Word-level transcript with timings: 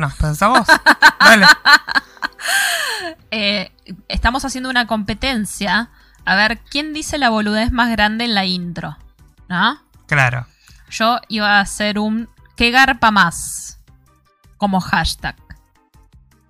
Bueno, 0.00 0.14
pensá 0.18 0.48
vos. 0.48 0.66
Dale. 1.20 1.46
Eh, 3.32 3.70
estamos 4.08 4.44
haciendo 4.44 4.70
una 4.70 4.86
competencia. 4.88 5.90
A 6.24 6.34
ver, 6.34 6.58
¿quién 6.58 6.92
dice 6.92 7.16
la 7.16 7.30
boludez 7.30 7.70
más 7.70 7.90
grande 7.90 8.24
en 8.24 8.34
la 8.34 8.44
intro? 8.44 8.96
¿No? 9.48 9.80
Claro. 10.06 10.46
Yo 10.90 11.20
iba 11.28 11.58
a 11.58 11.60
hacer 11.60 11.98
un 11.98 12.28
¿Qué 12.56 12.72
garpa 12.72 13.12
más? 13.12 13.78
Como 14.56 14.80
hashtag. 14.80 15.36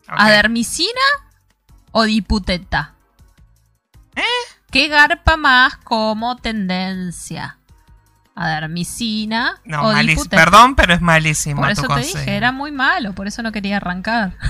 Ok. 0.08 0.16
¿Adermicina 0.16 0.88
o 1.92 2.04
diputeta? 2.04 2.94
¿Eh? 4.16 4.22
¿Qué 4.70 4.88
garpa 4.88 5.36
más 5.36 5.76
como 5.76 6.36
tendencia? 6.36 7.58
¿Adermicina 8.40 9.60
No, 9.66 9.90
o? 9.90 9.94
Perdón, 10.30 10.74
pero 10.74 10.94
es 10.94 11.02
malísimo 11.02 11.60
Por 11.60 11.68
tu 11.68 11.72
eso 11.72 11.82
te 11.82 11.88
consejo. 11.88 12.18
dije, 12.20 12.36
era 12.36 12.52
muy 12.52 12.72
malo, 12.72 13.12
por 13.12 13.26
eso 13.28 13.42
no 13.42 13.52
quería 13.52 13.76
arrancar. 13.76 14.32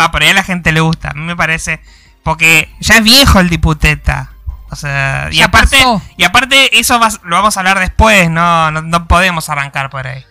Ah, 0.00 0.12
por 0.12 0.22
ahí 0.22 0.28
a 0.28 0.34
la 0.34 0.44
gente 0.44 0.70
le 0.70 0.78
gusta. 0.78 1.10
A 1.10 1.14
mí 1.14 1.22
me 1.22 1.34
parece. 1.34 1.80
Porque 2.22 2.72
ya 2.78 2.98
es 2.98 3.02
viejo 3.02 3.40
el 3.40 3.48
diputeta. 3.50 4.30
O 4.70 4.76
sea, 4.76 5.28
y 5.32 5.40
aparte, 5.40 5.76
pasó. 5.78 6.00
y 6.16 6.22
aparte 6.22 6.78
eso 6.78 7.00
lo 7.24 7.34
vamos 7.34 7.56
a 7.56 7.60
hablar 7.60 7.80
después, 7.80 8.30
no, 8.30 8.70
no, 8.70 8.80
no 8.82 9.08
podemos 9.08 9.48
arrancar 9.48 9.90
por 9.90 10.06
ahí. 10.06 10.24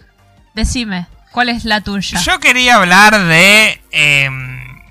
Decime, 0.54 1.08
¿cuál 1.32 1.50
es 1.50 1.66
la 1.66 1.82
tuya? 1.82 2.18
Yo 2.22 2.40
quería 2.40 2.76
hablar 2.76 3.20
de 3.20 3.82
em, 3.92 4.84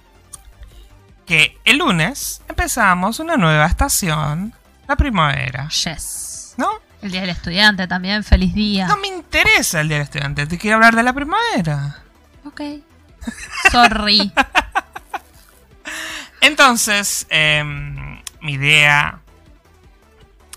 que 1.25 1.57
el 1.65 1.79
lunes 1.79 2.43
empezamos 2.47 3.19
una 3.19 3.39
nueva 3.39 3.65
estación, 3.65 4.53
la 4.89 4.97
primavera, 4.97 5.69
Yes. 5.69 6.55
¿no? 6.57 6.69
El 7.03 7.13
Día 7.13 7.21
del 7.21 7.31
Estudiante 7.31 7.87
también, 7.87 8.25
feliz 8.25 8.55
día. 8.55 8.87
No 8.87 8.97
me 8.97 9.09
interesa 9.09 9.81
el 9.81 9.89
día 9.89 9.99
del 9.99 10.05
estudiante, 10.05 10.47
te 10.47 10.59
quiero 10.59 10.77
hablar 10.77 10.97
de 10.97 11.03
la 11.03 11.13
primavera. 11.13 11.99
Ok. 12.45 12.61
Sorry. 13.71 14.33
Entonces, 16.41 17.27
em, 17.31 18.21
mi 18.41 18.55
idea 18.55 19.21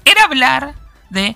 era 0.05 0.23
hablar 0.23 0.73
de 1.09 1.35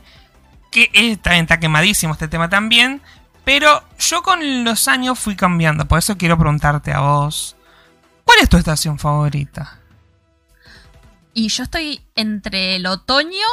que 0.72 0.90
está, 0.94 1.36
está 1.38 1.60
quemadísimo 1.60 2.14
este 2.14 2.28
tema 2.28 2.50
también, 2.50 3.02
pero 3.44 3.84
yo 4.00 4.24
con 4.24 4.64
los 4.64 4.88
años 4.88 5.20
fui 5.20 5.36
cambiando, 5.36 5.88
por 5.88 6.00
eso 6.00 6.18
quiero 6.18 6.38
preguntarte 6.38 6.92
a 6.94 7.00
vos, 7.02 7.56
¿cuál 8.26 8.40
es 8.42 8.50
tu 8.50 8.58
estación 8.58 8.98
favorita? 8.98 9.80
Y 11.34 11.50
yo 11.50 11.64
estoy 11.64 12.02
entre 12.16 12.76
el 12.76 12.86
otoño 12.86 13.48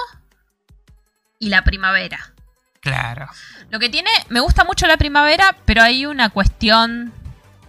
y 1.39 1.49
la 1.49 1.65
primavera. 1.65 2.33
Claro. 2.81 3.29
Lo 3.71 3.79
que 3.79 3.89
tiene, 3.89 4.11
me 4.29 4.41
gusta 4.41 4.65
mucho 4.65 4.87
la 4.87 4.97
primavera, 4.97 5.57
pero 5.65 5.83
hay 5.83 6.07
una 6.07 6.31
cuestión 6.31 7.13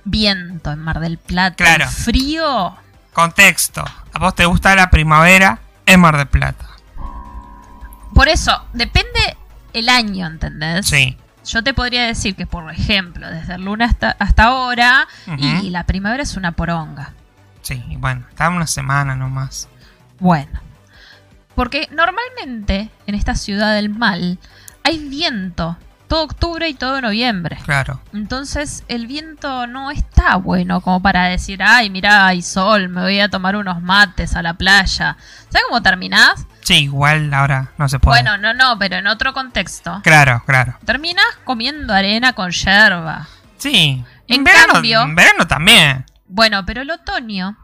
viento 0.03 0.71
en 0.71 0.79
Mar 0.79 0.99
del 0.99 1.17
Plata. 1.17 1.55
Claro. 1.55 1.89
Frío. 1.89 2.77
Contexto, 3.13 3.83
¿a 4.13 4.19
vos 4.19 4.35
te 4.35 4.45
gusta 4.45 4.75
la 4.75 4.89
primavera 4.89 5.59
en 5.85 5.99
Mar 5.99 6.17
del 6.17 6.27
Plata? 6.27 6.65
Por 8.13 8.29
eso, 8.29 8.65
depende 8.73 9.37
el 9.73 9.89
año, 9.89 10.27
¿entendés? 10.27 10.87
Sí. 10.87 11.17
Yo 11.45 11.63
te 11.63 11.73
podría 11.73 12.05
decir 12.05 12.35
que, 12.35 12.45
por 12.45 12.71
ejemplo, 12.71 13.29
desde 13.29 13.55
el 13.55 13.65
lunes 13.65 13.89
hasta, 13.89 14.15
hasta 14.19 14.43
ahora, 14.43 15.07
y 15.37 15.69
la 15.71 15.85
primavera 15.85 16.23
es 16.23 16.35
una 16.35 16.51
poronga. 16.51 17.13
Sí, 17.61 17.83
y 17.89 17.95
bueno, 17.95 18.25
estaba 18.29 18.55
una 18.55 18.67
semana 18.67 19.15
nomás. 19.15 19.67
Bueno. 20.21 20.61
Porque 21.55 21.89
normalmente 21.91 22.89
en 23.07 23.15
esta 23.15 23.35
ciudad 23.35 23.75
del 23.75 23.89
mal 23.89 24.39
hay 24.83 24.97
viento 25.09 25.77
todo 26.07 26.23
octubre 26.23 26.67
y 26.69 26.73
todo 26.73 27.01
noviembre. 27.01 27.57
Claro. 27.63 28.01
Entonces 28.13 28.83
el 28.87 29.07
viento 29.07 29.65
no 29.67 29.91
está 29.91 30.35
bueno 30.35 30.81
como 30.81 31.01
para 31.01 31.25
decir, 31.25 31.61
ay, 31.63 31.89
mirá, 31.89 32.27
hay 32.27 32.41
sol, 32.41 32.89
me 32.89 33.01
voy 33.01 33.19
a 33.19 33.29
tomar 33.29 33.55
unos 33.55 33.81
mates 33.81 34.35
a 34.35 34.41
la 34.43 34.53
playa. 34.53 35.17
¿Sabes 35.49 35.63
cómo 35.69 35.81
terminás? 35.81 36.45
Sí, 36.61 36.83
igual 36.83 37.33
ahora 37.33 37.71
no 37.77 37.87
se 37.89 37.97
puede. 37.99 38.21
Bueno, 38.21 38.37
no, 38.37 38.53
no, 38.53 38.77
pero 38.77 38.97
en 38.97 39.07
otro 39.07 39.33
contexto. 39.33 40.01
Claro, 40.03 40.43
claro. 40.45 40.77
Terminás 40.85 41.25
comiendo 41.43 41.93
arena 41.93 42.33
con 42.33 42.51
yerba. 42.51 43.27
Sí. 43.57 44.03
En 44.27 44.43
verano, 44.43 44.73
cambio- 44.73 45.01
en 45.01 45.15
verano 45.15 45.47
también. 45.47 46.05
Bueno, 46.27 46.65
pero 46.65 46.81
el 46.81 46.91
otoño, 46.91 47.57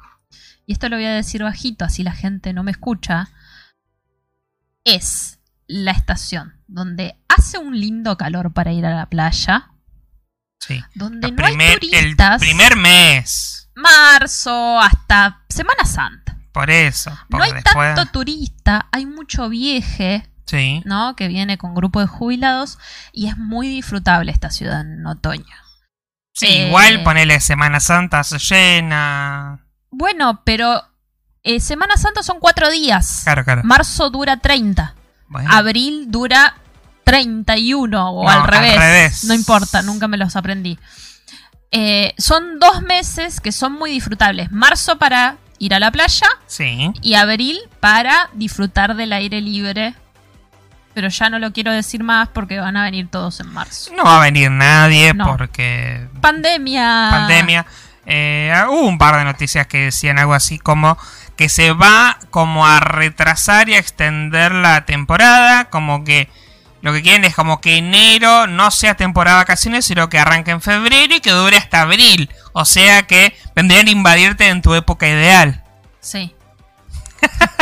y 0.67 0.73
esto 0.73 0.87
lo 0.89 0.97
voy 0.97 1.05
a 1.05 1.11
decir 1.13 1.41
bajito, 1.41 1.83
así 1.85 2.03
la 2.03 2.11
gente 2.11 2.53
no 2.53 2.61
me 2.61 2.69
escucha, 2.71 3.29
es 4.83 5.39
la 5.67 5.91
estación 5.91 6.61
donde 6.67 7.17
hace 7.27 7.57
un 7.57 7.79
lindo 7.79 8.17
calor 8.17 8.53
para 8.53 8.71
ir 8.73 8.85
a 8.85 8.95
la 8.95 9.07
playa, 9.07 9.71
Sí. 10.59 10.83
donde 10.95 11.31
no 11.31 11.45
hay 11.45 11.55
turistas. 11.73 12.41
el 12.41 12.47
primer 12.47 12.75
mes. 12.75 13.69
Marzo 13.75 14.79
hasta 14.79 15.43
Semana 15.49 15.85
Santa. 15.85 16.37
Por 16.51 16.69
eso. 16.71 17.11
No 17.29 17.43
hay 17.43 17.51
después. 17.53 17.95
tanto 17.95 18.11
turista, 18.11 18.87
hay 18.91 19.05
mucho 19.05 19.49
vieje, 19.49 20.27
Sí. 20.45 20.81
¿no? 20.85 21.15
Que 21.15 21.27
viene 21.27 21.57
con 21.57 21.75
grupo 21.75 21.99
de 21.99 22.07
jubilados 22.07 22.79
y 23.13 23.27
es 23.27 23.37
muy 23.37 23.67
disfrutable 23.67 24.31
esta 24.31 24.49
ciudad 24.49 24.81
en 24.81 25.05
otoño. 25.05 25.45
Sí, 26.33 26.47
Eh, 26.47 26.67
igual 26.67 27.03
ponele 27.03 27.39
Semana 27.39 27.79
Santa 27.79 28.23
se 28.23 28.39
llena. 28.39 29.66
Bueno, 29.89 30.41
pero 30.43 30.83
eh, 31.43 31.59
Semana 31.59 31.97
Santa 31.97 32.23
son 32.23 32.39
cuatro 32.39 32.69
días. 32.69 33.21
Claro, 33.23 33.43
claro. 33.43 33.61
Marzo 33.63 34.09
dura 34.09 34.37
30. 34.37 34.93
Bueno, 35.29 35.49
Abril 35.51 36.05
dura 36.09 36.55
31 37.03 38.09
o 38.11 38.23
No, 38.23 38.29
al 38.29 38.41
al 38.41 38.47
revés. 38.47 38.77
revés. 38.77 39.23
No 39.25 39.33
importa, 39.33 39.81
nunca 39.81 40.07
me 40.07 40.17
los 40.17 40.35
aprendí. 40.35 40.77
Eh, 41.71 42.13
son 42.17 42.59
dos 42.59 42.81
meses 42.81 43.39
que 43.41 43.51
son 43.51 43.73
muy 43.73 43.91
disfrutables. 43.91 44.51
Marzo 44.51 44.97
para 44.97 45.37
ir 45.59 45.73
a 45.73 45.79
la 45.79 45.91
playa 45.91 46.27
sí. 46.45 46.91
y 47.01 47.15
abril 47.15 47.59
para 47.79 48.29
disfrutar 48.33 48.95
del 48.95 49.11
aire 49.13 49.41
libre. 49.41 49.93
Pero 50.93 51.09
ya 51.09 51.29
no 51.29 51.37
lo 51.39 51.51
quiero 51.53 51.71
decir 51.71 52.03
más 52.03 52.27
porque 52.29 52.59
van 52.59 52.75
a 52.77 52.83
venir 52.83 53.07
todos 53.09 53.39
en 53.39 53.53
marzo. 53.53 53.91
No 53.95 54.03
va 54.03 54.17
a 54.17 54.21
venir 54.21 54.49
nadie 54.49 55.13
No. 55.13 55.37
porque 55.37 56.07
Pandemia. 56.21 57.07
pandemia. 57.11 57.65
Eh, 58.09 58.53
hubo 58.69 58.87
un 58.87 58.97
par 58.97 59.17
de 59.17 59.25
noticias 59.25 59.67
que 59.67 59.85
decían 59.85 60.17
algo 60.17 60.33
así 60.33 60.59
como 60.59 60.97
que 61.35 61.49
se 61.49 61.73
va 61.73 62.17
como 62.31 62.65
a 62.65 62.79
retrasar 62.79 63.67
y 63.67 63.75
a 63.75 63.79
extender 63.79 64.53
la 64.53 64.85
temporada, 64.85 65.65
como 65.65 66.05
que 66.05 66.29
lo 66.81 66.93
que 66.93 67.01
quieren 67.01 67.25
es 67.25 67.35
como 67.35 67.59
que 67.59 67.75
enero 67.77 68.47
no 68.47 68.71
sea 68.71 68.95
temporada 68.95 69.37
de 69.39 69.43
vacaciones, 69.43 69.83
sino 69.85 70.07
que 70.07 70.19
arranque 70.19 70.51
en 70.51 70.61
febrero 70.61 71.15
y 71.15 71.19
que 71.19 71.31
dure 71.31 71.57
hasta 71.57 71.81
abril. 71.81 72.29
O 72.53 72.63
sea 72.63 73.03
que 73.07 73.35
vendrían 73.55 73.87
a 73.87 73.91
invadirte 73.91 74.47
en 74.47 74.61
tu 74.61 74.73
época 74.73 75.07
ideal, 75.07 75.63
Sí, 75.99 76.33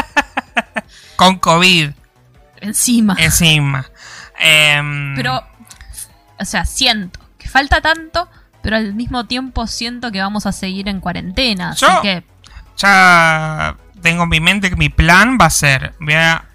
con 1.16 1.40
COVID 1.40 1.92
encima. 2.62 3.16
encima. 3.18 3.86
Em, 4.40 5.16
Pero, 5.16 5.44
o 6.40 6.46
sea, 6.46 6.66
siento 6.66 7.20
que 7.38 7.48
falta 7.50 7.82
tanto, 7.82 8.30
pero 8.66 8.78
al 8.78 8.96
mismo 8.96 9.26
tiempo 9.28 9.68
siento 9.68 10.12
que 10.12 10.20
vamos 10.20 10.48
a 10.48 10.52
seguir 10.52 10.90
en 10.90 11.00
cuarentena. 11.00 11.70
Así 11.70 11.86
Yo- 11.86 12.02
que, 12.02 12.24
ya 12.78 13.78
tengo 14.02 14.24
en 14.24 14.30
mi 14.30 14.40
mente 14.40 14.72
que 14.72 14.76
mi 14.76 14.90
plan 14.90 15.38
va 15.40 15.46
a 15.46 15.50
ser, 15.52 15.94
voy 16.00 16.16
a- 16.16 16.46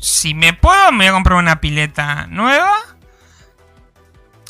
si 0.00 0.34
me 0.34 0.52
puedo, 0.52 0.90
me 0.90 1.04
voy 1.04 1.06
a 1.06 1.12
comprar 1.12 1.38
una 1.38 1.60
pileta 1.60 2.26
nueva. 2.26 2.72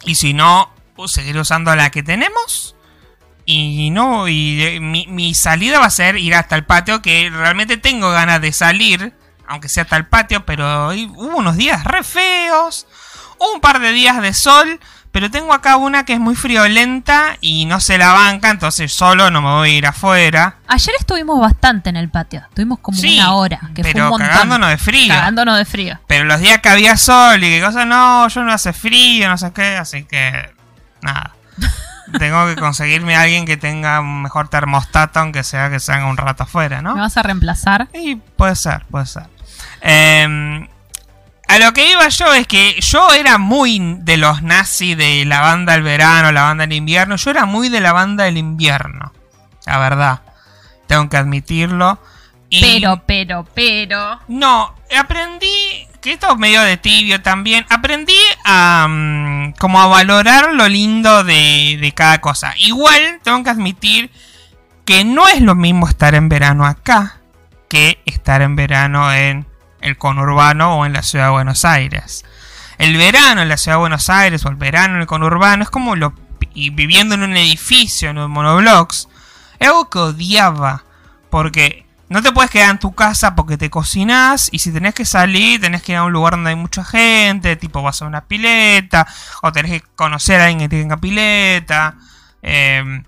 Y 0.04 0.14
si 0.14 0.32
no, 0.32 0.72
seguir 1.06 1.36
usando 1.38 1.76
la 1.76 1.90
que 1.90 2.02
tenemos. 2.02 2.74
Y 3.44 3.90
no, 3.90 4.26
y 4.26 4.62
eh, 4.62 4.80
mi, 4.80 5.06
mi 5.08 5.34
salida 5.34 5.78
va 5.78 5.86
a 5.86 5.90
ser 5.90 6.16
ir 6.16 6.34
hasta 6.34 6.56
el 6.56 6.64
patio, 6.64 7.02
que 7.02 7.28
realmente 7.30 7.76
tengo 7.76 8.10
ganas 8.10 8.40
de 8.40 8.52
salir, 8.52 9.12
aunque 9.46 9.68
sea 9.68 9.82
hasta 9.82 9.96
el 9.98 10.06
patio, 10.06 10.46
pero 10.46 10.86
hoy 10.86 11.04
hubo 11.16 11.36
unos 11.36 11.56
días 11.56 11.84
re 11.84 12.02
feos, 12.02 12.86
hubo 13.38 13.52
un 13.56 13.60
par 13.60 13.80
de 13.80 13.92
días 13.92 14.22
de 14.22 14.32
sol, 14.32 14.80
pero 15.12 15.30
tengo 15.30 15.52
acá 15.52 15.76
una 15.76 16.04
que 16.04 16.12
es 16.12 16.20
muy 16.20 16.36
friolenta 16.36 17.36
y 17.40 17.64
no 17.66 17.80
se 17.80 17.98
la 17.98 18.12
banca, 18.12 18.50
entonces 18.50 18.92
solo 18.92 19.30
no 19.30 19.42
me 19.42 19.48
voy 19.48 19.70
a 19.70 19.78
ir 19.78 19.86
afuera. 19.86 20.56
ayer 20.68 20.94
estuvimos 20.98 21.40
bastante 21.40 21.90
en 21.90 21.96
el 21.96 22.08
patio. 22.08 22.42
Estuvimos 22.48 22.78
como 22.78 22.96
Sí, 22.96 23.18
una 23.18 23.34
hora, 23.34 23.60
que 23.74 23.82
fue 23.82 24.00
un 24.02 24.08
montón. 24.08 24.28
cagándonos 24.28 24.68
de 24.70 24.78
frío. 24.78 25.12
Cagándonos 25.14 25.58
de 25.58 25.64
frío. 25.64 25.98
Pero 26.06 26.24
los 26.24 26.40
días 26.40 26.58
que 26.60 26.68
había 26.68 26.96
sol 26.96 27.42
y 27.42 27.48
que 27.50 27.60
cosas, 27.60 27.86
no, 27.86 28.28
yo 28.28 28.42
no 28.44 28.52
hace 28.52 28.72
frío, 28.72 29.28
no 29.28 29.36
sé 29.36 29.52
qué, 29.52 29.76
así 29.76 30.04
que 30.04 30.32
nada. 31.02 31.32
Tengo 32.18 32.46
que 32.46 32.56
conseguirme 32.56 33.14
a 33.16 33.22
alguien 33.22 33.46
que 33.46 33.56
tenga 33.56 34.00
un 34.00 34.22
mejor 34.22 34.48
termostato, 34.48 35.20
aunque 35.20 35.44
sea 35.44 35.70
que 35.70 35.78
se 35.78 35.92
haga 35.92 36.06
un 36.06 36.16
rato 36.16 36.42
afuera, 36.42 36.82
¿no? 36.82 36.94
¿Me 36.94 37.00
vas 37.00 37.16
a 37.16 37.22
reemplazar? 37.22 37.86
Y 37.94 38.16
puede 38.16 38.56
ser, 38.56 38.84
puede 38.90 39.06
ser. 39.06 39.24
Eh, 39.80 40.68
a 41.50 41.58
lo 41.58 41.72
que 41.72 41.90
iba 41.90 42.08
yo 42.08 42.32
es 42.32 42.46
que 42.46 42.80
yo 42.80 43.12
era 43.12 43.36
muy 43.36 43.96
de 43.98 44.16
los 44.16 44.40
nazis 44.40 44.96
de 44.96 45.24
la 45.24 45.40
banda 45.40 45.72
del 45.72 45.82
verano, 45.82 46.30
la 46.30 46.42
banda 46.42 46.64
del 46.64 46.76
invierno. 46.76 47.16
Yo 47.16 47.32
era 47.32 47.44
muy 47.44 47.68
de 47.68 47.80
la 47.80 47.92
banda 47.92 48.22
del 48.22 48.38
invierno. 48.38 49.12
La 49.66 49.78
verdad. 49.78 50.20
Tengo 50.86 51.08
que 51.08 51.16
admitirlo. 51.16 51.98
Y 52.50 52.60
Pero, 52.60 53.02
pero, 53.04 53.44
pero. 53.52 54.20
No, 54.28 54.76
aprendí 54.96 55.88
que 56.00 56.12
esto 56.12 56.30
es 56.30 56.38
medio 56.38 56.62
de 56.62 56.76
tibio 56.76 57.20
también, 57.20 57.66
aprendí 57.68 58.16
a 58.44 58.86
mm, 58.88 59.54
como 59.58 59.80
a 59.80 59.88
valorar 59.88 60.52
lo 60.54 60.68
lindo 60.68 61.24
de, 61.24 61.78
de 61.80 61.92
cada 61.92 62.20
cosa. 62.20 62.54
Igual 62.58 63.18
tengo 63.24 63.42
que 63.42 63.50
admitir 63.50 64.12
que 64.84 65.04
no 65.04 65.26
es 65.26 65.40
lo 65.40 65.56
mismo 65.56 65.88
estar 65.88 66.14
en 66.14 66.28
verano 66.28 66.64
acá 66.64 67.16
que 67.68 68.00
estar 68.04 68.40
en 68.42 68.54
verano 68.56 69.12
en 69.12 69.46
el 69.80 69.96
conurbano 69.96 70.78
o 70.78 70.86
en 70.86 70.92
la 70.92 71.02
ciudad 71.02 71.26
de 71.26 71.32
Buenos 71.32 71.64
Aires. 71.64 72.24
El 72.78 72.96
verano 72.96 73.42
en 73.42 73.48
la 73.48 73.56
ciudad 73.56 73.76
de 73.76 73.80
Buenos 73.80 74.08
Aires 74.08 74.44
o 74.44 74.48
el 74.48 74.56
verano 74.56 74.94
en 74.94 75.02
el 75.02 75.06
conurbano 75.06 75.62
es 75.62 75.70
como 75.70 75.96
lo 75.96 76.14
y 76.54 76.70
viviendo 76.70 77.14
en 77.14 77.22
un 77.22 77.36
edificio, 77.36 78.10
en 78.10 78.18
un 78.18 78.30
monoblocks, 78.30 79.08
es 79.58 79.68
algo 79.68 79.90
que 79.90 79.98
odiaba 79.98 80.84
porque 81.28 81.86
no 82.08 82.22
te 82.22 82.32
puedes 82.32 82.50
quedar 82.50 82.70
en 82.70 82.78
tu 82.78 82.92
casa 82.92 83.34
porque 83.34 83.56
te 83.56 83.70
cocinas 83.70 84.48
y 84.50 84.58
si 84.58 84.72
tenés 84.72 84.94
que 84.94 85.04
salir 85.04 85.60
tenés 85.60 85.82
que 85.82 85.92
ir 85.92 85.98
a 85.98 86.04
un 86.04 86.12
lugar 86.12 86.32
donde 86.32 86.50
hay 86.50 86.56
mucha 86.56 86.84
gente, 86.84 87.56
tipo 87.56 87.82
vas 87.82 88.02
a 88.02 88.06
una 88.06 88.22
pileta 88.22 89.06
o 89.42 89.52
tenés 89.52 89.72
que 89.72 89.88
conocer 89.94 90.40
a 90.40 90.46
alguien 90.46 90.68
que 90.68 90.76
tenga 90.76 90.96
pileta. 90.96 91.96
Eh, 92.42 93.02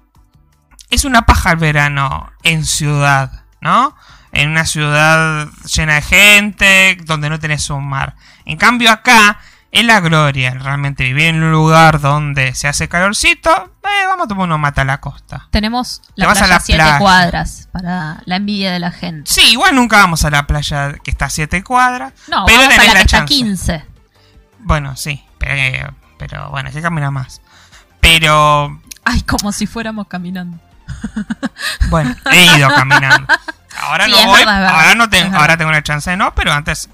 es 0.91 1.05
una 1.07 1.23
paja 1.23 1.53
el 1.53 1.57
verano 1.57 2.31
en 2.43 2.67
ciudad, 2.67 3.45
¿no? 3.63 3.97
En 4.33 4.49
una 4.51 4.65
ciudad 4.65 5.49
llena 5.75 5.95
de 5.97 6.03
gente, 6.03 6.99
donde 7.05 7.29
no 7.31 7.39
tenés 7.39 7.69
un 7.71 7.87
mar. 7.87 8.17
En 8.47 8.57
cambio 8.57 8.91
acá 8.91 9.39
es 9.71 9.85
la 9.85 10.01
gloria, 10.01 10.53
realmente 10.55 11.05
vivir 11.05 11.27
en 11.27 11.43
un 11.43 11.51
lugar 11.53 12.01
donde 12.01 12.55
se 12.55 12.69
hace 12.69 12.89
calorcito, 12.89 13.51
eh, 13.85 14.07
vamos 14.07 14.25
a 14.25 14.29
tomar 14.29 14.45
unos 14.45 14.59
mata 14.59 14.83
a 14.83 14.85
la 14.85 15.01
costa. 15.01 15.49
Tenemos 15.51 16.03
Te 16.15 16.23
la 16.23 16.27
vas 16.27 16.39
a 16.39 16.41
playa 16.41 16.51
la 16.55 16.57
a 16.57 16.61
siete 16.61 16.83
playa. 16.83 16.99
cuadras 16.99 17.69
para 17.73 18.23
la 18.27 18.37
envidia 18.37 18.73
de 18.73 18.79
la 18.79 18.91
gente. 18.91 19.31
Sí, 19.31 19.53
igual 19.53 19.75
nunca 19.75 19.97
vamos 19.99 20.25
a 20.25 20.31
la 20.31 20.47
playa 20.47 20.95
que 21.03 21.11
está 21.11 21.27
a 21.27 21.31
7 21.31 21.63
cuadras. 21.65 22.13
No, 22.29 22.45
pero 22.47 22.59
vamos 22.61 22.75
a 22.75 22.83
la 22.83 22.87
la 22.87 22.93
que 22.95 23.01
está 23.01 23.17
a 23.17 23.21
chance. 23.21 23.35
15. 23.35 23.85
Bueno, 24.61 24.97
sí, 24.97 25.25
pero, 25.39 25.95
pero 26.19 26.51
bueno, 26.51 26.69
hay 26.69 26.75
que 26.75 26.83
caminar 26.83 27.11
más. 27.11 27.41
Pero 28.01 28.81
Ay, 29.05 29.23
como 29.23 29.53
si 29.53 29.67
fuéramos 29.67 30.07
caminando. 30.07 30.59
Bueno, 31.89 32.15
he 32.31 32.59
ido 32.59 32.69
caminando. 32.69 33.27
Ahora 33.79 34.05
Sí, 34.07 34.11
no 34.13 34.25
voy, 34.27 34.39
verdad, 34.41 34.67
ahora 34.69 34.95
no 34.95 35.09
tengo, 35.11 35.37
ahora 35.37 35.57
tengo 35.57 35.73
la 35.73 35.83
chance 35.83 36.11
de 36.11 36.17
no, 36.17 36.35
pero 36.35 36.53
antes 36.53 36.89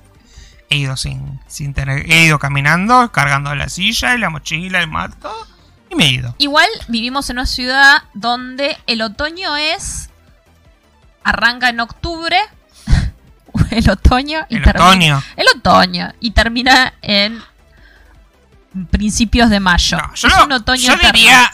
he 0.70 0.76
ido 0.76 0.96
sin, 0.96 1.40
sin 1.46 1.74
tener, 1.74 2.10
he 2.10 2.24
ido 2.24 2.38
caminando, 2.38 3.10
cargando 3.12 3.54
la 3.54 3.68
silla 3.68 4.14
y 4.14 4.18
la 4.18 4.30
mochila, 4.30 4.80
el 4.80 4.88
mato, 4.88 5.32
y 5.90 5.94
me 5.96 6.04
he 6.04 6.10
ido. 6.10 6.34
Igual 6.38 6.68
vivimos 6.88 7.30
en 7.30 7.38
una 7.38 7.46
ciudad 7.46 8.02
donde 8.14 8.76
el 8.86 9.02
otoño 9.02 9.56
es. 9.56 10.10
arranca 11.24 11.68
en 11.70 11.80
octubre. 11.80 12.38
el 13.70 13.88
otoño 13.90 14.46
y 14.48 14.56
El 14.56 14.62
termina. 14.62 14.86
otoño. 14.86 15.22
El 15.36 15.46
otoño. 15.56 16.12
Y 16.20 16.30
termina 16.32 16.92
en 17.02 17.42
principios 18.90 19.50
de 19.50 19.60
mayo. 19.60 19.96
No, 19.98 20.14
yo 20.14 20.28
es 20.28 20.34
un 20.44 20.52
otoño 20.52 20.82
yo 20.82 20.92
eterno. 20.94 21.12
diría 21.12 21.52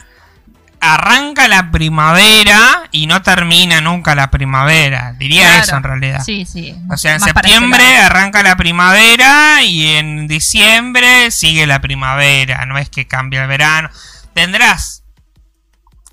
arranca 0.93 1.49
la 1.49 1.71
primavera 1.71 2.89
y 2.91 3.07
no 3.07 3.23
termina 3.23 3.81
nunca 3.81 4.15
la 4.15 4.31
primavera. 4.31 5.15
Diría 5.19 5.47
Claro. 5.49 5.63
eso 5.63 5.77
en 5.77 5.83
realidad. 5.83 6.23
Sí, 6.25 6.45
sí. 6.47 6.75
O 6.91 6.97
sea, 6.97 7.15
en 7.15 7.21
más 7.21 7.31
septiembre 7.31 7.97
arranca 7.99 8.43
la 8.43 8.57
primavera 8.57 9.63
y 9.63 9.87
en 9.97 10.27
diciembre 10.29 11.31
sigue 11.31 11.67
la 11.67 11.81
primavera. 11.81 12.67
No 12.67 12.79
es 12.79 12.89
que 12.91 13.07
cambie 13.07 13.41
el 13.41 13.47
verano. 13.49 13.89
Tendrás 14.35 15.03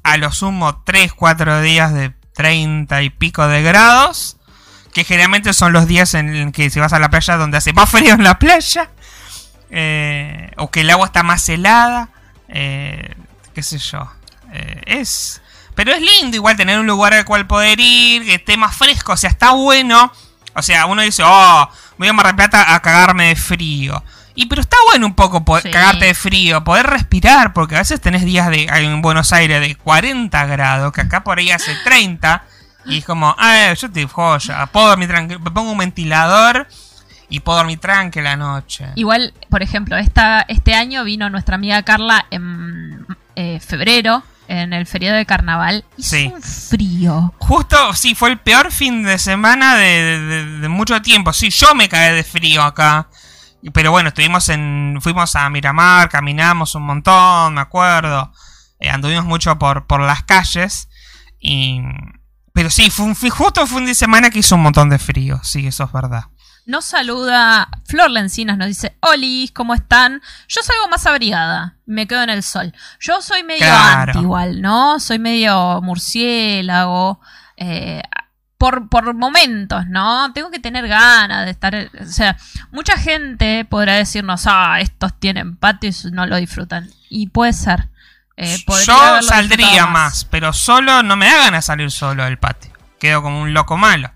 a 0.03 0.17
lo 0.17 0.31
sumo 0.31 0.83
3, 0.83 1.13
4 1.13 1.61
días 1.61 1.93
de 1.93 2.11
30 2.33 3.01
y 3.01 3.09
pico 3.09 3.47
de 3.47 3.61
grados. 3.61 4.37
Que 4.93 5.03
generalmente 5.05 5.53
son 5.53 5.71
los 5.73 5.87
días 5.87 6.13
en 6.15 6.51
que 6.51 6.69
si 6.69 6.79
vas 6.79 6.91
a 6.93 6.99
la 6.99 7.09
playa 7.09 7.37
donde 7.37 7.57
hace 7.57 7.71
más 7.73 7.89
frío 7.91 8.13
en 8.13 8.23
la 8.23 8.39
playa. 8.39 8.89
eh, 9.69 10.51
o 10.57 10.69
que 10.69 10.81
el 10.81 10.89
agua 10.89 11.05
está 11.05 11.23
más 11.23 11.47
helada. 11.49 12.09
eh, 12.49 13.15
qué 13.53 13.63
sé 13.63 13.77
yo. 13.77 14.09
Eh, 14.51 14.81
es... 14.85 15.41
Pero 15.75 15.93
es 15.93 16.01
lindo 16.01 16.35
igual 16.35 16.57
tener 16.57 16.77
un 16.79 16.85
lugar 16.87 17.13
al 17.13 17.25
cual 17.25 17.47
poder 17.47 17.79
ir, 17.79 18.25
que 18.25 18.35
esté 18.35 18.57
más 18.57 18.75
fresco, 18.75 19.13
o 19.13 19.17
sea, 19.17 19.29
está 19.29 19.51
bueno. 19.51 20.11
O 20.53 20.61
sea, 20.61 20.85
uno 20.85 21.01
dice, 21.01 21.23
oh, 21.25 21.69
voy 21.97 22.07
a 22.09 22.13
Mar 22.13 22.25
del 22.27 22.35
Plata 22.35 22.75
a 22.75 22.81
cagarme 22.81 23.27
de 23.29 23.35
frío. 23.37 24.03
Y 24.35 24.47
pero 24.47 24.61
está 24.61 24.77
bueno 24.89 25.05
un 25.05 25.15
poco 25.15 25.43
poder 25.45 25.63
Sí. 25.63 25.71
cagarte 25.71 26.05
de 26.05 26.13
frío, 26.13 26.63
poder 26.63 26.87
respirar, 26.87 27.53
porque 27.53 27.75
a 27.75 27.79
veces 27.79 28.01
tenés 28.01 28.23
días 28.25 28.49
de 28.49 28.63
en 28.65 29.01
Buenos 29.01 29.31
Aires 29.33 29.61
de 29.61 29.75
40 29.75 30.45
grados, 30.45 30.91
que 30.93 31.01
acá 31.01 31.23
por 31.23 31.39
ahí 31.39 31.51
hace 31.51 31.73
30. 31.83 32.43
Y 32.85 32.97
es 32.99 33.05
como, 33.05 33.35
ah, 33.37 33.73
yo 33.73 33.91
te 33.91 34.05
joya, 34.07 34.65
puedo 34.67 34.87
dormir 34.87 35.07
tranquilo, 35.07 35.39
me 35.39 35.51
pongo 35.51 35.71
un 35.71 35.77
ventilador 35.77 36.67
y 37.29 37.39
puedo 37.39 37.59
dormir 37.59 37.79
tranquila 37.79 38.31
la 38.31 38.35
noche. 38.35 38.87
Igual, 38.95 39.33
por 39.49 39.61
ejemplo, 39.63 39.95
esta, 39.97 40.41
este 40.47 40.73
año 40.75 41.03
vino 41.03 41.29
nuestra 41.29 41.55
amiga 41.55 41.83
Carla 41.83 42.25
en 42.31 43.05
eh, 43.35 43.59
febrero, 43.59 44.23
en 44.51 44.73
el 44.73 44.85
feriado 44.85 45.17
de 45.17 45.25
carnaval. 45.25 45.85
Hizo 45.97 46.09
Sí. 46.17 46.31
un 46.33 46.41
frío. 46.41 47.33
Justo, 47.39 47.93
sí, 47.93 48.15
fue 48.15 48.29
el 48.29 48.39
peor 48.39 48.71
fin 48.71 49.03
de 49.03 49.17
semana 49.17 49.75
de, 49.75 50.19
de- 50.59 50.67
mucho 50.69 51.01
tiempo. 51.01 51.31
Sí, 51.33 51.49
yo 51.49 51.73
me 51.75 51.87
cagué 51.89 52.11
de 52.13 52.23
frío 52.23 52.61
acá. 52.61 53.07
Pero 53.73 53.91
bueno, 53.91 54.09
estuvimos 54.09 54.49
en. 54.49 54.97
Fuimos 55.01 55.35
a 55.35 55.49
Miramar, 55.49 56.09
caminamos 56.09 56.75
un 56.75 56.83
montón, 56.83 57.53
me 57.53 57.61
acuerdo. 57.61 58.31
Eh, 58.79 58.89
anduvimos 58.89 59.23
mucho 59.25 59.57
por, 59.59 59.85
por 59.87 60.01
las 60.01 60.23
calles. 60.23 60.89
Y. 61.39 61.79
Pero 62.53 62.69
sí, 62.69 62.89
fue 62.89 63.05
un, 63.05 63.15
justo 63.15 63.65
fue 63.67 63.77
un 63.77 63.83
fin 63.83 63.85
de 63.85 63.95
semana 63.95 64.29
que 64.29 64.39
hizo 64.39 64.55
un 64.55 64.63
montón 64.63 64.89
de 64.89 64.99
frío. 64.99 65.39
Sí, 65.43 65.67
eso 65.67 65.83
es 65.85 65.91
verdad. 65.91 66.25
Nos 66.71 66.85
saluda 66.85 67.67
Flor 67.85 68.09
Lencinas, 68.09 68.57
nos 68.57 68.67
dice, 68.69 68.95
Olis, 69.01 69.51
¿cómo 69.51 69.73
están? 69.73 70.21
Yo 70.47 70.61
salgo 70.63 70.87
más 70.87 71.05
abrigada, 71.05 71.75
me 71.85 72.07
quedo 72.07 72.23
en 72.23 72.29
el 72.29 72.43
sol. 72.43 72.73
Yo 73.01 73.21
soy 73.21 73.43
medio 73.43 73.65
Claro. 73.65 74.13
anti 74.13 74.19
igual, 74.19 74.61
¿no? 74.61 74.97
Soy 75.01 75.19
medio 75.19 75.81
murciélago. 75.81 77.19
eh, 77.57 78.01
por, 78.57 78.87
por 78.89 79.13
momentos, 79.15 79.87
¿no? 79.87 80.31
Tengo 80.33 80.49
que 80.51 80.59
tener 80.59 80.87
ganas 80.87 81.45
de 81.45 81.51
estar... 81.51 81.89
O 81.99 82.05
sea, 82.05 82.37
mucha 82.71 82.95
gente 82.95 83.65
podrá 83.65 83.95
decirnos, 83.95 84.43
ah, 84.45 84.79
estos 84.79 85.19
tienen 85.19 85.57
patio 85.57 85.89
y 85.89 86.11
no 86.11 86.25
lo 86.27 86.37
disfrutan. 86.37 86.87
Y 87.09 87.27
puede 87.29 87.53
ser. 87.53 87.89
Eh, 88.37 88.57
Yo 88.85 89.21
saldría 89.23 89.87
más. 89.87 90.25
pero 90.25 90.53
solo 90.53 91.01
no 91.03 91.15
me 91.15 91.25
da 91.25 91.37
ganas 91.37 91.65
salir 91.65 91.89
solo 91.91 92.23
del 92.23 92.37
patio. 92.37 92.71
Quedo 92.99 93.21
como 93.23 93.41
un 93.41 93.53
loco 93.53 93.77
malo. 93.77 94.11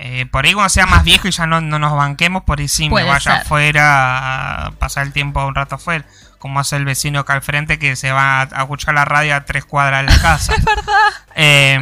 Eh, 0.00 0.26
por 0.30 0.44
ahí 0.46 0.52
cuando 0.54 0.68
sea 0.68 0.86
más 0.86 1.02
viejo 1.02 1.26
y 1.26 1.32
ya 1.32 1.46
no, 1.46 1.60
no 1.60 1.78
nos 1.80 1.92
banquemos, 1.96 2.44
por 2.44 2.60
ahí 2.60 2.68
sí 2.68 2.88
Puede 2.88 3.04
me 3.04 3.10
vaya 3.10 3.20
ser. 3.32 3.42
afuera 3.42 4.66
a 4.66 4.70
pasar 4.72 5.04
el 5.06 5.12
tiempo 5.12 5.44
un 5.44 5.54
rato 5.56 5.74
afuera. 5.74 6.04
Como 6.38 6.60
hace 6.60 6.76
el 6.76 6.84
vecino 6.84 7.18
acá 7.18 7.32
al 7.32 7.42
frente 7.42 7.80
que 7.80 7.96
se 7.96 8.12
va 8.12 8.42
a 8.42 8.44
escuchar 8.44 8.94
la 8.94 9.04
radio 9.04 9.34
a 9.34 9.44
tres 9.44 9.64
cuadras 9.64 10.06
de 10.06 10.12
la 10.12 10.22
casa. 10.22 10.54
Es 10.56 10.64
verdad. 10.64 10.94
Eh, 11.34 11.80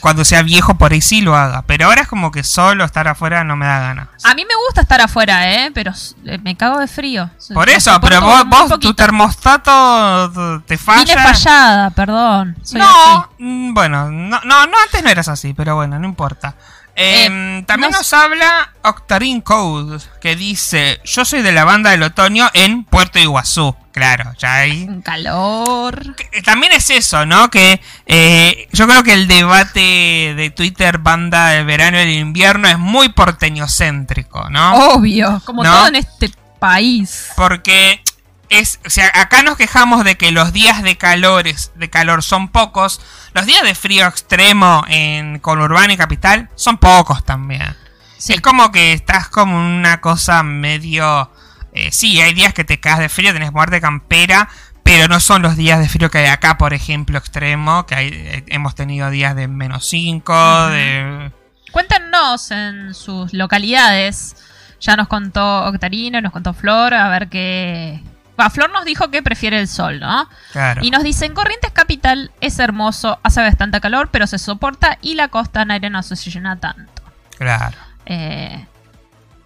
cuando 0.00 0.24
sea 0.24 0.42
viejo 0.42 0.76
por 0.76 0.92
ahí 0.92 1.02
sí 1.02 1.20
lo 1.20 1.36
haga. 1.36 1.60
Pero 1.66 1.84
ahora 1.86 2.00
es 2.02 2.08
como 2.08 2.30
que 2.30 2.42
solo 2.42 2.84
estar 2.86 3.06
afuera 3.06 3.44
no 3.44 3.56
me 3.56 3.66
da 3.66 3.80
ganas. 3.80 4.08
A 4.24 4.32
mí 4.34 4.46
me 4.46 4.54
gusta 4.66 4.80
estar 4.80 5.02
afuera, 5.02 5.52
¿eh? 5.52 5.70
Pero 5.74 5.92
eh, 6.24 6.38
me 6.38 6.56
cago 6.56 6.78
de 6.78 6.88
frío. 6.88 7.28
Por 7.52 7.68
eso, 7.68 7.92
soporto 7.92 8.18
pero 8.20 8.20
vos, 8.22 8.44
vos 8.48 8.80
tu 8.80 8.94
termostato 8.94 10.62
te 10.66 10.78
falla. 10.78 11.04
Vine 11.04 11.22
fallada, 11.22 11.90
perdón. 11.90 12.56
Soy 12.62 12.80
no, 12.80 12.86
así. 12.88 13.28
mm, 13.38 13.74
bueno, 13.74 14.10
no, 14.10 14.40
no, 14.44 14.66
no, 14.66 14.76
antes 14.84 15.02
no 15.02 15.10
eras 15.10 15.28
así, 15.28 15.52
pero 15.54 15.74
bueno, 15.76 15.98
no 15.98 16.06
importa. 16.06 16.54
Eh, 16.96 17.26
Eh, 17.30 17.64
también 17.66 17.90
nos- 17.92 18.00
nos 18.00 18.12
habla 18.12 18.72
Octarine 18.82 19.42
Code, 19.42 19.98
que 20.20 20.36
dice, 20.36 21.00
yo 21.04 21.24
soy 21.24 21.42
de 21.42 21.52
la 21.52 21.64
banda 21.64 21.90
del 21.90 22.02
otoño 22.02 22.48
en 22.54 22.84
Puerto 22.84 23.18
Iguazú. 23.18 23.74
Claro, 23.92 24.32
ya 24.38 24.54
ahí... 24.56 24.84
Un 24.88 25.02
calor. 25.02 26.14
Eh, 26.32 26.42
También 26.42 26.72
es 26.72 26.88
eso, 26.90 27.26
¿no? 27.26 27.50
Que 27.50 27.80
eh, 28.06 28.68
yo 28.72 28.86
creo 28.86 29.02
que 29.02 29.12
el 29.14 29.26
debate 29.28 30.34
de 30.36 30.52
Twitter 30.54 30.98
banda 30.98 31.48
del 31.48 31.64
verano 31.66 31.98
y 31.98 32.02
el 32.02 32.10
invierno 32.12 32.68
es 32.68 32.78
muy 32.78 33.08
porteñocéntrico, 33.08 34.48
¿no? 34.50 34.94
Obvio, 34.94 35.40
como 35.44 35.62
¿No? 35.64 35.72
todo 35.74 35.88
en 35.88 35.96
este 35.96 36.30
país. 36.58 37.28
Porque 37.36 38.02
es, 38.50 38.80
o 38.84 38.90
sea, 38.90 39.10
acá 39.14 39.42
nos 39.42 39.56
quejamos 39.56 40.04
de 40.04 40.16
que 40.16 40.32
los 40.32 40.52
días 40.52 40.82
de 40.82 40.98
calores, 40.98 41.72
de 41.76 41.88
calor 41.88 42.22
son 42.22 42.48
pocos. 42.48 43.00
Los 43.32 43.46
días 43.46 43.62
de 43.62 43.76
frío 43.76 44.06
extremo 44.06 44.84
en 44.88 45.38
conurbano 45.38 45.92
y 45.92 45.96
capital 45.96 46.50
son 46.56 46.76
pocos 46.76 47.24
también. 47.24 47.76
Sí. 48.18 48.34
Es 48.34 48.40
como 48.40 48.72
que 48.72 48.92
estás 48.92 49.28
como 49.28 49.56
una 49.56 50.00
cosa 50.00 50.42
medio. 50.42 51.30
eh, 51.72 51.92
sí, 51.92 52.20
hay 52.20 52.34
días 52.34 52.52
que 52.52 52.64
te 52.64 52.80
caes 52.80 52.98
de 52.98 53.08
frío, 53.08 53.32
tenés 53.32 53.52
muerte 53.52 53.80
campera, 53.80 54.48
pero 54.82 55.06
no 55.06 55.20
son 55.20 55.42
los 55.42 55.56
días 55.56 55.78
de 55.78 55.88
frío 55.88 56.10
que 56.10 56.18
hay 56.18 56.26
acá, 56.26 56.58
por 56.58 56.74
ejemplo, 56.74 57.18
extremo, 57.18 57.86
que 57.86 57.94
hay, 57.94 58.08
eh, 58.12 58.44
hemos 58.48 58.74
tenido 58.74 59.10
días 59.10 59.36
de 59.36 59.46
menos 59.46 59.88
5, 59.88 60.66
de... 60.70 61.30
Cuéntenos 61.70 62.50
en 62.50 62.94
sus 62.94 63.32
localidades. 63.32 64.34
Ya 64.80 64.96
nos 64.96 65.06
contó 65.06 65.66
Octarino, 65.66 66.20
nos 66.20 66.32
contó 66.32 66.52
Flor, 66.52 66.94
a 66.94 67.08
ver 67.08 67.28
qué. 67.28 68.02
Flor 68.48 68.70
nos 68.72 68.84
dijo 68.86 69.10
que 69.10 69.22
prefiere 69.22 69.60
el 69.60 69.68
sol, 69.68 70.00
¿no? 70.00 70.28
Claro. 70.52 70.82
Y 70.82 70.90
nos 70.90 71.02
dicen, 71.02 71.34
Corrientes 71.34 71.72
Capital 71.72 72.30
es 72.40 72.58
hermoso, 72.58 73.18
hace 73.22 73.42
bastante 73.42 73.80
calor, 73.80 74.08
pero 74.10 74.26
se 74.26 74.38
soporta 74.38 74.96
y 75.02 75.16
la 75.16 75.28
costa 75.28 75.62
en 75.62 75.72
aire 75.72 75.90
no 75.90 76.02
se 76.02 76.14
llena 76.16 76.56
tanto. 76.56 77.02
Claro. 77.36 77.76
Eh, 78.06 78.66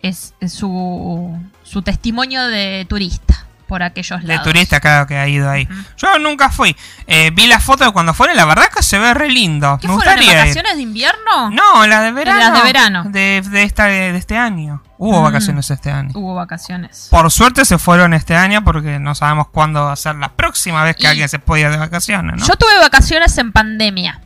es, 0.02 0.34
es 0.38 0.52
su, 0.52 1.36
su 1.64 1.82
testimonio 1.82 2.46
de 2.46 2.86
turista 2.88 3.43
por 3.74 3.82
aquellos 3.82 4.22
De 4.22 4.38
turista, 4.38 4.78
claro, 4.78 5.04
que 5.08 5.16
ha 5.16 5.26
ido 5.26 5.50
ahí. 5.50 5.66
Yo 5.96 6.16
nunca 6.20 6.48
fui. 6.48 6.76
Eh, 7.08 7.32
vi 7.34 7.48
las 7.48 7.64
fotos 7.64 7.88
de 7.88 7.92
cuando 7.92 8.14
fueron, 8.14 8.36
la 8.36 8.44
verdad 8.44 8.66
que 8.72 8.84
se 8.84 9.00
ve 9.00 9.12
re 9.14 9.28
lindo. 9.28 9.78
¿Qué 9.80 9.88
Me 9.88 9.94
fueron 9.94 10.22
ir. 10.22 10.28
vacaciones 10.28 10.76
de 10.76 10.82
invierno? 10.82 11.50
No, 11.50 11.84
las 11.88 12.04
de 12.04 12.12
verano. 12.12 12.38
Las 12.38 12.52
de 12.54 12.60
verano. 12.62 13.02
De, 13.08 13.42
de 13.50 13.62
esta, 13.64 13.86
de 13.86 14.16
este 14.16 14.36
año. 14.36 14.80
Hubo 14.96 15.20
Mm. 15.20 15.24
vacaciones 15.24 15.68
este 15.72 15.90
año. 15.90 16.10
Hubo 16.14 16.36
vacaciones. 16.36 17.08
Por 17.10 17.28
suerte 17.32 17.64
se 17.64 17.78
fueron 17.78 18.14
este 18.14 18.36
año 18.36 18.62
porque 18.62 19.00
no 19.00 19.16
sabemos 19.16 19.48
cuándo 19.48 19.86
va 19.86 19.92
a 19.92 19.96
ser 19.96 20.14
la 20.14 20.28
próxima 20.28 20.84
vez 20.84 20.94
que 20.94 21.02
Y- 21.02 21.06
alguien 21.06 21.28
se 21.28 21.40
ir 21.40 21.68
de 21.72 21.76
vacaciones, 21.76 22.36
¿no? 22.38 22.46
Yo 22.46 22.54
tuve 22.54 22.78
vacaciones 22.78 23.36
en 23.38 23.50
pandemia. 23.50 24.20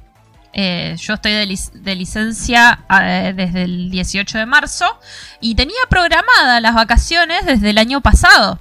Eh, 0.52 0.96
yo 0.98 1.14
estoy 1.14 1.32
de, 1.32 1.46
lic- 1.46 1.70
de 1.72 1.94
licencia 1.94 2.80
eh, 3.02 3.32
desde 3.36 3.62
el 3.64 3.90
18 3.90 4.38
de 4.38 4.46
marzo 4.46 4.98
y 5.40 5.54
tenía 5.54 5.76
programadas 5.88 6.60
las 6.62 6.74
vacaciones 6.74 7.44
desde 7.46 7.70
el 7.70 7.78
año 7.78 8.00
pasado, 8.00 8.58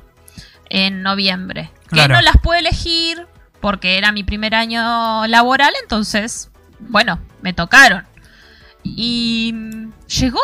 en 0.69 1.03
noviembre. 1.03 1.71
Claro. 1.87 2.09
Que 2.09 2.13
no 2.15 2.21
las 2.21 2.37
pude 2.37 2.59
elegir 2.59 3.25
porque 3.61 3.97
era 3.97 4.11
mi 4.11 4.23
primer 4.23 4.53
año 4.55 5.25
laboral, 5.27 5.73
entonces, 5.81 6.49
bueno, 6.79 7.19
me 7.41 7.53
tocaron. 7.53 8.05
Y 8.83 9.51
mm, 9.53 9.91
llegó. 10.07 10.39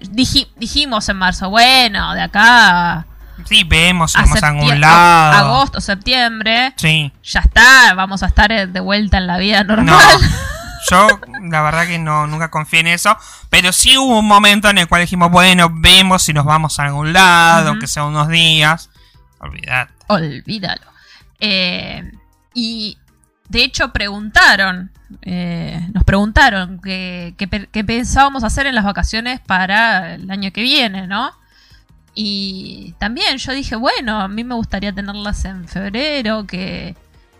Diji- 0.00 0.48
dijimos 0.56 1.08
en 1.08 1.16
marzo, 1.16 1.50
bueno, 1.50 2.14
de 2.14 2.22
acá 2.22 3.04
Sí, 3.46 3.64
vemos, 3.64 4.12
vamos 4.14 4.42
a 4.42 4.46
algún 4.48 4.80
lado. 4.80 5.38
agosto, 5.38 5.80
septiembre, 5.80 6.72
Sí. 6.76 7.12
ya 7.24 7.40
está, 7.40 7.94
vamos 7.94 8.22
a 8.22 8.26
estar 8.26 8.50
eh, 8.52 8.66
de 8.68 8.80
vuelta 8.80 9.18
en 9.18 9.26
la 9.26 9.38
vida 9.38 9.64
No, 9.64 9.76
normal. 9.76 9.98
yo 10.90 11.08
la 11.50 11.62
verdad 11.62 11.86
que 11.86 11.98
no 11.98 12.26
nunca 12.28 12.48
confié 12.50 12.80
en 12.80 12.88
eso, 12.88 13.16
pero 13.50 13.72
sí 13.72 13.96
hubo 13.96 14.18
un 14.20 14.26
momento 14.28 14.68
en 14.70 14.78
el 14.78 14.86
cual 14.88 15.00
dijimos, 15.02 15.30
bueno, 15.32 15.68
vemos 15.72 16.22
si 16.22 16.32
nos 16.32 16.44
vamos 16.44 16.78
a 16.78 16.84
algún 16.84 17.12
lado, 17.12 17.62
Ujú. 17.62 17.68
aunque 17.70 17.86
sea 17.88 18.04
unos 18.04 18.28
días. 18.28 18.90
Olvidate. 19.38 19.92
Olvídalo. 20.08 20.86
Eh, 21.40 22.10
y 22.54 22.98
de 23.48 23.62
hecho 23.64 23.92
preguntaron, 23.92 24.90
eh, 25.22 25.80
nos 25.92 26.04
preguntaron 26.04 26.80
qué 26.82 27.34
qué 27.36 27.84
pensábamos 27.84 28.44
hacer 28.44 28.66
en 28.66 28.74
las 28.74 28.84
vacaciones 28.84 29.40
para 29.40 30.14
el 30.14 30.30
año 30.30 30.52
que 30.52 30.62
viene, 30.62 31.06
¿no? 31.06 31.30
Y 32.14 32.94
también 32.98 33.38
yo 33.38 33.52
dije, 33.52 33.76
bueno, 33.76 34.20
a 34.20 34.26
mí 34.28 34.42
me 34.42 34.54
gustaría 34.56 34.92
tenerlas 34.92 35.44
en 35.44 35.68
febrero, 35.68 36.46
que 36.46 36.96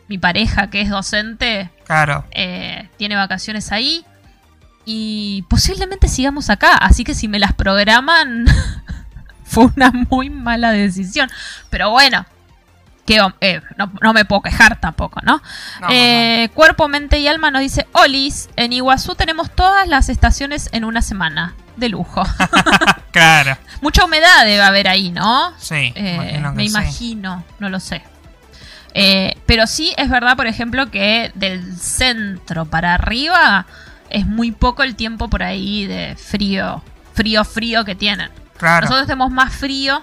mi 0.06 0.18
pareja 0.18 0.70
que 0.70 0.80
es 0.82 0.88
docente 0.88 1.70
Claro. 1.84 2.24
eh, 2.30 2.88
tiene 2.96 3.16
vacaciones 3.16 3.72
ahí. 3.72 4.04
Y 4.84 5.44
posiblemente 5.50 6.08
sigamos 6.08 6.48
acá. 6.48 6.76
Así 6.76 7.02
que 7.04 7.14
si 7.14 7.26
me 7.28 7.38
las 7.40 7.52
programan, 7.54 8.46
fue 9.48 9.66
una 9.76 9.90
muy 10.10 10.30
mala 10.30 10.70
decisión. 10.70 11.28
Pero 11.70 11.90
bueno, 11.90 12.26
que, 13.06 13.26
eh, 13.40 13.62
no, 13.76 13.90
no 14.02 14.12
me 14.12 14.24
puedo 14.26 14.42
quejar 14.42 14.78
tampoco, 14.80 15.20
¿no? 15.22 15.40
No, 15.80 15.88
Eh, 15.90 16.50
Cuerpo, 16.54 16.88
mente 16.88 17.18
y 17.18 17.26
alma 17.26 17.50
nos 17.50 17.62
dice: 17.62 17.86
Olis, 17.92 18.50
en 18.56 18.72
Iguazú 18.72 19.14
tenemos 19.14 19.50
todas 19.50 19.88
las 19.88 20.08
estaciones 20.08 20.68
en 20.72 20.84
una 20.84 21.02
semana. 21.02 21.54
De 21.76 21.88
lujo. 21.88 22.22
Claro. 23.12 23.56
Mucha 23.80 24.04
humedad 24.04 24.44
debe 24.44 24.60
haber 24.62 24.86
ahí, 24.88 25.10
¿no? 25.10 25.52
Sí, 25.58 25.92
Eh, 25.94 26.14
imagino 26.16 26.52
me 26.52 26.62
sí. 26.64 26.68
imagino, 26.68 27.44
no 27.58 27.68
lo 27.70 27.80
sé. 27.80 28.02
Eh, 28.94 29.36
pero 29.46 29.66
sí 29.66 29.92
es 29.96 30.08
verdad, 30.10 30.36
por 30.36 30.46
ejemplo, 30.46 30.90
que 30.90 31.30
del 31.34 31.76
centro 31.78 32.64
para 32.66 32.94
arriba 32.94 33.66
es 34.10 34.26
muy 34.26 34.50
poco 34.52 34.82
el 34.82 34.94
tiempo 34.96 35.28
por 35.28 35.42
ahí 35.42 35.86
de 35.86 36.16
frío, 36.16 36.82
frío, 37.14 37.44
frío 37.44 37.84
que 37.84 37.94
tienen. 37.94 38.30
Claro. 38.58 38.86
Nosotros 38.86 39.06
tenemos 39.06 39.30
más 39.30 39.54
frío 39.54 40.02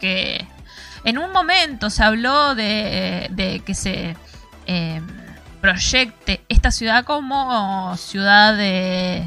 que... 0.00 0.46
En 1.04 1.16
un 1.18 1.32
momento 1.32 1.88
se 1.88 2.02
habló 2.04 2.54
de, 2.54 3.26
de 3.30 3.60
que 3.60 3.74
se 3.74 4.16
eh, 4.66 5.00
proyecte 5.60 6.42
esta 6.48 6.70
ciudad 6.70 7.04
como 7.04 7.96
ciudad 7.96 8.54
de... 8.56 9.24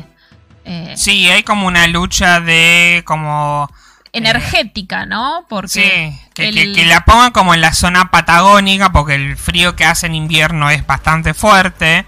eh, 0.65 0.93
Sí, 0.95 1.29
hay 1.29 1.43
como 1.43 1.65
una 1.67 1.87
lucha 1.87 2.39
de 2.39 3.01
como 3.05 3.67
energética, 4.11 5.05
¿no? 5.07 5.45
Porque 5.49 5.67
Sí, 5.69 6.29
que, 6.35 6.51
que- 6.51 6.61
el- 6.63 6.75
que 6.75 6.85
la 6.85 7.05
pongan 7.05 7.31
como 7.31 7.53
en 7.55 7.61
la 7.61 7.73
zona 7.73 8.11
patagónica 8.11 8.91
porque 8.91 9.15
el 9.15 9.35
frío 9.37 9.75
que 9.75 9.85
hace 9.85 10.05
en 10.05 10.13
invierno 10.15 10.69
es 10.69 10.85
bastante 10.85 11.33
fuerte 11.33 12.05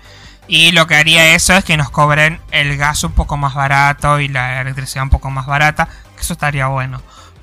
y 0.48 0.72
lo 0.74 0.86
que 0.86 0.96
haría 0.96 1.34
eso 1.34 1.54
es 1.56 1.64
que 1.66 1.76
nos 1.78 1.90
cobren 1.90 2.40
el 2.52 2.78
gas 2.78 3.04
un 3.04 3.14
poco 3.14 3.36
más 3.38 3.56
barato 3.56 4.20
y 4.20 4.28
la 4.28 4.62
electricidad 4.62 5.04
un 5.04 5.10
poco 5.10 5.32
más 5.32 5.48
barata, 5.48 5.88
eso 6.20 6.34
estaría 6.34 6.68
bueno. 6.68 7.02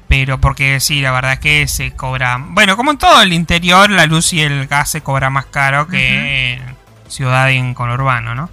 Pero 0.09 0.39
porque 0.39 0.79
sí, 0.81 1.01
la 1.01 1.11
verdad 1.11 1.35
es 1.35 1.39
que 1.41 1.67
se 1.69 1.93
cobra, 1.93 2.37
bueno, 2.39 2.77
como 2.77 2.91
en 2.91 2.99
todo 2.99 3.23
el 3.23 3.33
interior, 3.33 3.89
la 3.89 4.05
luz 4.05 4.33
y 4.35 4.43
el 4.43 4.67
gas 4.67 4.91
se 4.91 5.01
cobra 5.01 5.31
más 5.31 5.47
caro 5.47 5.89
que 5.89 6.55
en 6.55 6.77
ciudad 7.09 7.49
y 7.49 7.57
en 7.57 7.73
conurbano, 7.73 8.35
¿no? 8.35 8.51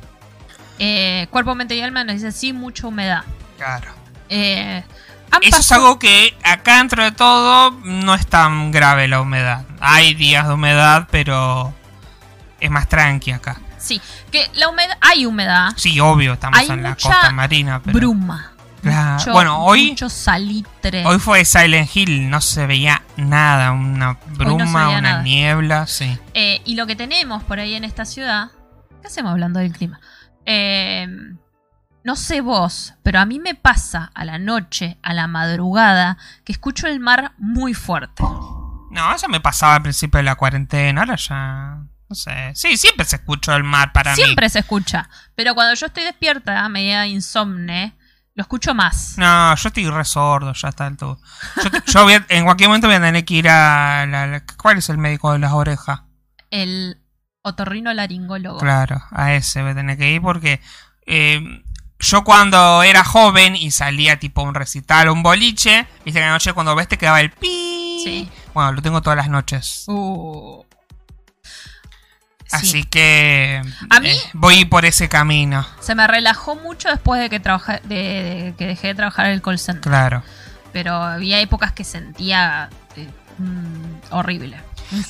Eh, 0.77 1.27
cuerpo, 1.29 1.55
mente 1.55 1.75
y 1.75 1.81
alma 1.81 2.05
nos 2.05 2.15
dice 2.15 2.31
sí, 2.31 2.53
mucha 2.53 2.87
humedad. 2.87 3.23
Claro. 3.57 3.91
Eh, 4.29 4.83
Eso 5.41 5.59
es 5.59 5.71
algo 5.73 5.99
que 5.99 6.33
acá 6.43 6.77
dentro 6.77 7.03
de 7.03 7.11
todo 7.11 7.71
no 7.83 8.15
es 8.15 8.25
tan 8.27 8.71
grave 8.71 9.09
la 9.09 9.19
humedad. 9.19 9.65
Hay 9.81 10.13
días 10.13 10.47
de 10.47 10.53
humedad, 10.53 11.09
pero 11.11 11.73
es 12.61 12.71
más 12.71 12.87
tranqui 12.87 13.31
acá. 13.31 13.59
Sí, 13.77 14.01
que 14.31 14.49
la 14.53 14.69
humedad, 14.69 14.97
hay 15.01 15.25
humedad, 15.25 15.73
Sí, 15.75 15.99
obvio, 15.99 16.33
estamos 16.33 16.59
Hay 16.59 16.69
en 16.69 16.83
la 16.83 16.89
mucha 16.89 17.09
costa 17.09 17.31
marina, 17.31 17.81
pero 17.83 17.97
bruma. 17.97 18.51
Mucho- 18.83 19.33
Bueno, 19.33 19.63
hoy- 19.63 19.89
Mucho 19.89 20.09
salitre. 20.09 21.05
hoy 21.05 21.19
fue 21.19 21.43
Silent 21.45 21.89
Hill, 21.95 22.29
no 22.29 22.39
se 22.41 22.65
veía 22.67 23.01
nada, 23.17 23.71
una 23.71 24.17
bruma, 24.35 24.89
una 24.89 25.01
nada. 25.01 25.21
niebla, 25.23 25.87
sí. 25.87 26.17
Eh, 26.33 26.61
y 26.65 26.75
lo 26.75 26.87
que 26.87 26.95
tenemos 26.95 27.43
por 27.43 27.59
ahí 27.59 27.75
en 27.75 27.83
esta 27.83 28.05
ciudad. 28.05 28.51
¿Qué 29.01 29.07
hacemos 29.07 29.31
hablando 29.31 29.59
del 29.59 29.71
clima? 29.73 29.99
Eh, 30.45 31.07
no 32.03 32.15
sé 32.15 32.41
vos, 32.41 32.93
pero 33.03 33.19
a 33.19 33.25
mí 33.25 33.39
me 33.39 33.55
pasa 33.55 34.11
a 34.13 34.25
la 34.25 34.39
noche, 34.39 34.97
a 35.03 35.13
la 35.13 35.27
madrugada, 35.27 36.17
que 36.45 36.51
escucho 36.51 36.87
el 36.87 36.99
mar 36.99 37.33
muy 37.37 37.73
fuerte. 37.73 38.23
No, 38.91 39.13
eso 39.15 39.27
me 39.27 39.39
pasaba 39.39 39.75
al 39.75 39.81
principio 39.83 40.17
de 40.17 40.23
la 40.23 40.35
cuarentena, 40.35 41.01
ahora 41.01 41.15
ya 41.17 41.77
no 42.09 42.15
sé. 42.15 42.51
Sí, 42.55 42.75
siempre 42.77 43.05
se 43.05 43.17
escuchó 43.17 43.53
el 43.55 43.63
mar 43.63 43.91
para 43.93 44.11
mí. 44.15 44.15
Siempre 44.15 44.49
se 44.49 44.59
escucha. 44.59 45.07
Pero 45.35 45.53
cuando 45.53 45.75
yo 45.75 45.85
estoy 45.85 46.03
despierta, 46.05 46.65
a 46.65 46.69
medida 46.69 47.05
insomne, 47.05 47.93
lo 48.39 48.43
escucho 48.43 48.73
más. 48.73 49.15
No, 49.17 49.53
yo 49.53 49.67
estoy 49.67 49.89
re 49.89 50.05
sordo 50.05 50.53
ya 50.53 50.69
está 50.69 50.89
todo. 50.95 51.19
Yo, 51.61 51.69
te- 51.69 51.83
yo 51.91 52.03
voy 52.03 52.13
a- 52.13 52.25
en 52.29 52.45
cualquier 52.45 52.69
momento 52.69 52.87
voy 52.87 52.95
a 52.95 53.01
tener 53.01 53.25
que 53.25 53.33
ir 53.33 53.49
a 53.49 54.05
la, 54.05 54.27
la- 54.27 54.43
¿Cuál 54.55 54.77
es 54.77 54.87
el 54.87 54.97
médico 54.97 55.33
de 55.33 55.39
las 55.39 55.51
orejas? 55.51 56.03
El 56.49 57.01
otorrino 57.41 57.93
laringólogo. 57.93 58.59
Claro, 58.59 59.01
a 59.11 59.33
ese 59.33 59.61
voy 59.61 59.71
a 59.71 59.75
tener 59.75 59.97
que 59.97 60.09
ir 60.13 60.21
porque 60.21 60.61
eh, 61.05 61.41
yo 61.99 62.23
cuando 62.23 62.81
era 62.81 63.03
joven 63.03 63.57
y 63.57 63.71
salía 63.71 64.19
tipo 64.21 64.41
un 64.41 64.55
recital 64.55 65.09
o 65.09 65.13
un 65.13 65.21
boliche, 65.21 65.85
viste 66.05 66.21
que 66.21 66.25
la 66.25 66.31
noche 66.31 66.53
cuando 66.53 66.73
ves 66.75 66.87
te 66.87 66.97
quedaba 66.97 67.19
el 67.19 67.31
pi. 67.31 68.01
Sí. 68.05 68.29
Bueno, 68.53 68.71
lo 68.71 68.81
tengo 68.81 69.01
todas 69.01 69.17
las 69.17 69.27
noches. 69.27 69.83
Uh. 69.87 70.63
Así 72.51 72.67
Sí. 72.81 72.83
que 72.85 73.61
A 73.89 73.99
mí- 73.99 74.09
eh, 74.09 74.19
voy 74.33 74.65
por 74.65 74.85
ese 74.85 75.07
camino. 75.07 75.65
Se 75.81 75.93
me 75.95 76.07
relajó 76.07 76.55
mucho 76.55 76.89
después 76.89 77.21
de 77.21 77.29
que 77.29 77.39
trabaja, 77.39 77.79
de, 77.83 77.95
de 77.95 78.53
que 78.57 78.65
dejé 78.67 78.87
de 78.87 78.95
trabajar 78.95 79.27
en 79.27 79.33
el 79.33 79.41
call 79.41 79.59
center. 79.59 79.83
Claro. 79.83 80.23
Pero 80.73 80.95
había 80.95 81.39
épocas 81.41 81.71
que 81.73 81.83
sentía 81.83 82.69
eh, 82.95 83.07
mm, 83.37 84.13
horrible. 84.13 84.57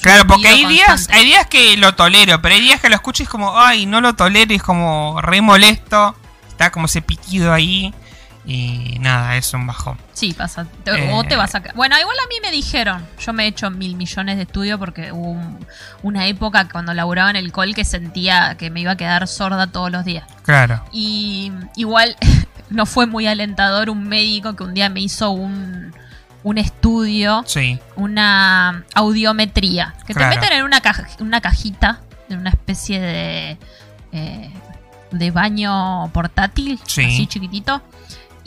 Claro, 0.02 0.28
porque 0.28 0.48
hay 0.50 0.66
días, 0.66 1.08
hay 1.12 1.24
días 1.26 1.46
que 1.48 1.78
lo 1.78 1.96
tolero, 1.96 2.42
pero 2.42 2.56
hay 2.56 2.62
días 2.62 2.82
que 2.82 2.90
lo 2.90 2.96
escucho 2.96 3.24
y 3.24 3.26
es 3.26 3.30
como, 3.30 3.58
ay, 3.58 3.86
no 3.86 4.02
lo 4.02 4.14
tolero 4.16 4.52
y 4.52 4.58
es 4.58 4.64
como 4.64 5.22
re 5.22 5.42
molesto. 5.42 6.16
Está 6.50 6.72
como 6.72 6.88
ese 6.88 7.02
pitido 7.02 7.54
ahí. 7.54 7.94
Y 8.46 8.98
nada, 9.00 9.36
es 9.36 9.54
un 9.54 9.68
bajón. 9.68 9.98
Sí, 10.14 10.34
pasa. 10.34 10.66
Te- 10.84 10.92
Eh. 10.92 11.12
O 11.14 11.24
te 11.24 11.36
vas 11.36 11.54
a... 11.56 11.62
Bueno, 11.76 12.00
igual 12.00 12.16
a 12.24 12.28
mí 12.28 12.36
me 12.42 12.52
dijeron. 12.52 13.06
Yo 13.20 13.32
me 13.34 13.44
he 13.44 13.48
hecho 13.48 13.70
mil 13.70 13.96
millones 13.96 14.38
de 14.38 14.44
estudios 14.44 14.80
porque 14.80 15.12
hubo 15.12 15.32
un- 15.32 15.66
una 16.04 16.26
época 16.26 16.68
cuando 16.70 16.94
laburaba 16.94 17.30
en 17.30 17.36
el 17.36 17.52
call 17.52 17.76
que 17.76 17.84
sentía 17.86 18.56
que 18.58 18.70
me 18.72 18.80
iba 18.82 18.94
a 18.94 18.98
quedar 18.98 19.28
sorda 19.28 19.68
todos 19.68 19.92
los 19.92 20.06
días. 20.06 20.26
Claro. 20.44 20.84
Y 20.92 21.52
igual 21.76 22.16
no 22.70 22.86
fue 22.86 23.06
muy 23.08 23.28
alentador 23.28 23.90
un 23.90 24.08
médico 24.08 24.56
que 24.56 24.64
un 24.64 24.74
día 24.74 24.90
me 24.90 25.02
hizo 25.02 25.30
un, 25.32 25.94
un 26.44 26.58
estudio, 26.58 27.44
Sí. 27.46 27.78
una 27.98 28.84
audiometría, 28.96 29.94
que 30.08 30.14
Claro. 30.14 30.34
te 30.34 30.40
meten 30.40 30.58
en 30.60 30.64
una, 30.66 30.80
caja- 30.82 31.08
una 31.20 31.42
cajita, 31.42 32.00
en 32.30 32.40
una 32.40 32.50
especie 32.52 33.00
de, 33.00 33.58
eh, 34.14 34.52
de 35.12 35.32
baño 35.32 36.10
portátil, 36.14 36.80
Sí. 36.88 37.04
así 37.04 37.28
chiquitito. 37.28 37.82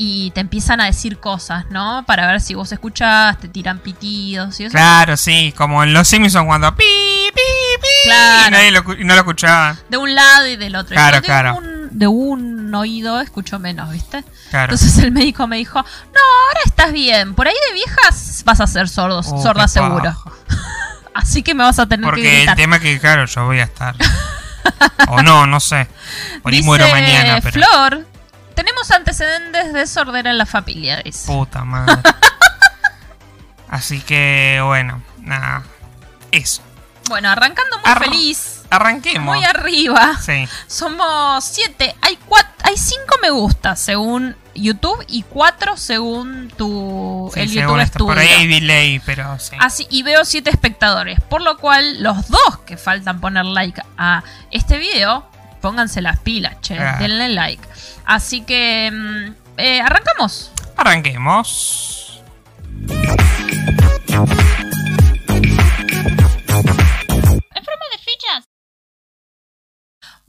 Y 0.05 0.33
te 0.33 0.41
empiezan 0.41 0.81
a 0.81 0.87
decir 0.87 1.19
cosas, 1.19 1.67
¿no? 1.71 2.03
Para 2.09 2.27
ver 2.27 2.41
si 2.41 2.55
vos 2.55 2.73
escuchás, 2.73 3.39
te 3.39 3.47
tiran 3.47 3.79
pitidos 3.79 4.59
y 4.59 4.65
eso. 4.65 4.73
Claro, 4.73 5.17
sí, 5.17 5.55
como 5.57 5.81
en 5.85 5.93
Los 5.93 6.09
Simpsons 6.09 6.45
cuando 6.45 6.75
pi, 6.75 6.83
pi, 7.33 7.41
pi, 7.81 7.89
Claro. 8.07 8.49
y, 8.49 8.51
nadie 8.51 8.71
lo 8.73 8.95
y 8.95 9.05
no 9.05 9.15
lo 9.15 9.21
escuchaban. 9.21 9.79
de 9.89 9.97
un 9.99 10.13
lado 10.13 10.49
y 10.49 10.57
del 10.57 10.75
otro. 10.75 10.97
Claro, 10.97 11.23
claro. 11.23 11.55
Un, 11.55 11.97
de 11.97 12.09
un 12.09 12.75
oído 12.75 13.21
escucho 13.21 13.61
menos, 13.61 13.93
¿viste? 13.93 14.25
Claro. 14.51 14.73
Entonces 14.73 14.99
el 15.05 15.13
médico 15.13 15.47
me 15.47 15.59
dijo, 15.59 15.79
no, 15.81 16.21
ahora 16.49 16.61
estás 16.67 16.93
bien, 16.93 17.35
por 17.35 17.47
ahí 17.47 17.55
de 17.69 17.75
viejas 17.75 18.43
vas 18.45 18.61
a 18.61 18.67
ser 18.67 18.89
sordos, 18.89 19.29
Oh, 19.31 19.41
sorda 19.41 19.69
seguro. 19.69 20.17
Así 21.15 21.45
que 21.45 21.55
me 21.55 21.63
vas 21.63 21.79
a 21.79 21.87
tener 21.87 22.07
que 22.07 22.11
Porque 22.11 22.43
el 22.43 22.55
tema 22.57 22.77
es 22.77 22.83
que, 22.83 22.99
claro, 22.99 23.27
yo 23.27 23.45
voy 23.45 23.61
a 23.61 23.65
estar. 23.65 23.95
o 25.09 25.23
no, 25.23 25.47
no 25.47 25.61
sé. 25.61 25.87
Por 26.43 26.51
ahí 26.51 26.59
Dice 26.59 26.67
muero 26.67 26.89
mañana, 26.89 27.39
pero. 27.41 27.53
Flor, 27.53 28.07
tenemos 28.53 28.91
antecedentes 28.91 29.73
de 29.73 29.87
sordera 29.87 30.31
en 30.31 30.39
la 30.39 30.47
familia, 30.47 31.01
dice. 31.03 31.27
Puta 31.27 31.65
madre. 31.65 31.97
Así 33.69 34.01
que, 34.01 34.61
bueno, 34.65 35.03
nada. 35.21 35.63
Eso. 36.31 36.63
Bueno, 37.09 37.31
arrancando 37.31 37.79
muy 37.79 37.95
feliz, 37.95 38.63
Arranquemos. 38.71 39.35
muy 39.35 39.45
arriba. 39.45 40.17
Sí. 40.25 40.47
Somos 40.67 41.45
siete. 41.45 41.95
Hay 42.01 42.17
cuatro, 42.27 42.53
hay 42.63 42.77
cinco 42.77 43.17
me 43.21 43.31
gusta 43.31 43.75
según 43.77 44.37
YouTube 44.55 45.05
y 45.09 45.23
cuatro 45.25 45.77
según 45.77 46.49
tu 46.57 47.31
sí, 47.35 47.41
el 47.41 47.49
según 47.49 47.63
YouTube 47.65 47.81
esto. 47.81 48.07
Por 48.07 48.19
Studio. 48.19 48.37
ahí 48.39 48.47
delay, 48.47 49.01
pero 49.05 49.39
sí. 49.39 49.57
Así, 49.59 49.87
y 49.91 50.03
veo 50.03 50.25
siete 50.25 50.51
espectadores. 50.51 51.21
Por 51.23 51.43
lo 51.43 51.59
cual, 51.59 52.03
los 52.03 52.29
dos 52.29 52.59
que 52.65 52.77
faltan 52.77 53.21
poner 53.21 53.45
like 53.47 53.83
a 53.99 54.23
este 54.51 54.79
video, 54.79 55.27
pónganse 55.63 56.03
las 56.03 56.19
pilas, 56.19 56.61
che. 56.61 56.77
Claro. 56.77 56.99
Denle 56.99 57.31
like. 57.31 57.67
Así 58.05 58.43
que. 58.43 58.91
mm, 58.93 59.35
eh, 59.57 59.81
arrancamos. 59.81 60.53
Arranquemos. 60.77 62.03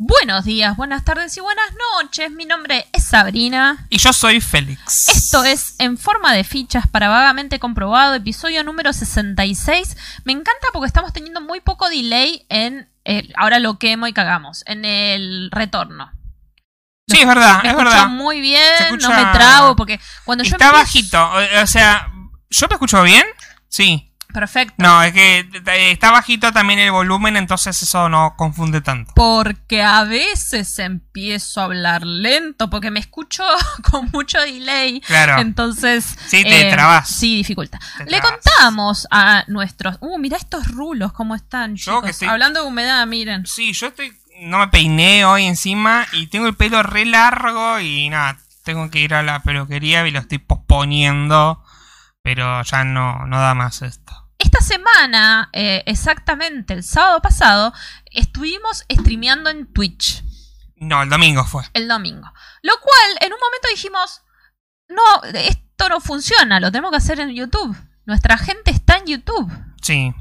Buenos 0.05 0.43
días, 0.43 0.75
buenas 0.75 1.05
tardes 1.05 1.37
y 1.37 1.39
buenas 1.39 1.65
noches. 1.95 2.29
Mi 2.29 2.45
nombre 2.45 2.87
es 2.91 3.05
Sabrina. 3.05 3.85
Y 3.89 3.99
yo 3.99 4.11
soy 4.11 4.41
Félix. 4.41 5.07
Esto 5.07 5.45
es 5.45 5.75
En 5.79 5.97
forma 5.97 6.33
de 6.33 6.43
fichas 6.43 6.87
para 6.87 7.07
vagamente 7.07 7.57
comprobado, 7.57 8.13
episodio 8.13 8.65
número 8.65 8.91
66. 8.91 9.95
Me 10.25 10.33
encanta 10.33 10.67
porque 10.73 10.87
estamos 10.87 11.13
teniendo 11.13 11.39
muy 11.39 11.61
poco 11.61 11.87
delay 11.89 12.45
en. 12.49 12.89
Ahora 13.35 13.59
lo 13.59 13.77
quemo 13.79 14.07
y 14.07 14.13
cagamos. 14.13 14.63
En 14.67 14.85
el 14.85 15.49
retorno. 15.51 16.11
Sí, 17.07 17.19
es 17.19 17.27
verdad, 17.27 17.61
Me 17.63 17.69
es 17.69 17.75
escucho 17.75 17.89
verdad. 17.89 18.07
muy 18.07 18.39
bien, 18.39 18.63
no 19.01 19.09
me 19.09 19.25
trago 19.33 19.75
porque 19.75 19.99
cuando 20.23 20.43
yo 20.45 20.51
Está 20.55 20.67
empiezo- 20.69 20.83
bajito. 20.83 21.31
O, 21.61 21.67
sea, 21.67 22.07
¿yo 22.49 22.67
te 22.69 22.75
escucho 22.75 23.03
bien? 23.03 23.25
Sí. 23.67 24.12
Perfecto. 24.33 24.73
No, 24.77 25.01
es 25.03 25.13
que 25.13 25.39
eh, 25.39 25.91
está 25.91 26.11
bajito 26.11 26.51
también 26.51 26.79
el 26.79 26.91
volumen, 26.91 27.37
entonces 27.37 27.81
eso 27.81 28.09
no 28.09 28.33
confunde 28.35 28.81
tanto. 28.81 29.13
Porque 29.15 29.81
a 29.83 30.03
veces 30.03 30.77
empiezo 30.79 31.61
a 31.61 31.65
hablar 31.65 32.05
lento 32.05 32.69
porque 32.69 32.91
me 32.91 32.99
escucho 32.99 33.43
con 33.91 34.09
mucho 34.11 34.41
delay. 34.41 34.99
Claro. 35.01 35.39
Entonces. 35.39 36.13
eh, 36.13 36.17
Sí, 36.27 36.43
te 36.43 36.69
trabas. 36.71 37.07
Sí, 37.09 37.37
dificulta. 37.37 37.79
Te 37.97 38.05
Le 38.05 38.19
trabas. 38.19 38.39
contamos 38.43 39.07
a 39.11 39.43
nuestros. 39.47 39.97
Uh, 40.01 40.17
mira 40.17 40.37
estos 40.37 40.67
rulos, 40.67 41.13
cómo 41.13 41.35
están, 41.35 41.75
Yo 41.75 41.83
chicos. 41.93 42.03
que 42.03 42.09
estoy- 42.11 42.27
Hablando 42.27 42.61
de 42.61 42.67
humedad, 42.67 43.05
miren. 43.07 43.45
Sí, 43.45 43.71
yo 43.73 43.87
estoy. 43.87 44.11
No 44.41 44.57
me 44.57 44.67
peiné 44.69 45.23
hoy 45.25 45.45
encima 45.45 46.07
y 46.11 46.27
tengo 46.27 46.47
el 46.47 46.55
pelo 46.55 46.81
re 46.81 47.05
largo 47.05 47.79
y 47.79 48.09
nada, 48.09 48.39
tengo 48.63 48.89
que 48.89 48.99
ir 48.99 49.13
a 49.13 49.21
la 49.21 49.41
peluquería 49.43 50.05
y 50.07 50.11
lo 50.11 50.19
estoy 50.19 50.39
posponiendo, 50.39 51.63
pero 52.23 52.61
ya 52.63 52.83
no, 52.83 53.25
no 53.27 53.39
da 53.39 53.53
más 53.53 53.81
esto. 53.83 54.22
Semana, 54.63 55.49
eh, 55.53 55.83
exactamente 55.85 56.73
el 56.73 56.83
sábado 56.83 57.21
pasado, 57.21 57.73
estuvimos 58.11 58.83
streameando 58.91 59.49
en 59.49 59.71
Twitch. 59.71 60.23
No, 60.77 61.01
el 61.03 61.09
domingo 61.09 61.45
fue. 61.45 61.63
el 61.73 61.87
domingo. 61.87 62.31
Lo 62.61 62.73
cual, 62.81 63.17
en 63.21 63.31
un 63.33 63.39
momento 63.39 63.67
dijimos, 63.69 64.21
no, 64.89 65.03
esto 65.39 65.89
no 65.89 65.99
funciona, 66.01 66.59
lo 66.59 66.71
tenemos 66.71 66.91
que 66.91 66.97
hacer 66.97 67.19
en 67.19 67.29
YouTube. 67.33 67.75
Nuestra 68.05 68.37
gente 68.37 68.71
está 68.71 68.97
en 68.97 69.05
YouTube. 69.05 69.51
Sí. 69.81 70.13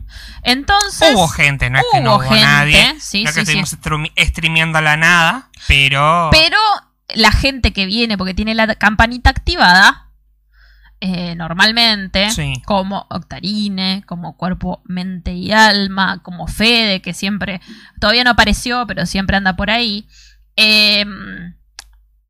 Entonces, 0.42 1.14
hubo 1.14 1.28
gente, 1.28 1.70
no 1.70 1.78
es 1.78 1.84
que 1.92 2.00
no 2.00 2.16
hubo 2.16 2.20
gente, 2.20 2.40
nadie. 2.44 2.96
sí, 3.00 3.24
no 3.24 3.28
que 3.32 3.44
sí, 3.44 3.46
sí. 3.46 3.58
estuvimos 3.58 3.72
streami- 3.80 4.12
streameando 4.26 4.78
a 4.78 4.82
la 4.82 4.96
nada, 4.96 5.50
pero. 5.68 6.28
pero 6.32 6.58
la 7.14 7.30
gente 7.32 7.72
que 7.72 7.86
viene 7.86 8.16
porque 8.16 8.34
tiene 8.34 8.54
la 8.54 8.74
campanita 8.76 9.30
activada, 9.30 10.01
eh, 11.04 11.34
normalmente, 11.34 12.30
Sí. 12.30 12.62
como 12.64 13.06
Octarine, 13.10 14.04
como 14.06 14.36
Cuerpo, 14.36 14.82
Mente 14.84 15.32
y 15.34 15.50
Alma, 15.50 16.20
como 16.22 16.46
Fede, 16.46 17.02
que 17.02 17.12
siempre, 17.12 17.60
todavía 17.98 18.22
no 18.22 18.30
apareció, 18.30 18.86
pero 18.86 19.04
siempre 19.04 19.36
anda 19.36 19.56
por 19.56 19.68
ahí, 19.70 20.06
eh, 20.54 21.04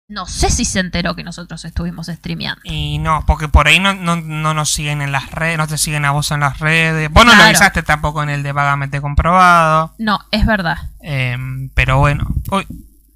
no 0.09 0.25
sé 0.27 0.51
si 0.51 0.65
se 0.65 0.81
enteró 0.81 1.15
que 1.15 1.23
nosotros 1.23 1.65
estuvimos 1.67 2.07
streameando. 2.07 2.63
Y 2.65 2.99
no, 2.99 3.25
porque 3.27 3.49
por 3.49 3.67
ahí 3.69 3.79
no, 3.79 3.93
no, 3.95 4.17
no 4.17 4.55
nos 4.55 4.71
siguen 4.71 5.03
en 5.03 5.13
las 5.13 5.31
redes, 5.31 5.59
no 5.59 5.67
te 5.67 5.77
siguen 5.77 6.07
a 6.07 6.11
vos 6.11 6.31
en 6.31 6.41
las 6.41 6.59
redes. 6.59 7.11
Vos 7.11 7.27
no 7.27 7.35
lo 7.35 7.43
avisaste 7.43 7.83
tampoco 7.83 8.23
en 8.23 8.31
el 8.31 8.43
de 8.43 8.53
vagamente 8.53 9.01
comprobado. 9.03 9.95
No, 9.99 10.19
es 10.31 10.47
verdad. 10.47 10.79
em, 11.01 11.69
pero 11.75 11.99
bueno. 11.99 12.27
Uy, 12.51 12.67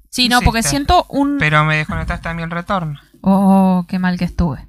Sí, 0.09 0.29
no, 0.29 0.41
porque 0.41 0.63
siento 0.63 1.05
un... 1.09 1.37
pero 1.37 1.63
me 1.65 1.77
desconectaste 1.77 2.23
también 2.23 2.49
el 2.49 2.55
retorno. 2.55 2.99
Oh, 3.29 3.85
qué 3.89 3.99
mal 3.99 4.17
que 4.17 4.23
estuve. 4.23 4.65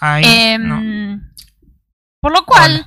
Ahí. 0.00 0.56
No. 0.58 1.20
Por 2.20 2.32
lo 2.32 2.46
cual, 2.46 2.86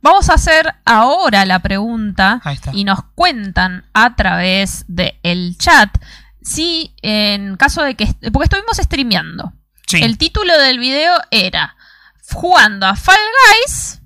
vamos 0.00 0.30
a 0.30 0.34
hacer 0.34 0.66
ahora 0.86 1.44
la 1.44 1.58
pregunta 1.58 2.40
y 2.72 2.84
nos 2.84 3.04
cuentan 3.14 3.84
a 3.92 4.16
través 4.16 4.86
del 4.88 5.58
chat 5.58 5.94
si 6.40 6.94
en 7.02 7.58
caso 7.58 7.82
de 7.82 7.96
que... 7.96 8.16
Porque 8.32 8.44
estuvimos 8.44 8.78
streameando. 8.78 9.52
Sí. 9.86 9.98
El 10.02 10.16
título 10.16 10.56
del 10.58 10.78
video 10.78 11.20
era 11.30 11.76
jugando 12.32 12.86
a 12.86 12.96
Fall 12.96 13.16
Guys 13.50 14.00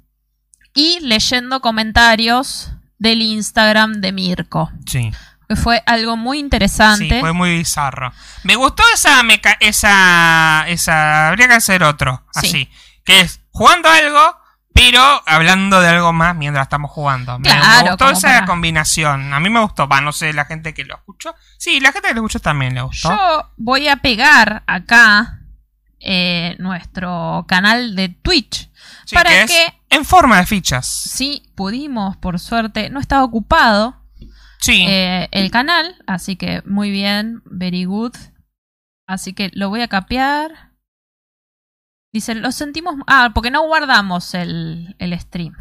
y 0.74 0.98
leyendo 0.98 1.60
comentarios 1.60 2.72
del 2.98 3.22
Instagram 3.22 4.00
de 4.00 4.10
Mirko. 4.10 4.72
Sí. 4.84 5.12
Que 5.48 5.56
fue 5.56 5.82
algo 5.86 6.16
muy 6.16 6.38
Sí, 6.38 6.44
interesante. 6.44 7.20
fue 7.20 7.32
muy 7.32 7.56
bizarro. 7.58 8.12
Me 8.42 8.56
gustó 8.56 8.82
esa 8.94 9.22
meca 9.22 9.56
esa 9.60 10.64
esa 10.68 11.28
habría 11.28 11.48
que 11.48 11.54
hacer 11.54 11.82
otro, 11.82 12.24
Sí. 12.32 12.46
así, 12.46 12.70
que 13.04 13.20
es 13.20 13.40
jugando 13.50 13.88
algo, 13.88 14.36
pero 14.74 15.00
hablando 15.26 15.80
de 15.80 15.88
algo 15.88 16.12
más 16.12 16.34
mientras 16.36 16.64
estamos 16.66 16.90
jugando. 16.90 17.38
Me- 17.38 17.48
me, 17.48 17.60
Claro, 17.60 17.86
gustó 17.90 18.10
esa 18.10 18.28
para- 18.28 18.46
combinación. 18.46 19.32
A 19.32 19.40
mí 19.40 19.48
me 19.48 19.60
gustó, 19.60 19.86
va, 19.88 20.00
no 20.00 20.12
sé, 20.12 20.32
la 20.32 20.44
gente 20.46 20.74
que 20.74 20.84
lo 20.84 20.96
escuchó. 20.96 21.34
Sí, 21.58 21.80
la 21.80 21.92
gente 21.92 22.08
que 22.08 22.14
lo 22.14 22.20
escuchó 22.20 22.40
también 22.40 22.74
le 22.74 22.82
gustó. 22.82 23.08
Yo 23.10 23.50
voy 23.56 23.88
a 23.88 23.96
pegar 23.96 24.64
acá 24.66 25.40
eh, 26.00 26.54
nuestro 26.58 27.46
canal 27.48 27.96
de 27.96 28.10
Twitch. 28.10 28.70
Sí, 29.06 29.14
para 29.14 29.30
que 29.30 29.42
es 29.42 29.50
que, 29.50 29.80
en 29.90 30.04
forma 30.04 30.36
de 30.38 30.46
fichas. 30.46 30.86
si 30.86 31.50
pudimos, 31.56 32.16
por 32.18 32.38
suerte, 32.38 32.90
no 32.90 33.00
estaba 33.00 33.24
ocupado 33.24 33.96
Sí. 34.58 34.84
eh, 34.88 35.28
el 35.32 35.50
canal, 35.50 35.96
así 36.06 36.36
que 36.36 36.62
muy 36.66 36.90
bien, 36.90 37.42
very 37.44 37.84
good. 37.84 38.14
Así 39.08 39.32
que 39.34 39.50
lo 39.54 39.68
voy 39.68 39.82
a 39.82 39.88
capear. 39.88 40.72
Dice, 42.12 42.34
lo 42.34 42.50
sentimos. 42.50 42.96
Ah, 43.06 43.30
porque 43.34 43.50
no 43.50 43.62
guardamos 43.66 44.34
el, 44.34 44.96
el 44.98 45.18
stream. 45.20 45.54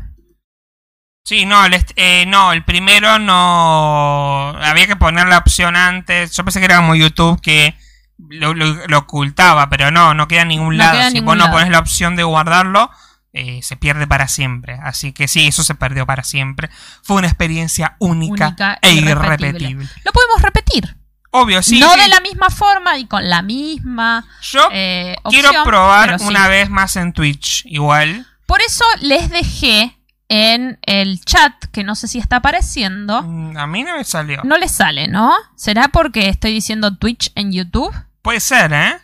Sí, 1.27 1.45
no, 1.45 1.65
el, 1.65 1.75
eh, 1.95 2.25
no, 2.27 2.53
el 2.53 2.63
primero 2.63 3.19
no. 3.19 4.49
Había 4.61 4.87
que 4.87 4.95
poner 4.95 5.27
la 5.27 5.39
opción 5.39 5.75
antes. 5.75 6.35
Yo 6.35 6.43
pensé 6.43 6.59
que 6.59 6.65
era 6.65 6.77
como 6.77 6.95
YouTube 6.95 7.41
que 7.41 7.75
lo, 8.17 8.53
lo- 8.53 8.87
lo 8.87 8.97
ocultaba, 8.99 9.69
pero 9.69 9.91
no, 9.91 10.13
no 10.13 10.27
queda 10.27 10.43
en 10.43 10.49
ningún 10.49 10.77
No 10.77 10.83
lado. 10.83 10.93
queda 10.93 11.05
en 11.07 11.11
si 11.11 11.15
ningún 11.19 11.37
vos 11.37 11.45
no 11.47 11.51
pones 11.51 11.69
la 11.69 11.79
opción 11.79 12.15
de 12.15 12.23
guardarlo, 12.23 12.89
eh, 13.35 13.59
se 13.61 13.75
pierde 13.75 14.07
para 14.07 14.27
siempre. 14.27 14.79
Así 14.81 15.11
que 15.13 15.27
sí, 15.27 15.47
eso 15.47 15.63
se 15.63 15.75
perdió 15.75 16.05
para 16.05 16.23
siempre. 16.23 16.69
Fue 17.03 17.17
una 17.17 17.27
experiencia 17.27 17.95
única, 17.99 18.47
Única 18.47 18.79
e 18.81 18.93
irrepetible. 18.93 19.47
irrepetible. 19.47 19.87
Lo 20.03 20.11
podemos 20.11 20.41
repetir. 20.41 20.97
Obvio, 21.31 21.61
sí. 21.61 21.79
no 21.79 21.93
sí. 21.93 21.99
de 21.99 22.07
la 22.07 22.21
misma 22.21 22.49
forma 22.49 22.97
y 22.97 23.07
con 23.07 23.29
la 23.29 23.41
misma 23.41 24.25
Yo 24.41 24.69
eh, 24.71 25.17
quiero 25.29 25.51
probar 25.65 26.17
sí. 26.17 26.25
una 26.25 26.47
vez 26.47 26.69
más 26.69 26.95
en 26.95 27.11
Twitch, 27.11 27.63
igual. 27.65 28.25
Por 28.45 28.61
eso 28.61 28.85
les 29.01 29.29
dejé 29.29 29.97
en 30.29 30.79
el 30.83 31.19
chat, 31.25 31.53
que 31.73 31.83
no 31.83 31.95
sé 31.95 32.07
si 32.07 32.19
está 32.19 32.37
apareciendo. 32.37 33.21
Mm, 33.21 33.57
A 33.57 33.67
mí 33.67 33.83
no 33.83 33.97
me 33.97 34.03
salió. 34.05 34.41
No 34.45 34.57
les 34.57 34.71
sale, 34.71 35.07
¿no? 35.09 35.33
¿Será 35.57 35.89
porque 35.89 36.29
estoy 36.29 36.53
diciendo 36.53 36.95
Twitch 36.95 37.31
en 37.35 37.51
YouTube? 37.51 37.93
Puede 38.21 38.39
ser, 38.39 38.71
¿eh? 38.71 38.95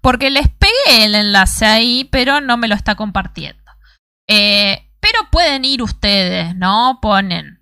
Porque 0.00 0.30
les 0.30 0.48
pegué 0.48 1.04
el 1.04 1.14
enlace 1.14 1.66
ahí, 1.66 2.08
pero 2.12 2.40
no 2.40 2.56
me 2.56 2.68
lo 2.68 2.74
está 2.74 2.94
compartiendo. 2.94 3.57
Eh, 4.28 4.90
pero 5.00 5.18
pueden 5.30 5.64
ir 5.64 5.82
ustedes, 5.82 6.54
¿no? 6.54 6.98
Ponen 7.00 7.58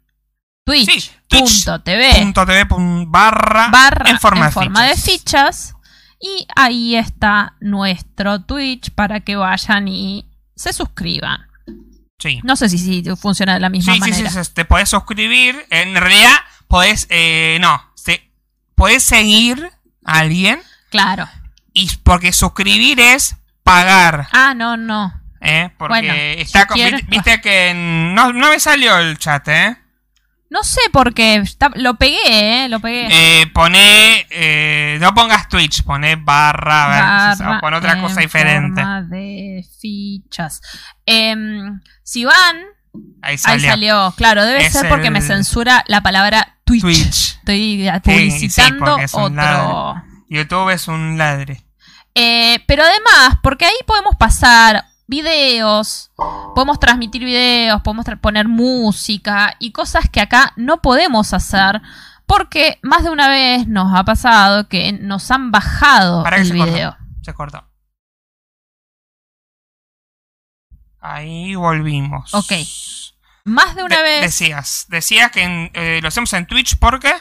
Sí, 0.66 1.10
twitch.tv 1.28 2.26
barra, 3.06 3.68
barra 3.68 4.10
en 4.10 4.18
forma, 4.18 4.46
de, 4.46 4.96
fichas. 4.96 5.04
fichas. 5.04 5.74
Y 6.20 6.46
ahí 6.56 6.96
está 6.96 7.54
nuestro 7.60 8.40
Twitch 8.42 8.90
para 8.90 9.20
que 9.20 9.36
vayan 9.36 9.86
y 9.86 10.26
se 10.56 10.72
suscriban. 10.72 11.46
Sí. 12.18 12.40
No 12.42 12.56
sé 12.56 12.68
si, 12.68 12.78
si 12.78 13.04
funciona 13.16 13.54
de 13.54 13.60
la 13.60 13.68
misma 13.68 13.94
sí, 13.94 14.00
manera. 14.00 14.30
sí, 14.30 14.44
sí, 14.44 14.50
te 14.54 14.64
podés 14.64 14.88
suscribir. 14.88 15.66
En 15.70 15.94
realidad, 15.94 16.34
podés, 16.66 17.06
eh, 17.10 17.58
no, 17.60 17.80
te, 18.04 18.28
podés 18.74 19.04
seguir 19.04 19.70
a 20.04 20.18
alguien 20.18 20.60
Claro. 20.90 21.28
Y 21.74 21.94
porque 22.02 22.32
suscribir 22.32 22.98
es 22.98 23.36
pagar. 23.62 24.28
Ah, 24.32 24.54
no, 24.54 24.76
no. 24.76 25.12
¿Eh? 25.46 25.70
Porque 25.78 25.92
Bueno, 25.94 26.12
está 26.14 26.66
si 26.72 26.90
con- 26.90 27.00
viste, 27.08 27.40
que 27.40 27.72
no, 27.74 28.32
no 28.32 28.50
me 28.50 28.60
salió 28.60 28.98
el 28.98 29.18
chat, 29.18 29.46
¿eh? 29.48 29.76
No 30.48 30.62
sé 30.62 30.80
por 30.92 31.12
qué. 31.12 31.34
está- 31.36 31.70
lo 31.74 31.94
pegué, 31.96 32.18
¿eh? 32.64 32.68
Lo 32.68 32.78
pegué. 32.80 33.08
Eh, 33.10 33.46
pone, 33.48 34.26
eh, 34.30 34.96
no 35.00 35.12
pongas 35.14 35.48
Twitch, 35.48 35.82
pone 35.82 36.14
barra, 36.16 36.84
a 36.84 36.88
ver, 37.34 37.38
Barra 37.38 37.56
o 37.56 37.60
pon 37.60 37.74
otra 37.74 38.00
cosa 38.00 38.20
diferente. 38.20 38.80
forma 38.80 39.02
de 39.02 39.64
fichas. 39.80 40.60
Em, 41.04 41.80
si 42.04 42.24
van, 42.24 42.56
Ahí 43.22 43.32
ahí 43.32 43.38
salió. 43.38 43.70
salió. 43.70 44.14
Claro, 44.16 44.44
debe 44.46 44.64
Es 44.66 44.72
ser 44.72 44.88
porque 44.88 45.10
me 45.10 45.20
censura 45.20 45.84
la 45.88 46.00
palabra 46.02 46.56
Twitch. 46.64 46.80
Twitch. 46.82 47.38
Estoy 47.38 47.84
sí, 47.84 48.00
publicitando 48.02 48.98
es 48.98 49.14
otro. 49.14 49.28
ladre. 49.34 50.02
YouTube 50.28 50.70
es 50.70 50.88
un 50.88 51.18
ladre. 51.18 51.62
Eh, 52.14 52.60
pero 52.66 52.82
además, 52.84 53.38
porque 53.42 53.66
ahí 53.66 53.74
podemos 53.86 54.14
pasar 54.16 54.84
videos, 55.06 56.10
podemos 56.54 56.78
transmitir 56.80 57.24
videos, 57.24 57.80
podemos 57.82 58.04
tra- 58.06 58.20
poner 58.20 58.48
música 58.48 59.54
y 59.58 59.72
cosas 59.72 60.08
que 60.10 60.20
acá 60.20 60.52
no 60.56 60.82
podemos 60.82 61.32
hacer 61.32 61.80
porque 62.26 62.78
más 62.82 63.04
de 63.04 63.10
una 63.10 63.28
vez 63.28 63.68
nos 63.68 63.94
ha 63.94 64.02
pasado 64.04 64.68
que 64.68 64.92
nos 64.92 65.30
han 65.30 65.50
bajado 65.52 66.24
Para 66.24 66.38
el 66.38 66.46
se 66.46 66.54
video. 66.54 66.90
cortó. 66.92 67.04
Se 67.22 67.34
cortó. 67.34 67.64
Ahí 71.00 71.54
volvimos. 71.54 72.34
Ok. 72.34 72.52
Más 73.44 73.76
de 73.76 73.84
una 73.84 73.98
De- 73.98 74.02
vez. 74.02 74.20
Decías, 74.22 74.86
decías 74.88 75.30
que 75.30 75.42
en- 75.44 75.70
eh, 75.74 76.00
lo 76.02 76.08
hacemos 76.08 76.32
en 76.32 76.46
Twitch, 76.46 76.78
¿por 76.78 76.98
qué? 76.98 77.12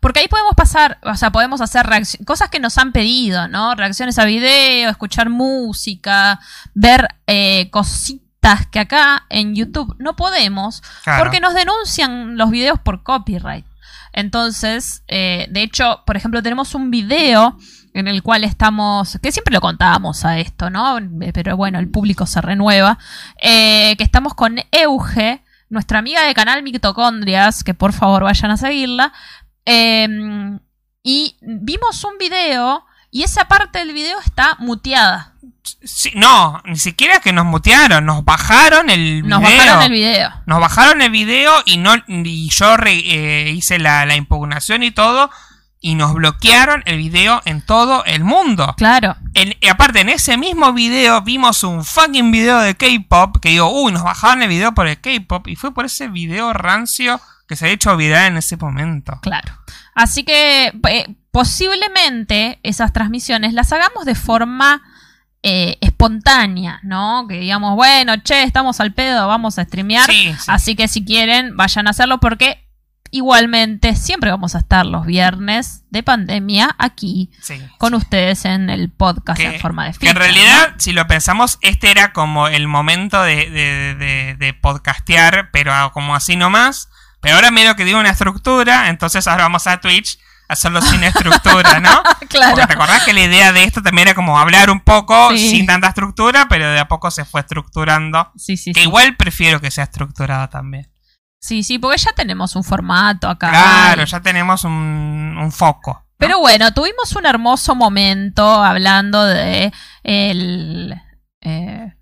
Porque 0.00 0.20
ahí 0.20 0.28
podemos 0.28 0.54
pasar, 0.56 0.98
o 1.02 1.14
sea, 1.16 1.30
podemos 1.30 1.60
hacer 1.60 1.88
cosas 2.24 2.50
que 2.50 2.60
nos 2.60 2.78
han 2.78 2.92
pedido, 2.92 3.48
¿no? 3.48 3.74
Reacciones 3.74 4.18
a 4.18 4.24
video, 4.24 4.90
escuchar 4.90 5.28
música, 5.28 6.38
ver 6.74 7.08
eh, 7.26 7.68
cositas 7.70 8.66
que 8.70 8.78
acá 8.78 9.26
en 9.28 9.54
YouTube 9.54 9.96
no 9.98 10.14
podemos 10.14 10.82
Claro. 11.02 11.22
porque 11.22 11.40
nos 11.40 11.54
denuncian 11.54 12.36
los 12.36 12.50
videos 12.50 12.78
por 12.78 13.02
copyright. 13.02 13.66
Entonces, 14.12 15.02
eh, 15.08 15.46
de 15.50 15.62
hecho, 15.62 16.02
por 16.06 16.16
ejemplo, 16.16 16.42
tenemos 16.42 16.74
un 16.74 16.90
video 16.90 17.56
en 17.94 18.08
el 18.08 18.22
cual 18.22 18.44
estamos, 18.44 19.18
que 19.22 19.32
siempre 19.32 19.52
lo 19.52 19.60
contábamos 19.60 20.24
a 20.24 20.38
esto, 20.38 20.70
¿no? 20.70 20.98
Pero 21.34 21.56
bueno, 21.56 21.78
el 21.78 21.88
público 21.88 22.26
se 22.26 22.40
renueva, 22.40 22.98
eh, 23.42 23.96
que 23.96 24.04
estamos 24.04 24.34
con 24.34 24.60
Euge, 24.70 25.42
nuestra 25.68 25.98
amiga 25.98 26.22
de 26.22 26.34
canal 26.34 26.62
Mitocondrias, 26.62 27.64
que 27.64 27.74
por 27.74 27.92
favor 27.92 28.22
vayan 28.24 28.50
a 28.50 28.56
seguirla, 28.56 29.12
eh, 29.68 30.58
y 31.02 31.36
vimos 31.40 32.02
un 32.04 32.18
video 32.18 32.84
y 33.10 33.22
esa 33.22 33.46
parte 33.46 33.78
del 33.78 33.92
video 33.92 34.18
está 34.20 34.56
muteada. 34.58 35.34
Sí, 35.84 36.10
no, 36.14 36.60
ni 36.64 36.78
siquiera 36.78 37.20
que 37.20 37.32
nos 37.32 37.44
mutearon, 37.44 38.04
nos 38.04 38.24
bajaron 38.24 38.90
el 38.90 39.22
video. 39.22 39.28
Nos 39.28 39.42
bajaron 39.42 39.82
el 39.82 39.92
video. 39.92 40.30
Nos 40.46 40.60
bajaron 40.60 41.02
el 41.02 41.10
video 41.10 41.52
y 41.66 41.76
no 41.76 41.94
y 42.06 42.48
yo 42.50 42.76
re- 42.76 43.02
eh, 43.04 43.50
hice 43.50 43.78
la, 43.78 44.04
la 44.06 44.16
impugnación 44.16 44.82
y 44.82 44.90
todo 44.90 45.30
y 45.80 45.94
nos 45.94 46.14
bloquearon 46.14 46.82
el 46.86 46.96
video 46.98 47.40
en 47.44 47.64
todo 47.64 48.04
el 48.04 48.24
mundo. 48.24 48.74
Claro. 48.76 49.16
Y 49.34 49.68
aparte, 49.68 50.00
en 50.00 50.08
ese 50.08 50.36
mismo 50.36 50.72
video 50.72 51.22
vimos 51.22 51.62
un 51.62 51.84
fucking 51.84 52.32
video 52.32 52.58
de 52.58 52.74
K-pop 52.74 53.36
que 53.40 53.50
digo, 53.50 53.70
uy, 53.70 53.92
nos 53.92 54.02
bajaron 54.02 54.42
el 54.42 54.48
video 54.48 54.72
por 54.72 54.88
el 54.88 55.00
K-pop 55.00 55.46
y 55.46 55.54
fue 55.54 55.72
por 55.72 55.84
ese 55.84 56.08
video 56.08 56.52
rancio 56.52 57.20
que 57.48 57.56
se 57.56 57.66
ha 57.66 57.70
hecho 57.70 57.96
viral 57.96 58.26
en 58.28 58.36
ese 58.36 58.56
momento. 58.56 59.18
Claro. 59.22 59.52
Así 59.94 60.22
que 60.22 60.72
eh, 60.88 61.06
posiblemente 61.30 62.60
esas 62.62 62.92
transmisiones 62.92 63.52
las 63.54 63.72
hagamos 63.72 64.04
de 64.04 64.14
forma 64.14 64.82
eh, 65.42 65.76
espontánea, 65.80 66.80
¿no? 66.82 67.26
Que 67.28 67.40
digamos, 67.40 67.74
bueno, 67.76 68.16
che, 68.22 68.42
estamos 68.42 68.80
al 68.80 68.92
pedo, 68.92 69.26
vamos 69.28 69.58
a 69.58 69.64
streamear. 69.64 70.06
Sí, 70.10 70.32
sí. 70.34 70.44
Así 70.48 70.76
que 70.76 70.88
si 70.88 71.04
quieren, 71.04 71.56
vayan 71.56 71.86
a 71.86 71.90
hacerlo 71.90 72.18
porque 72.20 72.64
igualmente 73.10 73.96
siempre 73.96 74.30
vamos 74.30 74.54
a 74.54 74.58
estar 74.58 74.84
los 74.84 75.06
viernes 75.06 75.82
de 75.90 76.02
pandemia 76.02 76.74
aquí 76.78 77.30
Sí. 77.40 77.58
con 77.78 77.94
ustedes 77.94 78.44
en 78.44 78.68
el 78.68 78.90
podcast 78.90 79.40
en 79.40 79.58
forma 79.60 79.86
de 79.86 79.92
que 79.92 80.06
en 80.08 80.12
ficha, 80.14 80.18
realidad, 80.18 80.74
si 80.76 80.92
lo 80.92 81.06
pensamos, 81.06 81.56
este 81.62 81.90
era 81.90 82.12
como 82.12 82.48
el 82.48 82.68
momento 82.68 83.22
de, 83.22 83.48
de, 83.48 83.94
de- 83.94 84.36
de 84.38 84.52
podcastear, 84.54 85.50
pero 85.52 85.72
como 85.94 86.14
así 86.14 86.36
nomás. 86.36 86.90
Pero 87.20 87.34
ahora 87.36 87.50
medio 87.50 87.74
que 87.76 87.84
digo 87.84 87.98
una 87.98 88.10
estructura, 88.10 88.88
entonces 88.88 89.26
ahora 89.26 89.44
vamos 89.44 89.66
a 89.66 89.80
Twitch 89.80 90.18
a 90.48 90.52
hacerlo 90.54 90.80
sin 90.80 91.02
estructura, 91.04 91.80
¿no? 91.80 92.02
Claro. 92.28 92.54
Porque 92.54 92.66
te 92.66 92.72
acordás 92.74 93.04
que 93.04 93.12
la 93.14 93.20
idea 93.24 93.52
de 93.52 93.64
esto 93.64 93.82
también 93.82 94.08
era 94.08 94.14
como 94.14 94.38
hablar 94.38 94.70
un 94.70 94.80
poco 94.80 95.30
Sí. 95.30 95.50
sin 95.50 95.66
tanta 95.66 95.88
estructura, 95.88 96.46
pero 96.48 96.70
de 96.70 96.78
a 96.78 96.86
poco 96.88 97.10
se 97.10 97.24
fue 97.24 97.40
estructurando. 97.40 98.30
Sí, 98.36 98.56
sí, 98.58 98.72
Que 98.72 98.80
sí. 98.80 98.86
igual 98.86 99.16
prefiero 99.16 99.60
que 99.60 99.70
sea 99.70 99.84
estructurada 99.84 100.48
también. 100.48 100.90
Sí, 101.40 101.62
sí, 101.62 101.78
porque 101.78 101.98
ya 101.98 102.12
tenemos 102.12 102.54
un 102.56 102.64
formato 102.64 103.28
acá. 103.28 103.48
Claro, 103.50 104.04
ya 104.04 104.20
tenemos 104.20 104.64
un, 104.64 105.36
un 105.40 105.52
foco. 105.52 105.92
¿no? 105.92 106.06
Pero 106.18 106.38
bueno, 106.40 106.72
tuvimos 106.74 107.14
un 107.16 107.24
hermoso 107.26 107.74
momento 107.74 108.62
hablando 108.62 109.24
de 109.24 109.72
el, 110.02 110.94
eh, 111.40 111.94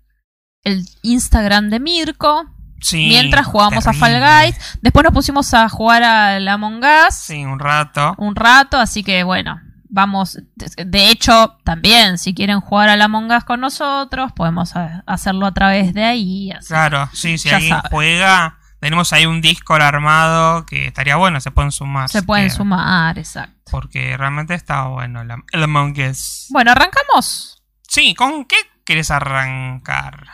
el 0.63 0.85
Instagram 1.03 1.69
de 1.69 1.79
Mirko. 1.79 2.45
Sí, 2.79 3.07
mientras 3.07 3.45
jugábamos 3.47 3.87
a 3.87 3.93
Fall. 3.93 4.19
Guys. 4.19 4.77
Después 4.81 5.03
nos 5.03 5.13
pusimos 5.13 5.53
a 5.53 5.67
jugar 5.69 6.03
al 6.03 6.47
Among 6.47 6.81
Us 6.83 7.15
Sí, 7.15 7.43
un 7.45 7.59
rato. 7.59 8.13
un 8.17 8.35
rato. 8.35 8.77
Así 8.77 9.03
que 9.03 9.23
bueno, 9.23 9.59
vamos. 9.89 10.37
De 10.55 11.09
hecho, 11.09 11.57
también, 11.63 12.17
si 12.17 12.33
quieren 12.33 12.59
jugar 12.61 12.89
al 12.89 13.01
Among 13.01 13.31
Us 13.31 13.43
con 13.43 13.59
nosotros, 13.61 14.31
podemos 14.33 14.73
hacerlo 15.05 15.45
a 15.47 15.53
través 15.53 15.93
de 15.93 16.03
ahí. 16.05 16.51
así. 16.51 16.67
Claro, 16.67 17.09
sí, 17.13 17.37
si 17.37 17.49
Ya 17.49 17.55
alguien 17.57 17.77
juega, 17.89 18.59
tenemos 18.79 19.11
ahí 19.13 19.25
un 19.25 19.41
Discord 19.41 19.81
armado 19.81 20.65
que 20.65 20.87
estaría 20.87 21.15
bueno, 21.15 21.39
se 21.41 21.49
pueden 21.51 21.71
sumar. 21.71 22.09
Se 22.09 22.19
si 22.19 22.25
pueden 22.25 22.43
quieren, 22.45 22.57
sumar, 22.57 23.17
exacto. 23.17 23.71
Porque 23.71 24.15
realmente 24.17 24.53
está 24.53 24.83
bueno 24.83 25.21
el, 25.21 25.63
Among 25.63 25.95
Us. 26.09 26.45
Bueno, 26.51 26.71
arrancamos. 26.71 27.63
Sí, 27.87 28.13
¿con 28.13 28.45
qué 28.45 28.55
quieres 28.85 29.09
arrancar? 29.11 30.27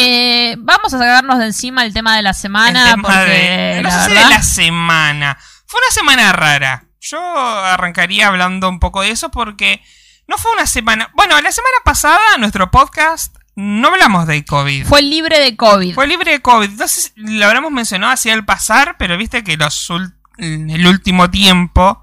Eh, 0.00 0.56
vamos 0.58 0.94
a 0.94 0.98
sacarnos 0.98 1.38
de 1.38 1.46
encima 1.46 1.84
el 1.84 1.92
tema 1.92 2.16
de 2.16 2.22
la 2.22 2.34
semana. 2.34 2.84
El 2.84 2.90
tema 2.90 3.08
porque 3.08 3.30
de, 3.30 3.82
no 3.82 3.88
la 3.88 3.90
sé 3.90 4.08
si 4.08 4.14
verdad, 4.14 4.28
de 4.28 4.34
la 4.34 4.42
semana. 4.42 5.38
Fue 5.66 5.80
una 5.80 5.90
semana 5.90 6.32
rara. 6.32 6.84
Yo 7.00 7.18
arrancaría 7.20 8.28
hablando 8.28 8.68
un 8.68 8.80
poco 8.80 9.02
de 9.02 9.10
eso 9.10 9.30
porque 9.30 9.82
no 10.26 10.38
fue 10.38 10.52
una 10.52 10.66
semana. 10.66 11.10
Bueno, 11.14 11.40
la 11.40 11.50
semana 11.52 11.76
pasada 11.84 12.18
nuestro 12.38 12.70
podcast 12.70 13.36
no 13.56 13.88
hablamos 13.88 14.28
de 14.28 14.44
COVID. 14.44 14.86
fue 14.86 15.02
libre 15.02 15.40
de 15.40 15.56
COVID. 15.56 15.94
Fue 15.94 16.06
libre 16.06 16.30
de 16.30 16.42
COVID. 16.42 16.70
Entonces 16.70 17.12
lo 17.16 17.44
habremos 17.44 17.72
mencionado 17.72 18.12
así 18.12 18.30
al 18.30 18.44
pasar, 18.44 18.96
pero 18.98 19.16
viste 19.16 19.42
que 19.42 19.56
los 19.56 19.90
el 20.38 20.86
último 20.86 21.28
tiempo 21.28 22.00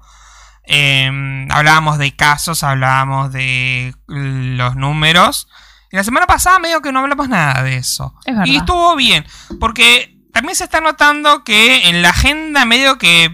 eh, 0.66 1.46
hablábamos 1.50 1.96
de 1.96 2.14
casos, 2.14 2.62
hablábamos 2.62 3.32
de 3.32 3.94
los 4.06 4.76
números. 4.76 5.48
Y 5.90 5.96
la 5.96 6.04
semana 6.04 6.26
pasada 6.26 6.58
medio 6.58 6.82
que 6.82 6.92
no 6.92 7.00
hablamos 7.00 7.28
nada 7.28 7.62
de 7.62 7.76
eso. 7.76 8.14
Es 8.24 8.34
verdad. 8.34 8.46
Y 8.46 8.56
estuvo 8.56 8.96
bien, 8.96 9.26
porque 9.60 10.16
también 10.32 10.56
se 10.56 10.64
está 10.64 10.80
notando 10.80 11.44
que 11.44 11.88
en 11.88 12.02
la 12.02 12.10
agenda 12.10 12.64
medio 12.64 12.98
que 12.98 13.30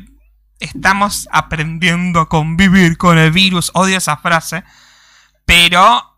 estamos 0.61 1.29
aprendiendo 1.33 2.21
a 2.21 2.29
convivir 2.29 2.97
con 2.97 3.19
el 3.19 3.33
virus, 3.33 3.71
odio 3.75 3.99
esa 3.99 4.17
frase, 4.17 4.65
pero 5.45 6.13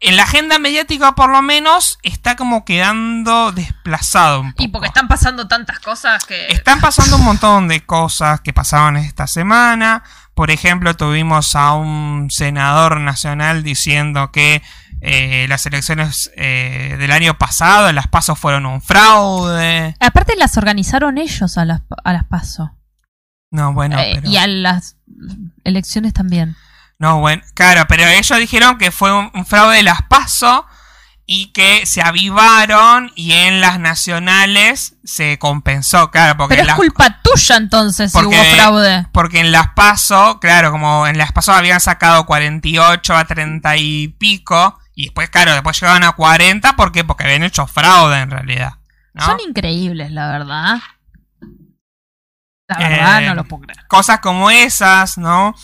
en 0.00 0.16
la 0.16 0.22
agenda 0.24 0.58
mediática 0.58 1.14
por 1.14 1.30
lo 1.30 1.42
menos 1.42 1.98
está 2.02 2.36
como 2.36 2.64
quedando 2.64 3.52
desplazado 3.52 4.40
un 4.40 4.52
poco. 4.52 4.62
Y 4.62 4.68
porque 4.68 4.86
están 4.88 5.08
pasando 5.08 5.48
tantas 5.48 5.80
cosas 5.80 6.24
que... 6.24 6.46
Están 6.48 6.80
pasando 6.80 7.16
un 7.16 7.24
montón 7.24 7.66
de 7.66 7.84
cosas 7.84 8.40
que 8.40 8.52
pasaron 8.52 8.96
esta 8.96 9.26
semana. 9.26 10.04
Por 10.34 10.50
ejemplo, 10.50 10.94
tuvimos 10.94 11.56
a 11.56 11.72
un 11.72 12.28
senador 12.30 13.00
nacional 13.00 13.64
diciendo 13.64 14.30
que 14.30 14.62
eh, 15.00 15.46
las 15.48 15.64
elecciones 15.66 16.30
eh, 16.36 16.96
del 16.98 17.10
año 17.12 17.38
pasado, 17.38 17.92
las 17.92 18.08
pasos 18.08 18.38
fueron 18.38 18.66
un 18.66 18.80
fraude. 18.82 19.94
Aparte 20.00 20.34
las 20.36 20.56
organizaron 20.56 21.18
ellos 21.18 21.56
a 21.58 21.64
las, 21.64 21.82
a 22.04 22.12
las 22.12 22.24
PASO. 22.24 22.72
No, 23.50 23.72
bueno, 23.72 23.98
Eh, 23.98 24.12
pero... 24.16 24.28
Y 24.30 24.36
a 24.36 24.46
las 24.46 24.96
elecciones 25.64 26.12
también. 26.12 26.56
No, 26.98 27.20
bueno, 27.20 27.42
claro, 27.54 27.84
pero 27.88 28.04
ellos 28.04 28.38
dijeron 28.38 28.76
que 28.78 28.90
fue 28.90 29.12
un, 29.16 29.30
un 29.34 29.46
fraude 29.46 29.76
de 29.76 29.82
las 29.84 30.02
PASO 30.02 30.66
y 31.30 31.52
que 31.52 31.84
se 31.86 32.00
avivaron 32.02 33.12
y 33.14 33.32
en 33.32 33.60
las 33.60 33.78
nacionales 33.78 34.96
se 35.04 35.38
compensó, 35.38 36.10
claro, 36.10 36.36
porque 36.38 36.54
Pero 36.54 36.62
es 36.62 36.66
las, 36.68 36.76
culpa 36.76 37.20
tuya 37.22 37.56
entonces 37.56 38.12
Porque- 38.12 38.34
si 38.34 38.40
hubo 38.40 38.54
fraude. 38.56 39.06
porque 39.12 39.40
en 39.40 39.52
las 39.52 39.68
PASO, 39.74 40.40
claro, 40.40 40.70
como 40.70 41.06
en 41.06 41.18
las 41.18 41.32
PASO 41.32 41.52
habían 41.52 41.80
sacado 41.80 42.24
48 42.26 43.16
a 43.16 43.24
30 43.26 43.76
y 43.76 44.08
pico 44.08 44.78
y 45.00 45.04
después, 45.04 45.30
claro, 45.30 45.52
después 45.52 45.80
llegaban 45.80 46.02
a 46.02 46.10
40, 46.12 46.74
¿por 46.74 46.90
qué? 46.90 47.04
Porque 47.04 47.22
habían 47.24 47.44
hecho 47.44 47.66
fraude 47.68 48.18
en 48.20 48.30
realidad. 48.32 48.72
¿no? 49.14 49.24
Son 49.26 49.38
increíbles, 49.40 50.10
la 50.10 50.28
verdad. 50.32 50.78
La 52.66 52.78
verdad, 52.78 53.22
Eh, 53.22 53.26
no 53.28 53.34
lo 53.36 53.44
puedo 53.44 53.62
creer. 53.62 53.86
cosas 53.86 54.18
como 54.20 54.50
esas, 54.50 55.16
¿no? 55.18 55.54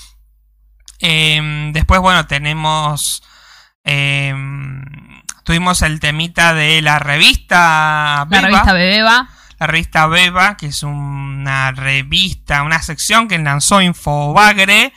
Em, 1.00 1.72
después, 1.72 2.00
bueno, 2.00 2.26
tenemos. 2.26 3.22
em, 3.86 4.82
tuvimos 5.42 5.82
el 5.82 6.00
temita 6.00 6.54
de 6.54 6.80
la 6.80 6.98
revista 6.98 8.26
La 8.30 8.40
revista 8.40 8.72
Bebeba. 8.72 9.28
la 9.58 9.66
revista 9.66 10.06
Beba, 10.06 10.56
que 10.56 10.66
es 10.68 10.82
una 10.82 11.70
revista, 11.72 12.62
una 12.62 12.80
sección 12.80 13.28
que 13.28 13.36
lanzó 13.38 13.82
Infobagre 13.82 14.92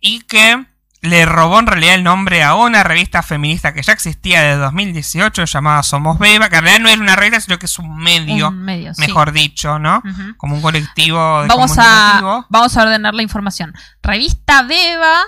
y 0.00 0.20
que 0.20 0.64
le 1.00 1.24
robó 1.26 1.60
en 1.60 1.66
realidad 1.68 1.94
el 1.94 2.02
nombre 2.04 2.42
a 2.42 2.54
una 2.56 2.82
revista 2.82 3.22
feminista 3.22 3.72
que 3.72 3.82
ya 3.82 3.92
existía 3.92 4.42
desde 4.42 4.56
2018 4.58 5.44
llamada 5.44 5.82
Somos 5.84 6.18
Beba, 6.18 6.48
que 6.48 6.56
en 6.56 6.62
realidad 6.64 6.82
no 6.82 6.88
era 6.88 7.00
una 7.02 7.14
revista, 7.16 7.40
sino 7.40 7.58
que 7.58 7.66
es 7.66 7.78
un 7.78 7.96
medio, 7.96 8.48
Un 8.48 8.62
medio, 8.64 8.92
sí. 8.94 9.00
mejor 9.02 9.32
dicho, 9.32 9.78
¿no? 9.78 10.02
Como 10.36 10.56
un 10.56 10.62
colectivo 10.62 11.42
de 11.42 11.48
Vamos 11.48 11.76
a, 11.78 12.44
vamos 12.48 12.76
a 12.76 12.82
ordenar 12.82 13.14
la 13.14 13.22
información. 13.22 13.74
Revista 14.02 14.62
Beba. 14.62 15.22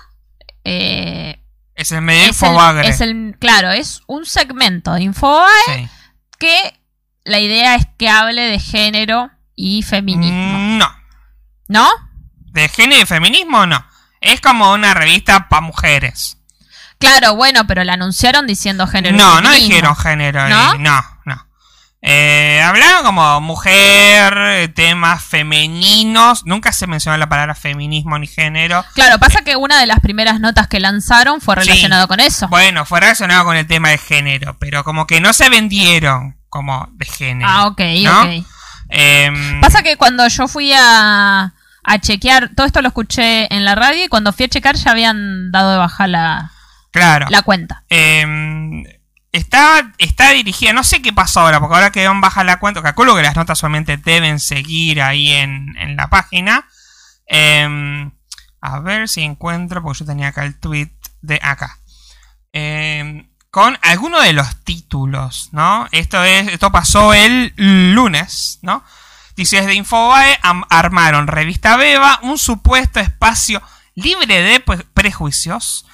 eh, 0.65 1.41
Es 1.75 1.93
el 1.93 2.03
medio 2.03 2.23
es, 2.31 2.43
el, 2.43 2.49
Infobagre. 2.49 2.89
es 2.89 3.01
el- 3.01 3.37
claro, 3.39 3.71
es 3.71 4.03
un 4.07 4.27
segmento 4.27 4.93
de 4.93 5.03
Infobae 5.05 5.49
Sí. 5.67 5.89
que 6.39 6.81
la 7.25 7.39
idea 7.39 7.77
es 7.77 7.87
que 7.97 8.09
hable 8.09 8.43
de 8.43 8.59
género 8.59 9.31
y 9.55 9.83
feminismo. 9.83 10.59
Mm, 10.59 10.79
No. 10.79 10.89
¿No? 11.69 11.89
De 12.53 12.69
género 12.69 13.03
y 13.03 13.07
feminismo, 13.07 13.65
no. 13.67 13.85
Es 14.21 14.41
como 14.41 14.73
una 14.73 14.95
revista 14.95 15.49
para 15.49 15.63
mujeres. 15.63 16.37
Claro, 16.99 17.35
bueno, 17.35 17.67
pero 17.67 17.83
la 17.85 17.95
anunciaron 17.95 18.47
diciendo 18.47 18.87
género 18.87 19.17
No, 19.17 19.41
no 19.41 19.51
dijeron 19.53 19.97
género. 19.97 20.47
¿No? 20.49 20.75
No, 20.79 21.03
no. 21.25 21.47
Eh, 22.03 22.61
hablaron 22.65 23.05
como 23.05 23.41
mujer, 23.43 24.35
eh, 24.39 24.69
temas 24.69 25.23
femeninos. 25.25 26.45
Nunca 26.47 26.73
se 26.73 26.87
mencionó 26.87 27.17
la 27.19 27.29
palabra 27.29 27.55
feminismo 27.55 28.19
ni 28.19 28.27
género. 28.27 28.85
Claro, 28.95 29.19
pasa 29.19 29.43
que 29.43 29.57
una 29.57 29.79
de 29.79 29.87
las 29.87 30.01
primeras 30.01 30.41
notas 30.41 30.67
que 30.69 30.81
lanzaron 30.81 31.41
fue 31.41 31.55
Sí. 31.57 31.69
relacionado 31.69 32.09
con 32.09 32.21
eso. 32.21 32.49
Bueno, 32.49 32.85
fue 32.85 33.01
relacionado 33.01 33.45
con 33.45 33.57
el 33.57 33.67
tema 33.67 33.91
de 33.91 33.99
género, 33.99 34.57
pero 34.59 34.85
como 34.85 35.07
que 35.07 35.21
no 35.21 35.33
se 35.33 35.49
vendieron 35.51 36.37
como 36.49 36.89
de 36.93 37.07
género. 37.07 37.51
ah, 37.51 37.67
ok, 37.67 37.81
¿no? 38.03 38.23
ok. 38.23 38.45
Em, 38.89 39.61
Pasa 39.61 39.83
que 39.83 39.97
cuando 39.97 40.27
yo 40.29 40.49
fui 40.49 40.73
a, 40.75 41.53
a 41.83 41.99
chequear, 41.99 42.51
todo 42.55 42.67
esto 42.67 42.83
lo 42.83 42.89
escuché 42.89 43.53
en 43.55 43.65
la 43.65 43.75
radio 43.75 44.05
y 44.05 44.09
cuando 44.09 44.33
fui 44.33 44.47
a 44.47 44.49
checar 44.49 44.77
ya 44.77 44.91
habían 44.91 45.51
dado 45.51 45.73
de 45.73 45.79
baja 45.79 46.07
la, 46.07 46.53
claro. 46.91 47.27
la 47.31 47.43
cuenta. 47.43 47.85
Em, 47.89 48.85
está, 49.33 49.93
está 49.99 50.31
dirigida, 50.31 50.73
no 50.73 50.85
sé 50.85 51.03
qué 51.03 51.13
pasó 51.13 51.41
ahora, 51.41 51.61
porque 51.61 51.75
ahora 51.75 51.93
quedó 51.93 52.13
en 52.13 52.21
baja 52.21 52.45
la 52.45 52.59
cuenta. 52.59 52.83
Calculo 52.83 53.17
que 53.17 53.23
las 53.23 53.37
notas 53.37 53.59
solamente 53.59 53.97
deben 53.97 54.39
seguir 54.41 55.03
ahí 55.03 55.33
en, 55.33 55.77
en 55.79 55.97
la 55.97 56.09
página. 56.09 56.67
Em, 57.27 58.11
a 58.61 58.81
ver 58.81 59.09
si 59.09 59.23
encuentro, 59.23 59.83
porque 59.83 60.01
yo 60.01 60.07
tenía 60.07 60.29
acá 60.29 60.45
el 60.45 60.59
tweet 60.59 60.91
de 61.23 61.41
acá. 61.43 61.79
Em, 62.53 63.29
con 63.51 63.79
alguno 63.83 64.21
de 64.21 64.33
los 64.33 64.65
títulos, 64.65 65.49
¿no? 65.53 65.89
Esto, 65.93 66.23
es, 66.25 66.49
esto 66.49 66.71
pasó 66.71 67.15
el 67.15 67.53
lunes, 67.57 68.59
¿no? 68.63 68.85
Dice, 69.41 69.57
desde 69.57 69.73
Infobae 69.73 70.39
armaron 70.69 71.27
Revista 71.27 71.79
Beba, 71.79 72.19
un 72.21 72.37
supuesto 72.37 73.01
espacio 73.01 73.63
libre 73.95 74.43
de 74.43 74.61
pre- 74.61 74.85
prejuicios. 74.93 75.87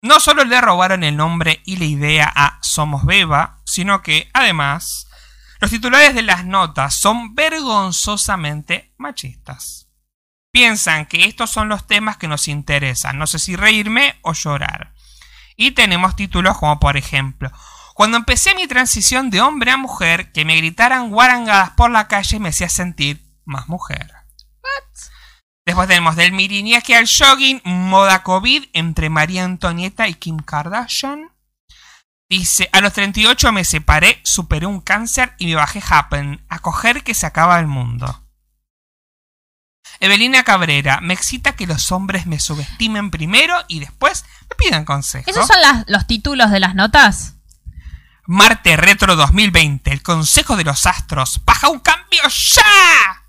No 0.00 0.20
solo 0.20 0.42
le 0.44 0.58
robaron 0.58 1.04
el 1.04 1.14
nombre 1.18 1.60
y 1.66 1.76
la 1.76 1.84
idea 1.84 2.32
a 2.34 2.58
Somos 2.62 3.04
Beba, 3.04 3.60
sino 3.66 4.00
que, 4.00 4.30
además, 4.32 5.06
los 5.60 5.70
titulares 5.70 6.14
de 6.14 6.22
las 6.22 6.46
notas 6.46 6.94
son 6.94 7.34
vergonzosamente 7.34 8.94
machistas. 8.96 9.88
Piensan 10.50 11.04
que 11.04 11.26
estos 11.26 11.50
son 11.50 11.68
los 11.68 11.86
temas 11.86 12.16
que 12.16 12.26
nos 12.26 12.48
interesan, 12.48 13.18
no 13.18 13.26
sé 13.26 13.38
si 13.38 13.54
reírme 13.54 14.18
o 14.22 14.32
llorar. 14.32 14.94
Y 15.56 15.72
tenemos 15.72 16.16
títulos 16.16 16.56
como 16.56 16.80
por 16.80 16.96
ejemplo, 16.96 17.52
cuando 17.94 18.16
empecé 18.16 18.54
mi 18.54 18.66
transición 18.66 19.30
de 19.30 19.40
hombre 19.40 19.70
a 19.70 19.76
mujer, 19.76 20.32
que 20.32 20.44
me 20.44 20.56
gritaran 20.56 21.10
guarangadas 21.10 21.70
por 21.70 21.90
la 21.90 22.08
calle 22.08 22.38
me 22.40 22.48
hacía 22.50 22.68
sentir 22.68 23.24
más 23.44 23.68
mujer. 23.68 24.12
Después 25.64 25.86
tenemos 25.86 26.16
del 26.16 26.32
Miriniaki 26.32 26.94
al 26.94 27.06
jogging, 27.06 27.60
moda 27.64 28.22
COVID 28.24 28.64
entre 28.72 29.10
María 29.10 29.44
Antonieta 29.44 30.08
y 30.08 30.14
Kim 30.14 30.38
Kardashian. 30.38 31.30
Dice, 32.28 32.68
a 32.72 32.80
los 32.80 32.92
38 32.94 33.52
me 33.52 33.64
separé, 33.64 34.20
superé 34.24 34.66
un 34.66 34.80
cáncer 34.80 35.34
y 35.38 35.46
me 35.46 35.54
bajé 35.54 35.80
Happen, 35.88 36.44
a 36.48 36.58
coger 36.58 37.04
que 37.04 37.14
se 37.14 37.26
acaba 37.26 37.60
el 37.60 37.66
mundo. 37.66 38.26
Evelina 40.00 40.42
Cabrera, 40.42 41.00
me 41.00 41.14
excita 41.14 41.54
que 41.54 41.66
los 41.66 41.92
hombres 41.92 42.26
me 42.26 42.40
subestimen 42.40 43.10
primero 43.10 43.54
y 43.68 43.78
después 43.80 44.24
me 44.50 44.56
pidan 44.56 44.84
consejos. 44.84 45.28
¿Esos 45.28 45.46
son 45.46 45.60
las- 45.60 45.84
los 45.86 46.06
títulos 46.06 46.50
de 46.50 46.58
las 46.60 46.74
notas? 46.74 47.34
Marte 48.26 48.76
Retro 48.76 49.16
2020, 49.16 49.90
el 49.92 50.02
consejo 50.02 50.56
de 50.56 50.64
los 50.64 50.86
astros, 50.86 51.40
baja 51.44 51.68
un 51.68 51.80
cambio 51.80 52.22
ya. 52.28 53.22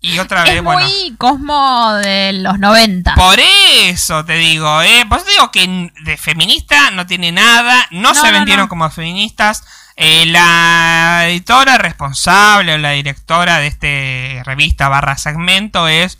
y 0.00 0.18
otra 0.18 0.42
vez, 0.44 0.54
Es 0.56 0.62
bueno. 0.62 0.80
muy 0.80 1.14
Cosmo 1.16 1.92
de 1.94 2.32
los 2.34 2.58
90. 2.58 3.14
Por 3.14 3.38
eso 3.38 4.24
te 4.24 4.34
digo, 4.34 4.82
¿eh? 4.82 5.04
Por 5.08 5.18
eso 5.18 5.26
te 5.26 5.32
digo 5.32 5.50
que 5.50 5.92
de 6.04 6.16
feminista 6.16 6.90
no 6.90 7.06
tiene 7.06 7.30
nada, 7.32 7.86
no, 7.90 8.12
No, 8.12 8.14
se 8.14 8.26
no, 8.26 8.38
vendieron 8.38 8.64
no. 8.64 8.68
como 8.68 8.90
feministas. 8.90 9.62
Eh, 9.96 10.26
la 10.26 11.28
editora 11.28 11.78
responsable 11.78 12.74
o 12.74 12.78
la 12.78 12.90
directora 12.90 13.58
de 13.60 13.68
este 13.68 14.42
revista 14.44 14.88
barra 14.88 15.16
segmento 15.16 15.86
es 15.86 16.18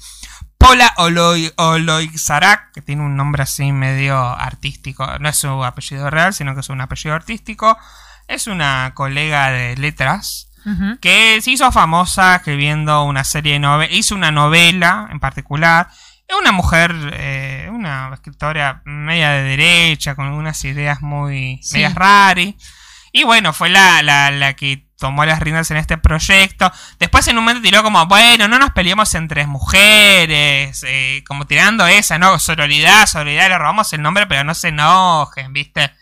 Paula 0.65 0.95
Oloy, 0.97 1.53
Oloixarac, 1.57 2.73
que 2.73 2.81
tiene 2.81 3.03
un 3.03 3.17
nombre 3.17 3.43
así 3.43 3.71
medio 3.71 4.19
artístico. 4.19 5.07
No 5.19 5.29
es 5.29 5.37
su 5.37 5.63
apellido 5.63 6.09
real, 6.09 6.33
sino 6.33 6.55
que 6.55 6.61
es 6.61 6.69
un 6.71 6.81
apellido 6.81 7.15
artístico. 7.15 7.77
Es 8.29 8.47
una 8.47 8.93
colega 8.95 9.51
de 9.51 9.77
letras 9.77 10.49
que 11.03 11.39
se 11.43 11.51
hizo 11.51 11.71
famosa 11.71 12.37
escribiendo 12.37 13.05
una 13.05 13.23
serie 13.25 13.53
de 13.53 13.59
novelas, 13.59 13.95
hizo 13.95 14.15
una 14.15 14.31
novela 14.31 15.09
en 15.13 15.21
particular. 15.21 15.89
Es 16.27 16.35
una 16.35 16.53
mujer, 16.53 16.95
eh, 17.13 17.69
una 17.71 18.11
escritora 18.15 18.81
media 18.87 19.33
de 19.33 19.43
derecha, 19.43 20.15
con 20.15 20.29
unas 20.29 20.65
ideas 20.65 21.03
muy 21.03 21.61
Sí. 21.63 21.75
medias 21.75 21.95
raras. 21.95 22.55
Y 23.17 23.23
bueno, 23.23 23.53
fue 23.53 23.69
la, 23.69 24.03
la, 24.03 24.33
la 24.33 24.55
que 24.55 24.89
tomó 24.99 25.25
las 25.25 25.39
riendas 25.39 25.71
en 25.71 25.77
este 25.77 25.97
proyecto. 25.97 26.73
Después 26.99 27.29
en 27.29 27.39
un 27.39 27.45
momento 27.45 27.63
tiró 27.63 27.85
como, 27.85 28.05
bueno, 28.07 28.49
no 28.49 28.59
nos 28.59 28.73
peleemos 28.73 29.15
entre 29.15 29.47
mujeres, 29.47 30.85
eh, 30.85 31.23
como 31.25 31.47
tirando 31.47 31.87
esa, 31.87 32.19
¿no? 32.19 32.37
Sororidad, 32.41 33.07
sororidad, 33.07 33.49
le 33.49 33.57
robamos 33.57 33.93
el 33.93 34.03
nombre, 34.03 34.27
pero 34.27 34.43
no 34.43 34.53
se 34.53 34.69
enojen, 34.69 35.53
¿viste? 35.53 35.93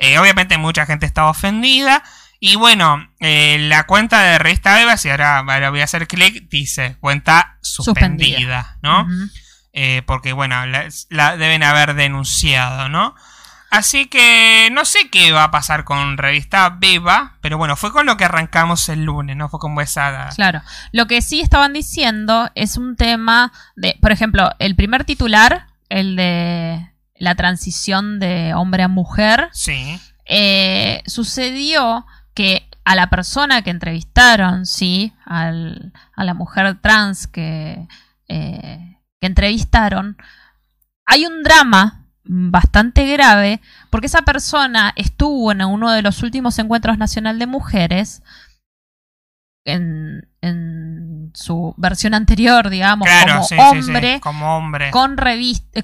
Eh, 0.00 0.18
obviamente 0.18 0.58
mucha 0.58 0.86
gente 0.86 1.06
estaba 1.06 1.30
ofendida. 1.30 2.02
Y 2.40 2.56
bueno, 2.56 3.12
eh, 3.20 3.58
la 3.60 3.84
cuenta 3.84 4.20
de 4.22 4.40
revista 4.40 4.74
Beba, 4.74 4.96
si 4.96 5.08
ahora, 5.08 5.38
ahora 5.38 5.70
voy 5.70 5.82
a 5.82 5.84
hacer 5.84 6.08
clic, 6.08 6.48
dice 6.50 6.96
cuenta 6.98 7.58
suspendida, 7.62 8.74
Suspendida. 8.74 8.78
¿no? 8.82 9.06
Eh, 9.72 10.02
porque 10.04 10.32
bueno, 10.32 10.66
la, 10.66 10.88
la 11.10 11.36
deben 11.36 11.62
haber 11.62 11.94
denunciado, 11.94 12.88
¿no? 12.88 13.14
Así 13.76 14.06
que 14.06 14.70
no 14.72 14.86
sé 14.86 15.10
qué 15.10 15.32
va 15.32 15.44
a 15.44 15.50
pasar 15.50 15.84
con 15.84 16.16
revista 16.16 16.70
Beba, 16.70 17.36
pero 17.42 17.58
bueno, 17.58 17.76
fue 17.76 17.92
con 17.92 18.06
lo 18.06 18.16
que 18.16 18.24
arrancamos 18.24 18.88
el 18.88 19.04
lunes, 19.04 19.36
¿no? 19.36 19.50
Fue 19.50 19.60
como 19.60 19.82
esa... 19.82 20.30
Claro. 20.34 20.62
Lo 20.92 21.06
que 21.06 21.20
sí 21.20 21.40
estaban 21.42 21.74
diciendo 21.74 22.48
es 22.54 22.78
un 22.78 22.96
tema 22.96 23.52
de, 23.76 23.98
por 24.00 24.12
ejemplo, 24.12 24.50
el 24.58 24.76
primer 24.76 25.04
titular, 25.04 25.66
el 25.90 26.16
de 26.16 26.90
la 27.18 27.34
transición 27.34 28.18
de 28.18 28.54
hombre 28.54 28.82
a 28.82 28.88
mujer, 28.88 29.50
Sí, 29.52 30.00
eh, 30.24 31.02
sucedió 31.06 32.06
que 32.34 32.66
a 32.84 32.94
la 32.94 33.10
persona 33.10 33.60
que 33.60 33.70
entrevistaron, 33.70 34.64
sí, 34.64 35.12
al- 35.26 35.92
a 36.14 36.24
la 36.24 36.32
mujer 36.32 36.78
trans 36.80 37.26
que, 37.26 37.86
eh, 38.28 38.96
que 39.20 39.26
entrevistaron, 39.26 40.16
hay 41.04 41.26
un 41.26 41.42
drama 41.42 42.05
bastante 42.28 43.06
grave 43.06 43.60
porque 43.90 44.06
esa 44.06 44.22
persona 44.22 44.92
estuvo 44.96 45.52
en 45.52 45.62
uno 45.62 45.92
de 45.92 46.02
los 46.02 46.22
últimos 46.22 46.58
encuentros 46.58 46.98
nacional 46.98 47.38
de 47.38 47.46
mujeres 47.46 48.22
en, 49.64 50.28
en 50.42 51.32
su 51.34 51.74
versión 51.76 52.14
anterior, 52.14 52.70
digamos, 52.70 53.08
claro, 53.08 53.34
como 53.34 53.44
sí, 53.48 53.54
sí, 53.56 53.60
hombre, 53.60 54.14
sí, 54.14 54.20
como 54.20 54.56
hombre. 54.56 54.90
con 54.90 55.16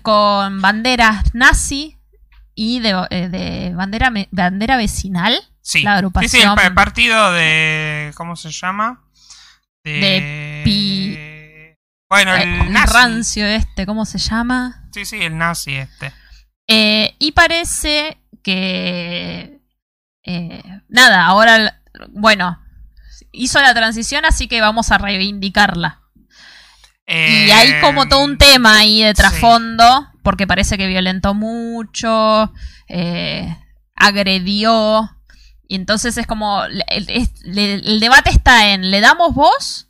con 0.02 0.60
banderas 0.62 1.34
nazi 1.34 1.98
y 2.54 2.80
de, 2.80 3.06
eh, 3.10 3.28
de 3.28 3.72
bandera 3.74 4.12
bandera 4.30 4.76
vecinal 4.76 5.34
sí. 5.60 5.82
la 5.82 5.92
Sí, 5.92 5.96
agrupación 5.96 6.50
el, 6.50 6.54
pa- 6.56 6.66
el 6.66 6.74
partido 6.74 7.32
de... 7.32 8.12
¿Cómo 8.14 8.36
se 8.36 8.50
llama? 8.50 9.00
De 9.84 10.62
pi- 10.64 11.76
Bueno, 12.08 12.34
eh, 12.36 12.42
el 12.42 12.60
el 12.66 12.72
nazi. 12.72 12.92
rancio 12.94 13.46
este 13.46 13.84
cómo 13.86 14.04
se 14.04 14.18
llama 14.18 14.84
Sí, 14.92 15.04
sí, 15.04 15.16
el 15.22 15.36
nazi 15.38 15.74
este. 15.76 16.12
Eh, 16.68 17.14
y 17.18 17.32
parece 17.32 18.18
que 18.42 19.60
eh, 20.24 20.62
nada 20.88 21.26
ahora 21.26 21.80
bueno 22.10 22.58
hizo 23.32 23.60
la 23.60 23.74
transición 23.74 24.24
así 24.24 24.46
que 24.46 24.60
vamos 24.60 24.90
a 24.90 24.98
reivindicarla 24.98 26.02
y 27.06 27.50
hay 27.50 27.80
como 27.80 28.08
todo 28.08 28.24
un 28.24 28.38
tema 28.38 28.78
ahí 28.78 29.02
de 29.02 29.14
trasfondo, 29.14 30.08
porque 30.22 30.46
parece 30.46 30.78
que 30.78 30.86
violentó 30.86 31.34
mucho, 31.34 32.52
eh, 32.88 33.56
agredió. 33.94 35.10
Y 35.66 35.74
entonces 35.74 36.16
es 36.16 36.26
como, 36.26 36.62
el, 36.64 38.00
debate 38.00 38.30
está 38.30 38.72
en, 38.72 38.90
¿le 38.90 39.00
damos 39.00 39.34
voz? 39.34 39.88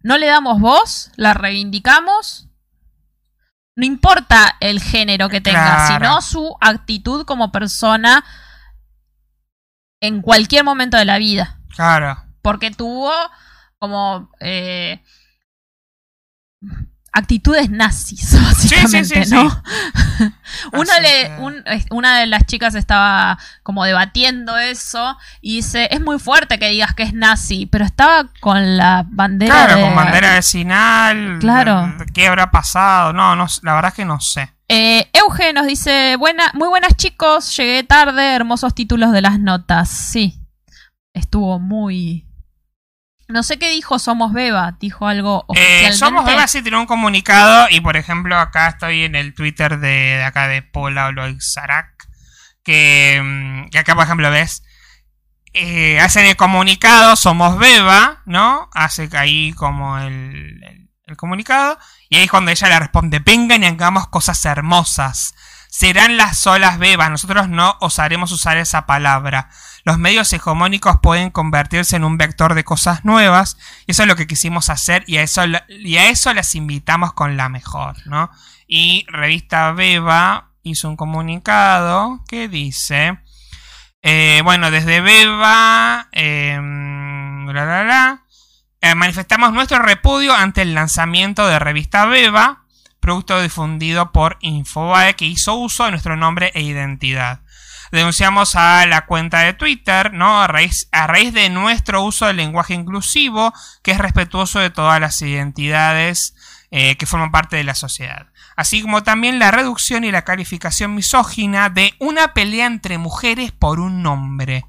¿No 0.00 0.18
le 0.18 0.26
damos 0.26 0.60
voz? 0.60 1.10
¿La 1.16 1.34
reivindicamos? 1.34 2.45
No 3.76 3.84
importa 3.84 4.56
el 4.60 4.80
género 4.80 5.28
que 5.28 5.42
tenga, 5.42 5.86
sino 5.86 6.22
su 6.22 6.56
actitud 6.62 7.26
como 7.26 7.52
persona 7.52 8.24
en 10.00 10.22
cualquier 10.22 10.64
momento 10.64 10.96
de 10.96 11.04
la 11.04 11.18
vida. 11.18 11.60
Claro. 11.74 12.16
Porque 12.40 12.70
tuvo 12.70 13.12
como 13.78 14.30
eh, 14.40 15.02
actitudes 17.16 17.70
nazis, 17.70 18.38
básicamente, 18.42 19.24
¿no? 19.30 19.62
una 21.90 22.18
de 22.18 22.26
las 22.26 22.44
chicas 22.44 22.74
estaba 22.74 23.38
como 23.62 23.84
debatiendo 23.84 24.58
eso 24.58 25.16
y 25.40 25.56
dice, 25.56 25.88
es 25.90 26.00
muy 26.02 26.18
fuerte 26.18 26.58
que 26.58 26.68
digas 26.68 26.94
que 26.94 27.04
es 27.04 27.14
nazi, 27.14 27.64
pero 27.66 27.86
estaba 27.86 28.28
con 28.40 28.76
la 28.76 29.06
bandera 29.08 29.66
Claro, 29.66 29.80
con 29.80 29.94
bandera 29.96 30.34
vecinal. 30.34 31.38
Claro. 31.40 31.94
¿Qué 32.12 32.26
habrá 32.26 32.50
pasado? 32.50 33.14
No, 33.14 33.34
no, 33.34 33.46
la 33.62 33.74
verdad 33.74 33.92
es 33.92 33.94
que 33.94 34.04
no 34.04 34.20
sé. 34.20 34.52
Eh, 34.68 35.08
Euge 35.14 35.54
nos 35.54 35.66
dice, 35.66 36.16
Buena, 36.16 36.50
muy 36.52 36.68
buenas 36.68 36.96
chicos, 36.96 37.56
llegué 37.56 37.82
tarde, 37.82 38.34
hermosos 38.34 38.74
títulos 38.74 39.12
de 39.12 39.22
las 39.22 39.40
notas. 39.40 39.88
Sí, 39.88 40.38
estuvo 41.14 41.58
muy, 41.58 42.25
no 43.28 43.42
sé 43.42 43.58
qué 43.58 43.70
dijo 43.70 43.98
Somos 43.98 44.32
Beba, 44.32 44.76
dijo 44.78 45.06
algo 45.06 45.40
eh, 45.40 45.44
oficialmente. 45.48 45.96
Somos 45.96 46.24
Beba 46.24 46.46
sí 46.46 46.62
tiene 46.62 46.78
un 46.78 46.86
comunicado 46.86 47.68
y 47.70 47.80
por 47.80 47.96
ejemplo 47.96 48.38
acá 48.38 48.68
estoy 48.68 49.04
en 49.04 49.16
el 49.16 49.34
Twitter 49.34 49.78
de, 49.78 50.22
acá 50.22 50.48
de 50.48 50.62
Paula 50.62 51.06
Oloizarak 51.06 51.92
que, 52.62 53.20
mm, 53.22 53.70
que 53.70 53.78
acá 53.78 53.94
por 53.94 54.04
ejemplo 54.04 54.30
ves 54.30 54.62
eh, 55.52 55.98
hacen 56.00 56.26
el 56.26 56.36
comunicado 56.36 57.16
Somos 57.16 57.58
Beba, 57.58 58.22
¿no? 58.26 58.68
Hace 58.72 59.08
ahí 59.12 59.52
como 59.54 59.98
el, 59.98 60.90
el 61.06 61.16
comunicado 61.16 61.78
y 62.08 62.16
ahí 62.16 62.24
es 62.24 62.30
cuando 62.30 62.50
ella 62.50 62.68
le 62.68 62.78
responde 62.78 63.18
vengan 63.18 63.62
y 63.64 63.66
hagamos 63.66 64.06
cosas 64.08 64.44
hermosas 64.44 65.34
serán 65.68 66.16
las 66.16 66.38
solas 66.38 66.78
bebas 66.78 67.10
nosotros 67.10 67.48
no 67.48 67.76
osaremos 67.80 68.32
usar 68.32 68.56
esa 68.56 68.86
palabra 68.86 69.50
los 69.86 69.98
medios 69.98 70.32
hegemónicos 70.32 70.98
pueden 71.00 71.30
convertirse 71.30 71.94
en 71.94 72.02
un 72.02 72.18
vector 72.18 72.54
de 72.54 72.64
cosas 72.64 73.04
nuevas. 73.04 73.56
Y 73.86 73.92
eso 73.92 74.02
es 74.02 74.08
lo 74.08 74.16
que 74.16 74.26
quisimos 74.26 74.68
hacer 74.68 75.04
y 75.06 75.18
a 75.18 75.22
eso, 75.22 75.42
y 75.68 75.96
a 75.96 76.08
eso 76.08 76.34
las 76.34 76.56
invitamos 76.56 77.12
con 77.12 77.36
la 77.36 77.48
mejor, 77.48 77.94
¿no? 78.04 78.28
Y 78.66 79.06
Revista 79.08 79.70
Beba 79.70 80.50
hizo 80.64 80.88
un 80.88 80.96
comunicado 80.96 82.24
que 82.28 82.48
dice... 82.48 83.20
Eh, 84.02 84.40
bueno, 84.42 84.72
desde 84.72 85.00
Beba... 85.00 86.08
Em, 86.10 87.48
eh, 88.80 88.94
manifestamos 88.96 89.52
nuestro 89.52 89.78
repudio 89.78 90.34
ante 90.34 90.62
el 90.62 90.74
lanzamiento 90.74 91.46
de 91.46 91.60
Revista 91.60 92.06
Beba, 92.06 92.64
producto 92.98 93.40
difundido 93.40 94.10
por 94.10 94.36
Infobae 94.40 95.14
que 95.14 95.26
hizo 95.26 95.54
uso 95.54 95.84
de 95.84 95.92
nuestro 95.92 96.16
nombre 96.16 96.50
e 96.54 96.62
identidad 96.62 97.45
denunciamos 97.92 98.56
a 98.56 98.86
la 98.86 99.06
cuenta 99.06 99.40
de 99.40 99.52
Twitter, 99.52 100.12
¿no? 100.12 100.42
A 100.42 100.46
raíz, 100.46 100.88
de 101.32 101.50
nuestro 101.50 102.02
uso 102.02 102.26
del 102.26 102.36
lenguaje 102.36 102.74
inclusivo, 102.74 103.52
que 103.82 103.92
es 103.92 103.98
respetuoso 103.98 104.58
de 104.58 104.70
todas 104.70 105.00
las 105.00 105.20
identidades 105.22 106.34
eh, 106.70 106.96
que 106.96 107.06
forman 107.06 107.30
parte 107.30 107.56
de 107.56 107.64
la 107.64 107.74
sociedad. 107.74 108.26
Así 108.56 108.82
como 108.82 109.02
también 109.02 109.38
la 109.38 109.50
reducción 109.50 110.04
y 110.04 110.10
la 110.10 110.22
calificación 110.22 110.94
misógina 110.94 111.68
de 111.68 111.94
una 111.98 112.32
pelea 112.34 112.66
entre 112.66 112.98
mujeres 112.98 113.52
por 113.52 113.80
un 113.80 114.02
nombre. 114.02 114.64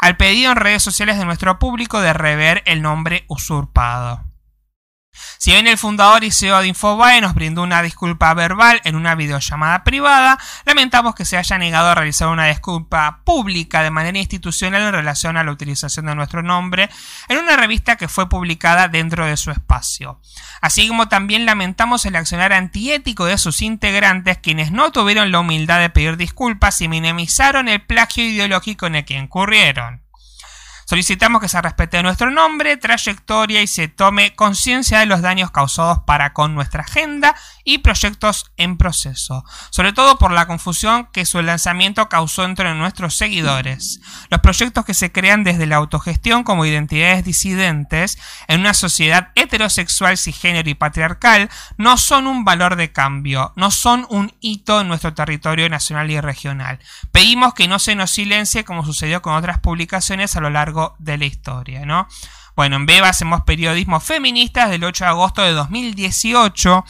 Al 0.00 0.16
pedido 0.16 0.52
en 0.52 0.56
redes 0.56 0.82
sociales 0.82 1.16
de 1.16 1.24
nuestro 1.24 1.58
público 1.58 2.00
de 2.00 2.12
rever 2.12 2.62
el 2.66 2.82
nombre 2.82 3.24
usurpado. 3.28 4.31
Si 5.42 5.50
bien 5.50 5.66
el 5.66 5.76
fundador 5.76 6.22
y 6.22 6.30
CEO 6.30 6.60
de 6.60 6.68
Infobae 6.68 7.20
nos 7.20 7.34
brindó 7.34 7.64
una 7.64 7.82
disculpa 7.82 8.32
verbal 8.32 8.80
en 8.84 8.94
una 8.94 9.16
videollamada 9.16 9.82
privada, 9.82 10.38
lamentamos 10.66 11.16
que 11.16 11.24
se 11.24 11.36
haya 11.36 11.58
negado 11.58 11.88
a 11.88 11.96
realizar 11.96 12.28
una 12.28 12.46
disculpa 12.46 13.22
pública 13.24 13.82
de 13.82 13.90
manera 13.90 14.20
institucional 14.20 14.82
en 14.82 14.92
relación 14.92 15.36
a 15.36 15.42
la 15.42 15.50
utilización 15.50 16.06
de 16.06 16.14
nuestro 16.14 16.44
nombre 16.44 16.88
en 17.28 17.38
una 17.38 17.56
revista 17.56 17.96
que 17.96 18.06
fue 18.06 18.28
publicada 18.28 18.86
dentro 18.86 19.26
de 19.26 19.36
su 19.36 19.50
espacio. 19.50 20.20
Así 20.60 20.86
como 20.86 21.08
también 21.08 21.44
lamentamos 21.44 22.06
el 22.06 22.14
accionar 22.14 22.52
antiético 22.52 23.24
de 23.24 23.36
sus 23.36 23.62
integrantes 23.62 24.38
quienes 24.38 24.70
no 24.70 24.92
tuvieron 24.92 25.32
la 25.32 25.40
humildad 25.40 25.80
de 25.80 25.90
pedir 25.90 26.16
disculpas 26.16 26.80
y 26.82 26.86
minimizaron 26.86 27.68
el 27.68 27.84
plagio 27.84 28.24
ideológico 28.24 28.86
en 28.86 28.94
el 28.94 29.04
que 29.04 29.14
incurrieron. 29.14 30.02
Solicitamos 30.92 31.40
que 31.40 31.48
se 31.48 31.62
respete 31.62 32.02
nuestro 32.02 32.30
nombre, 32.30 32.76
trayectoria 32.76 33.62
y 33.62 33.66
se 33.66 33.88
tome 33.88 34.34
conciencia 34.34 34.98
de 34.98 35.06
los 35.06 35.22
daños 35.22 35.50
causados 35.50 36.00
para 36.06 36.34
con 36.34 36.54
nuestra 36.54 36.82
agenda 36.82 37.34
y 37.64 37.78
proyectos 37.78 38.52
en 38.56 38.76
proceso, 38.76 39.44
sobre 39.70 39.92
todo 39.92 40.18
por 40.18 40.32
la 40.32 40.46
confusión 40.46 41.08
que 41.12 41.26
su 41.26 41.40
lanzamiento 41.42 42.08
causó 42.08 42.44
entre 42.44 42.74
nuestros 42.74 43.14
seguidores. 43.16 44.00
Los 44.30 44.40
proyectos 44.40 44.84
que 44.84 44.94
se 44.94 45.12
crean 45.12 45.44
desde 45.44 45.66
la 45.66 45.76
autogestión 45.76 46.44
como 46.44 46.64
identidades 46.64 47.24
disidentes 47.24 48.18
en 48.48 48.60
una 48.60 48.74
sociedad 48.74 49.30
heterosexual, 49.34 50.18
cisgénero 50.18 50.68
y 50.68 50.74
patriarcal 50.74 51.50
no 51.76 51.96
son 51.98 52.26
un 52.26 52.44
valor 52.44 52.76
de 52.76 52.92
cambio, 52.92 53.52
no 53.56 53.70
son 53.70 54.06
un 54.10 54.32
hito 54.40 54.80
en 54.80 54.88
nuestro 54.88 55.14
territorio 55.14 55.68
nacional 55.68 56.10
y 56.10 56.20
regional. 56.20 56.78
Pedimos 57.12 57.54
que 57.54 57.68
no 57.68 57.78
se 57.78 57.94
nos 57.94 58.10
silencie 58.10 58.64
como 58.64 58.84
sucedió 58.84 59.22
con 59.22 59.34
otras 59.34 59.58
publicaciones 59.58 60.36
a 60.36 60.40
lo 60.40 60.50
largo 60.50 60.94
de 60.98 61.18
la 61.18 61.24
historia, 61.24 61.86
¿no? 61.86 62.08
Bueno, 62.54 62.76
en 62.76 62.86
Beba 62.86 63.08
hacemos 63.08 63.42
periodismo 63.42 63.98
feminista 64.00 64.64
desde 64.64 64.76
el 64.76 64.84
8 64.84 65.04
de 65.04 65.10
agosto 65.10 65.42
de 65.42 65.52
2018 65.52 66.84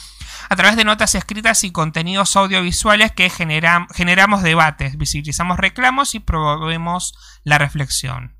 a 0.52 0.56
través 0.56 0.76
de 0.76 0.84
notas 0.84 1.14
escritas 1.14 1.64
y 1.64 1.72
contenidos 1.72 2.36
audiovisuales 2.36 3.10
que 3.12 3.30
generamos 3.30 4.42
debates, 4.42 4.98
visibilizamos 4.98 5.56
reclamos 5.56 6.14
y 6.14 6.20
promovemos 6.20 7.14
la 7.42 7.56
reflexión. 7.56 8.36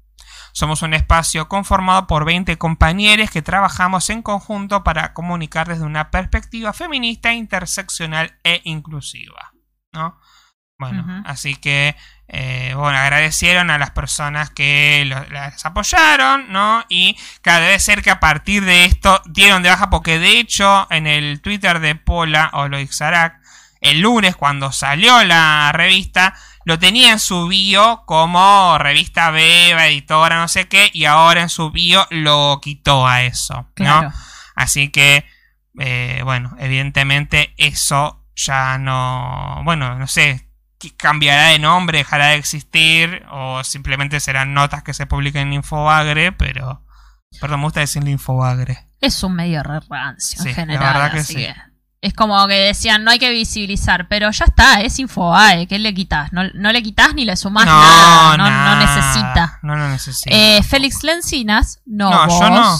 Somos 0.52 0.82
un 0.82 0.92
espacio 0.92 1.48
conformado 1.48 2.06
por 2.06 2.26
20 2.26 2.58
compañeros 2.58 3.30
que 3.30 3.40
trabajamos 3.40 4.10
en 4.10 4.20
conjunto 4.20 4.84
para 4.84 5.14
comunicar 5.14 5.68
desde 5.68 5.86
una 5.86 6.10
perspectiva 6.10 6.74
feminista, 6.74 7.32
interseccional 7.32 8.38
e 8.44 8.60
inclusiva. 8.64 9.54
¿no? 9.94 10.20
Bueno, 10.78 11.22
así 11.24 11.56
que 11.56 11.96
eh, 12.34 12.72
bueno, 12.74 12.96
agradecieron 12.96 13.70
a 13.70 13.76
las 13.76 13.90
personas 13.90 14.48
que 14.48 15.04
las 15.30 15.66
apoyaron, 15.66 16.50
¿no? 16.50 16.82
Y 16.88 17.18
claro, 17.42 17.66
debe 17.66 17.78
ser 17.78 18.00
que 18.00 18.10
a 18.10 18.20
partir 18.20 18.64
de 18.64 18.86
esto 18.86 19.20
dieron 19.26 19.62
de 19.62 19.68
baja, 19.68 19.90
porque 19.90 20.18
de 20.18 20.38
hecho 20.38 20.86
en 20.88 21.06
el 21.06 21.42
Twitter 21.42 21.78
de 21.78 21.94
Pola 21.94 22.48
o 22.54 22.68
Loixarak, 22.68 23.38
el 23.82 24.00
lunes 24.00 24.34
cuando 24.34 24.72
salió 24.72 25.22
la 25.24 25.72
revista, 25.72 26.34
lo 26.64 26.78
tenía 26.78 27.12
en 27.12 27.18
su 27.18 27.48
bio 27.48 28.04
como 28.06 28.78
revista 28.78 29.30
Beba, 29.30 29.88
editora, 29.88 30.40
no 30.40 30.48
sé 30.48 30.68
qué, 30.68 30.90
y 30.94 31.04
ahora 31.04 31.42
en 31.42 31.50
su 31.50 31.70
bio 31.70 32.06
lo 32.08 32.60
quitó 32.62 33.06
a 33.06 33.24
eso, 33.24 33.68
¿no? 33.76 34.10
Así 34.54 34.88
que, 34.88 35.26
eh, 35.78 36.22
bueno, 36.24 36.56
evidentemente 36.58 37.52
eso 37.58 38.24
ya 38.34 38.78
no, 38.78 39.60
bueno, 39.64 39.98
no 39.98 40.06
sé, 40.06 40.48
cambiará 40.90 41.48
de 41.48 41.58
nombre, 41.58 41.98
dejará 41.98 42.28
de 42.28 42.36
existir, 42.36 43.24
o 43.30 43.64
simplemente 43.64 44.20
serán 44.20 44.54
notas 44.54 44.82
que 44.82 44.94
se 44.94 45.06
publiquen 45.06 45.48
en 45.48 45.52
Infobagre, 45.54 46.32
pero. 46.32 46.84
Perdón, 47.40 47.60
me 47.60 47.66
gusta 47.66 47.80
decir 47.80 48.06
Infobagre. 48.06 48.86
Es 49.00 49.22
un 49.22 49.34
medio 49.34 49.62
re 49.62 49.80
rancio 49.88 50.44
en 50.44 50.54
general. 50.54 51.12
es 52.00 52.14
como 52.14 52.46
que 52.46 52.54
decían, 52.54 53.04
no 53.04 53.10
hay 53.10 53.18
que 53.18 53.30
visibilizar, 53.30 54.08
pero 54.08 54.30
ya 54.30 54.44
está, 54.44 54.80
es 54.80 54.98
Infobae, 54.98 55.66
¿qué 55.66 55.78
le 55.78 55.94
quitas? 55.94 56.32
No, 56.32 56.42
le 56.44 56.82
quitas 56.82 57.14
ni 57.14 57.24
le 57.24 57.36
sumás 57.36 57.66
nada, 57.66 58.36
no, 58.36 58.76
necesita. 58.76 59.58
No 59.62 59.76
lo 59.76 59.88
necesita. 59.88 60.34
Eh, 60.34 60.62
Félix 60.62 61.02
Lencinas, 61.04 61.80
no, 61.86 62.10
no 62.10 62.40
Yo 62.40 62.50
no. 62.50 62.78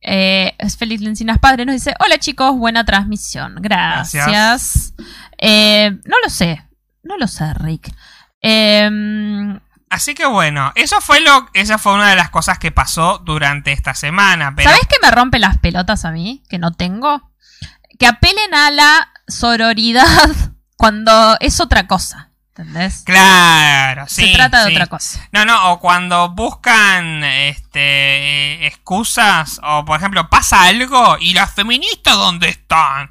Eh, 0.00 0.56
Félix 0.78 1.02
Lencinas 1.02 1.38
Padre 1.38 1.64
nos 1.64 1.74
dice, 1.74 1.94
hola 1.98 2.18
chicos, 2.18 2.56
buena 2.56 2.84
transmisión, 2.84 3.56
gracias. 3.58 4.94
Eh, 5.38 5.90
no 6.04 6.16
lo 6.22 6.30
sé, 6.30 6.65
no 7.06 7.16
lo 7.16 7.26
sé, 7.26 7.52
Rick. 7.54 7.92
Em, 8.40 9.58
Así 9.88 10.14
que 10.14 10.26
bueno, 10.26 10.72
eso 10.74 11.00
fue 11.00 11.20
lo, 11.20 11.48
esa 11.54 11.78
fue 11.78 11.94
una 11.94 12.10
de 12.10 12.16
las 12.16 12.30
cosas 12.30 12.58
que 12.58 12.72
pasó 12.72 13.18
durante 13.24 13.72
esta 13.72 13.94
semana. 13.94 14.54
¿Sabes 14.56 14.86
qué 14.88 14.96
me 15.00 15.10
rompe 15.10 15.38
las 15.38 15.58
pelotas 15.58 16.04
a 16.04 16.10
mí? 16.10 16.42
Que 16.48 16.58
no 16.58 16.72
tengo. 16.72 17.32
Que 17.98 18.06
apelen 18.06 18.52
a 18.52 18.70
la 18.70 19.12
sororidad 19.28 20.30
cuando 20.76 21.36
es 21.40 21.60
otra 21.60 21.86
cosa. 21.86 22.30
¿Entendés? 22.48 23.02
Claro, 23.04 24.06
sí. 24.08 24.28
Se 24.28 24.34
trata 24.34 24.64
de 24.64 24.70
sí. 24.70 24.74
otra 24.74 24.86
cosa. 24.86 25.28
No, 25.30 25.44
no, 25.44 25.72
o 25.72 25.78
cuando 25.78 26.30
buscan 26.30 27.22
este 27.22 28.66
excusas, 28.66 29.60
o 29.62 29.84
por 29.84 29.98
ejemplo, 29.98 30.28
pasa 30.30 30.62
algo 30.62 31.18
y 31.20 31.34
las 31.34 31.52
feministas 31.54 32.14
dónde 32.14 32.48
están. 32.48 33.10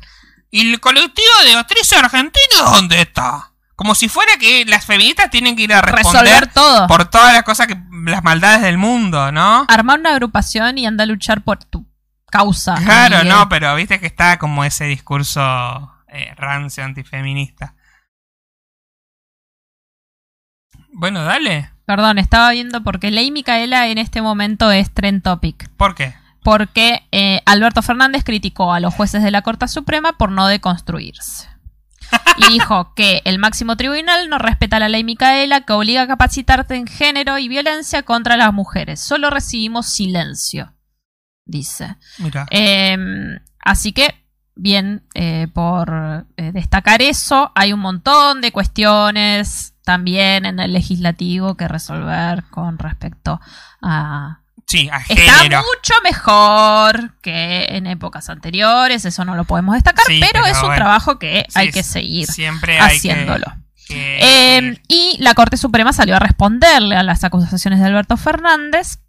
Y 0.50 0.72
el 0.72 0.80
colectivo 0.80 1.44
de 1.46 1.56
actrices 1.56 1.98
argentinas 1.98 2.72
dónde 2.72 3.02
está. 3.02 3.52
Como 3.76 3.94
si 3.94 4.08
fuera 4.08 4.38
que 4.38 4.64
las 4.66 4.86
feministas 4.86 5.30
tienen 5.30 5.56
que 5.56 5.64
ir 5.64 5.74
a 5.74 5.82
responder 5.82 6.24
Resolver 6.24 6.54
todo. 6.54 6.88
por 6.88 7.06
todas 7.10 7.34
las 7.34 7.44
cosas 7.44 7.68
que 7.68 7.78
las 8.06 8.24
maldades 8.24 8.62
del 8.62 8.78
mundo, 8.78 9.32
¿no? 9.32 9.66
Armar 9.68 10.00
una 10.00 10.12
agrupación 10.12 10.78
y 10.78 10.86
anda 10.86 11.04
a 11.04 11.08
luchar 11.08 11.44
por 11.44 11.64
tu 11.64 11.86
causa. 12.32 12.76
Claro, 12.84 13.18
amigue. 13.18 13.34
no, 13.34 13.50
pero 13.50 13.76
viste 13.76 14.00
que 14.00 14.08
está 14.08 14.40
como 14.40 14.64
ese 14.64 14.86
discurso 14.86 15.42
eh, 16.08 16.34
rancio 16.38 16.84
antifeminista. 16.86 17.76
Bueno, 20.94 21.24
dale. 21.24 21.72
Perdón, 21.86 22.18
estaba 22.18 22.52
viendo 22.52 22.82
porque 22.84 23.12
Ley 23.12 23.30
Micaela 23.32 23.88
en 23.88 23.98
este 23.98 24.22
momento 24.22 24.72
es 24.72 24.94
Trend 24.94 25.22
Topic. 25.22 25.70
¿Por 25.76 25.94
qué? 25.94 26.16
Porque 26.44 27.06
eh, 27.12 27.42
Alberto 27.46 27.82
Fernández 27.82 28.24
criticó 28.24 28.74
a 28.74 28.80
los 28.80 28.94
jueces 28.94 29.22
de 29.24 29.32
la 29.32 29.42
Corte 29.42 29.68
Suprema 29.68 30.14
por 30.18 30.32
no 30.32 30.48
deconstruirse. 30.48 31.50
Y 32.38 32.52
dijo 32.52 32.94
que 32.96 33.22
el 33.24 33.40
máximo 33.40 33.78
tribunal 33.78 34.30
no 34.30 34.38
respeta 34.38 34.78
la 34.78 34.90
ley 34.90 35.04
Micaela 35.04 35.62
que 35.62 35.74
obliga 35.74 36.02
a 36.02 36.08
capacitarte 36.08 36.76
en 36.76 36.86
género 36.86 37.38
y 37.38 37.48
violencia 37.48 38.04
contra 38.04 38.36
las 38.36 38.54
mujeres. 38.54 39.00
Solo 39.00 39.30
recibimos 39.30 39.86
silencio, 39.88 40.74
dice. 41.46 41.96
Mira. 42.18 42.46
Eh, 42.52 42.98
así 43.60 43.94
que, 43.94 44.26
bien, 44.54 45.04
eh, 45.14 45.48
por 45.54 46.26
eh, 46.36 46.52
destacar 46.52 47.02
eso, 47.02 47.52
hay 47.56 47.72
un 47.72 47.80
montón 47.80 48.42
de 48.42 48.52
cuestiones 48.52 49.74
también 49.84 50.46
en 50.46 50.60
el 50.60 50.74
legislativo 50.74 51.56
que 51.56 51.68
resolver 51.68 52.44
con 52.50 52.78
respecto 52.78 53.40
a... 53.82 54.42
sí, 54.68 54.90
a 54.92 54.98
Está 55.08 55.62
mucho 55.62 55.94
mejor 56.04 57.16
que 57.22 57.66
en 57.70 57.88
épocas 57.88 58.30
anteriores, 58.30 59.06
eso 59.06 59.26
no 59.26 59.36
lo 59.36 59.44
podemos 59.46 59.76
destacar, 59.76 60.06
Sí, 60.08 60.20
pero, 60.20 60.44
pero 60.44 60.46
es 60.48 60.56
un 60.58 60.62
bueno. 60.68 60.76
trabajo 60.76 61.20
que 61.20 61.46
Sí, 61.50 61.60
hay 61.60 61.72
que 61.72 61.84
seguir 61.84 62.28
Siempre 62.28 62.80
hay 62.80 62.90
que- 62.92 62.96
haciéndolo. 63.12 63.46
que- 63.88 64.58
Eh, 64.58 64.82
y 64.88 65.18
la 65.20 65.34
Corte 65.36 65.58
Suprema 65.58 65.94
salió 65.94 66.16
a 66.16 66.20
responderle 66.20 66.96
a 66.96 67.04
las 67.04 67.24
acusaciones 67.24 67.80
de 67.80 67.86
Alberto 67.86 68.18
Fernández. 68.18 69.00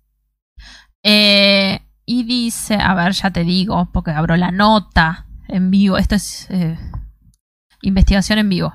Eh, 1.02 1.80
y 2.04 2.24
dice, 2.24 2.74
a 2.74 2.94
ver, 2.94 3.12
ya 3.12 3.30
te 3.30 3.44
digo, 3.44 3.88
porque 3.92 4.10
abro 4.10 4.36
la 4.36 4.50
nota 4.50 5.26
en 5.48 5.70
vivo. 5.70 5.96
Esto 5.98 6.14
es 6.16 6.46
eh, 6.50 6.78
investigación 7.82 8.38
en 8.40 8.48
vivo. 8.48 8.74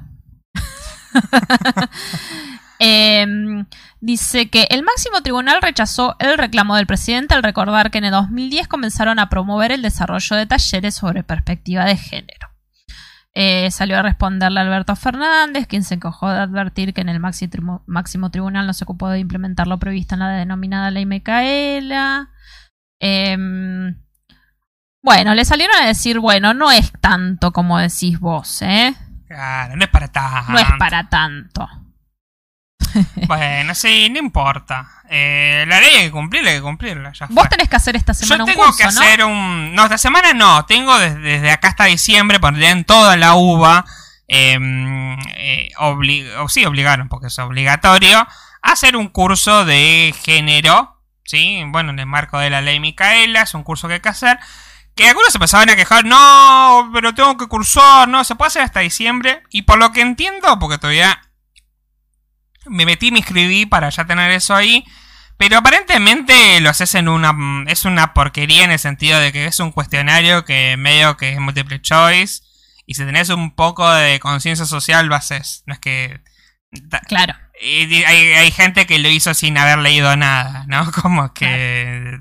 Dice 4.01 4.49
que 4.49 4.67
el 4.71 4.81
máximo 4.81 5.21
tribunal 5.21 5.61
rechazó 5.61 6.15
el 6.17 6.35
reclamo 6.35 6.75
del 6.75 6.87
presidente 6.87 7.35
al 7.35 7.43
recordar 7.43 7.91
que 7.91 7.99
en 7.99 8.05
el 8.05 8.11
2010 8.11 8.67
comenzaron 8.67 9.19
a 9.19 9.29
promover 9.29 9.71
el 9.71 9.83
desarrollo 9.83 10.35
de 10.35 10.47
talleres 10.47 10.95
sobre 10.95 11.23
perspectiva 11.23 11.85
de 11.85 11.97
género. 11.97 12.49
Eh, 13.35 13.69
salió 13.69 13.99
a 13.99 14.01
responderle 14.01 14.59
a 14.59 14.63
Alberto 14.63 14.95
Fernández, 14.95 15.67
quien 15.67 15.83
se 15.83 15.93
encojó 15.93 16.31
de 16.31 16.39
advertir 16.39 16.95
que 16.95 17.01
en 17.01 17.09
el 17.09 17.19
maxi 17.19 17.47
máximo 17.85 18.31
tribunal 18.31 18.65
no 18.65 18.73
se 18.73 18.85
ocupó 18.85 19.07
de 19.07 19.19
implementar 19.19 19.67
lo 19.67 19.77
previsto 19.77 20.15
en 20.15 20.19
la 20.19 20.29
denominada 20.29 20.89
ley 20.89 21.05
Micaela. 21.05 22.31
Em, 22.99 23.95
bueno, 25.03 25.35
le 25.35 25.45
salieron 25.45 25.75
a 25.79 25.85
decir, 25.85 26.17
bueno, 26.17 26.55
no 26.55 26.71
es 26.71 26.91
tanto 26.99 27.51
como 27.51 27.77
decís 27.77 28.19
vos, 28.19 28.63
¿eh? 28.63 28.95
Claro, 29.27 29.75
no 29.75 29.83
es 29.83 29.89
para 29.91 30.07
tanto. 30.07 30.51
No 30.51 30.59
es 30.59 30.67
para 30.79 31.07
tanto. 31.07 31.69
Bueno, 33.27 33.73
sí, 33.75 34.09
no 34.09 34.19
importa. 34.19 34.89
Eh, 35.09 35.65
la 35.67 35.79
ley 35.79 35.89
hay 35.95 36.05
que 36.05 36.11
cumplirla, 36.11 36.49
hay 36.51 36.55
que 36.57 36.61
cumplirla. 36.61 37.11
Ya 37.13 37.27
Vos 37.29 37.49
tenés 37.49 37.67
que 37.69 37.75
hacer 37.75 37.95
esta 37.95 38.13
semana 38.13 38.39
Yo 38.39 38.43
un 38.45 38.51
tengo 38.51 38.65
curso, 38.65 38.77
que 38.77 38.83
¿no? 38.83 38.89
hacer 39.01 39.23
un. 39.25 39.75
No, 39.75 39.83
esta 39.83 39.97
semana 39.97 40.33
no. 40.33 40.65
Tengo 40.65 40.97
desde, 40.99 41.19
desde 41.19 41.51
acá 41.51 41.69
hasta 41.69 41.85
diciembre, 41.85 42.39
en 42.61 42.83
toda 42.85 43.17
la 43.17 43.35
UBA. 43.35 43.85
eh, 44.27 44.57
eh, 45.37 45.69
obli- 45.77 46.29
o 46.39 46.47
sí, 46.49 46.65
obligaron, 46.65 47.09
porque 47.09 47.27
es 47.27 47.39
obligatorio. 47.39 48.19
A 48.63 48.71
hacer 48.71 48.95
un 48.95 49.07
curso 49.09 49.65
de 49.65 50.13
género. 50.23 50.97
¿Sí? 51.23 51.61
Bueno, 51.67 51.91
en 51.91 51.99
el 51.99 52.05
marco 52.05 52.39
de 52.39 52.49
la 52.49 52.61
ley 52.61 52.79
Micaela. 52.79 53.41
Es 53.43 53.53
un 53.53 53.63
curso 53.63 53.87
que 53.87 53.95
hay 53.95 53.99
que 54.01 54.09
hacer. 54.09 54.39
Que 54.95 55.07
algunos 55.07 55.31
se 55.31 55.37
empezaban 55.37 55.69
a 55.69 55.75
quejar. 55.75 56.03
No, 56.05 56.89
pero 56.93 57.13
tengo 57.15 57.37
que 57.37 57.47
cursar. 57.47 58.07
No, 58.07 58.23
se 58.23 58.35
puede 58.35 58.47
hacer 58.47 58.61
hasta 58.63 58.81
diciembre. 58.81 59.41
Y 59.49 59.61
por 59.63 59.77
lo 59.79 59.91
que 59.91 60.01
entiendo, 60.01 60.59
porque 60.59 60.77
todavía 60.77 61.21
me 62.65 62.85
metí, 62.85 63.11
me 63.11 63.19
inscribí 63.19 63.65
para 63.65 63.89
ya 63.89 64.05
tener 64.05 64.31
eso 64.31 64.55
ahí. 64.55 64.85
Pero 65.37 65.57
aparentemente 65.57 66.61
lo 66.61 66.69
haces 66.69 66.93
en 66.95 67.07
una... 67.07 67.35
Es 67.67 67.85
una 67.85 68.13
porquería 68.13 68.63
en 68.63 68.71
el 68.71 68.79
sentido 68.79 69.19
de 69.19 69.31
que 69.31 69.45
es 69.47 69.59
un 69.59 69.71
cuestionario 69.71 70.45
que 70.45 70.77
medio 70.77 71.17
que 71.17 71.33
es 71.33 71.39
multiple 71.39 71.81
choice. 71.81 72.43
Y 72.85 72.93
si 72.93 73.05
tenés 73.05 73.29
un 73.29 73.55
poco 73.55 73.91
de 73.91 74.19
conciencia 74.19 74.65
social 74.65 75.07
lo 75.07 75.15
haces. 75.15 75.63
No 75.65 75.73
es 75.73 75.79
que... 75.79 76.21
Claro. 77.07 77.35
hay, 77.59 78.05
hay 78.05 78.51
gente 78.51 78.85
que 78.85 78.99
lo 78.99 79.09
hizo 79.09 79.33
sin 79.33 79.57
haber 79.57 79.79
leído 79.79 80.15
nada, 80.15 80.65
¿no? 80.67 80.89
Como 81.01 81.33
que 81.33 82.19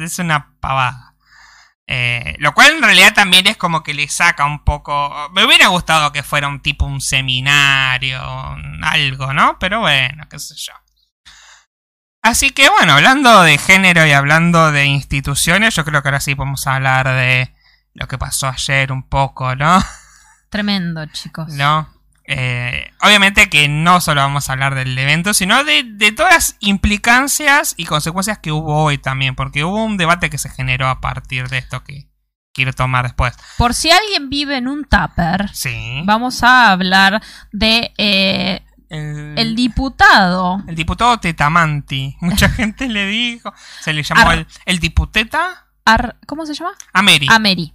es 0.00 0.18
una 0.18 0.54
pavada. 0.60 1.11
Eh, 1.94 2.36
lo 2.38 2.54
cual 2.54 2.70
en 2.72 2.82
realidad 2.82 3.12
también 3.12 3.46
es 3.46 3.58
como 3.58 3.82
que 3.82 3.92
le 3.92 4.08
saca 4.08 4.46
un 4.46 4.64
poco... 4.64 5.14
Me 5.34 5.44
hubiera 5.44 5.66
gustado 5.66 6.10
que 6.10 6.22
fuera 6.22 6.48
un 6.48 6.60
tipo 6.60 6.86
un 6.86 7.02
seminario, 7.02 8.18
algo, 8.80 9.34
¿no? 9.34 9.58
Pero 9.58 9.80
bueno, 9.80 10.26
qué 10.30 10.38
sé 10.38 10.54
yo. 10.56 10.72
Así 12.22 12.48
que 12.48 12.70
bueno, 12.70 12.94
hablando 12.94 13.42
de 13.42 13.58
género 13.58 14.06
y 14.06 14.12
hablando 14.12 14.72
de 14.72 14.86
instituciones, 14.86 15.74
yo 15.74 15.84
creo 15.84 16.00
que 16.00 16.08
ahora 16.08 16.20
sí 16.20 16.34
podemos 16.34 16.66
hablar 16.66 17.08
de 17.08 17.54
lo 17.92 18.08
que 18.08 18.16
pasó 18.16 18.48
ayer 18.48 18.90
un 18.90 19.06
poco, 19.06 19.54
¿no? 19.54 19.84
Tremendo, 20.48 21.04
chicos. 21.12 21.52
¿no? 21.52 21.91
Eh, 22.24 22.90
obviamente 23.00 23.48
que 23.50 23.68
no 23.68 24.00
solo 24.00 24.20
vamos 24.20 24.48
a 24.48 24.52
hablar 24.52 24.74
del 24.74 24.96
evento, 24.96 25.34
sino 25.34 25.64
de, 25.64 25.82
de 25.84 26.12
todas 26.12 26.32
las 26.32 26.56
implicancias 26.60 27.74
y 27.76 27.84
consecuencias 27.86 28.38
que 28.38 28.52
hubo 28.52 28.82
hoy 28.84 28.98
también, 28.98 29.34
porque 29.34 29.64
hubo 29.64 29.84
un 29.84 29.96
debate 29.96 30.30
que 30.30 30.38
se 30.38 30.48
generó 30.50 30.88
a 30.88 31.00
partir 31.00 31.48
de 31.48 31.58
esto 31.58 31.82
que 31.82 32.08
quiero 32.52 32.72
tomar 32.72 33.04
después. 33.04 33.34
Por 33.58 33.74
si 33.74 33.90
alguien 33.90 34.28
vive 34.30 34.56
en 34.56 34.68
un 34.68 34.84
tupper, 34.84 35.50
Sí. 35.54 36.02
vamos 36.04 36.42
a 36.42 36.70
hablar 36.70 37.20
de 37.50 37.92
eh, 37.98 38.60
El, 38.88 39.34
el 39.38 39.56
diputado. 39.56 40.62
el 40.68 40.74
diputado 40.76 41.18
Tetamanti. 41.18 42.16
Mucha 42.20 42.48
gente 42.50 42.88
le 42.88 43.06
dijo. 43.06 43.52
Se 43.80 43.92
le 43.92 44.02
llamó 44.02 44.20
Ar- 44.30 44.38
el, 44.38 44.46
el 44.66 44.78
diputeta 44.78 45.66
Ar- 45.84 46.16
¿Cómo 46.26 46.46
se 46.46 46.54
llama? 46.54 46.72
Ameri. 46.92 47.26
Ameri. 47.30 47.72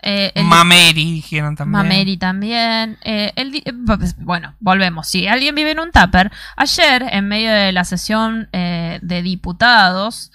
Eh, 0.00 0.30
el 0.34 0.44
Mameri, 0.44 1.12
dijeron 1.12 1.56
también. 1.56 1.72
Mameri 1.82 2.16
también. 2.16 2.98
Eh, 3.02 3.32
el 3.36 3.54
eh, 3.56 3.72
pues, 3.86 4.16
bueno, 4.18 4.54
volvemos. 4.60 5.08
Si 5.08 5.26
alguien 5.26 5.54
vive 5.54 5.72
en 5.72 5.80
un 5.80 5.90
tupper, 5.90 6.30
ayer, 6.56 7.04
en 7.10 7.26
medio 7.28 7.50
de 7.50 7.72
la 7.72 7.84
sesión 7.84 8.48
eh, 8.52 9.00
de 9.02 9.22
diputados, 9.22 10.30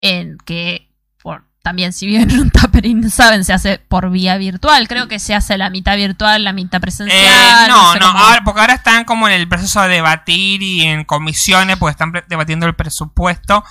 en 0.00 0.36
que 0.44 0.90
por, 1.22 1.44
también 1.62 1.92
si 1.92 2.06
viven 2.06 2.30
en 2.30 2.40
un 2.40 2.50
tupper 2.50 2.84
y 2.86 2.94
no 2.94 3.08
saben, 3.08 3.44
se 3.44 3.52
hace 3.52 3.78
por 3.78 4.10
vía 4.10 4.36
virtual. 4.36 4.88
Creo 4.88 5.06
que 5.06 5.18
se 5.20 5.34
hace 5.34 5.56
la 5.58 5.70
mitad 5.70 5.96
virtual, 5.96 6.42
la 6.42 6.52
mitad 6.52 6.80
presencial. 6.80 7.22
Eh, 7.22 7.68
no, 7.68 7.92
sé 7.92 8.00
no, 8.00 8.06
ahora- 8.06 8.42
porque 8.44 8.60
ahora 8.62 8.74
están 8.74 9.04
como 9.04 9.28
en 9.28 9.34
el 9.34 9.48
proceso 9.48 9.80
de 9.82 9.88
debatir 9.88 10.62
y 10.62 10.82
en 10.82 11.04
comisiones, 11.04 11.76
porque 11.76 11.92
están 11.92 12.12
debatiendo 12.28 12.66
el 12.66 12.74
presupuesto. 12.74 13.64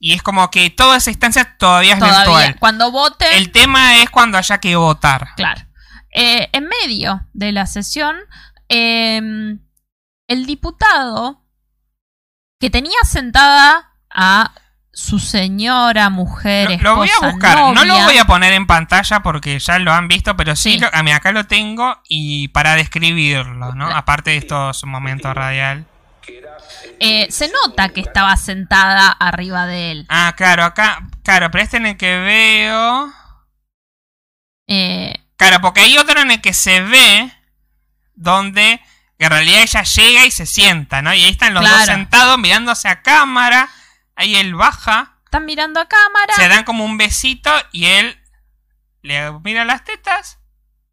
Y 0.00 0.12
es 0.14 0.22
como 0.22 0.50
que 0.50 0.70
toda 0.70 0.96
esa 0.96 1.10
instancia 1.10 1.56
todavía 1.58 1.94
es 1.94 1.98
todavía. 1.98 2.18
virtual. 2.20 2.56
Cuando 2.60 2.90
voten. 2.92 3.28
El 3.32 3.50
tema 3.50 3.96
es 3.98 4.10
cuando 4.10 4.38
haya 4.38 4.58
que 4.58 4.76
votar. 4.76 5.28
Claro. 5.36 5.62
Eh, 6.14 6.48
en 6.52 6.68
medio 6.68 7.26
de 7.32 7.52
la 7.52 7.66
sesión, 7.66 8.16
eh, 8.68 9.20
el 10.28 10.46
diputado 10.46 11.42
que 12.60 12.70
tenía 12.70 12.98
sentada 13.04 13.92
a 14.10 14.52
su 14.92 15.18
señora, 15.20 16.10
mujer, 16.10 16.70
Lo, 16.82 16.90
lo 16.90 16.96
voy 16.96 17.08
a 17.08 17.12
esposa, 17.12 17.30
buscar. 17.30 17.56
No 17.58 17.72
lo 17.72 17.84
novia, 17.84 18.04
voy 18.04 18.18
a 18.18 18.24
poner 18.24 18.52
en 18.52 18.66
pantalla 18.66 19.20
porque 19.20 19.58
ya 19.58 19.78
lo 19.78 19.92
han 19.92 20.08
visto, 20.08 20.36
pero 20.36 20.56
sí, 20.56 20.72
Sí. 20.72 20.78
lo- 20.80 20.88
acá 21.14 21.30
lo 21.32 21.44
tengo 21.46 22.00
y 22.08 22.48
para 22.48 22.74
describirlo, 22.74 23.74
¿no? 23.74 23.86
Aparte 23.88 24.30
de 24.30 24.36
estos 24.38 24.84
momentos 24.84 25.32
radial. 25.34 25.86
Eh, 27.00 27.26
se 27.30 27.48
nota 27.48 27.88
que 27.90 28.00
estaba 28.00 28.36
sentada 28.36 29.08
arriba 29.10 29.66
de 29.66 29.90
él. 29.92 30.06
Ah, 30.08 30.34
claro, 30.36 30.64
acá, 30.64 31.06
claro, 31.22 31.50
pero 31.50 31.64
este 31.64 31.76
en 31.78 31.86
el 31.86 31.96
que 31.96 32.18
veo... 32.18 33.12
Eh, 34.66 35.14
Claro, 35.38 35.60
porque 35.60 35.80
hay 35.80 35.96
otro 35.98 36.20
en 36.20 36.32
el 36.32 36.40
que 36.40 36.52
se 36.52 36.80
ve 36.80 37.32
donde 38.14 38.80
en 39.18 39.30
realidad 39.30 39.62
ella 39.62 39.84
llega 39.84 40.26
y 40.26 40.32
se 40.32 40.46
sienta, 40.46 41.00
¿no? 41.00 41.14
Y 41.14 41.22
ahí 41.22 41.30
están 41.30 41.54
los 41.54 41.62
dos 41.62 41.84
sentados 41.84 42.38
mirándose 42.38 42.88
a 42.88 43.02
cámara. 43.02 43.68
Ahí 44.16 44.34
él 44.34 44.56
baja, 44.56 45.14
están 45.24 45.44
mirando 45.44 45.78
a 45.80 45.86
cámara. 45.86 46.34
se 46.34 46.48
dan 46.48 46.64
como 46.64 46.84
un 46.84 46.98
besito 46.98 47.52
y 47.70 47.84
él 47.86 48.20
le 49.02 49.30
mira 49.44 49.64
las 49.64 49.84
tetas, 49.84 50.40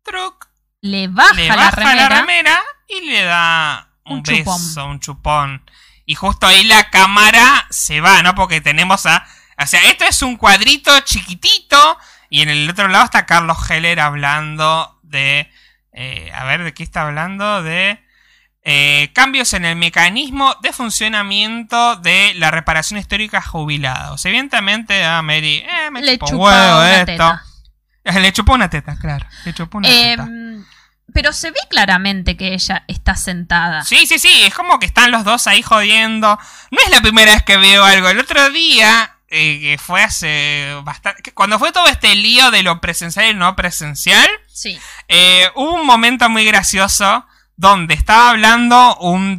truc, 0.03 0.47
le 0.81 1.07
baja, 1.07 1.33
le 1.33 1.47
la 1.47 1.55
baja 1.55 1.71
remera. 1.71 1.95
la 2.09 2.09
remera 2.21 2.61
y 2.87 3.09
le 3.09 3.23
da 3.23 3.89
un, 4.05 4.17
Un 4.17 4.23
beso, 4.23 4.43
chupón. 4.43 4.89
un 4.91 4.99
chupón. 4.99 5.64
Y 6.05 6.15
justo 6.15 6.45
ahí 6.47 6.63
la 6.63 6.89
cámara 6.89 7.65
se 7.69 8.01
va, 8.01 8.21
¿no? 8.23 8.35
Porque 8.35 8.61
tenemos 8.61 9.05
a... 9.05 9.25
O 9.61 9.65
sea, 9.65 9.83
esto 9.89 10.05
es 10.05 10.21
un 10.21 10.37
cuadrito 10.37 10.99
chiquitito 11.01 11.97
y 12.29 12.41
en 12.41 12.49
el 12.49 12.69
otro 12.69 12.87
lado 12.87 13.05
está 13.05 13.25
Carlos 13.25 13.57
Heller 13.69 13.99
hablando 13.99 14.99
de... 15.03 15.49
eh, 15.93 16.31
a 16.35 16.43
ver, 16.43 16.63
¿de 16.63 16.73
qué 16.73 16.83
está 16.83 17.03
hablando? 17.03 17.63
De... 17.63 18.03
eh, 18.63 19.11
cambios 19.13 19.53
en 19.53 19.63
el 19.65 19.75
mecanismo 19.77 20.55
de 20.61 20.73
funcionamiento 20.73 21.95
de 21.97 22.33
la 22.35 22.51
reparación 22.51 22.99
histórica 22.99 23.41
jubilados. 23.41 24.25
Evidentemente 24.25 25.03
a 25.05 25.21
Mary 25.21 25.63
eh, 25.67 25.89
me 25.91 26.01
Le 26.01 26.17
chupa 26.17 26.31
un 26.33 26.39
huevo 26.41 26.77
una 26.79 26.91
esto. 26.95 27.05
teta. 27.05 27.43
Le 28.21 28.31
chupó 28.33 28.53
una 28.53 28.69
teta, 28.69 28.97
claro. 28.99 29.25
Le 29.45 29.53
chupó 29.53 29.77
una 29.79 29.87
Eh, 29.89 30.11
teta. 30.11 30.27
Pero 31.13 31.31
se 31.33 31.51
ve 31.51 31.59
claramente 31.69 32.35
que 32.35 32.53
ella 32.53 32.83
está 32.87 33.15
sentada. 33.15 33.83
Sí, 33.83 34.05
sí, 34.07 34.19
sí, 34.19 34.29
es 34.43 34.53
como 34.53 34.79
que 34.79 34.85
están 34.85 35.11
los 35.11 35.23
dos 35.23 35.47
ahí 35.47 35.61
jodiendo. 35.61 36.37
No 36.71 36.79
es 36.83 36.89
la 36.91 37.01
primera 37.01 37.31
vez 37.33 37.43
que 37.43 37.57
veo 37.57 37.83
algo. 37.83 38.09
El 38.09 38.19
otro 38.19 38.49
día, 38.49 39.17
eh, 39.29 39.59
que 39.61 39.77
fue 39.77 40.03
hace 40.03 40.75
bastante... 40.83 41.31
Cuando 41.33 41.57
fue 41.59 41.71
todo 41.71 41.87
este 41.87 42.13
lío 42.15 42.51
de 42.51 42.63
lo 42.63 42.81
presencial 42.81 43.27
y 43.29 43.33
no 43.33 43.55
presencial, 43.55 44.29
Sí. 44.51 44.77
eh, 45.07 45.49
hubo 45.55 45.73
un 45.75 45.85
momento 45.85 46.29
muy 46.29 46.43
gracioso 46.45 47.25
donde 47.57 47.93
estaba 47.93 48.31
hablando 48.31 48.97
un 48.97 49.37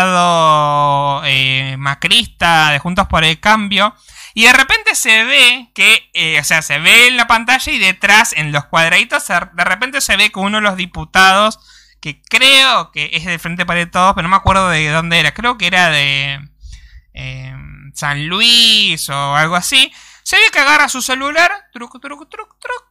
diputado 0.00 1.22
eh, 1.24 1.76
macrista 1.78 2.70
de 2.70 2.78
Juntos 2.78 3.06
por 3.06 3.24
el 3.24 3.38
Cambio 3.38 3.94
y 4.36 4.44
de 4.44 4.52
repente 4.52 4.94
se 4.94 5.24
ve 5.24 5.70
que, 5.74 6.10
eh, 6.12 6.38
o 6.38 6.44
sea, 6.44 6.60
se 6.60 6.78
ve 6.78 7.08
en 7.08 7.16
la 7.16 7.26
pantalla 7.26 7.72
y 7.72 7.78
detrás, 7.78 8.34
en 8.34 8.52
los 8.52 8.66
cuadraditos, 8.66 9.26
de 9.28 9.64
repente 9.64 10.02
se 10.02 10.14
ve 10.18 10.30
que 10.30 10.38
uno 10.38 10.58
de 10.58 10.62
los 10.62 10.76
diputados, 10.76 11.58
que 12.02 12.20
creo 12.20 12.92
que 12.92 13.08
es 13.14 13.24
de 13.24 13.38
Frente 13.38 13.64
para 13.64 13.90
Todos, 13.90 14.12
pero 14.14 14.24
no 14.24 14.28
me 14.28 14.36
acuerdo 14.36 14.68
de 14.68 14.90
dónde 14.90 15.20
era, 15.20 15.32
creo 15.32 15.56
que 15.56 15.66
era 15.66 15.88
de 15.88 16.38
eh, 17.14 17.54
San 17.94 18.26
Luis 18.26 19.08
o 19.08 19.36
algo 19.36 19.56
así, 19.56 19.90
se 20.22 20.36
ve 20.36 20.42
que 20.52 20.58
agarra 20.58 20.90
su 20.90 21.00
celular, 21.00 21.50
truc, 21.72 21.98
truc, 21.98 22.28
truc, 22.28 22.58
truc, 22.60 22.84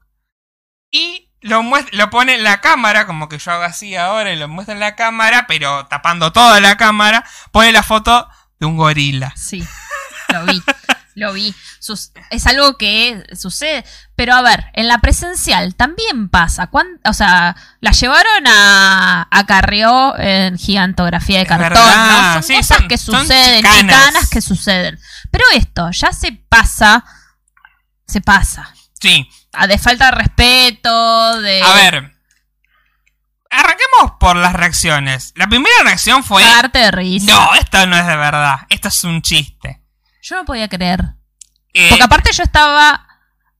y 0.89 1.31
lo, 1.41 1.61
lo 1.91 2.09
pone 2.09 2.33
en 2.33 2.43
la 2.43 2.59
cámara, 2.59 3.05
como 3.05 3.29
que 3.29 3.37
yo 3.37 3.51
hago 3.51 3.65
así 3.65 3.95
ahora 3.95 4.33
y 4.33 4.35
lo 4.35 4.47
muestra 4.47 4.73
en 4.73 4.79
la 4.79 4.95
cámara, 4.95 5.45
pero 5.45 5.85
tapando 5.85 6.33
toda 6.33 6.59
la 6.59 6.75
cámara, 6.75 7.23
pone 7.51 7.71
la 7.71 7.83
foto 7.83 8.27
de 8.59 8.65
un 8.65 8.77
gorila. 8.77 9.31
Sí, 9.35 9.63
lo 10.29 10.43
vi, 10.45 10.59
lo 11.15 11.33
vi. 11.33 11.55
Sus- 11.79 12.11
es 12.29 12.45
algo 12.45 12.77
que 12.77 13.23
sucede. 13.39 13.83
Pero 14.15 14.33
a 14.35 14.41
ver, 14.41 14.65
en 14.73 14.87
la 14.87 14.99
presencial 14.99 15.73
también 15.75 16.29
pasa. 16.29 16.67
¿Cuán- 16.67 16.99
o 17.05 17.13
sea, 17.13 17.55
la 17.81 17.91
llevaron 17.91 18.45
a, 18.47 19.27
a 19.31 19.45
Carrió 19.45 20.17
en 20.19 20.57
gigantografía 20.57 21.39
de 21.39 21.45
cartón. 21.45 21.81
Son 22.33 22.43
sí, 22.43 22.55
cosas 22.55 22.77
son- 22.77 22.87
que 22.87 22.97
suceden, 22.97 23.57
chicanas. 23.63 23.79
chicanas 23.79 24.29
que 24.29 24.41
suceden. 24.41 24.99
Pero 25.31 25.43
esto 25.55 25.89
ya 25.91 26.11
se 26.11 26.31
pasa, 26.49 27.03
se 28.07 28.21
pasa. 28.21 28.73
Sí, 29.01 29.27
A 29.53 29.67
de 29.67 29.77
falta 29.77 30.05
de 30.05 30.11
respeto, 30.11 31.41
de... 31.41 31.61
a 31.61 31.73
ver. 31.75 32.11
Arranquemos 33.49 34.17
por 34.19 34.35
las 34.35 34.53
reacciones. 34.53 35.31
La 35.35 35.47
primera 35.47 35.75
reacción 35.83 36.23
fue... 36.23 36.43
Cagarte 36.43 36.79
de 36.79 36.91
risa. 36.91 37.31
No, 37.31 37.53
esto 37.55 37.85
no 37.87 37.95
es 37.97 38.05
de 38.05 38.15
verdad. 38.17 38.59
Esto 38.69 38.89
es 38.89 39.03
un 39.05 39.21
chiste. 39.21 39.81
Yo 40.25 40.35
no 40.35 40.45
podía 40.45 40.67
creer. 40.67 41.01
Eh, 41.73 41.89
Porque 41.89 42.03
aparte 42.03 42.31
yo 42.33 42.41
estaba... 42.41 43.07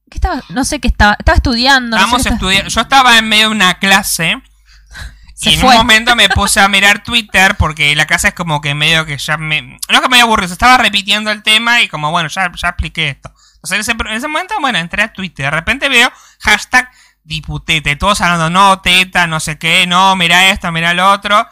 ¿Qué 0.10 0.18
estaba? 0.18 0.42
No 0.50 0.66
sé 0.66 0.80
qué 0.80 0.88
estaba. 0.88 1.16
Estaba 1.20 1.36
estudiando. 1.36 1.98
no 1.98 2.20
sé 2.20 2.30
estudiando. 2.30 2.70
Yo 2.70 2.82
estaba 2.82 3.18
en 3.20 3.30
medio 3.30 3.50
de 3.50 3.56
una 3.56 3.78
clase. 3.78 4.42
Se 5.36 5.52
y 5.52 5.54
en 5.54 5.60
fue. 5.60 5.70
un 5.70 5.78
momento 5.78 6.16
me 6.16 6.28
puse 6.30 6.60
a 6.60 6.68
mirar 6.68 7.04
Twitter 7.04 7.56
porque 7.56 7.96
la 7.96 8.08
clase 8.08 8.30
es 8.30 8.34
como 8.34 8.62
que 8.62 8.74
medio 8.74 9.06
que 9.06 9.18
ya 9.18 9.38
me. 9.38 9.62
No 9.62 9.78
es 9.90 10.00
que 10.02 10.10
me 10.10 10.22
aburrido, 10.22 10.48
se 10.48 10.54
estaba 10.54 10.78
repitiendo 10.78 11.30
el 11.30 11.44
tema 11.44 11.82
y 11.82 11.88
como 11.88 12.10
bueno, 12.10 12.30
ya, 12.30 12.52
ya 12.56 12.70
expliqué 12.70 13.10
esto. 13.10 13.32
Entonces 13.56 13.74
en 13.74 13.82
ese, 13.82 14.10
en 14.10 14.18
ese 14.18 14.28
momento, 14.28 14.56
bueno, 14.60 14.80
entré 14.80 15.04
a 15.04 15.14
Twitter. 15.14 15.46
De 15.46 15.52
repente 15.52 15.90
veo 15.90 16.12
hashtag 16.40 16.90
diputete. 17.24 17.96
Todos 17.96 18.22
hablando, 18.22 18.50
no, 18.50 18.80
teta, 18.80 19.28
no 19.28 19.40
sé 19.40 19.58
qué, 19.60 19.86
no, 19.86 20.16
mira 20.16 20.50
esto, 20.50 20.72
mira 20.72 20.94
lo 20.94 21.12
otro. 21.12 21.48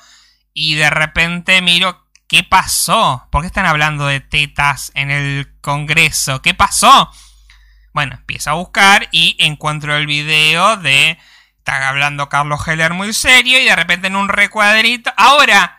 Y 0.54 0.76
de 0.76 0.90
repente 0.90 1.62
miro, 1.62 2.03
¿qué 2.34 2.44
pasó? 2.44 3.28
¿Por 3.30 3.42
qué 3.42 3.48
están 3.48 3.68
hablando 3.68 4.08
de 4.08 4.20
tetas 4.20 4.92
en 4.96 5.12
el 5.12 5.56
Congreso? 5.62 6.42
¿Qué 6.42 6.56
pasó? 6.56 7.12
Bueno, 7.94 8.16
empiezo 8.16 8.50
a 8.50 8.54
buscar 8.54 9.08
y 9.12 9.36
encuentro 9.38 9.96
el 9.96 10.08
video 10.08 10.78
de. 10.78 11.20
Está 11.60 11.88
hablando 11.88 12.30
Carlos 12.30 12.68
Heller 12.68 12.94
muy 12.94 13.14
serio 13.14 13.62
y 13.62 13.66
de 13.66 13.76
repente 13.76 14.08
en 14.08 14.16
un 14.16 14.30
recuadrito. 14.30 15.14
Ahora. 15.16 15.78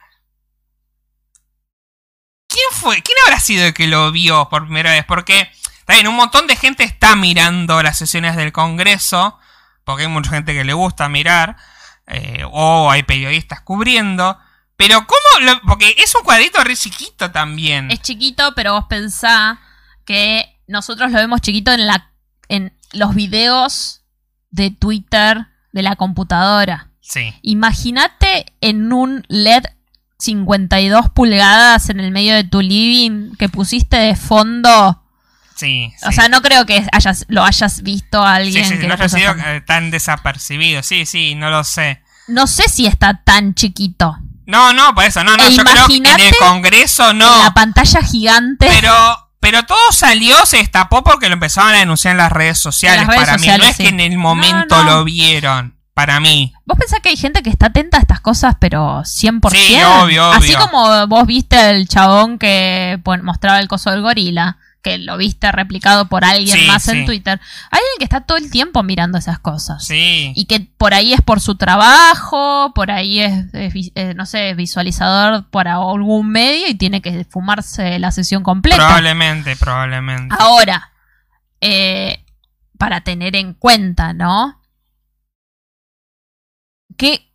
¿Quién 2.46 2.66
fue? 2.70 3.02
¿Quién 3.02 3.18
habrá 3.24 3.40
sido 3.40 3.66
el 3.66 3.74
que 3.74 3.88
lo 3.88 4.12
vio 4.12 4.48
por 4.48 4.66
primera 4.66 4.92
vez? 4.92 5.05
Porque. 5.05 5.50
También 5.86 6.07
un 6.07 6.14
montón 6.14 6.46
de 6.46 6.55
gente 6.55 6.84
está 6.84 7.16
mirando 7.16 7.82
las 7.82 7.98
sesiones 7.98 8.36
del 8.36 8.52
Congreso. 8.52 9.40
Porque 9.82 10.05
hay 10.05 10.09
mucha 10.09 10.30
gente 10.30 10.55
que 10.55 10.62
le 10.62 10.72
gusta 10.72 11.09
mirar. 11.09 11.57
eh, 12.07 12.44
o 12.48 12.92
hay 12.92 13.02
periodistas 13.02 13.61
cubriendo. 13.62 14.38
Pero 14.77 15.07
¿cómo? 15.07 15.47
lo- 15.47 15.61
porque 15.62 15.95
es 15.99 16.14
un 16.14 16.22
cuadrito 16.25 16.62
re 16.64 16.77
chiquito 16.77 17.31
también. 17.31 17.91
Es 17.91 18.01
chiquito, 18.01 18.55
pero 18.55 18.72
vos 18.75 18.87
pensá 18.89 19.61
que 20.05 20.47
nosotros 20.66 21.11
lo 21.12 21.18
vemos 21.18 21.41
chiquito 21.41 21.72
en 21.72 21.87
la 21.87 22.11
en 22.49 22.77
los 22.93 23.14
videos 23.14 24.03
de 24.51 24.70
Twitter 24.70 25.47
de 25.72 25.83
la 25.83 25.97
computadora. 25.97 26.91
Sí. 27.01 27.33
Imagínate 27.43 28.47
en 28.61 28.93
un 28.93 29.25
LED 29.29 29.64
52 30.18 31.11
pulgadas 31.11 31.89
en 31.91 32.01
el 32.01 32.11
medio 32.11 32.35
de 32.35 32.45
tu 32.45 32.61
living 32.61 33.35
que 33.37 33.49
pusiste 33.49 33.97
de 33.97 34.16
fondo. 34.16 35.03
Sí. 35.57 35.93
O 36.03 36.11
sí. 36.11 36.14
sea, 36.16 36.29
no 36.29 36.43
creo 36.43 36.66
que 36.66 36.87
hayas, 36.93 37.25
lo 37.29 37.45
hayas 37.45 37.83
visto 37.83 38.22
a 38.22 38.37
Sí, 38.37 38.43
alguien 38.43 38.64
sí, 38.68 38.79
que 38.79 38.87
no 38.89 38.97
lo 38.97 39.09
sido 39.09 39.33
eh, 39.47 39.61
tan 39.66 39.91
desapercibido. 39.91 40.83
Sí, 40.83 41.07
sí, 41.07 41.35
no 41.35 41.51
lo 41.51 41.62
sé. 41.64 42.03
No 42.27 42.47
sé 42.47 42.68
si 42.68 42.87
está 42.87 43.22
tan 43.25 43.55
chiquito. 43.55 44.16
No, 44.47 44.72
no, 44.72 44.95
por 44.95 45.05
eso, 45.05 45.24
no, 45.24 45.36
no, 45.36 45.45
E 45.47 45.53
yo 45.55 45.64
creo 45.64 45.86
que 45.86 45.97
en 45.97 46.07
el 46.20 46.34
Congreso 46.38 47.11
En 47.11 47.18
no. 47.18 47.42
la 47.45 47.55
pantalla 47.55 48.03
gigante. 48.03 48.66
Pero, 48.68 48.95
pero 49.40 49.62
todo 49.64 49.92
salió, 49.92 50.45
se 50.47 50.59
destapó 50.59 51.03
porque 51.03 51.28
lo 51.28 51.34
empezaban 51.34 51.74
a 51.74 51.78
denunciar 51.78 52.12
en 52.12 52.18
las 52.18 52.32
redes 52.32 52.59
sociales. 52.59 53.03
En 53.03 53.07
las 53.09 53.16
redes 53.16 53.26
para 53.28 53.38
mí, 53.38 53.45
sociales, 53.47 53.66
no 53.66 53.70
es 53.70 53.76
sí. 53.76 53.82
que 53.84 53.88
en 53.90 54.01
el 54.01 54.18
momento 54.18 54.76
No, 54.76 54.84
no. 54.84 54.90
lo 54.99 55.05
vieron. 55.05 55.74
Para 55.95 56.18
mí. 56.18 56.53
Vos 56.64 56.76
pensás 56.76 56.99
que 57.01 57.11
hay 57.11 57.16
gente 57.16 57.40
que 57.45 57.51
está 57.51 57.66
atenta 57.66 57.99
a 57.99 58.01
estas 58.01 58.20
cosas, 58.20 58.57
pero 58.59 59.03
100%. 59.05 59.51
Sí, 59.53 59.76
obvio, 60.03 60.24
Así 60.32 60.53
obvio. 60.53 60.59
como 60.66 61.07
vos 61.07 61.24
viste 61.24 61.70
el 61.70 61.86
chabón 61.86 62.36
que 62.36 62.99
pon- 63.05 63.24
mostraba 63.24 63.61
el 63.61 63.68
coso 63.68 63.92
del 63.92 64.03
gorila, 64.03 64.59
que 64.85 64.99
lo 64.99 65.16
viste 65.16 65.51
replicado 65.51 66.09
por 66.11 66.24
alguien 66.26 66.59
Sí, 66.59 66.66
más 66.68 66.82
sí. 66.82 66.91
en 66.91 67.07
Twitter. 67.07 67.41
Hay 67.70 67.78
alguien 67.78 67.99
que 67.99 68.05
está 68.05 68.20
todo 68.20 68.37
el 68.37 68.51
tiempo 68.51 68.82
mirando 68.82 69.16
esas 69.16 69.39
cosas. 69.39 69.85
Sí. 69.85 70.32
Y 70.37 70.45
que 70.45 70.61
por 70.61 70.93
ahí 70.93 71.14
es 71.14 71.22
por 71.22 71.41
su 71.41 71.55
trabajo, 71.57 72.72
por 72.74 72.91
ahí 72.91 73.20
es, 73.20 73.47
eh, 73.55 74.12
no 74.14 74.26
sé, 74.26 74.53
visualizador 74.55 75.49
para 75.51 75.76
algún 75.76 76.28
medio 76.28 76.68
y 76.68 76.74
tiene 76.74 77.01
que 77.01 77.24
fumarse 77.24 77.99
la 77.99 78.12
sesión 78.12 78.43
completa. 78.43 78.76
Probablemente, 78.76 79.57
probablemente. 79.57 80.37
Ahora, 80.39 80.93
eh, 81.62 82.22
para 82.76 83.01
tener 83.01 83.37
en 83.37 83.55
cuenta, 83.55 84.12
¿no? 84.12 84.61
¿Qué 86.99 87.32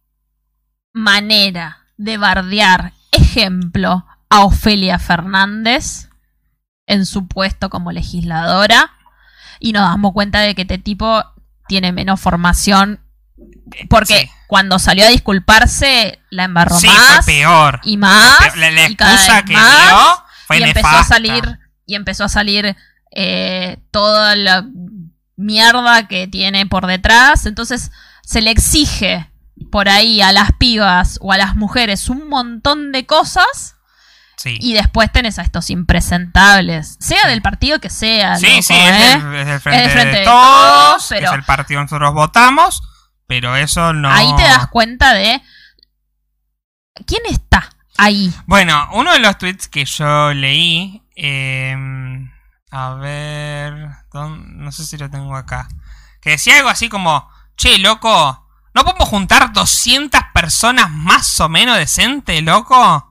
manera 0.93 1.87
de 1.97 2.17
bardear, 2.17 2.93
ejemplo, 3.11 4.05
a 4.29 4.45
Ofelia 4.45 4.99
Fernández 4.99 6.08
en 6.89 7.05
su 7.05 7.25
puesto 7.27 7.69
como 7.69 7.93
legisladora? 7.93 8.91
Y 9.61 9.71
nos 9.71 9.83
damos 9.83 10.11
cuenta 10.11 10.41
de 10.41 10.55
que 10.55 10.63
este 10.63 10.77
tipo 10.77 11.23
tiene 11.67 11.91
menos 11.93 12.19
formación 12.19 12.99
porque 13.89 14.21
Sí. 14.21 14.29
cuando 14.47 14.79
salió 14.79 15.05
a 15.05 15.09
disculparse 15.09 16.19
la 16.29 16.43
embarró 16.45 16.77
Sí, 16.77 16.87
más 16.87 17.23
fue 17.25 17.33
peor. 17.33 17.79
y 17.83 17.95
más 17.97 18.35
Fue 18.37 18.51
peor. 18.51 18.71
La, 18.73 18.85
excusa 18.85 19.45
que 19.45 19.53
más 19.53 19.87
dio 19.87 20.23
fue 20.47 20.59
y 20.59 20.63
empezó 20.63 20.87
a 20.87 21.03
salir 21.03 21.59
y 21.85 21.95
empezó 21.95 22.23
a 22.25 22.29
salir 22.29 22.75
eh, 23.11 23.77
toda 23.91 24.35
la 24.35 24.65
mierda 25.37 26.07
que 26.07 26.27
tiene 26.27 26.65
por 26.65 26.85
detrás 26.87 27.45
entonces 27.45 27.91
se 28.23 28.41
le 28.41 28.51
exige 28.51 29.29
por 29.71 29.87
ahí 29.89 30.21
a 30.21 30.31
las 30.31 30.51
pibas 30.57 31.17
o 31.21 31.31
a 31.31 31.37
las 31.37 31.55
mujeres 31.55 32.09
un 32.09 32.27
montón 32.29 32.91
de 32.91 33.05
cosas 33.05 33.75
Sí. 34.41 34.57
y 34.61 34.73
después 34.73 35.11
tenés 35.11 35.37
a 35.37 35.41
estos 35.41 35.69
impresentables 35.69 36.95
sea 37.01 37.27
del 37.27 37.41
partido 37.41 37.79
que 37.79 37.89
sea 37.89 38.37
Sí, 38.37 38.45
loco, 38.47 38.61
sí, 38.63 38.73
¿eh? 38.73 39.13
es, 39.13 39.23
del, 39.23 39.35
es 39.35 39.45
del 39.47 39.59
frente, 39.59 39.81
del 39.81 39.91
frente 39.91 40.11
de 40.11 40.19
de 40.19 40.23
todos, 40.23 40.87
todos, 40.91 41.05
pero- 41.09 41.27
es 41.27 41.33
el 41.33 41.43
partido 41.43 41.79
que 41.79 41.83
nosotros 41.83 42.13
votamos, 42.13 42.81
pero 43.27 43.57
eso 43.57 43.91
no... 43.91 44.09
ahí 44.09 44.33
te 44.37 44.43
das 44.43 44.67
cuenta 44.67 45.13
de 45.13 45.41
quién 47.05 47.21
está 47.29 47.69
ahí 47.97 48.33
Bueno, 48.45 48.87
uno 48.93 49.11
de 49.11 49.19
los 49.19 49.37
tweets 49.37 49.67
que 49.67 49.83
yo 49.83 50.33
leí, 50.33 51.03
eh, 51.17 51.75
a 52.71 52.93
ver, 52.93 53.73
no 54.13 54.71
sé 54.71 54.85
si 54.85 54.97
lo 54.97 55.09
tengo 55.09 55.35
acá, 55.35 55.67
que 56.21 56.31
decía 56.31 56.55
algo 56.57 56.69
así 56.69 56.87
como, 56.87 57.29
che, 57.57 57.77
loco, 57.79 58.45
¿No 58.73 58.83
podemos 58.85 59.09
juntar 59.09 59.51
200 59.51 60.21
personas 60.33 60.91
más 60.91 61.39
o 61.39 61.49
menos 61.49 61.75
decente, 61.75 62.41
loco? 62.41 63.08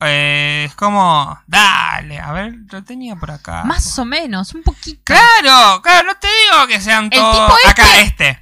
Eh, 0.00 0.66
es 0.68 0.74
como, 0.74 1.38
dale, 1.46 2.20
a 2.20 2.32
ver, 2.32 2.54
lo 2.70 2.84
tenía 2.84 3.16
por 3.16 3.32
acá. 3.32 3.64
Más 3.64 3.98
o 3.98 4.04
menos, 4.04 4.54
un 4.54 4.62
poquito. 4.62 5.00
Claro, 5.04 5.82
claro, 5.82 6.06
no 6.06 6.14
te 6.16 6.28
digo 6.28 6.66
que 6.68 6.80
sean 6.80 7.10
todos. 7.10 7.52
Acá 7.66 8.00
este. 8.00 8.40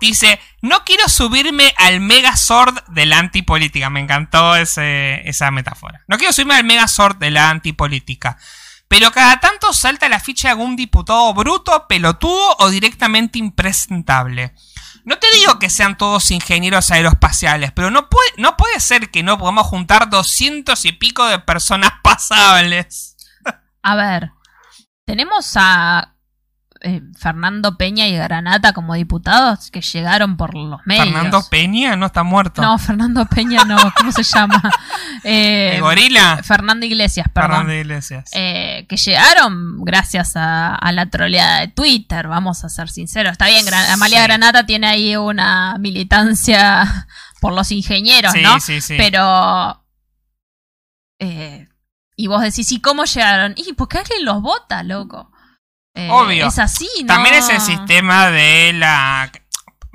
Dice, 0.00 0.38
no 0.60 0.84
quiero 0.84 1.08
subirme 1.08 1.74
al 1.76 2.00
Megazord 2.00 2.84
de 2.88 3.06
la 3.06 3.18
antipolítica. 3.18 3.90
Me 3.90 4.00
encantó 4.00 4.54
ese, 4.54 5.28
esa 5.28 5.50
metáfora. 5.50 6.02
No 6.06 6.18
quiero 6.18 6.32
subirme 6.32 6.54
al 6.54 6.64
Megazord 6.64 7.16
de 7.16 7.30
la 7.30 7.50
antipolítica. 7.50 8.38
Pero 8.86 9.10
cada 9.12 9.38
tanto 9.40 9.72
salta 9.72 10.08
la 10.08 10.20
ficha 10.20 10.48
de 10.48 10.52
algún 10.52 10.74
diputado 10.74 11.34
bruto, 11.34 11.86
pelotudo 11.88 12.56
o 12.58 12.70
directamente 12.70 13.38
impresentable. 13.38 14.54
No 15.08 15.18
te 15.18 15.26
digo 15.32 15.58
que 15.58 15.70
sean 15.70 15.96
todos 15.96 16.30
ingenieros 16.30 16.90
aeroespaciales, 16.90 17.72
pero 17.72 17.90
no 17.90 18.10
puede, 18.10 18.28
no 18.36 18.58
puede 18.58 18.78
ser 18.78 19.10
que 19.10 19.22
no 19.22 19.38
podamos 19.38 19.66
juntar 19.66 20.10
200 20.10 20.84
y 20.84 20.92
pico 20.92 21.24
de 21.24 21.38
personas 21.38 21.92
pasables. 22.02 23.16
A 23.82 23.96
ver, 23.96 24.32
tenemos 25.06 25.52
a 25.56 26.14
eh, 26.80 27.02
Fernando 27.18 27.76
Peña 27.76 28.06
y 28.06 28.16
Granata 28.16 28.72
como 28.72 28.94
diputados 28.94 29.70
que 29.70 29.80
llegaron 29.80 30.36
por 30.36 30.54
los 30.54 30.80
medios. 30.86 31.06
Fernando 31.06 31.42
Peña 31.50 31.96
no 31.96 32.06
está 32.06 32.22
muerto. 32.22 32.62
No, 32.62 32.78
Fernando 32.78 33.26
Peña 33.26 33.64
no, 33.64 33.76
¿cómo 33.96 34.12
se 34.12 34.22
llama? 34.22 34.62
Eh, 35.24 35.72
¿El 35.76 35.80
gorila? 35.82 36.40
Fernando 36.42 36.86
Iglesias, 36.86 37.26
perdón. 37.32 37.50
Fernando 37.50 37.74
Iglesias. 37.74 38.30
Eh, 38.32 38.86
que 38.88 38.96
llegaron 38.96 39.84
gracias 39.84 40.36
a, 40.36 40.74
a 40.74 40.92
la 40.92 41.06
troleada 41.06 41.60
de 41.60 41.68
Twitter, 41.68 42.28
vamos 42.28 42.64
a 42.64 42.68
ser 42.68 42.88
sinceros. 42.88 43.32
Está 43.32 43.46
bien, 43.46 43.64
Gran- 43.66 43.90
Amalia 43.90 44.18
Sí. 44.20 44.24
Granata 44.24 44.66
tiene 44.66 44.86
ahí 44.86 45.16
una 45.16 45.76
militancia 45.78 47.06
por 47.40 47.52
los 47.52 47.70
ingenieros, 47.72 48.32
Sí, 48.32 48.40
¿no? 48.42 48.60
sí, 48.60 48.80
sí. 48.80 48.94
Pero... 48.96 49.84
eh, 51.18 51.66
y 52.16 52.26
vos 52.26 52.42
decís, 52.42 52.70
¿y 52.72 52.80
cómo 52.80 53.04
llegaron? 53.04 53.54
Y 53.56 53.72
porque 53.74 53.98
alguien 53.98 54.24
los 54.24 54.42
vota, 54.42 54.82
loco. 54.82 55.30
Eh, 55.98 56.08
Obvio. 56.12 56.46
Es 56.46 56.60
así, 56.60 56.88
¿no? 57.00 57.08
También 57.08 57.34
es 57.34 57.48
el 57.48 57.60
sistema 57.60 58.30
de 58.30 58.72
la... 58.72 59.32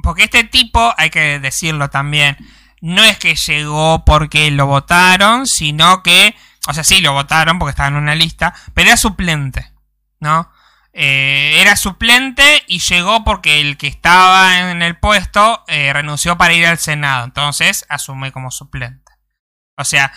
Porque 0.04 0.26
este 0.26 0.44
tipo, 0.44 0.94
hay 0.98 1.10
que 1.10 1.40
decirlo 1.40 1.90
también, 1.90 2.36
no 2.82 3.02
es 3.06 3.18
que 3.18 3.36
llegó 3.36 4.04
porque 4.04 4.52
lo 4.52 4.68
votaron, 4.68 5.48
sino 5.48 6.04
que... 6.04 6.36
O 6.68 6.74
sea, 6.74 6.84
sí, 6.84 7.00
lo 7.00 7.14
votaron 7.14 7.58
porque 7.58 7.70
estaba 7.70 7.88
en 7.88 7.96
una 7.96 8.16
lista, 8.16 8.54
pero 8.74 8.90
era 8.90 8.98
suplente, 8.98 9.72
¿no? 10.20 10.52
Eh, 10.92 11.62
era 11.62 11.78
suplente 11.78 12.64
y 12.68 12.80
llegó 12.80 13.24
porque 13.24 13.62
el 13.62 13.78
que 13.78 13.88
estaba 13.88 14.72
en 14.72 14.82
el 14.82 14.98
puesto 14.98 15.64
eh, 15.68 15.94
renunció 15.94 16.38
para 16.38 16.54
ir 16.54 16.66
al 16.66 16.80
Senado. 16.80 17.24
Entonces 17.24 17.86
asume 17.88 18.34
como 18.34 18.52
suplente. 18.52 19.14
O 19.78 19.86
sea, 19.86 20.12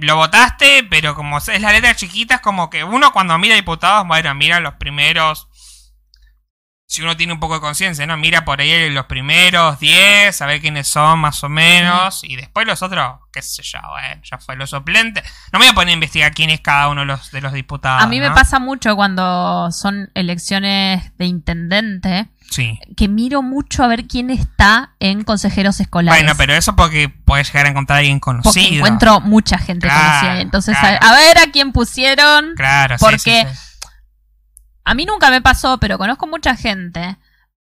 lo 0.00 0.16
votaste, 0.16 0.86
pero 0.90 1.14
como 1.14 1.38
es 1.38 1.60
la 1.60 1.72
letra 1.72 1.94
chiquita, 1.94 2.36
es 2.36 2.40
como 2.40 2.68
que 2.68 2.84
uno 2.84 3.12
cuando 3.12 3.38
mira 3.38 3.54
diputados, 3.54 4.06
bueno, 4.06 4.34
mira 4.34 4.60
los 4.60 4.74
primeros. 4.74 5.48
Si 6.88 7.02
uno 7.02 7.16
tiene 7.16 7.32
un 7.32 7.40
poco 7.40 7.54
de 7.54 7.60
conciencia, 7.60 8.06
¿no? 8.06 8.16
Mira 8.16 8.44
por 8.44 8.60
ahí 8.60 8.90
los 8.90 9.06
primeros 9.06 9.80
10, 9.80 10.40
a 10.40 10.46
ver 10.46 10.60
quiénes 10.60 10.86
son 10.86 11.18
más 11.18 11.42
o 11.42 11.48
menos. 11.48 12.22
Y 12.22 12.36
después 12.36 12.64
los 12.64 12.80
otros, 12.80 13.18
qué 13.32 13.42
sé 13.42 13.62
yo, 13.64 13.80
bueno, 13.88 14.22
ya 14.22 14.38
fue 14.38 14.54
los 14.54 14.70
suplentes. 14.70 15.24
No 15.52 15.58
me 15.58 15.64
voy 15.64 15.72
a 15.72 15.74
poner 15.74 15.90
a 15.90 15.94
investigar 15.94 16.32
quién 16.32 16.50
es 16.50 16.60
cada 16.60 16.88
uno 16.88 17.00
de 17.00 17.06
los, 17.08 17.32
de 17.32 17.40
los 17.40 17.52
diputados. 17.52 18.02
A 18.02 18.06
mí 18.06 18.20
me 18.20 18.30
pasa 18.30 18.60
mucho 18.60 18.94
cuando 18.94 19.72
son 19.72 20.10
elecciones 20.14 21.16
de 21.16 21.24
intendente, 21.24 22.28
Sí. 22.50 22.78
que 22.96 23.08
miro 23.08 23.42
mucho 23.42 23.82
a 23.84 23.86
ver 23.88 24.06
quién 24.06 24.30
está 24.30 24.94
en 25.00 25.24
consejeros 25.24 25.80
escolares. 25.80 26.22
Bueno, 26.22 26.34
pero 26.38 26.54
eso 26.54 26.74
porque 26.76 27.08
puedes 27.08 27.48
llegar 27.48 27.66
a 27.66 27.70
encontrar 27.70 27.96
a 27.96 28.00
alguien 28.00 28.20
conocido. 28.20 28.52
Porque 28.52 28.76
encuentro 28.76 29.20
mucha 29.20 29.58
gente 29.58 29.86
Claro, 29.86 30.20
conocida. 30.20 30.40
Entonces, 30.40 30.76
claro. 30.78 30.98
a, 31.02 31.12
ver 31.12 31.38
a 31.38 31.50
quién 31.52 31.72
pusieron. 31.72 32.54
Claro, 32.56 32.96
sí, 32.98 33.04
porque 33.04 33.18
sí, 33.48 33.54
sí. 33.54 33.88
A 34.84 34.94
mí 34.94 35.04
nunca 35.04 35.30
me 35.30 35.42
pasó, 35.42 35.78
pero 35.78 35.98
conozco 35.98 36.26
mucha 36.26 36.54
gente 36.56 37.16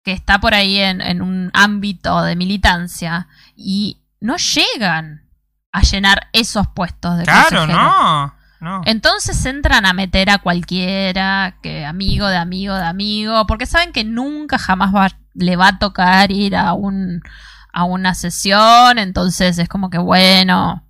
que 0.02 0.12
está 0.12 0.38
por 0.40 0.52
ahí 0.52 0.78
en, 0.80 1.00
en 1.00 1.22
un 1.22 1.50
ámbito 1.54 2.22
de 2.22 2.36
militancia 2.36 3.28
y 3.56 4.02
no 4.20 4.36
llegan 4.36 5.22
a 5.72 5.80
llenar 5.82 6.28
esos 6.32 6.66
puestos 6.68 7.16
de 7.18 7.24
Claro, 7.24 7.58
consejero. 7.60 7.72
no. 7.82 8.34
No. 8.64 8.80
Entonces 8.86 9.44
entran 9.46 9.86
a 9.86 9.92
meter 9.92 10.30
a 10.30 10.38
cualquiera, 10.38 11.58
que 11.62 11.84
amigo 11.84 12.26
de 12.26 12.36
amigo 12.38 12.74
de 12.74 12.84
amigo, 12.84 13.46
porque 13.46 13.66
saben 13.66 13.92
que 13.92 14.02
nunca 14.04 14.58
jamás 14.58 14.92
va- 14.94 15.18
le 15.34 15.54
va 15.56 15.68
a 15.68 15.78
tocar 15.78 16.32
ir 16.32 16.56
a 16.56 16.72
un 16.72 17.20
a 17.72 17.84
una 17.84 18.14
sesión, 18.14 18.98
entonces 18.98 19.58
es 19.58 19.68
como 19.68 19.90
que 19.90 19.98
bueno, 19.98 20.84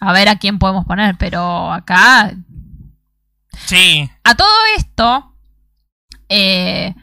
a 0.00 0.12
ver 0.12 0.28
a 0.28 0.36
quién 0.36 0.58
podemos 0.58 0.84
poner, 0.84 1.16
pero 1.18 1.72
acá 1.72 2.32
Sí, 3.66 4.10
a 4.24 4.34
todo 4.34 4.48
esto 4.78 5.34
eh, 6.28 6.94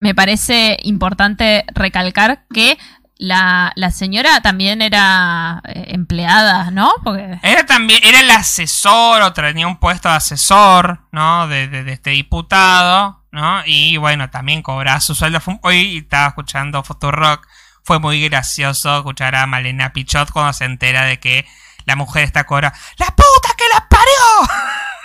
me 0.00 0.14
parece 0.14 0.78
importante 0.84 1.64
recalcar 1.74 2.46
que 2.52 2.78
la, 3.22 3.72
la 3.76 3.90
señora 3.90 4.40
también 4.40 4.80
era 4.80 5.60
eh, 5.68 5.84
empleada, 5.88 6.70
¿no? 6.70 6.90
Porque 7.04 7.38
Era 7.42 7.66
también, 7.66 8.00
era 8.02 8.20
el 8.20 8.30
asesor 8.30 9.20
o 9.20 9.32
tenía 9.34 9.66
un 9.66 9.76
puesto 9.78 10.08
de 10.08 10.14
asesor, 10.14 11.00
¿no? 11.12 11.46
De, 11.46 11.68
de- 11.68 11.84
de 11.84 11.92
este 11.92 12.10
diputado, 12.10 13.22
¿no? 13.30 13.62
Y 13.66 13.98
bueno, 13.98 14.30
también 14.30 14.62
cobraba 14.62 15.00
su 15.00 15.14
sueldo. 15.14 15.40
Un- 15.46 15.60
Hoy 15.62 15.98
estaba 15.98 16.28
escuchando 16.28 16.82
Futurock. 16.82 17.46
Fue 17.84 17.98
muy 17.98 18.26
gracioso 18.28 18.96
escuchar 18.98 19.34
a 19.34 19.46
Malena 19.46 19.92
Pichot 19.92 20.30
cuando 20.30 20.52
se 20.54 20.64
entera 20.64 21.04
de 21.04 21.18
que 21.20 21.46
la 21.84 21.96
mujer 21.96 22.24
está 22.24 22.44
cobra. 22.44 22.72
¡La 22.96 23.06
puta 23.06 23.54
que 23.56 23.64
la 23.72 23.86
parió! 23.88 24.50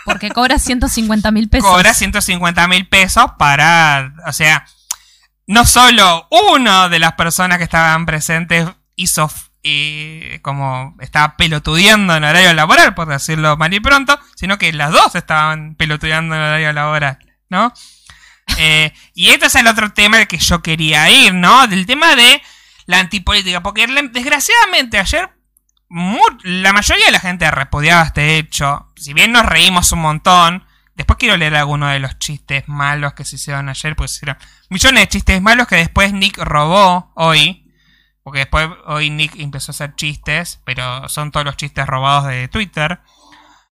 porque 0.06 0.30
cobra 0.30 0.58
150 0.60 1.32
mil 1.32 1.50
pesos. 1.50 1.70
Cobra 1.70 1.94
150 1.94 2.68
mil 2.68 2.88
pesos 2.88 3.26
para. 3.40 4.14
O 4.28 4.32
sea, 4.34 4.66
no 5.48 5.66
solo 5.66 6.28
uno 6.32 6.90
de 6.90 7.00
las 7.00 7.14
personas 7.14 7.58
que 7.58 7.66
estaban 7.66 8.06
presentes 8.06 8.68
hizo. 8.96 9.30
eh, 9.64 10.40
como 10.44 10.96
estaba 11.00 11.38
pelotudeando 11.38 12.16
en 12.16 12.24
horario 12.24 12.54
laboral, 12.54 12.94
por 12.94 13.08
decirlo 13.08 13.58
mal 13.58 13.74
y 13.74 13.80
pronto, 13.80 14.20
sino 14.36 14.60
que 14.60 14.72
las 14.74 14.92
dos 14.92 15.16
estaban 15.16 15.76
pelotudeando 15.76 16.36
en 16.36 16.42
horario 16.42 16.72
laboral, 16.72 17.18
¿no? 17.50 17.74
Eh, 18.58 18.94
y 19.16 19.30
este 19.30 19.48
es 19.48 19.56
el 19.56 19.66
otro 19.68 19.92
tema 19.92 20.18
al 20.18 20.28
que 20.28 20.38
yo 20.38 20.62
quería 20.62 21.10
ir, 21.10 21.34
¿no? 21.34 21.68
Del 21.68 21.88
tema 21.88 22.16
de 22.16 22.42
la 22.86 23.00
antipolítica, 23.00 23.64
porque 23.64 23.88
desgraciadamente 23.88 25.00
ayer 25.00 25.32
la 26.44 26.74
mayoría 26.74 27.06
de 27.08 27.12
la 27.12 27.20
gente 27.20 27.50
repudiaba 27.50 28.04
este 28.04 28.38
hecho. 28.38 28.92
Si 28.96 29.14
bien 29.14 29.32
nos 29.32 29.46
reímos 29.46 29.92
un 29.92 30.00
montón, 30.00 30.65
después 30.96 31.18
quiero 31.20 31.38
leer 31.38 31.56
algunos 31.56 31.92
de 31.92 32.00
los 32.00 32.18
chistes 32.20 32.64
malos 32.68 33.14
que 33.14 33.26
se 33.26 33.36
hicieron 33.36 33.70
ayer, 33.70 33.96
pues 33.96 34.22
eran 34.24 34.38
millones 34.70 35.04
de 35.04 35.08
chistes 35.10 35.42
malos 35.42 35.68
que 35.68 35.76
después 35.76 36.14
Nick 36.14 36.38
robó 36.38 37.12
hoy. 37.16 37.62
Porque 38.24 38.40
después 38.40 38.68
hoy 38.88 39.12
Nick 39.12 39.36
empezó 39.36 39.72
a 39.72 39.74
hacer 39.74 39.96
chistes, 39.96 40.60
pero 40.66 41.08
son 41.10 41.30
todos 41.30 41.46
los 41.46 41.58
chistes 41.58 41.86
robados 41.86 42.26
de 42.26 42.48
Twitter. 42.48 43.00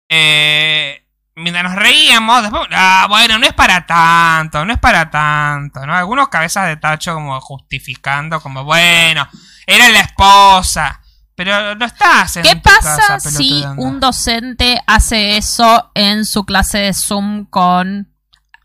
Eh, 0.09 1.05
mientras 1.35 1.65
nos 1.65 1.75
reíamos, 1.75 2.43
después, 2.43 2.69
ah, 2.73 3.07
bueno, 3.09 3.39
no 3.39 3.47
es 3.47 3.55
para 3.55 3.87
tanto, 3.87 4.65
no 4.65 4.73
es 4.73 4.79
para 4.79 5.11
tanto, 5.11 5.85
¿no? 5.85 5.95
Algunos 5.95 6.29
cabezas 6.29 6.69
de 6.69 6.77
tacho 6.77 7.15
como 7.15 7.41
justificando, 7.41 8.41
como, 8.41 8.63
bueno, 8.63 9.29
era 9.67 9.89
la 9.89 10.01
esposa. 10.01 11.01
Pero 11.37 11.75
no 11.75 11.85
estás 11.85 12.37
en 12.39 12.43
¿Qué 12.45 12.55
tu 12.57 12.63
pasa 12.63 12.97
casa 12.97 13.21
si 13.21 13.63
un 13.77 14.01
docente 14.01 14.81
hace 14.87 15.37
eso 15.37 15.91
en 15.95 16.25
su 16.25 16.45
clase 16.47 16.79
de 16.79 16.95
Zoom 16.95 17.45
con, 17.45 18.11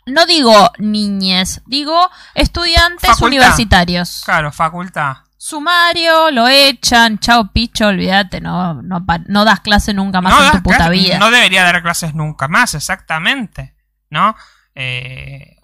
no 0.05 0.25
digo 0.25 0.71
niñes, 0.79 1.61
digo 1.67 2.09
estudiantes 2.33 3.01
Facultad. 3.09 3.27
universitarios? 3.27 4.21
Claro, 4.23 4.51
facultad. 4.53 5.17
Sumario, 5.37 6.31
lo 6.31 6.47
echan, 6.47 7.19
chao 7.19 7.51
picho, 7.51 7.87
olvídate, 7.87 8.39
no, 8.41 8.75
no, 8.81 9.03
no 9.27 9.43
das 9.43 9.59
clase 9.59 9.93
nunca 9.93 10.21
más 10.21 10.33
en 10.33 10.39
das 10.43 10.51
tu 10.53 10.63
puta 10.63 10.87
vida. 10.89 11.17
No 11.17 11.29
debería 11.31 11.63
dar 11.63 11.81
clases 11.81 12.13
nunca 12.13 12.47
más, 12.47 12.73
exactamente. 12.75 13.75
¿No? 14.09 14.35
Eh, 14.75 15.57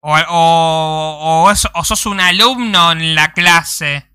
o, 0.00 0.14
o, 0.28 1.44
o 1.46 1.50
eso- 1.50 1.70
o 1.74 1.84
sos 1.84 2.04
un 2.06 2.20
alumno 2.20 2.92
en 2.92 3.14
la 3.14 3.32
clase, 3.32 4.10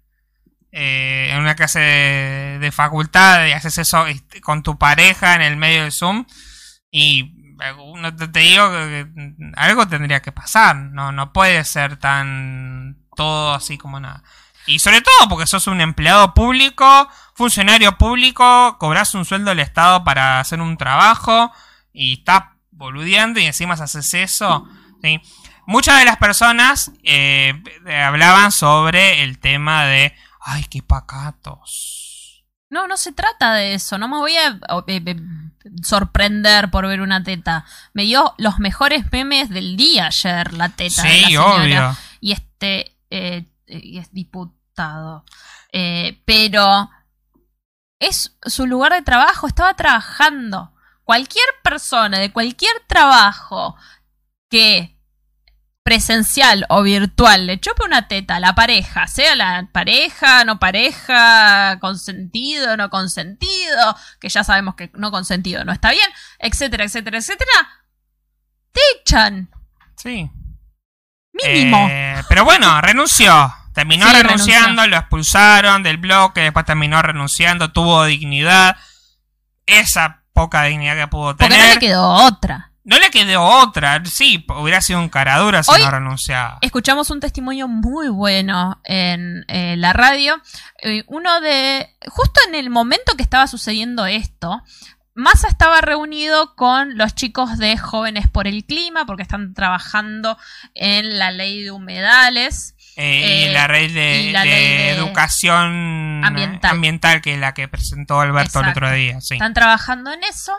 eh, 0.71 1.29
en 1.31 1.39
una 1.39 1.55
clase 1.55 1.79
de, 1.79 2.59
de 2.59 2.71
facultad, 2.71 3.47
y 3.47 3.51
haces 3.51 3.77
eso 3.77 4.07
este, 4.07 4.41
con 4.41 4.63
tu 4.63 4.77
pareja 4.77 5.35
en 5.35 5.41
el 5.41 5.57
medio 5.57 5.83
del 5.83 5.91
Zoom, 5.91 6.25
y 6.91 7.35
eh, 7.61 8.11
te, 8.31 8.39
digo 8.39 8.69
que 8.69 9.07
algo 9.55 9.87
tendría 9.87 10.21
que 10.21 10.31
pasar. 10.31 10.75
No, 10.75 11.11
no 11.11 11.33
puede 11.33 11.63
ser 11.65 11.97
tan 11.97 12.97
todo 13.15 13.53
así 13.53 13.77
como 13.77 13.99
nada. 13.99 14.23
Y 14.65 14.79
sobre 14.79 15.01
todo 15.01 15.29
porque 15.29 15.47
sos 15.47 15.67
un 15.67 15.81
empleado 15.81 16.33
público, 16.33 17.09
funcionario 17.35 17.97
público, 17.97 18.77
cobras 18.79 19.13
un 19.15 19.25
sueldo 19.25 19.49
del 19.49 19.59
Estado 19.59 20.03
para 20.03 20.39
hacer 20.39 20.61
un 20.61 20.77
trabajo 20.77 21.51
y 21.91 22.19
estás 22.19 22.43
boludeando 22.71 23.39
y 23.39 23.45
encima 23.45 23.73
haces 23.73 24.13
eso. 24.13 24.67
Muchas 25.65 25.99
de 25.99 26.05
las 26.05 26.17
personas 26.17 26.91
eh, 27.03 27.61
hablaban 28.03 28.51
sobre 28.51 29.23
el 29.23 29.39
tema 29.39 29.85
de, 29.85 30.15
ay, 30.39 30.65
qué 30.69 30.81
pacatos. 30.81 32.45
No, 32.69 32.87
no 32.87 32.97
se 32.97 33.11
trata 33.11 33.53
de 33.53 33.73
eso. 33.73 33.97
No 33.97 34.07
me 34.07 34.17
voy 34.17 34.35
a 34.35 34.59
eh, 34.87 35.01
eh, 35.05 35.15
sorprender 35.83 36.69
por 36.69 36.87
ver 36.87 37.01
una 37.01 37.23
teta. 37.23 37.65
Me 37.93 38.03
dio 38.03 38.35
los 38.37 38.59
mejores 38.59 39.11
memes 39.11 39.49
del 39.49 39.75
día 39.75 40.07
ayer, 40.07 40.53
la 40.53 40.69
teta. 40.69 41.01
de 41.01 41.21
la 41.21 41.27
Sí, 41.27 41.37
obvio. 41.37 41.97
Y 42.21 42.31
este 42.33 42.95
eh, 43.09 43.45
y 43.69 43.97
es 43.97 44.11
diputado. 44.11 45.25
Eh, 45.71 46.21
pero 46.25 46.89
es 47.99 48.37
su 48.43 48.65
lugar 48.65 48.93
de 48.93 49.01
trabajo. 49.01 49.47
Estaba 49.47 49.73
trabajando. 49.75 50.73
Cualquier 51.03 51.45
persona 51.63 52.19
de 52.19 52.31
cualquier 52.31 52.73
trabajo 52.87 53.75
que 54.49 54.98
presencial 55.89 56.67
o 56.69 56.83
virtual 56.83 57.47
le 57.47 57.59
chope 57.59 57.83
una 57.83 58.07
teta 58.07 58.35
a 58.35 58.39
la 58.39 58.53
pareja, 58.53 59.07
sea 59.07 59.35
la 59.35 59.67
pareja, 59.71 60.43
no 60.45 60.59
pareja, 60.59 61.79
consentido, 61.81 62.77
no 62.77 62.91
consentido, 62.91 63.97
que 64.19 64.29
ya 64.29 64.43
sabemos 64.43 64.75
que 64.75 64.91
no 64.93 65.09
consentido 65.09 65.65
no 65.65 65.71
está 65.71 65.89
bien, 65.89 66.05
etcétera, 66.37 66.83
etcétera, 66.83 67.17
etcétera, 67.17 67.51
te 68.71 68.79
echan, 69.01 69.49
Sí. 69.95 70.29
mínimo. 71.33 71.87
Eh, 71.89 72.21
pero 72.29 72.45
bueno, 72.45 72.79
renunció. 72.81 73.51
Terminó 73.73 74.05
Sí, 74.09 74.13
renunciando, 74.13 74.85
lo 74.85 74.95
expulsaron 74.95 75.81
del 75.81 75.97
bloque, 75.97 76.41
después 76.41 76.65
terminó 76.67 77.01
renunciando, 77.01 77.71
tuvo 77.71 78.05
dignidad. 78.05 78.77
Esa 79.65 80.21
poca 80.33 80.61
dignidad 80.65 80.95
que 80.97 81.07
pudo 81.07 81.35
porque 81.35 81.45
tener. 81.55 81.67
no 81.67 81.73
le 81.73 81.79
quedó 81.79 82.07
otra. 82.27 82.68
No 82.89 82.97
le 82.97 83.11
quedó 83.11 83.43
otra. 83.43 84.03
Sí, 84.03 84.43
hubiera 84.49 84.81
sido 84.81 84.99
un 84.99 85.09
caradura 85.09 85.61
si 85.61 85.71
Hoy- 85.71 85.81
no 85.81 85.91
renunciaba. 85.91 86.57
Escuchamos 86.61 87.11
un 87.11 87.19
testimonio 87.19 87.67
muy 87.67 88.09
bueno 88.09 88.81
en 88.83 89.45
eh, 89.47 89.75
la 89.77 89.93
radio. 89.93 90.41
Eh, 90.81 91.03
uno 91.05 91.39
de. 91.39 91.95
Justo 92.07 92.41
en 92.47 92.55
el 92.55 92.71
momento 92.71 93.15
que 93.15 93.21
estaba 93.21 93.45
sucediendo 93.45 94.07
esto, 94.07 94.63
Massa 95.13 95.49
estaba 95.49 95.81
reunido 95.81 96.55
con 96.55 96.97
los 96.97 97.13
chicos 97.13 97.59
de 97.59 97.77
Jóvenes 97.77 98.27
por 98.27 98.47
el 98.47 98.65
Clima, 98.65 99.05
porque 99.05 99.21
están 99.21 99.53
trabajando 99.53 100.37
en 100.73 101.19
la 101.19 101.29
ley 101.29 101.61
de 101.61 101.69
humedales. 101.69 102.73
Eh, 102.95 103.47
y 103.49 103.53
la 103.53 103.67
ley 103.67 103.87
de, 103.89 104.21
y 104.23 104.31
la 104.31 104.41
de 104.41 104.49
ley 104.49 104.67
de 104.77 104.89
educación 104.89 106.23
ambiental. 106.25 106.71
ambiental, 106.71 107.21
que 107.21 107.33
es 107.33 107.39
la 107.39 107.53
que 107.53 107.67
presentó 107.67 108.19
Alberto 108.19 108.61
el 108.61 108.69
otro 108.69 108.91
día. 108.91 109.21
Sí. 109.21 109.35
Están 109.35 109.53
trabajando 109.53 110.11
en 110.11 110.23
eso. 110.23 110.53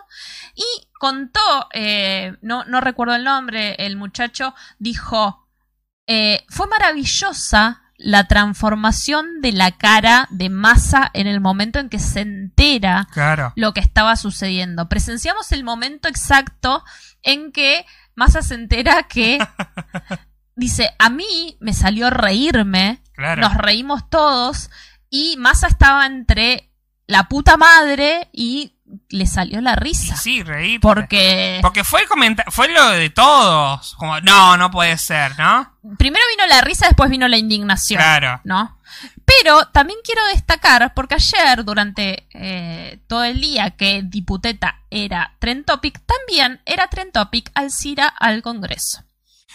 Y 0.55 0.65
contó, 0.99 1.41
eh, 1.73 2.37
no, 2.43 2.65
no 2.65 2.81
recuerdo 2.81 3.15
el 3.15 3.25
nombre, 3.25 3.75
el 3.79 3.97
muchacho 3.97 4.55
dijo, 4.79 5.47
eh, 6.07 6.45
fue 6.49 6.67
maravillosa 6.67 7.83
la 7.97 8.25
transformación 8.25 9.41
de 9.43 9.53
la 9.53 9.73
cara 9.73 10.27
de 10.31 10.49
Massa 10.49 11.11
en 11.13 11.27
el 11.27 11.41
momento 11.41 11.79
en 11.79 11.89
que 11.91 11.99
se 11.99 12.21
entera 12.21 13.07
Claro. 13.13 13.53
lo 13.57 13.75
que 13.75 13.81
estaba 13.81 14.17
sucediendo. 14.17 14.89
Presenciamos 14.89 15.53
el 15.53 15.65
momento 15.65 16.09
exacto 16.09 16.83
en 17.23 17.53
que 17.53 17.85
Massa 18.15 18.41
se 18.43 18.55
entera 18.55 19.03
que 19.05 19.39
dice, 20.57 20.91
a 20.99 21.11
mí 21.11 21.57
me 21.61 21.73
salió 21.75 22.11
reírme, 22.11 23.03
Claro. 23.13 23.43
nos 23.43 23.55
reímos 23.55 24.09
todos 24.09 24.71
y 25.11 25.37
Massa 25.39 25.67
estaba 25.67 26.07
entre 26.07 26.73
la 27.07 27.25
puta 27.29 27.57
madre 27.59 28.29
y 28.33 28.79
le 29.09 29.27
salió 29.27 29.61
la 29.61 29.73
Y 29.73 29.77
risa. 29.77 30.17
sí, 30.17 30.43
reí. 30.43 30.79
Porque 30.79 31.59
Porque 31.63 31.85
fue 31.85 32.03
fue 32.49 32.69
lo 32.69 32.89
de 32.91 33.11
todos. 33.11 33.95
Como, 33.97 34.21
no, 34.21 34.57
no 34.57 34.71
puede 34.71 34.97
ser, 34.99 35.39
¿no? 35.39 35.71
primero 35.97 36.23
vino 36.37 36.47
la 36.47 36.61
risa, 36.61 36.87
después 36.87 37.11
vino 37.11 37.27
la 37.29 37.39
indignación. 37.39 37.99
Claro. 38.01 38.41
¿no? 38.45 38.79
Pero 39.25 39.67
también 39.67 39.99
quiero 40.05 40.25
destacar, 40.27 40.93
porque 40.95 41.15
ayer, 41.15 41.65
durante 41.65 42.27
eh, 42.35 42.99
todo 43.07 43.25
el 43.25 43.41
día 43.41 43.71
que 43.71 44.03
Diputeta 44.05 44.81
era 44.91 45.35
Trend 45.39 45.65
Topic, 45.65 46.01
también 46.05 46.61
era 46.67 46.89
Trend 46.89 47.13
Topic 47.13 47.51
Alcira 47.55 48.09
al 48.09 48.43
Congreso. 48.43 49.05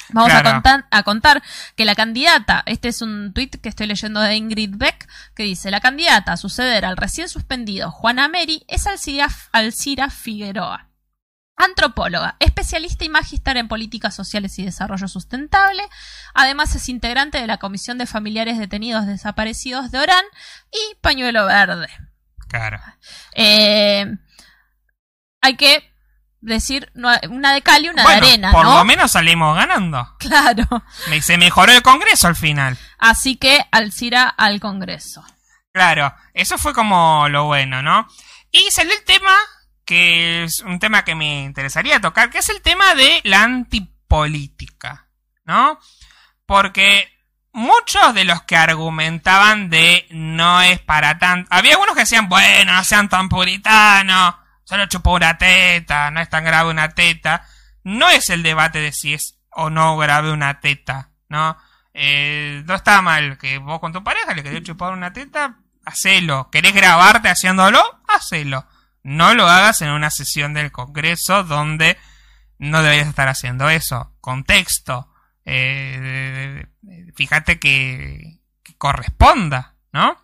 Vamos 0.09 0.31
Claro. 0.31 0.49
a, 0.49 0.53
contar, 0.53 0.85
a 0.91 1.03
contar 1.03 1.43
que 1.75 1.85
la 1.85 1.95
candidata, 1.95 2.63
este 2.65 2.89
es 2.89 3.01
un 3.01 3.33
tuit 3.33 3.59
que 3.59 3.69
estoy 3.69 3.87
leyendo 3.87 4.19
de 4.21 4.35
Ingrid 4.35 4.75
Beck, 4.75 5.07
que 5.35 5.43
dice, 5.43 5.71
la 5.71 5.79
candidata 5.79 6.33
a 6.33 6.37
suceder 6.37 6.85
al 6.85 6.97
recién 6.97 7.27
suspendido 7.29 7.91
Juana 7.91 8.27
Meri 8.27 8.63
es 8.67 8.85
Alcira, 8.87 9.29
Alcira 9.51 10.09
Figueroa. 10.09 10.89
Antropóloga, 11.57 12.35
especialista 12.39 13.05
y 13.05 13.09
magíster 13.09 13.55
en 13.55 13.69
políticas 13.69 14.13
sociales 14.13 14.59
y 14.59 14.65
desarrollo 14.65 15.07
sustentable. 15.07 15.83
Además 16.33 16.75
es 16.75 16.89
integrante 16.89 17.37
de 17.39 17.47
la 17.47 17.59
Comisión 17.59 17.97
de 17.97 18.05
Familiares 18.05 18.59
Detenidos 18.59 19.07
Desaparecidos 19.07 19.89
de 19.89 19.99
Orán 19.99 20.25
y 20.69 20.95
Pañuelo 20.99 21.45
Verde. 21.45 21.87
Claro. 22.49 22.81
Eh, 23.35 24.17
hay 25.41 25.55
que 25.55 25.94
decir 26.45 26.91
una 26.93 27.53
de 27.53 27.61
cal 27.61 27.85
y 27.85 27.89
una 27.89 28.03
bueno, 28.03 28.21
de 28.21 28.27
arena, 28.27 28.51
por 28.51 28.65
¿no? 28.65 28.77
lo 28.77 28.85
menos 28.85 29.11
salimos 29.11 29.55
ganando. 29.55 30.15
Claro. 30.19 30.83
Se 31.21 31.37
mejoró 31.37 31.71
el 31.71 31.81
Congreso 31.81 32.27
al 32.27 32.35
final. 32.35 32.77
Así 32.97 33.35
que 33.35 33.65
Alcira 33.71 34.27
al 34.27 34.59
Congreso. 34.59 35.23
Claro, 35.71 36.13
eso 36.33 36.57
fue 36.57 36.73
como 36.73 37.27
lo 37.29 37.45
bueno, 37.45 37.81
¿no? 37.81 38.07
Y 38.51 38.71
salió 38.71 38.93
el 38.93 39.03
tema, 39.03 39.33
que 39.83 40.43
es 40.43 40.61
un 40.61 40.79
tema 40.79 41.03
que 41.03 41.15
me 41.15 41.43
interesaría 41.43 41.99
tocar, 41.99 42.29
que 42.29 42.37
es 42.37 42.49
el 42.49 42.61
tema 42.61 42.95
de 42.95 43.21
la 43.23 43.43
antipolítica, 43.43 45.07
¿no? 45.43 45.79
Porque 46.45 47.09
muchos 47.51 48.13
de 48.13 48.23
los 48.23 48.43
que 48.43 48.55
argumentaban 48.55 49.69
de 49.69 50.07
no 50.11 50.61
es 50.61 50.79
para 50.79 51.19
tanto... 51.19 51.47
Había 51.51 51.73
algunos 51.73 51.95
que 51.95 52.01
decían, 52.01 52.29
bueno, 52.29 52.73
no 52.73 52.83
sean 52.83 53.09
tan 53.09 53.27
puritanos, 53.29 54.35
solo 54.65 54.87
chupó 54.87 55.13
una 55.13 55.37
teta, 55.37 56.11
no 56.11 56.19
es 56.19 56.29
tan 56.29 56.43
grave 56.43 56.69
una 56.69 56.89
teta. 56.89 57.47
No 57.83 58.09
es 58.09 58.29
el 58.29 58.43
debate 58.43 58.79
de 58.79 58.91
si 58.91 59.13
es 59.13 59.39
o 59.51 59.69
no 59.69 59.95
grave 59.97 60.31
una 60.31 60.59
teta, 60.59 61.11
¿no? 61.29 61.57
Eh, 61.93 62.61
no 62.65 62.75
está 62.75 63.01
mal 63.01 63.37
que 63.37 63.57
vos 63.57 63.79
con 63.79 63.93
tu 63.93 64.03
pareja 64.03 64.33
le 64.33 64.43
querés 64.43 64.63
chupar 64.63 64.91
una 64.91 65.13
teta, 65.13 65.59
hacelo. 65.85 66.49
¿Querés 66.51 66.73
grabarte 66.73 67.29
haciéndolo? 67.29 67.81
Hacelo. 68.07 68.67
No 69.03 69.33
lo 69.33 69.47
hagas 69.47 69.81
en 69.81 69.91
una 69.91 70.09
sesión 70.09 70.53
del 70.53 70.71
Congreso 70.71 71.43
donde 71.43 71.97
no 72.57 72.81
deberías 72.81 73.07
estar 73.07 73.27
haciendo 73.27 73.69
eso. 73.69 74.13
Contexto. 74.19 75.09
Eh, 75.45 76.65
fíjate 77.15 77.59
que 77.59 78.39
corresponda, 78.77 79.75
¿no? 79.93 80.17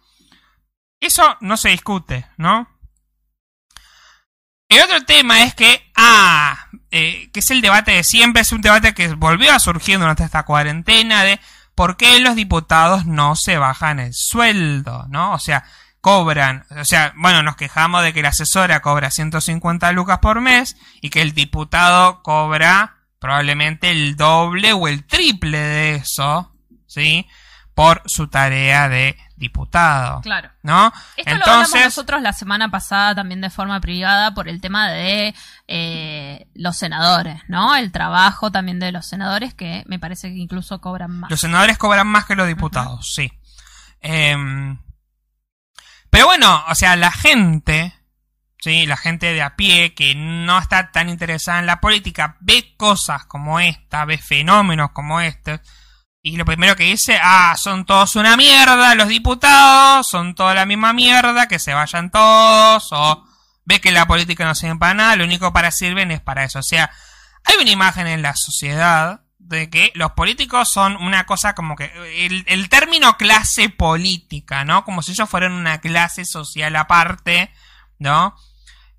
Eso 0.99 1.37
no 1.41 1.57
se 1.57 1.69
discute, 1.69 2.27
¿no? 2.37 2.67
El 4.71 4.81
otro 4.81 5.01
tema 5.01 5.43
es 5.43 5.53
que, 5.53 5.91
ah, 5.97 6.67
eh, 6.91 7.29
que 7.33 7.41
es 7.41 7.51
el 7.51 7.59
debate 7.59 7.91
de 7.91 8.05
siempre, 8.05 8.41
es 8.41 8.53
un 8.53 8.61
debate 8.61 8.93
que 8.93 9.09
volvió 9.15 9.53
a 9.53 9.59
surgir 9.59 9.99
durante 9.99 10.23
esta 10.23 10.43
cuarentena 10.43 11.25
de 11.25 11.41
por 11.75 11.97
qué 11.97 12.21
los 12.21 12.37
diputados 12.37 13.05
no 13.05 13.35
se 13.35 13.57
bajan 13.57 13.99
el 13.99 14.13
sueldo, 14.13 15.07
¿no? 15.09 15.33
O 15.33 15.39
sea, 15.39 15.65
cobran, 15.99 16.65
o 16.69 16.85
sea, 16.85 17.11
bueno, 17.17 17.43
nos 17.43 17.57
quejamos 17.57 18.01
de 18.01 18.13
que 18.13 18.21
la 18.21 18.29
asesora 18.29 18.79
cobra 18.79 19.11
150 19.11 19.91
lucas 19.91 20.19
por 20.19 20.39
mes 20.39 20.77
y 21.01 21.09
que 21.09 21.21
el 21.21 21.33
diputado 21.33 22.23
cobra 22.23 22.95
probablemente 23.19 23.91
el 23.91 24.15
doble 24.15 24.71
o 24.71 24.87
el 24.87 25.05
triple 25.05 25.57
de 25.57 25.95
eso, 25.95 26.55
¿sí? 26.87 27.27
Por 27.75 28.03
su 28.05 28.29
tarea 28.29 28.87
de 28.87 29.17
diputado, 29.41 30.21
Claro. 30.21 30.49
¿no? 30.63 30.93
Esto 31.17 31.35
lo 31.35 31.43
hablamos 31.43 31.75
nosotros 31.75 32.21
la 32.21 32.31
semana 32.31 32.71
pasada 32.71 33.15
también 33.15 33.41
de 33.41 33.49
forma 33.49 33.81
privada 33.81 34.33
por 34.33 34.47
el 34.47 34.61
tema 34.61 34.89
de 34.89 35.35
eh, 35.67 36.47
los 36.53 36.77
senadores, 36.77 37.41
¿no? 37.49 37.75
El 37.75 37.91
trabajo 37.91 38.51
también 38.51 38.79
de 38.79 38.93
los 38.93 39.05
senadores 39.05 39.53
que 39.53 39.83
me 39.87 39.99
parece 39.99 40.29
que 40.29 40.37
incluso 40.37 40.79
cobran 40.79 41.11
más. 41.19 41.29
Los 41.29 41.41
senadores 41.41 41.77
cobran 41.77 42.07
más 42.07 42.25
que 42.25 42.35
los 42.35 42.47
diputados, 42.47 43.13
sí. 43.13 43.29
Em, 43.99 44.77
pero 46.09 46.25
bueno, 46.25 46.63
o 46.69 46.75
sea, 46.75 46.95
la 46.95 47.11
gente, 47.11 47.93
sí, 48.59 48.85
la 48.85 48.97
gente 48.97 49.33
de 49.33 49.41
a 49.41 49.55
pie 49.55 49.93
que 49.93 50.13
no 50.15 50.59
está 50.59 50.91
tan 50.91 51.09
interesada 51.09 51.59
en 51.59 51.65
la 51.65 51.79
política, 51.81 52.37
ve 52.41 52.73
cosas 52.77 53.25
como 53.25 53.59
esta, 53.59 54.05
ve 54.05 54.17
fenómenos 54.17 54.91
como 54.91 55.21
este, 55.21 55.61
y 56.23 56.37
lo 56.37 56.45
primero 56.45 56.75
que 56.75 56.83
dice, 56.83 57.19
ah, 57.21 57.55
son 57.57 57.85
todos 57.85 58.15
una 58.15 58.37
mierda, 58.37 58.93
los 58.95 59.07
diputados, 59.07 60.07
son 60.07 60.35
toda 60.35 60.53
la 60.53 60.65
misma 60.65 60.93
mierda, 60.93 61.47
que 61.47 61.57
se 61.57 61.73
vayan 61.73 62.11
todos, 62.11 62.89
o 62.91 63.25
ve 63.65 63.81
que 63.81 63.91
la 63.91 64.05
política 64.05 64.45
no 64.45 64.53
sirve 64.53 64.75
para 64.75 64.93
nada, 64.93 65.15
lo 65.15 65.23
único 65.23 65.51
para 65.51 65.71
sirven 65.71 66.11
es 66.11 66.21
para 66.21 66.43
eso. 66.43 66.59
O 66.59 66.63
sea, 66.63 66.91
hay 67.43 67.55
una 67.59 67.71
imagen 67.71 68.05
en 68.05 68.21
la 68.21 68.33
sociedad 68.35 69.21
de 69.39 69.69
que 69.69 69.91
los 69.95 70.11
políticos 70.11 70.69
son 70.71 70.95
una 70.97 71.25
cosa 71.25 71.55
como 71.55 71.75
que 71.75 71.91
el, 72.25 72.43
el 72.47 72.69
término 72.69 73.17
clase 73.17 73.69
política, 73.69 74.63
¿no? 74.63 74.85
Como 74.85 75.01
si 75.01 75.11
ellos 75.11 75.29
fueran 75.29 75.53
una 75.53 75.81
clase 75.81 76.23
social 76.25 76.75
aparte, 76.75 77.51
¿no? 77.97 78.35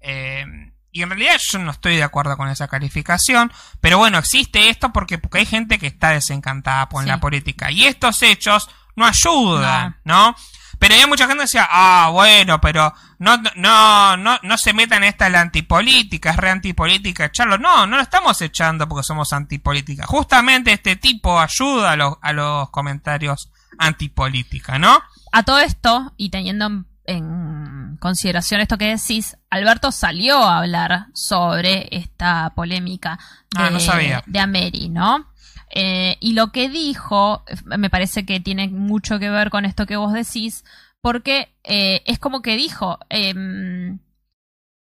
Eh, 0.01 0.45
y 0.93 1.03
en 1.03 1.09
realidad 1.11 1.39
yo 1.51 1.59
no 1.59 1.71
estoy 1.71 1.97
de 1.97 2.03
acuerdo 2.03 2.37
con 2.37 2.49
esa 2.49 2.69
calificación, 2.69 3.51
pero 3.81 3.99
bueno, 3.99 4.19
existe 4.19 4.69
esto 4.69 4.93
porque, 4.93 5.19
porque 5.19 5.39
hay 5.39 5.47
gente 5.47 5.79
que 5.79 5.87
está 5.87 6.11
desencantada 6.11 6.89
por 6.89 7.03
Sí. 7.03 7.09
la 7.09 7.19
política 7.19 7.71
y 7.71 7.85
estos 7.85 8.23
hechos 8.23 8.69
no 8.95 9.07
ayudan, 9.07 9.97
¿no? 10.05 10.37
Pero 10.79 10.95
había 10.95 11.07
mucha 11.07 11.25
gente 11.27 11.37
que 11.39 11.43
decía, 11.45 11.69
ah, 11.71 12.09
bueno, 12.13 12.61
pero 12.61 12.93
no, 13.21 13.37
no, 13.55 14.17
no, 14.17 14.39
no 14.43 14.59
se 14.59 14.73
metan 14.73 15.05
en 15.05 15.11
esta 15.11 15.31
la 15.31 15.41
antipolítica, 15.41 16.31
es 16.31 16.37
re 16.37 16.51
antipolítica 16.51 17.27
echarlo. 17.27 17.57
No, 17.57 17.87
no 17.87 17.97
lo 17.97 18.03
estamos 18.03 18.41
echando 18.43 18.89
porque 18.89 19.05
somos 19.05 19.33
antipolítica. 19.33 20.07
Justamente 20.07 20.73
este 20.73 20.97
tipo 20.97 21.41
ayuda 21.41 21.93
a 21.93 21.97
los, 21.97 22.15
a 22.21 22.33
los 22.33 22.69
comentarios 22.71 23.49
antipolítica, 23.79 24.79
¿no? 24.81 25.01
A 25.31 25.43
todo 25.45 25.61
esto, 25.61 26.13
y 26.17 26.31
teniendo 26.31 26.67
en, 26.67 26.87
en 27.07 27.72
consideración 28.03 28.61
esto 28.61 28.77
que 28.77 28.89
decís, 28.97 29.37
Alberto 29.49 29.93
salió 29.93 30.43
a 30.43 30.59
hablar 30.59 31.07
sobre 31.15 31.89
esta 31.97 32.53
polémica 32.55 33.19
de, 33.57 33.63
Ah, 33.63 33.71
no 33.71 33.79
sabía. 33.81 34.23
de 34.27 34.39
Ameri, 34.41 34.89
¿no? 34.89 35.33
Eh, 35.71 36.17
y 36.21 36.33
lo 36.35 36.51
que 36.53 36.69
dijo, 36.69 37.45
me 37.65 37.89
parece 37.89 38.27
que 38.27 38.41
tiene 38.41 38.69
mucho 38.69 39.19
que 39.21 39.31
ver 39.31 39.51
con 39.51 39.65
esto 39.65 39.87
que 39.87 39.97
vos 39.97 40.13
decís, 40.13 40.65
porque 41.01 41.55
eh, 41.63 42.03
es 42.05 42.19
como 42.19 42.43
que 42.43 42.57
dijo, 42.57 42.99
em, 43.09 44.01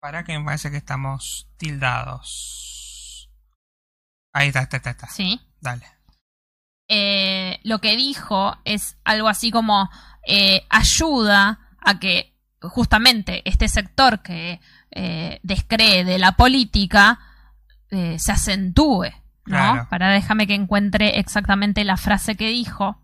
Para 0.00 0.24
que 0.24 0.36
me 0.38 0.44
parece 0.44 0.70
que 0.70 0.76
estamos 0.76 1.48
tildados. 1.56 3.30
Ahí 4.34 4.48
está, 4.48 4.62
está, 4.62 4.76
está, 4.78 4.90
está. 4.90 5.08
sí, 5.08 5.40
Dale. 5.60 5.86
eh, 6.88 7.58
lo 7.62 7.78
que 7.80 7.96
dijo 7.96 8.58
es 8.64 8.98
algo 9.04 9.28
así 9.28 9.50
como 9.50 9.88
ayuda 10.68 11.60
a 11.80 11.98
que 12.00 12.35
justamente 12.68 13.42
este 13.48 13.68
sector 13.68 14.22
que 14.22 14.60
eh, 14.90 15.40
descree 15.42 16.04
de 16.04 16.18
la 16.18 16.32
política 16.32 17.18
eh, 17.90 18.16
se 18.18 18.32
acentúe, 18.32 19.04
¿no? 19.04 19.12
Claro. 19.44 19.86
Para 19.90 20.10
déjame 20.10 20.46
que 20.46 20.54
encuentre 20.54 21.18
exactamente 21.18 21.84
la 21.84 21.96
frase 21.96 22.34
que 22.36 22.48
dijo, 22.48 23.00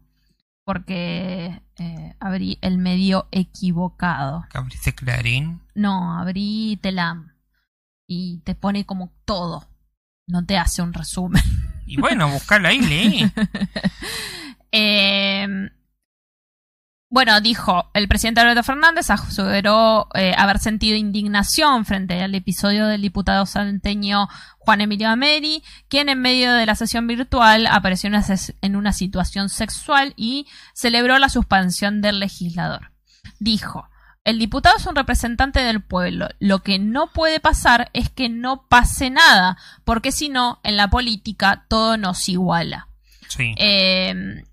porque 0.64 1.62
eh, 1.78 2.14
abrí 2.20 2.58
el 2.62 2.78
medio 2.78 3.28
equivocado. 3.30 4.44
Abriste 4.54 4.94
Clarín. 4.94 5.60
No, 5.74 6.18
abrí 6.18 6.78
Telam 6.80 7.32
y 8.06 8.38
te 8.44 8.54
pone 8.54 8.84
como 8.84 9.12
todo, 9.24 9.68
no 10.26 10.44
te 10.44 10.58
hace 10.58 10.82
un 10.82 10.92
resumen. 10.92 11.42
Y 11.84 12.00
bueno, 12.00 12.30
buscarlo 12.30 12.68
ahí, 12.68 12.80
leí. 12.80 13.30
Eh, 14.74 15.46
bueno, 17.12 17.38
dijo, 17.42 17.90
el 17.92 18.08
presidente 18.08 18.40
Alberto 18.40 18.62
Fernández 18.62 19.10
aseguró 19.10 20.08
eh, 20.14 20.34
haber 20.34 20.58
sentido 20.58 20.96
indignación 20.96 21.84
frente 21.84 22.22
al 22.22 22.34
episodio 22.34 22.86
del 22.86 23.02
diputado 23.02 23.44
salteño 23.44 24.28
Juan 24.56 24.80
Emilio 24.80 25.10
Ameri, 25.10 25.62
quien 25.88 26.08
en 26.08 26.22
medio 26.22 26.54
de 26.54 26.64
la 26.64 26.74
sesión 26.74 27.06
virtual 27.06 27.66
apareció 27.66 28.08
en 28.08 28.76
una, 28.76 28.92
situación 28.94 29.50
sexual 29.50 30.14
y 30.16 30.46
celebró 30.72 31.18
la 31.18 31.28
suspensión 31.28 32.00
del 32.00 32.18
legislador. 32.18 32.92
Dijo, 33.38 33.90
el 34.24 34.38
diputado 34.38 34.78
es 34.78 34.86
un 34.86 34.96
representante 34.96 35.60
del 35.60 35.82
pueblo. 35.82 36.30
Lo 36.38 36.60
que 36.60 36.78
no 36.78 37.08
puede 37.08 37.40
pasar 37.40 37.90
es 37.92 38.08
que 38.08 38.30
no 38.30 38.66
pase 38.68 39.10
nada, 39.10 39.58
porque 39.84 40.12
si 40.12 40.30
no, 40.30 40.60
en 40.64 40.78
la 40.78 40.88
política 40.88 41.66
todo 41.68 41.98
nos 41.98 42.26
iguala. 42.30 42.88
Sí. 43.28 43.54
Eh, 43.58 44.44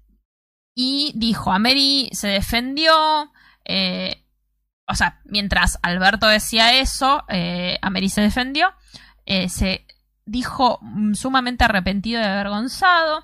y 0.76 1.12
dijo, 1.16 1.52
Ameri 1.52 2.10
se 2.14 2.28
defendió. 2.28 3.32
eh, 3.66 4.24
o 4.88 4.96
sea, 4.96 5.20
mientras 5.26 5.78
Alberto 5.84 6.26
decía 6.28 6.74
eso, 6.80 7.24
eh, 7.30 7.78
Ameri 7.82 8.10
se 8.10 8.22
defendió. 8.22 8.74
eh, 9.26 9.48
se 9.50 9.86
dijo 10.26 10.80
mm, 10.82 11.14
sumamente 11.14 11.64
arrepentido 11.64 12.20
y 12.22 12.24
avergonzado. 12.24 13.24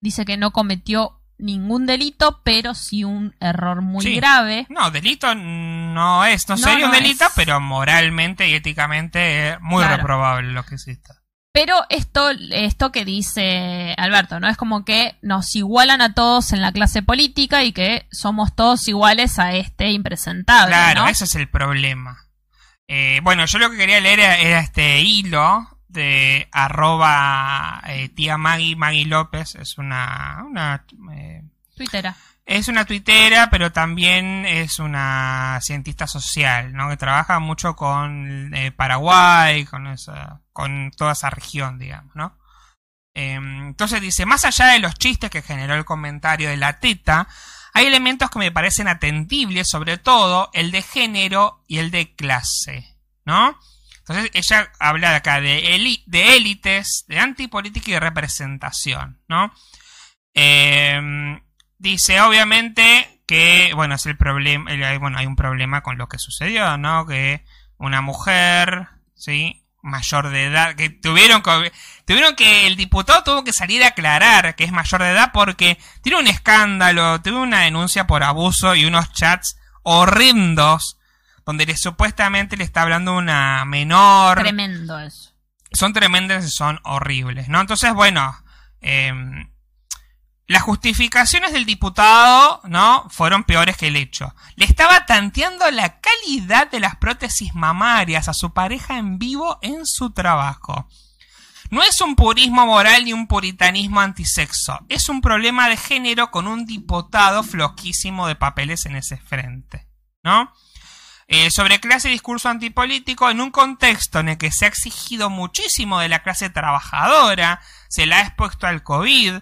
Dice 0.00 0.24
que 0.26 0.36
no 0.36 0.50
cometió 0.50 1.20
ningún 1.38 1.86
delito, 1.86 2.40
pero 2.44 2.74
sí 2.74 3.02
un 3.04 3.34
error 3.40 3.80
muy 3.80 4.04
Sí. 4.04 4.16
grave. 4.16 4.66
No, 4.68 4.90
delito 4.90 5.34
no 5.34 6.24
es. 6.26 6.46
No, 6.48 6.56
No, 6.56 6.62
sería 6.62 6.86
un 6.86 6.92
delito, 6.92 7.24
es. 7.24 7.32
pero 7.34 7.60
moralmente 7.60 8.48
y 8.48 8.54
éticamente 8.54 9.50
es 9.50 9.60
muy 9.62 9.82
Claro. 9.82 9.96
reprobable 9.96 10.52
lo 10.52 10.64
que 10.64 10.74
hiciste. 10.74 11.12
Pero 11.52 11.76
esto, 11.90 12.30
esto 12.50 12.92
que 12.92 13.04
dice 13.04 13.94
Alberto, 13.98 14.40
¿no? 14.40 14.48
Es 14.48 14.56
como 14.56 14.86
que 14.86 15.16
nos 15.20 15.54
igualan 15.54 16.00
a 16.00 16.14
todos 16.14 16.52
en 16.52 16.62
la 16.62 16.72
clase 16.72 17.02
política 17.02 17.62
y 17.62 17.72
que 17.72 18.06
somos 18.10 18.54
todos 18.56 18.88
iguales 18.88 19.38
a 19.38 19.52
este 19.52 19.90
impresentable, 19.90 20.72
Claro, 20.72 21.02
¿no? 21.02 21.08
ese 21.08 21.24
es 21.24 21.34
el 21.34 21.48
problema. 21.50 22.16
Eh, 22.88 23.20
bueno, 23.22 23.44
yo 23.44 23.58
lo 23.58 23.70
que 23.70 23.76
quería 23.76 24.00
leer 24.00 24.20
era, 24.20 24.38
era 24.38 24.60
este 24.60 25.00
hilo 25.02 25.68
de 25.88 26.48
arroba 26.52 27.82
eh, 27.86 28.08
tía 28.08 28.38
Maggie, 28.38 28.74
Maggie 28.76 29.04
López, 29.04 29.54
es 29.56 29.76
una, 29.76 30.42
una 30.46 30.84
eh, 31.14 31.42
Twittera. 31.76 32.16
Es 32.44 32.68
una 32.68 32.84
tuitera, 32.84 33.50
pero 33.50 33.72
también 33.72 34.44
es 34.46 34.78
una 34.78 35.60
cientista 35.62 36.06
social, 36.06 36.72
¿no? 36.72 36.88
Que 36.88 36.96
trabaja 36.96 37.38
mucho 37.38 37.76
con 37.76 38.52
eh, 38.54 38.72
Paraguay, 38.72 39.64
con 39.64 39.86
esa, 39.86 40.40
con 40.52 40.90
toda 40.96 41.12
esa 41.12 41.30
región, 41.30 41.78
digamos, 41.78 42.14
¿no? 42.16 42.36
Eh, 43.14 43.34
entonces 43.34 44.00
dice, 44.00 44.26
más 44.26 44.44
allá 44.44 44.66
de 44.66 44.80
los 44.80 44.94
chistes 44.94 45.30
que 45.30 45.42
generó 45.42 45.74
el 45.74 45.84
comentario 45.84 46.48
de 46.48 46.56
la 46.56 46.80
teta, 46.80 47.28
hay 47.74 47.86
elementos 47.86 48.30
que 48.30 48.38
me 48.38 48.52
parecen 48.52 48.88
atendibles, 48.88 49.68
sobre 49.68 49.96
todo 49.98 50.50
el 50.52 50.72
de 50.72 50.82
género 50.82 51.62
y 51.68 51.78
el 51.78 51.90
de 51.90 52.14
clase, 52.14 52.96
¿no? 53.24 53.58
Entonces 53.98 54.30
ella 54.34 54.72
habla 54.80 55.14
acá 55.14 55.40
de, 55.40 56.02
de 56.06 56.36
élites, 56.36 57.04
de 57.06 57.20
antipolítica 57.20 57.90
y 57.90 57.94
de 57.94 58.00
representación, 58.00 59.22
¿no? 59.28 59.52
Eh, 60.34 61.40
dice, 61.82 62.20
obviamente, 62.20 63.20
que, 63.26 63.72
bueno, 63.74 63.96
es 63.96 64.06
el 64.06 64.16
problema, 64.16 64.70
bueno, 64.98 65.18
hay 65.18 65.26
un 65.26 65.36
problema 65.36 65.82
con 65.82 65.98
lo 65.98 66.08
que 66.08 66.18
sucedió, 66.18 66.78
¿no? 66.78 67.06
Que 67.06 67.44
una 67.76 68.00
mujer, 68.00 68.88
¿sí? 69.14 69.64
Mayor 69.82 70.30
de 70.30 70.44
edad, 70.44 70.76
que 70.76 70.90
tuvieron 70.90 71.42
que, 71.42 71.72
tuvieron 72.04 72.36
que, 72.36 72.68
el 72.68 72.76
diputado 72.76 73.24
tuvo 73.24 73.44
que 73.44 73.52
salir 73.52 73.82
a 73.82 73.88
aclarar 73.88 74.54
que 74.54 74.62
es 74.62 74.70
mayor 74.70 75.02
de 75.02 75.10
edad 75.10 75.30
porque 75.32 75.76
tiene 76.02 76.20
un 76.20 76.28
escándalo, 76.28 77.20
tuvo 77.20 77.42
una 77.42 77.62
denuncia 77.62 78.06
por 78.06 78.22
abuso 78.22 78.76
y 78.76 78.84
unos 78.84 79.12
chats 79.12 79.58
horrendos 79.82 80.98
donde 81.44 81.66
le, 81.66 81.76
supuestamente 81.76 82.56
le 82.56 82.62
está 82.62 82.82
hablando 82.82 83.16
una 83.16 83.64
menor 83.64 84.38
Tremendo 84.38 85.00
eso. 85.00 85.32
son 85.72 85.92
tremendas 85.92 86.44
y 86.44 86.50
son 86.50 86.78
horribles, 86.84 87.48
¿no? 87.48 87.60
Entonces, 87.60 87.92
bueno, 87.92 88.36
eh, 88.80 89.12
las 90.52 90.62
justificaciones 90.62 91.52
del 91.52 91.64
diputado, 91.64 92.60
¿no? 92.64 93.06
Fueron 93.08 93.44
peores 93.44 93.76
que 93.78 93.88
el 93.88 93.96
hecho. 93.96 94.34
Le 94.56 94.66
estaba 94.66 95.06
tanteando 95.06 95.70
la 95.70 95.98
calidad 96.00 96.70
de 96.70 96.78
las 96.78 96.96
prótesis 96.96 97.54
mamarias 97.54 98.28
a 98.28 98.34
su 98.34 98.52
pareja 98.52 98.98
en 98.98 99.18
vivo 99.18 99.58
en 99.62 99.86
su 99.86 100.10
trabajo. 100.10 100.86
No 101.70 101.82
es 101.82 102.02
un 102.02 102.16
purismo 102.16 102.66
moral 102.66 103.06
ni 103.06 103.14
un 103.14 103.28
puritanismo 103.28 104.00
antisexo. 104.00 104.78
Es 104.90 105.08
un 105.08 105.22
problema 105.22 105.70
de 105.70 105.78
género 105.78 106.30
con 106.30 106.46
un 106.46 106.66
diputado 106.66 107.42
floquísimo 107.42 108.28
de 108.28 108.34
papeles 108.34 108.84
en 108.84 108.96
ese 108.96 109.16
frente, 109.16 109.88
¿no? 110.22 110.52
Eh, 111.28 111.50
sobre 111.50 111.80
clase 111.80 112.10
y 112.10 112.12
discurso 112.12 112.50
antipolítico 112.50 113.30
en 113.30 113.40
un 113.40 113.50
contexto 113.50 114.20
en 114.20 114.28
el 114.28 114.36
que 114.36 114.52
se 114.52 114.66
ha 114.66 114.68
exigido 114.68 115.30
muchísimo 115.30 115.98
de 115.98 116.10
la 116.10 116.22
clase 116.22 116.50
trabajadora, 116.50 117.62
se 117.88 118.04
la 118.04 118.18
ha 118.18 118.20
expuesto 118.20 118.66
al 118.66 118.82
COVID 118.82 119.36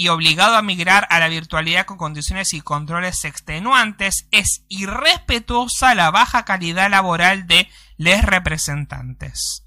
y 0.00 0.08
obligado 0.08 0.56
a 0.56 0.62
migrar 0.62 1.06
a 1.10 1.20
la 1.20 1.28
virtualidad 1.28 1.84
con 1.84 1.98
condiciones 1.98 2.54
y 2.54 2.62
controles 2.62 3.26
extenuantes, 3.26 4.26
es 4.30 4.64
irrespetuosa 4.70 5.94
la 5.94 6.10
baja 6.10 6.46
calidad 6.46 6.88
laboral 6.88 7.46
de 7.46 7.68
les 7.98 8.22
representantes. 8.22 9.62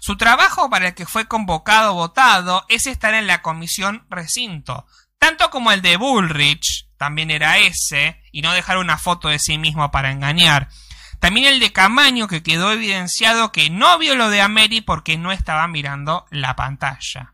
Su 0.00 0.16
trabajo 0.16 0.70
para 0.70 0.86
el 0.86 0.94
que 0.94 1.06
fue 1.06 1.26
convocado 1.26 1.90
o 1.90 1.94
votado 1.94 2.64
es 2.68 2.86
estar 2.86 3.14
en 3.14 3.26
la 3.26 3.42
comisión 3.42 4.06
recinto, 4.10 4.86
tanto 5.18 5.50
como 5.50 5.72
el 5.72 5.82
de 5.82 5.96
Bullrich, 5.96 6.86
también 6.96 7.32
era 7.32 7.58
ese, 7.58 8.22
y 8.30 8.42
no 8.42 8.52
dejar 8.52 8.78
una 8.78 8.96
foto 8.96 9.26
de 9.26 9.40
sí 9.40 9.58
mismo 9.58 9.90
para 9.90 10.12
engañar. 10.12 10.68
También 11.18 11.46
el 11.46 11.58
de 11.58 11.72
Camaño, 11.72 12.28
que 12.28 12.44
quedó 12.44 12.70
evidenciado 12.70 13.50
que 13.50 13.70
no 13.70 13.98
vio 13.98 14.14
lo 14.14 14.30
de 14.30 14.40
Ameri 14.40 14.82
porque 14.82 15.18
no 15.18 15.32
estaba 15.32 15.66
mirando 15.66 16.26
la 16.30 16.54
pantalla. 16.54 17.33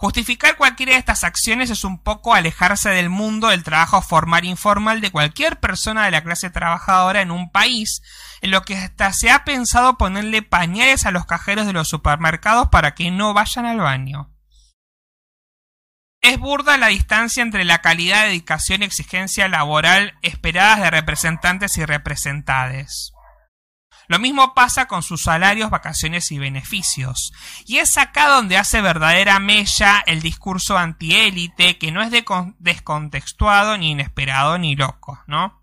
Justificar 0.00 0.56
cualquiera 0.56 0.92
de 0.92 0.98
estas 0.98 1.24
acciones 1.24 1.68
es 1.68 1.84
un 1.84 2.02
poco 2.02 2.34
alejarse 2.34 2.88
del 2.88 3.10
mundo 3.10 3.48
del 3.48 3.62
trabajo 3.62 4.00
formal 4.00 4.44
e 4.44 4.48
informal 4.48 5.02
de 5.02 5.10
cualquier 5.10 5.60
persona 5.60 6.06
de 6.06 6.10
la 6.10 6.22
clase 6.22 6.48
trabajadora 6.48 7.20
en 7.20 7.30
un 7.30 7.50
país 7.50 8.00
en 8.40 8.50
lo 8.50 8.62
que 8.62 8.78
hasta 8.78 9.12
se 9.12 9.30
ha 9.30 9.44
pensado 9.44 9.98
ponerle 9.98 10.40
pañales 10.40 11.04
a 11.04 11.10
los 11.10 11.26
cajeros 11.26 11.66
de 11.66 11.74
los 11.74 11.88
supermercados 11.88 12.70
para 12.70 12.94
que 12.94 13.10
no 13.10 13.34
vayan 13.34 13.66
al 13.66 13.80
baño. 13.80 14.34
Es 16.22 16.38
burda 16.38 16.78
la 16.78 16.86
distancia 16.86 17.42
entre 17.42 17.66
la 17.66 17.82
calidad, 17.82 18.24
dedicación 18.24 18.80
y 18.80 18.86
exigencia 18.86 19.48
laboral 19.48 20.14
esperadas 20.22 20.80
de 20.80 20.90
representantes 20.90 21.76
y 21.76 21.84
representades. 21.84 23.12
Lo 24.10 24.18
mismo 24.18 24.54
pasa 24.54 24.86
con 24.86 25.04
sus 25.04 25.22
salarios, 25.22 25.70
vacaciones 25.70 26.32
y 26.32 26.40
beneficios. 26.40 27.32
Y 27.64 27.78
es 27.78 27.96
acá 27.96 28.26
donde 28.26 28.56
hace 28.56 28.80
verdadera 28.80 29.38
mella 29.38 30.02
el 30.04 30.20
discurso 30.20 30.76
antiélite, 30.76 31.78
que 31.78 31.92
no 31.92 32.02
es 32.02 32.10
descontextuado, 32.58 33.78
ni 33.78 33.92
inesperado, 33.92 34.58
ni 34.58 34.74
loco, 34.74 35.22
¿no? 35.28 35.62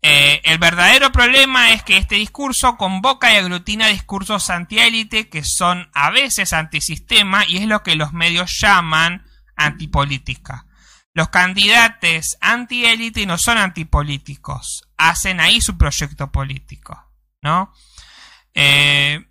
Eh, 0.00 0.40
el 0.44 0.56
verdadero 0.56 1.12
problema 1.12 1.72
es 1.72 1.82
que 1.82 1.98
este 1.98 2.14
discurso 2.14 2.78
convoca 2.78 3.30
y 3.30 3.36
aglutina 3.36 3.88
discursos 3.88 4.48
antiélite 4.48 5.28
que 5.28 5.44
son 5.44 5.90
a 5.92 6.08
veces 6.08 6.54
antisistema 6.54 7.44
y 7.46 7.58
es 7.58 7.66
lo 7.66 7.82
que 7.82 7.96
los 7.96 8.14
medios 8.14 8.56
llaman 8.62 9.26
antipolítica. 9.56 10.64
Los 11.12 11.28
candidatos 11.28 12.38
antiélite 12.40 13.26
no 13.26 13.36
son 13.36 13.58
antipolíticos, 13.58 14.88
hacen 14.96 15.38
ahí 15.38 15.60
su 15.60 15.76
proyecto 15.76 16.32
político. 16.32 17.09
¿No? 17.42 17.72
Eh, 18.54 19.24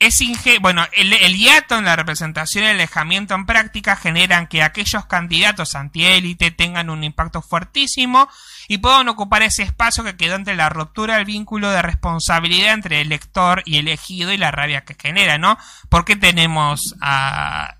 es 0.00 0.18
bueno, 0.62 0.86
el, 0.92 1.36
hiato 1.36 1.76
en 1.76 1.84
la 1.84 1.94
representación 1.94 2.64
y 2.64 2.68
el 2.68 2.76
alejamiento 2.76 3.34
en 3.34 3.44
práctica 3.44 3.96
generan 3.96 4.46
que 4.46 4.62
aquellos 4.62 5.04
candidatos 5.04 5.74
antiélite 5.74 6.50
tengan 6.50 6.88
un 6.88 7.04
impacto 7.04 7.42
fuertísimo 7.42 8.26
y 8.66 8.78
puedan 8.78 9.10
ocupar 9.10 9.42
ese 9.42 9.62
espacio 9.62 10.02
que 10.02 10.16
quedó 10.16 10.36
entre 10.36 10.56
la 10.56 10.70
ruptura 10.70 11.16
del 11.16 11.26
vínculo 11.26 11.70
de 11.70 11.82
responsabilidad 11.82 12.72
entre 12.72 13.02
el 13.02 13.08
elector 13.08 13.62
y 13.66 13.76
elegido 13.76 14.32
y 14.32 14.38
la 14.38 14.50
rabia 14.50 14.86
que 14.86 14.96
genera, 14.98 15.36
¿no? 15.36 15.58
Porque 15.90 16.16
tenemos 16.16 16.94
a, 17.02 17.76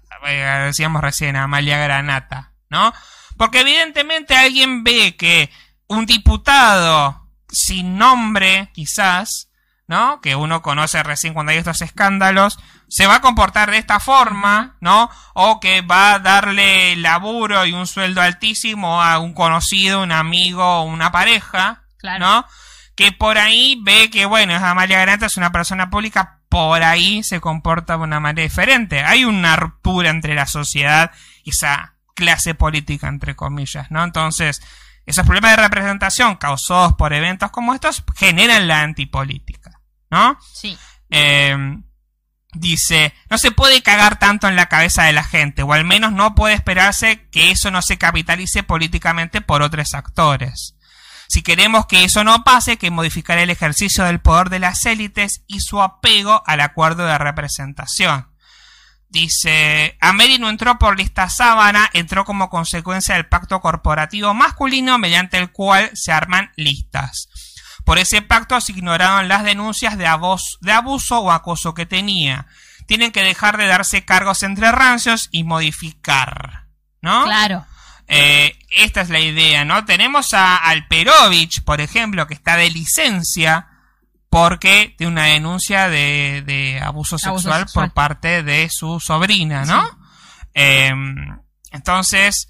decíamos 0.67 1.01
recién, 1.01 1.37
a 1.37 1.45
Amalia 1.45 1.79
Granata, 1.79 2.53
¿no? 2.69 2.93
Porque 3.39 3.61
evidentemente 3.61 4.37
alguien 4.37 4.85
ve 4.85 5.17
que 5.17 5.51
un 5.87 6.05
diputado 6.05 7.20
sin 7.51 7.99
nombre, 7.99 8.71
quizás, 8.73 9.49
¿no? 9.87 10.21
Que 10.21 10.37
uno 10.37 10.63
conoce 10.63 11.03
recién 11.03 11.35
cuando 11.35 11.51
hay 11.51 11.59
estos 11.59 11.83
escándalos, 11.83 12.59
se 12.89 13.07
va 13.07 13.17
a 13.17 13.21
comportar 13.21 13.71
de 13.71 13.79
esta 13.79 13.99
forma, 14.01 14.77
¿no? 14.81 15.11
O 15.35 15.61
que 15.61 15.81
va 15.83 16.15
a 16.15 16.19
darle 16.21 16.97
laburo 16.97 17.67
y 17.67 17.73
un 17.73 17.87
sueldo 17.87 18.21
altísimo 18.21 19.03
a 19.03 19.19
un 19.19 19.35
conocido, 19.35 20.03
un 20.03 20.13
amigo 20.13 20.65
o 20.65 20.83
una 20.85 21.11
pareja, 21.11 21.83
¿no? 22.19 22.45
Que 22.95 23.13
por 23.13 23.39
ahí 23.39 23.81
ve 23.83 24.11
que, 24.11 24.27
bueno, 24.27 24.55
Amalia 24.55 25.01
Granata 25.01 25.27
es 25.27 25.37
una 25.37 25.53
persona 25.53 25.91
pública, 25.91 26.41
por 26.49 26.83
ahí 26.83 27.23
se 27.23 27.41
comporta 27.41 27.97
de 27.97 28.03
una 28.03 28.21
manera 28.21 28.43
diferente. 28.43 29.03
Hay 29.03 29.25
una 29.25 29.57
ruptura 29.57 30.11
entre 30.11 30.35
la 30.35 30.47
sociedad 30.47 31.13
y 31.45 31.51
esa 31.51 31.95
clase 32.15 32.55
política, 32.55 33.09
entre 33.09 33.35
comillas, 33.35 33.91
¿no? 33.91 34.05
Entonces, 34.05 34.61
esos 35.07 35.25
problemas 35.25 35.53
de 35.53 35.63
representación 35.63 36.37
causados 36.37 36.95
por 36.95 37.13
eventos 37.13 37.51
como 37.51 37.75
estos 37.75 38.05
generan 38.17 38.69
la 38.69 38.83
antipolítica, 38.83 39.81
¿no? 40.11 40.39
Sí. 40.53 40.79
Eh, 41.11 41.57
dice, 42.53 43.15
no 43.29 43.39
se 43.39 43.51
puede 43.51 43.83
cagar 43.83 44.19
tanto 44.19 44.49
en 44.49 44.57
la 44.57 44.67
cabeza 44.67 45.05
de 45.05 45.13
la 45.13 45.25
gente, 45.25 45.63
o 45.63 45.73
al 45.73 45.85
menos 45.85 46.13
no 46.13 46.35
puede 46.35 46.55
esperarse 46.55 47.29
que 47.31 47.51
eso 47.51 47.71
no 47.71 47.83
se 47.83 47.99
capitalice 47.99 48.63
políticamente 48.63 49.41
por 49.41 49.63
otros 49.63 49.95
actores. 49.95 50.77
Si 51.29 51.43
queremos 51.43 51.87
que 51.87 52.03
eso 52.03 52.25
no 52.25 52.43
pase, 52.43 52.77
que 52.77 52.91
modificar 52.91 53.39
el 53.39 53.51
ejercicio 53.51 54.05
del 54.05 54.21
poder 54.21 54.51
de 54.51 54.59
las 54.59 54.85
élites 54.85 55.45
y 55.47 55.61
su 55.61 55.81
apego 55.81 56.43
al 56.45 56.61
acuerdo 56.61 57.07
de 57.07 57.19
representación. 57.19 58.30
Dice, 59.11 59.97
Ameri 60.01 60.39
no 60.39 60.49
entró 60.49 60.79
por 60.79 60.97
lista 60.97 61.29
sábana, 61.29 61.91
entró 61.95 62.25
como 62.25 62.49
consecuencia 62.49 63.17
del 63.17 63.27
pacto 63.27 63.61
corporativo 63.61 64.35
masculino 64.35 64.99
mediante 64.99 65.37
el 65.37 65.51
cual 65.51 65.91
se 65.95 66.13
arman 66.13 66.53
listas. 66.55 67.29
Por 67.85 67.99
ese 67.99 68.23
pacto 68.23 68.61
se 68.61 68.71
ignoraron 68.71 69.27
las 69.27 69.43
denuncias 69.43 69.99
de, 69.99 70.05
de 70.61 70.73
abuso 70.73 71.19
o 71.19 71.33
acoso 71.33 71.75
que 71.75 71.87
tenía. 71.87 72.47
Tienen 72.87 73.11
que 73.11 73.25
dejar 73.25 73.57
de 73.57 73.67
darse 73.67 74.05
cargos 74.05 74.45
entre 74.45 74.71
rancios 74.71 75.29
y 75.33 75.43
modificar. 75.43 76.67
¿No? 77.03 77.25
Claro. 77.25 77.67
Eh, 78.07 78.57
esta 78.71 79.01
es 79.01 79.09
la 79.09 79.19
idea, 79.19 79.65
¿no? 79.65 79.85
Tenemos 79.87 80.35
a 80.35 80.57
Alperovich, 80.57 81.65
por 81.65 81.81
ejemplo, 81.81 82.29
que 82.29 82.35
está 82.35 82.57
de 82.57 82.71
licencia 82.71 83.70
porque 84.31 84.95
tiene 84.97 85.13
una 85.13 85.25
denuncia 85.25 85.89
de, 85.89 86.81
abuso, 86.83 87.19
sexual 87.19 87.67
por 87.75 87.93
parte 87.93 88.45
de 88.45 88.69
su 88.71 89.01
sobrina, 89.01 89.65
¿no? 89.65 89.85
Em, 90.55 91.37
entonces, 91.73 92.49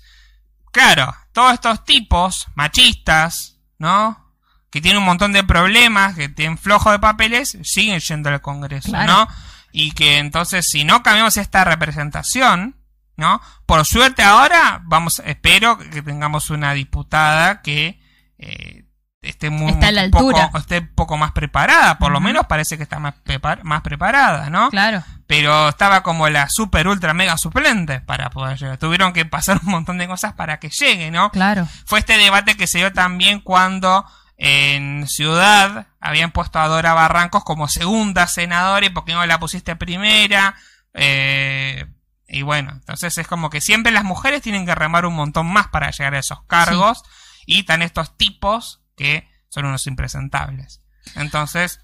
claro, 0.70 1.14
todos 1.32 1.54
estos 1.54 1.84
tipos 1.86 2.48
machistas, 2.54 3.58
¿no? 3.78 4.34
Que 4.70 4.82
tienen 4.82 4.98
un 4.98 5.06
montón 5.06 5.32
de 5.32 5.42
problemas, 5.42 6.14
que 6.14 6.28
tienen 6.28 6.58
flojo 6.58 6.92
de 6.92 6.98
papeles, 6.98 7.56
siguen 7.62 7.98
yendo 7.98 8.28
al 8.28 8.42
Congreso, 8.42 8.92
¿no? 8.92 9.26
Y 9.72 9.92
que 9.92 10.18
entonces, 10.18 10.66
si 10.68 10.84
no 10.84 11.02
cambiamos 11.02 11.38
esta 11.38 11.64
representación, 11.64 12.76
¿no? 13.16 13.40
Por 13.64 13.86
suerte 13.86 14.22
ahora, 14.22 14.82
vamos, 14.84 15.22
espero 15.24 15.78
que 15.78 16.02
tengamos 16.02 16.50
una 16.50 16.74
diputada 16.74 17.62
que 17.62 18.00
eh, 18.38 18.84
esté 19.22 19.50
muy, 19.50 19.72
Poco, 20.10 20.58
esté 20.58 20.80
poco 20.82 21.16
más 21.16 21.32
preparada, 21.32 21.98
por 21.98 22.10
lo 22.10 22.20
menos 22.20 22.46
parece 22.46 22.76
que 22.76 22.84
está 22.84 22.98
más, 22.98 23.14
más 23.62 23.82
preparada, 23.82 24.48
¿no? 24.48 24.70
Claro. 24.70 25.02
Pero 25.26 25.68
estaba 25.68 26.02
como 26.02 26.28
la 26.28 26.48
super 26.48 26.88
ultra 26.88 27.12
mega 27.12 27.36
suplente 27.36 28.00
para 28.00 28.30
poder 28.30 28.58
llegar. 28.58 28.78
Tuvieron 28.78 29.12
que 29.12 29.26
pasar 29.26 29.60
un 29.62 29.70
montón 29.70 29.98
de 29.98 30.08
cosas 30.08 30.32
para 30.32 30.58
que 30.58 30.70
llegue, 30.70 31.10
¿no? 31.10 31.30
Claro. 31.30 31.68
Fue 31.84 31.98
este 31.98 32.16
debate 32.16 32.56
que 32.56 32.66
se 32.66 32.78
dio 32.78 32.92
también 32.92 33.40
cuando 33.40 34.06
en 34.36 35.06
Ciudad 35.06 35.88
habían 36.00 36.32
puesto 36.32 36.58
a 36.58 36.68
Dora 36.68 36.94
Barrancos 36.94 37.44
como 37.44 37.68
segunda 37.68 38.26
senadora 38.26 38.86
y 38.86 38.90
por 38.90 39.04
qué 39.04 39.12
no 39.12 39.24
la 39.26 39.38
pusiste 39.38 39.76
primera. 39.76 40.54
Eh, 40.94 41.84
y 42.26 42.42
bueno, 42.42 42.70
entonces 42.72 43.18
es 43.18 43.26
como 43.26 43.50
que 43.50 43.60
siempre 43.60 43.92
las 43.92 44.04
mujeres 44.04 44.40
tienen 44.40 44.64
que 44.64 44.74
remar 44.74 45.04
un 45.04 45.14
montón 45.14 45.46
más 45.46 45.68
para 45.68 45.90
llegar 45.90 46.14
a 46.14 46.20
esos 46.20 46.42
cargos. 46.44 47.02
Y 47.46 47.60
están 47.60 47.82
estos 47.82 48.16
tipos 48.16 48.79
que 49.00 49.26
son 49.48 49.64
unos 49.64 49.86
impresentables. 49.86 50.82
Entonces, 51.16 51.80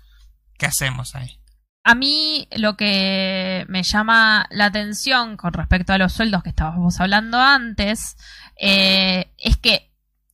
¿qué 0.59 0.67
hacemos 0.67 1.15
ahí? 1.15 1.41
A 1.83 1.95
mí 1.95 2.47
lo 2.57 2.77
que 2.77 3.65
me 3.69 3.83
llama 3.85 4.47
la 4.51 4.67
atención 4.67 5.39
con 5.39 5.55
respecto 5.55 5.95
a 5.95 5.99
los 5.99 6.13
sueldos 6.13 6.43
que 6.43 6.51
estábamos 6.51 7.01
hablando 7.01 7.41
antes 7.41 8.19
eh, 8.61 9.33
es 9.39 9.57
que 9.57 9.91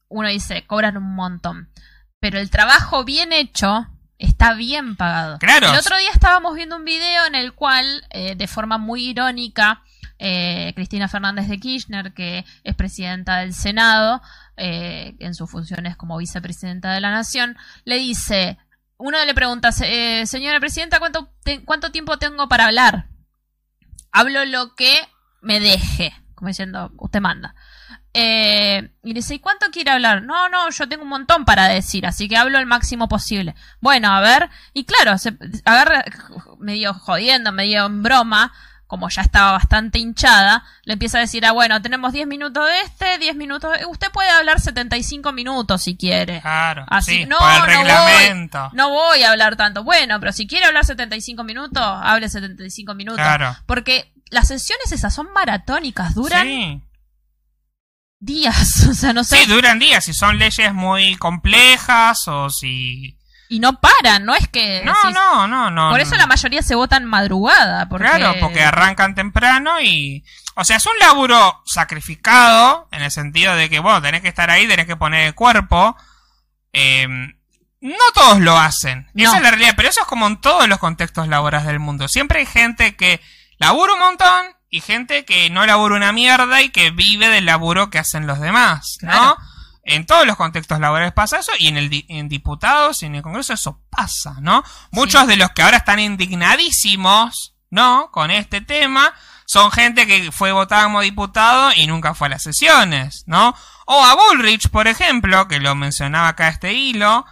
uno 0.08 0.28
dice, 0.28 0.66
cobran 0.66 0.96
un 0.96 1.14
montón, 1.14 1.70
pero 2.18 2.40
el 2.40 2.50
trabajo 2.50 3.04
bien 3.04 3.32
hecho 3.32 3.86
está 4.18 4.54
bien 4.54 4.96
pagado. 4.96 5.38
Claro. 5.38 5.70
El 5.70 5.78
otro 5.78 5.96
día 5.98 6.10
estábamos 6.12 6.56
viendo 6.56 6.74
un 6.74 6.84
video 6.84 7.26
en 7.26 7.36
el 7.36 7.52
cual, 7.52 8.04
eh, 8.10 8.34
de 8.34 8.48
forma 8.48 8.78
muy 8.78 9.06
irónica, 9.06 9.84
eh, 10.24 10.72
Cristina 10.76 11.08
Fernández 11.08 11.48
de 11.48 11.58
Kirchner, 11.58 12.14
que 12.14 12.44
es 12.62 12.76
presidenta 12.76 13.38
del 13.38 13.52
Senado, 13.52 14.22
eh, 14.56 15.16
en 15.18 15.34
sus 15.34 15.50
funciones 15.50 15.96
como 15.96 16.16
vicepresidenta 16.16 16.92
de 16.92 17.00
la 17.00 17.10
Nación, 17.10 17.56
le 17.84 17.96
dice, 17.96 18.56
uno 18.98 19.22
le 19.24 19.34
pregunta, 19.34 19.70
eh, 19.82 20.24
señora 20.26 20.60
presidenta, 20.60 21.00
¿cuánto, 21.00 21.32
¿cuánto 21.64 21.90
tiempo 21.90 22.18
tengo 22.18 22.48
para 22.48 22.66
hablar? 22.66 23.08
Hablo 24.12 24.44
lo 24.44 24.76
que 24.76 24.94
me 25.40 25.58
deje, 25.58 26.14
como 26.36 26.48
diciendo, 26.48 26.92
usted 26.98 27.20
manda. 27.20 27.56
Eh, 28.14 28.92
y 29.02 29.14
dice, 29.14 29.34
¿y 29.34 29.38
cuánto 29.40 29.72
quiere 29.72 29.90
hablar? 29.90 30.22
No, 30.22 30.48
no, 30.48 30.70
yo 30.70 30.88
tengo 30.88 31.02
un 31.02 31.08
montón 31.08 31.44
para 31.44 31.66
decir, 31.66 32.06
así 32.06 32.28
que 32.28 32.36
hablo 32.36 32.60
el 32.60 32.66
máximo 32.66 33.08
posible. 33.08 33.56
Bueno, 33.80 34.12
a 34.12 34.20
ver, 34.20 34.50
y 34.72 34.84
claro, 34.84 35.18
se 35.18 35.36
agarra 35.64 36.04
medio 36.60 36.94
jodiendo, 36.94 37.50
medio 37.50 37.86
en 37.86 38.04
broma, 38.04 38.52
como 38.92 39.08
ya 39.08 39.22
estaba 39.22 39.52
bastante 39.52 39.98
hinchada, 39.98 40.64
le 40.84 40.92
empieza 40.92 41.16
a 41.16 41.22
decir, 41.22 41.46
ah, 41.46 41.52
bueno, 41.52 41.80
tenemos 41.80 42.12
10 42.12 42.26
minutos 42.26 42.66
de 42.66 42.80
este, 42.82 43.16
10 43.16 43.36
minutos 43.36 43.72
de... 43.72 43.86
Usted 43.86 44.10
puede 44.10 44.28
hablar 44.28 44.60
75 44.60 45.32
minutos 45.32 45.82
si 45.82 45.96
quiere. 45.96 46.42
Claro, 46.42 46.84
Así, 46.88 47.24
no, 47.24 47.38
no 47.40 47.64
reglamento. 47.64 48.60
Voy, 48.64 48.70
no 48.74 48.90
voy 48.90 49.22
a 49.22 49.30
hablar 49.30 49.56
tanto. 49.56 49.82
Bueno, 49.82 50.20
pero 50.20 50.30
si 50.32 50.46
quiere 50.46 50.66
hablar 50.66 50.84
75 50.84 51.42
minutos, 51.42 51.82
hable 51.82 52.28
75 52.28 52.94
minutos. 52.94 53.22
Claro. 53.22 53.56
Porque 53.64 54.12
las 54.28 54.48
sesiones 54.48 54.92
esas 54.92 55.14
son 55.14 55.32
maratónicas, 55.32 56.14
duran... 56.14 56.82
días, 58.20 58.86
o 58.90 58.92
sea, 58.92 59.14
no 59.14 59.24
sé. 59.24 59.38
Sí, 59.38 59.46
duran 59.50 59.78
días, 59.78 60.04
si 60.04 60.12
son 60.12 60.36
leyes 60.36 60.74
muy 60.74 61.16
complejas 61.16 62.28
o 62.28 62.50
si 62.50 63.16
y 63.52 63.60
no 63.60 63.78
paran, 63.78 64.24
no 64.24 64.34
es 64.34 64.48
que... 64.48 64.82
No, 64.82 65.10
no, 65.10 65.46
no, 65.46 65.70
no. 65.70 65.90
Por 65.90 66.00
eso 66.00 66.16
la 66.16 66.26
mayoría 66.26 66.62
se 66.62 66.74
votan 66.74 67.04
madrugada. 67.04 67.86
Porque... 67.86 68.08
Claro, 68.08 68.34
porque 68.40 68.62
arrancan 68.62 69.14
temprano 69.14 69.78
y... 69.82 70.24
O 70.54 70.64
sea, 70.64 70.78
es 70.78 70.86
un 70.86 70.98
laburo 70.98 71.60
sacrificado, 71.66 72.88
en 72.92 73.02
el 73.02 73.10
sentido 73.10 73.54
de 73.54 73.68
que, 73.68 73.78
bueno, 73.78 74.00
tenés 74.00 74.22
que 74.22 74.28
estar 74.28 74.50
ahí, 74.50 74.66
tenés 74.66 74.86
que 74.86 74.96
poner 74.96 75.26
el 75.26 75.34
cuerpo. 75.34 75.94
Eh, 76.72 77.06
no 77.82 78.04
todos 78.14 78.40
lo 78.40 78.58
hacen. 78.58 79.10
Esa 79.14 79.36
es 79.36 79.42
la 79.42 79.50
realidad, 79.50 79.74
pero 79.76 79.90
eso 79.90 80.00
es 80.00 80.06
como 80.06 80.26
en 80.26 80.40
todos 80.40 80.66
los 80.66 80.78
contextos 80.78 81.28
laborales 81.28 81.66
del 81.66 81.78
mundo. 81.78 82.08
Siempre 82.08 82.38
hay 82.38 82.46
gente 82.46 82.96
que 82.96 83.20
labura 83.58 83.92
un 83.92 84.00
montón 84.00 84.46
y 84.70 84.80
gente 84.80 85.26
que 85.26 85.50
no 85.50 85.66
labura 85.66 85.96
una 85.96 86.12
mierda 86.12 86.62
y 86.62 86.70
que 86.70 86.90
vive 86.90 87.28
del 87.28 87.44
laburo 87.44 87.90
que 87.90 87.98
hacen 87.98 88.26
los 88.26 88.40
demás, 88.40 88.96
¿no? 89.02 89.36
En 89.84 90.06
todos 90.06 90.26
los 90.26 90.36
contextos 90.36 90.78
laborales 90.78 91.12
pasa 91.12 91.38
eso 91.40 91.52
y 91.58 91.68
en, 91.68 91.76
el, 91.76 91.90
di- 91.90 92.06
en 92.08 92.28
diputados 92.28 93.02
y 93.02 93.06
en 93.06 93.16
el 93.16 93.22
Congreso 93.22 93.52
eso 93.52 93.80
pasa, 93.90 94.36
¿no? 94.40 94.62
Muchos 94.92 95.26
de 95.26 95.36
los 95.36 95.50
que 95.50 95.62
ahora 95.62 95.78
están 95.78 95.98
indignadísimos, 95.98 97.54
¿no? 97.70 98.10
Con 98.12 98.30
este 98.30 98.60
tema, 98.60 99.12
son 99.44 99.72
gente 99.72 100.06
que 100.06 100.30
fue 100.30 100.52
votada 100.52 100.84
como 100.84 101.00
diputado 101.00 101.72
y 101.74 101.86
nunca 101.86 102.14
fue 102.14 102.28
a 102.28 102.30
las 102.30 102.42
sesiones, 102.42 103.24
¿no? 103.26 103.54
O 103.86 104.04
a 104.04 104.14
Bullrich, 104.14 104.68
por 104.68 104.86
ejemplo, 104.86 105.48
que 105.48 105.58
lo 105.58 105.74
mencionaba 105.74 106.28
acá 106.28 106.48
este 106.48 106.72
hilo, 106.74 107.26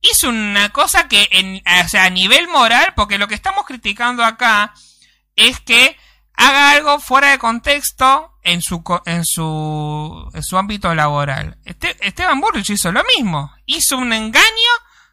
hizo 0.00 0.30
una 0.30 0.70
cosa 0.70 1.08
que, 1.08 1.28
en, 1.30 1.62
o 1.84 1.88
sea, 1.88 2.04
a 2.04 2.10
nivel 2.10 2.48
moral, 2.48 2.94
porque 2.96 3.18
lo 3.18 3.28
que 3.28 3.34
estamos 3.34 3.66
criticando 3.66 4.24
acá 4.24 4.72
es 5.36 5.60
que 5.60 5.96
haga 6.34 6.70
algo 6.70 6.98
fuera 6.98 7.30
de 7.30 7.38
contexto 7.38 8.31
en 8.42 8.60
su, 8.62 8.82
co- 8.82 9.02
en 9.06 9.24
su, 9.24 10.30
en 10.34 10.42
su 10.42 10.58
ámbito 10.58 10.94
laboral. 10.94 11.58
Este- 11.64 11.96
Esteban 12.06 12.40
Bullrich 12.40 12.70
hizo 12.70 12.90
lo 12.92 13.02
mismo. 13.16 13.52
Hizo 13.66 13.96
un 13.98 14.12
engaño 14.12 14.44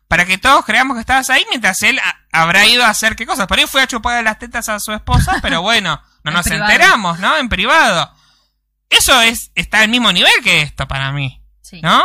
para 0.07 0.25
que 0.25 0.37
todos 0.37 0.65
creamos 0.65 0.95
que 0.95 1.01
estabas 1.01 1.29
ahí 1.29 1.45
mientras 1.49 1.81
él 1.83 1.99
a- 1.99 2.19
habrá 2.31 2.65
ido 2.65 2.83
a 2.83 2.89
hacer 2.89 3.15
qué 3.15 3.25
cosas. 3.25 3.47
Por 3.47 3.59
ahí 3.59 3.67
fue 3.67 3.81
a 3.83 3.87
chupar 3.87 4.23
las 4.23 4.39
tetas 4.39 4.67
a 4.69 4.79
su 4.79 4.91
esposa, 4.93 5.37
pero 5.41 5.61
bueno, 5.63 6.01
no 6.23 6.31
En 6.31 6.35
nos 6.35 6.45
privado. 6.47 6.71
enteramos, 6.71 7.19
¿no? 7.19 7.37
En 7.37 7.49
privado. 7.49 8.11
Eso 8.89 9.21
es, 9.21 9.51
está 9.55 9.81
al 9.81 9.89
mismo 9.89 10.11
nivel 10.11 10.31
que 10.43 10.61
esto 10.61 10.87
para 10.87 11.11
mí. 11.11 11.41
Sí. 11.61 11.79
¿no? 11.81 12.03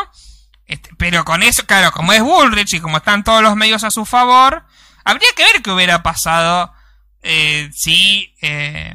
Este, 0.67 0.91
pero 0.99 1.25
con 1.25 1.43
eso, 1.43 1.65
claro, 1.67 1.91
como 1.93 2.13
es 2.13 2.23
Bullrich 2.23 2.75
y 2.75 2.81
como 2.81 2.99
están 2.99 3.25
todos 3.25 3.43
los 3.43 3.57
medios 3.57 3.85
a 3.85 3.91
su 3.91 4.05
favor, 4.05 4.65
habría 5.05 5.29
que 5.35 5.45
ver 5.45 5.63
qué 5.63 5.71
hubiera 5.71 6.03
pasado 6.03 6.73
eh, 7.23 7.71
si, 7.73 8.35
eh, 8.43 8.95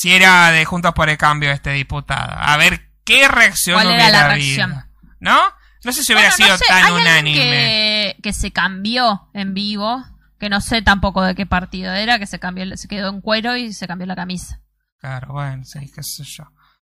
si 0.00 0.14
era 0.14 0.50
de 0.50 0.64
Juntos 0.64 0.94
por 0.94 1.10
el 1.10 1.18
Cambio 1.18 1.50
este 1.50 1.72
diputado. 1.72 2.32
A 2.34 2.56
ver 2.56 2.88
qué 3.04 3.28
reacción 3.28 3.74
¿Cuál 3.74 3.88
era 3.88 3.96
hubiera 3.96 4.10
la 4.10 4.32
habido, 4.32 4.56
reacción? 4.56 4.90
¿no? 5.20 5.38
No 5.84 5.92
sé 5.92 6.02
si 6.02 6.14
hubiera 6.14 6.30
no 6.30 6.36
sido 6.36 6.56
sé, 6.56 6.64
tan 6.66 6.84
hay 6.84 6.92
unánime. 6.92 7.34
Que, 7.38 8.16
que 8.22 8.32
se 8.32 8.50
cambió 8.50 9.28
en 9.34 9.52
vivo, 9.52 10.02
que 10.38 10.48
no 10.48 10.62
sé 10.62 10.80
tampoco 10.80 11.22
de 11.22 11.34
qué 11.34 11.44
partido 11.44 11.92
era, 11.92 12.18
que 12.18 12.26
se 12.26 12.38
cambió, 12.38 12.64
se 12.78 12.88
quedó 12.88 13.10
en 13.10 13.20
cuero 13.20 13.56
y 13.56 13.74
se 13.74 13.86
cambió 13.86 14.06
la 14.06 14.16
camisa. 14.16 14.62
Claro, 15.00 15.34
bueno, 15.34 15.64
sí, 15.66 15.80
qué 15.94 16.02
sé 16.02 16.24
yo. 16.24 16.44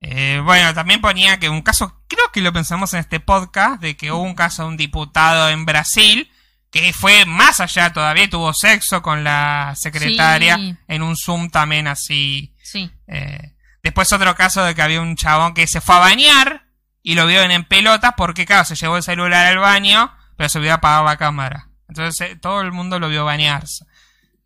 Eh, 0.01 0.39
bueno, 0.43 0.71
también 0.75 1.01
ponía 1.01 1.39
que 1.39 1.49
un 1.49 1.63
caso, 1.63 2.03
creo 2.07 2.31
que 2.31 2.41
lo 2.41 2.53
pensamos 2.53 2.93
en 2.93 2.99
este 2.99 3.19
podcast, 3.19 3.81
de 3.81 3.97
que 3.97 4.11
hubo 4.11 4.21
un 4.21 4.35
caso 4.35 4.61
de 4.61 4.69
un 4.69 4.77
diputado 4.77 5.49
en 5.49 5.65
Brasil 5.65 6.31
que 6.72 6.93
fue 6.93 7.26
más 7.26 7.59
allá 7.59 7.91
todavía, 7.93 8.30
tuvo 8.30 8.53
sexo 8.53 9.01
con 9.01 9.24
la 9.24 9.74
secretaria 9.76 10.55
Sí. 10.55 10.76
en 10.88 11.03
un 11.03 11.15
Zoom 11.17 11.49
también 11.49 11.88
así. 11.88 12.55
Sí. 12.63 12.89
eh. 13.07 13.53
Después 13.84 14.11
otro 14.13 14.36
caso 14.36 14.63
de 14.63 14.74
que 14.76 14.82
había 14.82 15.01
un 15.01 15.15
chabón 15.15 15.53
que 15.53 15.67
se 15.67 15.82
fue 15.82 15.95
a 15.95 15.99
bañar 15.99 16.65
y 17.03 17.15
lo 17.15 17.26
vieron 17.28 17.49
en 17.51 17.63
pelotas 17.65 18.13
porque, 18.15 18.45
claro, 18.45 18.63
se 18.63 18.76
llevó 18.76 18.95
el 18.97 19.03
celular 19.03 19.47
al 19.47 19.57
baño, 19.57 20.15
pero 20.38 20.49
se 20.49 20.59
olvidó 20.59 20.76
apagar 20.76 21.03
la 21.03 21.17
cámara. 21.17 21.67
Entonces 21.89 22.22
eh, 22.32 22.36
todo 22.36 22.61
el 22.61 22.72
mundo 22.72 22.99
lo 22.99 23.09
vio 23.09 23.26
bañarse. 23.26 23.86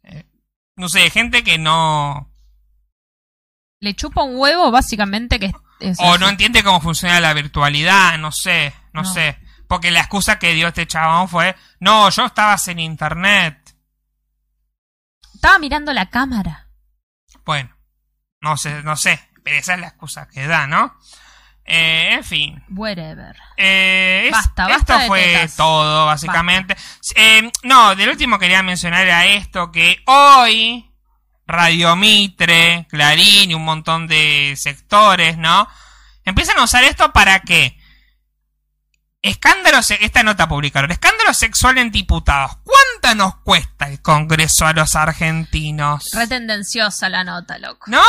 Eh, 0.04 0.24
no 0.78 0.90
sé, 0.90 1.10
gente 1.10 1.44
que 1.44 1.58
no... 1.58 2.32
Le 3.82 3.94
chupa 3.94 4.24
un 4.24 4.38
huevo, 4.38 4.72
básicamente, 4.72 5.38
que 5.40 5.52
es. 5.82 6.00
O 6.00 6.14
así. 6.14 6.20
no 6.22 6.30
entiende 6.30 6.64
cómo 6.64 6.80
funciona 6.82 7.20
la 7.20 7.34
virtualidad, 7.34 8.18
no 8.18 8.32
sé, 8.32 8.74
no, 8.94 9.04
No. 9.04 9.14
sé. 9.14 9.38
Porque 9.68 9.92
la 9.92 10.02
excusa 10.02 10.38
que 10.40 10.54
dio 10.54 10.68
este 10.68 10.86
chabón 10.88 11.28
fue, 11.30 11.56
no, 11.80 12.10
yo 12.10 12.26
estaba 12.26 12.56
en 12.68 12.80
internet. 12.80 13.76
Estaba 15.34 15.60
mirando 15.60 15.94
la 15.94 16.10
cámara. 16.10 16.70
Bueno, 17.46 17.76
no 18.42 18.58
sé, 18.58 18.82
no 18.84 18.96
sé, 18.96 19.20
pero 19.44 19.58
esa 19.58 19.74
es 19.76 19.80
la 19.80 19.88
excusa 19.88 20.28
que 20.28 20.48
da, 20.48 20.68
¿no? 20.68 20.96
Eh, 21.66 22.14
en 22.14 22.24
fin. 22.24 22.64
Whatever. 22.70 23.36
Eh, 23.58 24.24
es- 24.28 24.32
Basta, 24.32 24.68
basta 24.68 24.76
esto 24.94 25.00
de 25.00 25.08
fue 25.08 25.22
tetas. 25.24 25.56
todo, 25.56 26.06
básicamente. 26.06 26.76
Eh, 27.16 27.52
no, 27.64 27.96
del 27.96 28.10
último 28.10 28.38
quería 28.38 28.62
mencionar 28.62 29.02
era 29.02 29.26
esto, 29.26 29.72
que 29.72 30.02
hoy 30.06 30.92
Radio 31.48 31.96
Mitre, 31.96 32.86
Clarín 32.90 33.52
y 33.52 33.54
un 33.56 33.66
montón 33.66 34.08
de 34.08 34.54
sectores, 34.58 35.38
¿no? 35.38 35.68
Empiezan 36.24 36.58
a 36.60 36.64
usar 36.64 36.84
esto 36.84 37.12
para 37.14 37.40
que 37.42 37.80
escándalo, 39.30 39.80
esta 39.80 40.24
nota 40.24 40.48
publicaron, 40.48 40.92
escándalo 40.92 41.34
sexual 41.34 41.78
en 41.78 41.92
diputados. 41.92 42.58
¿Cuánto 42.64 43.16
nos 43.16 43.36
cuesta 43.38 43.88
el 43.88 44.02
Congreso 44.02 44.66
a 44.66 44.74
los 44.74 44.96
argentinos? 44.96 46.12
Re 46.14 46.28
tendenciosa 46.28 47.10
la 47.10 47.24
nota, 47.24 47.58
loco. 47.60 47.86
¿No? 47.88 48.02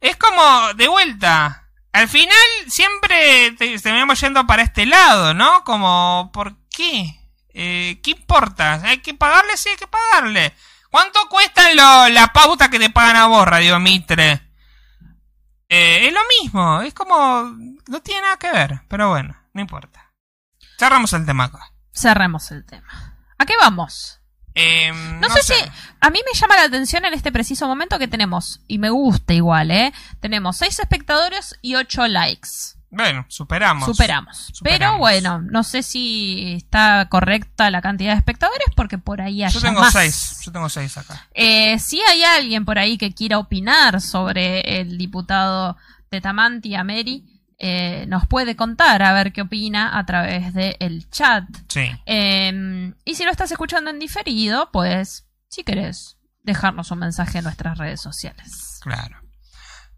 Es 0.00 0.16
como, 0.16 0.72
de 0.74 0.88
vuelta. 0.88 1.68
Al 1.92 2.08
final 2.08 2.36
siempre 2.68 3.52
te- 3.52 3.78
terminamos 3.78 4.20
yendo 4.20 4.46
para 4.46 4.62
este 4.62 4.86
lado, 4.86 5.32
¿no? 5.34 5.62
Como, 5.64 6.30
¿por 6.32 6.56
qué? 6.68 7.20
Eh, 7.52 8.00
¿Qué 8.02 8.10
importa? 8.12 8.74
¿Hay 8.84 8.98
que 8.98 9.14
pagarle? 9.14 9.56
Sí, 9.56 9.68
hay 9.68 9.76
que 9.76 9.86
pagarle. 9.86 10.54
¿Cuánto 10.90 11.28
cuestan 11.28 11.76
lo- 11.76 12.08
la 12.08 12.28
pauta 12.32 12.68
que 12.68 12.78
te 12.78 12.90
pagan 12.90 13.16
a 13.16 13.26
vos, 13.26 13.46
Radio 13.46 13.78
Mitre? 13.80 14.40
Eh, 15.68 16.06
es 16.08 16.12
lo 16.12 16.20
mismo, 16.40 16.80
es 16.82 16.94
como... 16.94 17.44
No 17.88 18.00
tiene 18.02 18.22
nada 18.22 18.36
que 18.38 18.52
ver, 18.52 18.80
pero 18.88 19.08
bueno, 19.10 19.36
no 19.52 19.60
importa. 19.60 20.03
Cerramos 20.78 21.12
el 21.12 21.24
tema 21.26 21.44
acá. 21.44 21.72
Cerremos 21.92 22.50
el 22.50 22.64
tema. 22.64 23.16
¿A 23.38 23.46
qué 23.46 23.54
vamos? 23.60 24.20
Eh, 24.54 24.92
No, 25.20 25.28
sé, 25.30 25.42
si. 25.42 25.54
A 26.00 26.10
mí 26.10 26.20
me 26.24 26.38
llama 26.38 26.56
la 26.56 26.64
atención 26.64 27.04
en 27.04 27.14
este 27.14 27.32
preciso 27.32 27.66
momento 27.66 27.98
que 27.98 28.08
tenemos, 28.08 28.60
y 28.68 28.78
me 28.78 28.90
gusta 28.90 29.32
igual, 29.34 29.70
¿eh? 29.70 29.92
Tenemos 30.20 30.56
seis 30.56 30.78
espectadores 30.78 31.56
y 31.62 31.74
ocho 31.74 32.06
likes. 32.06 32.48
Bueno, 32.90 33.26
superamos. 33.28 33.86
Superamos. 33.86 34.52
Pero 34.62 34.98
bueno, 34.98 35.40
no 35.40 35.64
sé 35.64 35.82
si 35.82 36.54
está 36.54 37.08
correcta 37.10 37.68
la 37.72 37.82
cantidad 37.82 38.12
de 38.12 38.18
espectadores 38.18 38.68
porque 38.76 38.98
por 38.98 39.20
ahí 39.20 39.42
hay 39.42 39.50
Yo 39.50 39.60
tengo 39.60 39.80
más. 39.80 39.92
seis, 39.92 40.38
yo 40.44 40.52
tengo 40.52 40.68
seis 40.68 40.96
acá. 40.96 41.26
Eh, 41.34 41.76
si 41.80 42.00
hay 42.02 42.22
alguien 42.22 42.64
por 42.64 42.78
ahí 42.78 42.96
que 42.96 43.12
quiera 43.12 43.38
opinar 43.38 44.00
sobre 44.00 44.80
el 44.80 44.96
diputado 44.96 45.76
Tetamanti 46.08 46.76
Ameri, 46.76 47.33
eh, 47.66 48.04
nos 48.08 48.26
puede 48.26 48.56
contar 48.56 49.02
a 49.02 49.14
ver 49.14 49.32
qué 49.32 49.40
opina 49.40 49.98
a 49.98 50.04
través 50.04 50.52
del 50.52 51.08
chat. 51.08 51.44
Sí. 51.66 51.90
Eh, 52.04 52.92
y 53.06 53.14
si 53.14 53.24
lo 53.24 53.30
estás 53.30 53.50
escuchando 53.50 53.88
en 53.88 53.98
diferido, 53.98 54.68
pues, 54.70 55.26
si 55.48 55.64
querés, 55.64 56.18
dejarnos 56.42 56.90
un 56.90 56.98
mensaje 56.98 57.38
en 57.38 57.44
nuestras 57.44 57.78
redes 57.78 58.02
sociales. 58.02 58.80
Claro. 58.82 59.16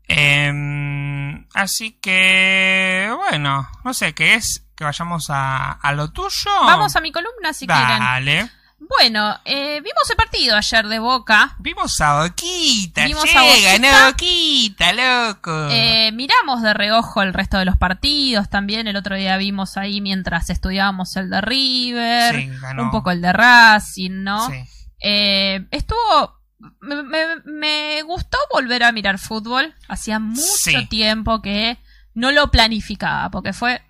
Em, 0.07 1.45
así 1.55 1.99
que, 2.01 3.13
bueno, 3.17 3.69
no 3.83 3.95
sé, 3.95 4.15
¿qué 4.15 4.35
es? 4.35 4.65
Que 4.77 4.85
vayamos 4.85 5.29
a, 5.31 5.73
a 5.73 5.93
lo 5.93 6.13
tuyo. 6.13 6.53
Vamos 6.63 6.95
a 6.95 7.01
mi 7.01 7.11
columna 7.11 7.53
si 7.53 7.67
quieren. 7.67 8.49
Bueno, 8.89 9.37
eh, 9.45 9.81
vimos 9.83 10.09
el 10.11 10.17
partido 10.17 10.57
ayer 10.57 10.87
de 10.87 10.99
Boca. 10.99 11.57
Vimos 11.59 12.01
a 12.01 12.23
Boquita, 12.23 13.05
Vimos 13.07 13.25
a 13.35 13.43
Boquita. 13.43 13.79
no, 13.79 14.07
Boquita, 14.11 14.93
loco. 14.93 15.69
Eh, 15.71 16.13
miramos 16.13 16.63
de 16.63 16.73
reojo 16.73 17.23
el 17.23 17.35
resto 17.35 17.59
de 17.59 17.65
los 17.65 17.77
partidos. 17.77 18.49
También 18.49 18.87
el 18.87 18.97
otro 18.97 19.17
día 19.17 19.37
vimos 19.39 19.77
ahí 19.77 20.01
mientras 20.01 20.51
estudiábamos 20.51 21.17
el 21.17 21.31
de 21.31 21.41
River, 21.41 22.35
Sí, 22.37 22.49
ganó. 22.61 22.85
un 22.85 22.91
poco 22.91 23.11
el 23.11 23.21
de 23.23 23.33
Racing, 23.33 24.23
¿no? 24.23 24.47
Sí. 24.49 24.55
Eh, 25.01 25.67
estuvo. 25.73 26.37
Me, 26.81 27.03
me- 27.03 27.43
me 27.45 28.03
gustó 28.03 28.39
volver 28.53 28.83
a 28.85 28.93
mirar 28.93 29.19
fútbol. 29.19 29.75
Hacía 29.89 30.19
mucho 30.19 30.43
Sí. 30.43 30.87
tiempo 30.87 31.43
que 31.43 31.79
no 32.15 32.31
lo 32.33 32.51
planificaba, 32.51 33.31
porque 33.31 33.53
fue. 33.53 33.83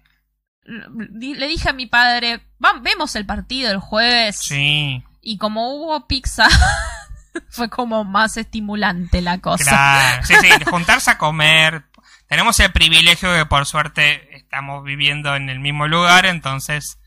Le 0.66 1.46
dije 1.48 1.68
a 1.68 1.72
mi 1.72 1.86
padre, 1.86 2.40
"Vam- 2.58 2.82
vemos 2.82 3.14
el 3.16 3.24
partido 3.26 3.70
el 3.70 3.78
jueves. 3.78 4.36
Sí, 4.40 5.02
Y 5.22 5.38
como 5.38 5.74
hubo 5.74 6.06
pizza, 6.06 6.46
fue 7.50 7.68
como 7.70 8.04
más 8.04 8.36
estimulante 8.36 9.20
la 9.22 9.38
cosa. 9.38 9.64
claro. 9.70 10.24
Sí, 10.26 10.34
sí, 10.40 10.48
juntarse 10.70 11.10
a 11.10 11.18
comer. 11.18 11.84
Tenemos 12.28 12.58
el 12.60 12.72
privilegio 12.72 13.30
de 13.32 13.46
por 13.46 13.66
suerte 13.66 14.36
estamos 14.36 14.82
viviendo 14.84 15.36
en 15.36 15.48
el 15.48 15.60
mismo 15.60 15.86
lugar, 15.86 16.26
entonces 16.26 16.98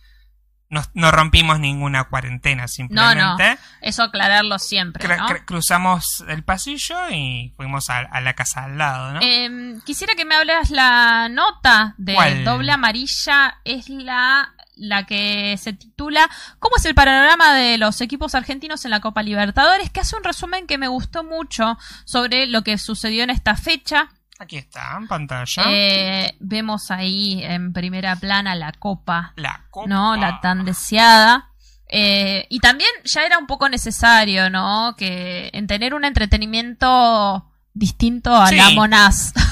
no, 0.70 0.84
no 0.94 1.12
rompimos 1.12 1.60
ninguna 1.60 2.04
cuarentena, 2.06 2.68
simplemente. 2.68 3.50
no. 3.56 3.58
Eso 3.82 4.04
aclararlo 4.04 4.60
siempre, 4.60 5.08
cruzamos 5.46 6.24
el 6.28 6.44
pasillo 6.44 7.10
y 7.10 7.54
fuimos 7.58 7.90
a, 7.90 8.00
a 8.00 8.22
la 8.22 8.34
casa 8.34 8.66
al 8.66 8.78
lado, 8.78 9.14
¿no? 9.14 9.20
Em, 9.22 9.82
quisiera 9.82 10.14
que 10.16 10.26
me 10.26 10.36
hablas 10.36 10.70
la 10.70 11.28
nota 11.30 11.96
de 11.98 12.14
¿Cuál? 12.14 12.44
doble 12.44 12.72
amarilla. 12.72 13.60
Es 13.66 13.90
la, 13.90 14.54
la 14.76 15.06
que 15.06 15.58
se 15.58 15.74
titula 15.74 16.30
¿Cómo 16.60 16.76
es 16.78 16.86
el 16.86 16.96
panorama 16.96 17.54
de 17.56 17.78
los 17.78 18.00
equipos 18.02 18.36
argentinos 18.36 18.86
en 18.86 18.92
la 18.92 19.00
Copa 19.02 19.24
Libertadores? 19.24 19.90
Que 19.90 20.02
hace 20.02 20.16
un 20.16 20.24
resumen 20.24 20.68
que 20.68 20.78
me 20.78 20.88
gustó 20.88 21.24
mucho 21.24 21.78
sobre 22.06 22.46
lo 22.46 22.64
que 22.64 22.78
sucedió 22.78 23.24
en 23.24 23.30
esta 23.32 23.56
fecha. 23.56 24.10
Aquí 24.40 24.58
está, 24.58 24.96
en 24.98 25.08
pantalla. 25.08 25.64
Eh, 25.68 26.36
vemos 26.40 26.92
ahí 26.92 27.44
en 27.44 27.74
primera 27.74 28.16
plana 28.16 28.56
la 28.56 28.72
Copa 28.72 29.34
la 29.36 29.66
copa. 29.70 29.88
¿no? 29.88 30.16
La 30.16 30.40
tan 30.40 30.64
deseada. 30.66 31.50
Eh, 31.92 32.46
y 32.50 32.60
también 32.60 32.90
ya 33.04 33.24
era 33.26 33.38
un 33.38 33.48
poco 33.48 33.68
necesario, 33.68 34.50
¿no? 34.50 34.96
Que 34.98 35.50
en 35.54 35.68
tener 35.68 35.94
un 35.94 36.06
entretenimiento 36.06 37.46
distinto 37.74 38.36
a 38.36 38.48
Sí. 38.48 38.56
la 38.56 38.70
Monaz. 38.72 39.34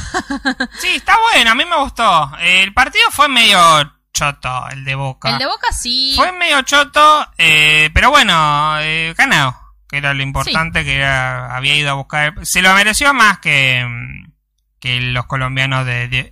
Sí, 0.80 0.88
está 0.95 1.15
bueno, 1.34 1.51
a 1.51 1.55
mí 1.55 1.65
me 1.65 1.77
gustó. 1.77 2.31
El 2.39 2.73
partido 2.73 3.03
fue 3.11 3.27
medio 3.27 3.59
choto 4.14 4.69
el 4.69 4.85
de 4.85 4.95
Boca. 4.95 5.30
El 5.30 5.38
de 5.38 5.45
Boca 5.45 5.68
sí. 5.72 6.14
Fue 6.15 6.31
medio 6.31 6.61
choto, 6.61 7.27
eh, 7.38 7.89
pero 7.93 8.09
bueno, 8.09 8.80
eh, 8.80 9.14
ganado. 9.18 9.55
Que 9.89 9.97
era 9.97 10.14
lo 10.14 10.23
importante, 10.23 10.84
que 10.84 10.95
era, 10.95 11.55
había 11.55 11.76
ido 11.76 11.91
a 11.91 11.93
buscar. 11.93 12.34
Se 12.45 12.61
lo 12.61 12.73
mereció 12.73 13.14
más 13.14 13.39
que, 13.39 13.85
mm, 13.85 14.31
que 14.80 14.99
los 15.02 15.26
colombianos 15.26 15.86
de, 15.86 16.08
de, 16.08 16.32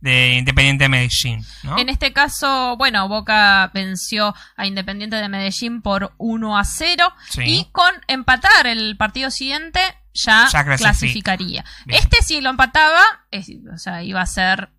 de 0.00 0.34
Independiente 0.34 0.84
de 0.84 0.88
Medellín. 0.88 1.44
¿no? 1.62 1.78
En 1.78 1.88
este 1.88 2.12
caso, 2.12 2.76
bueno, 2.76 3.08
Boca 3.08 3.70
venció 3.72 4.34
a 4.56 4.66
Independiente 4.66 5.16
de 5.16 5.28
Medellín 5.28 5.80
por 5.82 6.12
1 6.18 6.58
a 6.58 6.64
0 6.64 7.12
Sí. 7.30 7.42
y 7.44 7.64
con 7.72 7.90
empatar 8.08 8.66
el 8.66 8.96
partido 8.96 9.30
siguiente 9.30 9.80
ya, 10.12 10.48
Ya 10.52 10.64
clasifica. 10.64 10.76
clasificaría. 10.76 11.64
Bien. 11.86 12.00
Este 12.00 12.22
si 12.22 12.40
lo 12.40 12.50
empataba, 12.50 13.02
es- 13.30 13.50
o 13.72 13.78
sea, 13.78 14.02
iba 14.02 14.20
a 14.20 14.26
ser 14.26 14.70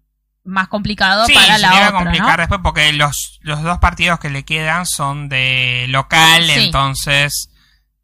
más 0.43 0.67
complicado 0.67 1.25
Sí, 1.25 1.33
para 1.33 1.55
se 1.55 1.61
la 1.61 1.69
le 1.69 1.75
iba 1.75 1.85
a 1.85 1.89
otra, 1.89 1.99
complicar 2.03 2.29
¿no? 2.29 2.37
después 2.37 2.61
porque 2.63 2.93
los, 2.93 3.39
los 3.41 3.63
dos 3.63 3.79
partidos 3.79 4.19
que 4.19 4.29
le 4.29 4.43
quedan 4.45 4.85
son 4.85 5.27
de 5.27 5.87
local, 5.89 6.43
Sí. 6.45 6.65
entonces 6.65 7.49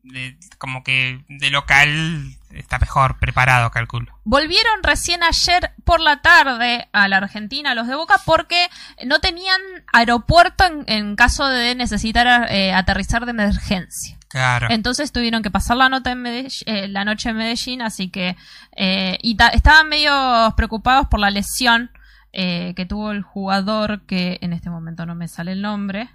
de- 0.03 0.37
como 0.57 0.83
que 0.83 1.23
de 1.29 1.51
local 1.51 2.35
está 2.53 2.79
mejor 2.79 3.17
preparado, 3.19 3.71
calculo. 3.71 4.17
Volvieron 4.23 4.83
recién 4.83 5.23
ayer 5.23 5.71
por 5.83 5.99
la 5.99 6.21
tarde 6.21 6.87
a 6.93 7.07
la 7.07 7.17
Argentina 7.17 7.75
los 7.75 7.87
de 7.87 7.95
Boca 7.95 8.15
porque 8.25 8.67
no 9.05 9.19
tenían 9.19 9.59
aeropuerto 9.93 10.65
en, 10.65 10.83
en 10.87 11.15
caso 11.15 11.47
de 11.47 11.75
necesitar 11.75 12.47
eh, 12.51 12.73
aterrizar 12.73 13.25
de 13.25 13.31
emergencia. 13.31 14.17
Claro. 14.27 14.67
Entonces 14.69 15.11
tuvieron 15.11 15.43
que 15.43 15.51
pasar 15.51 15.75
la, 15.77 15.89
nota 15.89 16.11
en 16.11 16.25
eh, 16.25 16.87
la 16.87 17.03
noche 17.03 17.29
en 17.29 17.37
Medellín, 17.37 17.81
así 17.81 18.09
que... 18.09 18.37
eh, 18.75 19.17
y 19.21 19.35
ta- 19.35 19.49
estaban 19.49 19.89
medio 19.89 20.53
preocupados 20.55 21.07
por 21.07 21.19
la 21.19 21.29
lesión 21.29 21.91
eh, 22.31 22.73
que 22.75 22.85
tuvo 22.85 23.11
el 23.11 23.23
jugador, 23.23 24.05
que 24.05 24.39
en 24.41 24.53
este 24.53 24.69
momento 24.69 25.05
no 25.05 25.15
me 25.15 25.27
sale 25.27 25.51
el 25.51 25.61
nombre. 25.61 26.09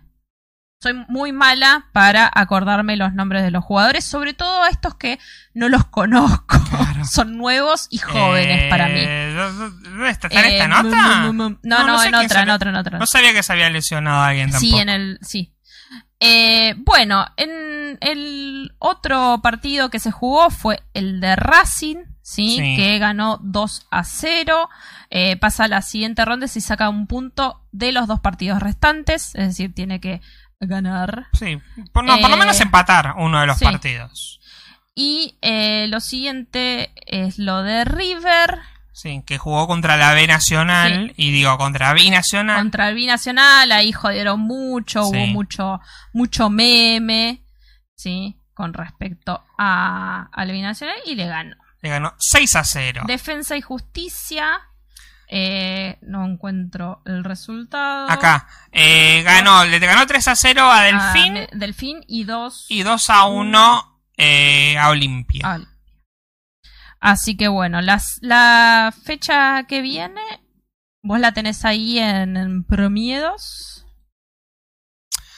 Soy 0.86 1.04
muy 1.08 1.32
mala 1.32 1.86
para 1.92 2.30
acordarme 2.32 2.96
los 2.96 3.12
nombres 3.12 3.42
de 3.42 3.50
los 3.50 3.64
jugadores, 3.64 4.04
sobre 4.04 4.34
todo 4.34 4.62
a 4.62 4.68
estos 4.68 4.94
que 4.94 5.18
no 5.54 5.68
los 5.68 5.84
conozco. 5.86 6.58
Claro. 6.70 7.04
Son 7.10 7.36
nuevos 7.36 7.88
y 7.90 7.98
jóvenes 7.98 8.70
para 8.70 8.86
mí. 8.86 9.00
Eh, 9.00 9.34
¿dó- 9.36 9.52
¿Dónde 9.70 10.10
está, 10.10 10.28
está 10.28 10.40
en 10.40 10.46
Eh, 10.46 10.56
esta 10.58 10.68
nota? 10.68 11.20
No, 11.22 11.32
No, 11.32 11.58
no, 11.62 11.86
no 11.86 11.98
sé 11.98 12.08
en 12.08 12.14
otra, 12.14 12.42
en 12.42 12.50
otra, 12.50 12.70
en 12.70 12.76
otra. 12.76 12.98
No 12.98 13.06
sabía 13.06 13.32
que 13.32 13.42
se 13.42 13.52
había 13.52 13.68
lesionado 13.70 14.18
a 14.18 14.28
alguien 14.28 14.50
tampoco. 14.50 14.74
Sí, 14.76 14.78
en 14.80 14.88
el. 14.88 15.18
Sí. 15.22 15.52
Eh, 16.18 16.74
bueno, 16.78 17.26
en 17.36 17.98
el 18.00 18.74
otro 18.78 19.40
partido 19.42 19.90
que 19.90 19.98
se 19.98 20.10
jugó 20.10 20.48
fue 20.50 20.82
el 20.94 21.20
de 21.20 21.36
Racing, 21.36 21.96
¿sí? 22.22 22.56
Sí. 22.56 22.76
Que 22.76 22.98
ganó 22.98 23.38
2 23.42 23.86
a 23.90 24.02
0. 24.04 24.68
Eh, 25.10 25.36
pasa 25.36 25.64
a 25.64 25.68
la 25.68 25.82
siguiente 25.82 26.24
ronda 26.24 26.46
y 26.46 26.60
saca 26.60 26.88
un 26.88 27.06
punto 27.06 27.62
de 27.70 27.92
los 27.92 28.06
dos 28.06 28.20
partidos 28.20 28.60
restantes. 28.62 29.34
Es 29.34 29.48
decir, 29.48 29.74
tiene 29.74 30.00
que 30.00 30.20
ganar. 30.60 31.26
Sí, 31.32 31.58
por, 31.92 32.04
no, 32.04 32.18
por 32.18 32.30
lo 32.30 32.36
Eh, 32.36 32.38
menos 32.38 32.60
empatar 32.60 33.14
uno 33.18 33.40
de 33.40 33.46
los 33.46 33.58
sí. 33.58 33.64
partidos. 33.64 34.40
Y 34.94 35.36
eh, 35.42 35.86
lo 35.88 36.00
siguiente 36.00 36.92
es 37.06 37.38
lo 37.38 37.62
de 37.62 37.84
River 37.84 38.58
Sí, 38.92 39.22
que 39.26 39.36
jugó 39.36 39.66
contra 39.66 39.98
la 39.98 40.14
B 40.14 40.26
Nacional. 40.26 41.12
Y 41.18 41.30
digo, 41.30 41.58
contra 41.58 41.92
Binacional. 41.92 42.56
contra 42.56 42.88
el 42.88 42.94
Binacional. 42.94 43.70
Ahí 43.70 43.92
jodieron 43.92 44.40
mucho, 44.40 45.04
Sí. 45.04 45.10
hubo 45.10 45.26
mucho, 45.26 45.80
mucho 46.14 46.48
meme, 46.48 47.44
¿sí? 47.94 48.40
Con 48.54 48.72
respecto 48.72 49.44
a, 49.58 50.30
al 50.32 50.50
Binacional 50.50 50.96
y 51.04 51.14
le 51.14 51.26
ganó. 51.26 51.56
Le 51.82 51.90
ganó 51.90 52.14
6 52.18 52.56
a 52.56 52.64
0. 52.64 53.02
Defensa 53.06 53.54
y 53.54 53.60
Justicia. 53.60 54.60
Eh, 55.28 55.98
no 56.02 56.24
encuentro 56.24 57.02
el 57.04 57.24
resultado. 57.24 58.08
Acá. 58.10 58.46
Eh, 58.72 59.22
ganó, 59.24 59.64
le 59.64 59.78
ganó 59.78 60.06
3 60.06 60.28
a 60.28 60.36
0 60.36 60.62
a 60.62 60.80
Ah, 60.80 60.82
Delfín. 60.84 61.46
Delfín 61.58 62.04
y 62.06 62.24
dos. 62.24 62.66
y 62.68 62.82
2 62.82 63.10
a 63.10 63.24
1 63.26 64.00
eh, 64.16 64.78
a 64.78 64.88
Olimpia. 64.90 65.60
Así 67.00 67.36
que 67.36 67.48
bueno, 67.48 67.80
las, 67.82 68.18
la 68.22 68.92
fecha 69.04 69.64
que 69.68 69.80
viene, 69.82 70.20
vos 71.02 71.20
la 71.20 71.32
tenés 71.32 71.64
ahí 71.64 71.98
en, 71.98 72.36
en 72.36 72.64
Promiedos. 72.64 73.84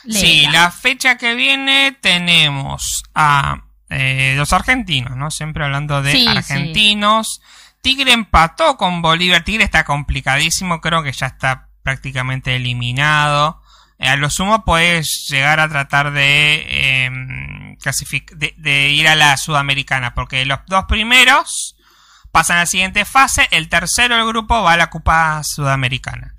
Sí, 0.09 0.47
la 0.53 0.71
fecha 0.71 1.19
que 1.19 1.35
viene 1.35 1.93
tenemos 2.01 3.03
a 3.15 3.65
eh, 3.91 4.35
los 4.37 4.53
argentinos, 4.53 5.17
¿no? 5.17 5.31
Siempre 5.31 5.65
hablando 5.65 6.01
de 6.01 6.13
Sí, 6.13 6.27
sí. 6.27 6.31
Tigre 7.89 8.13
empató 8.13 8.77
con 8.77 9.01
Bolívar. 9.01 9.45
Tigre 9.45 9.65
está 9.65 9.85
complicadísimo, 9.85 10.83
creo 10.83 11.03
que 11.03 11.11
ya 11.13 11.29
está 11.29 11.69
prácticamente 11.83 12.55
eliminado. 12.55 13.63
Eh, 13.99 14.09
a 14.09 14.17
lo 14.17 14.29
sumo 14.29 14.63
puedes 14.63 15.27
llegar 15.31 15.59
a 15.59 15.71
tratar 15.71 16.13
de, 16.13 16.97
em, 16.97 17.79
de, 18.37 18.55
de 18.59 18.91
ir 18.91 19.09
a 19.09 19.15
la 19.15 19.39
sudamericana, 19.39 20.13
porque 20.13 20.45
los 20.45 20.59
dos 20.67 20.85
primeros 20.87 21.77
pasan 22.31 22.59
a 22.59 22.61
la 22.61 22.67
siguiente 22.67 23.07
fase, 23.07 23.49
el 23.53 23.71
tercero 23.71 24.17
del 24.17 24.27
grupo 24.27 24.63
va 24.63 24.75
a 24.75 24.77
la 24.77 24.91
Copa 24.91 25.43
Sudamericana. 25.43 26.35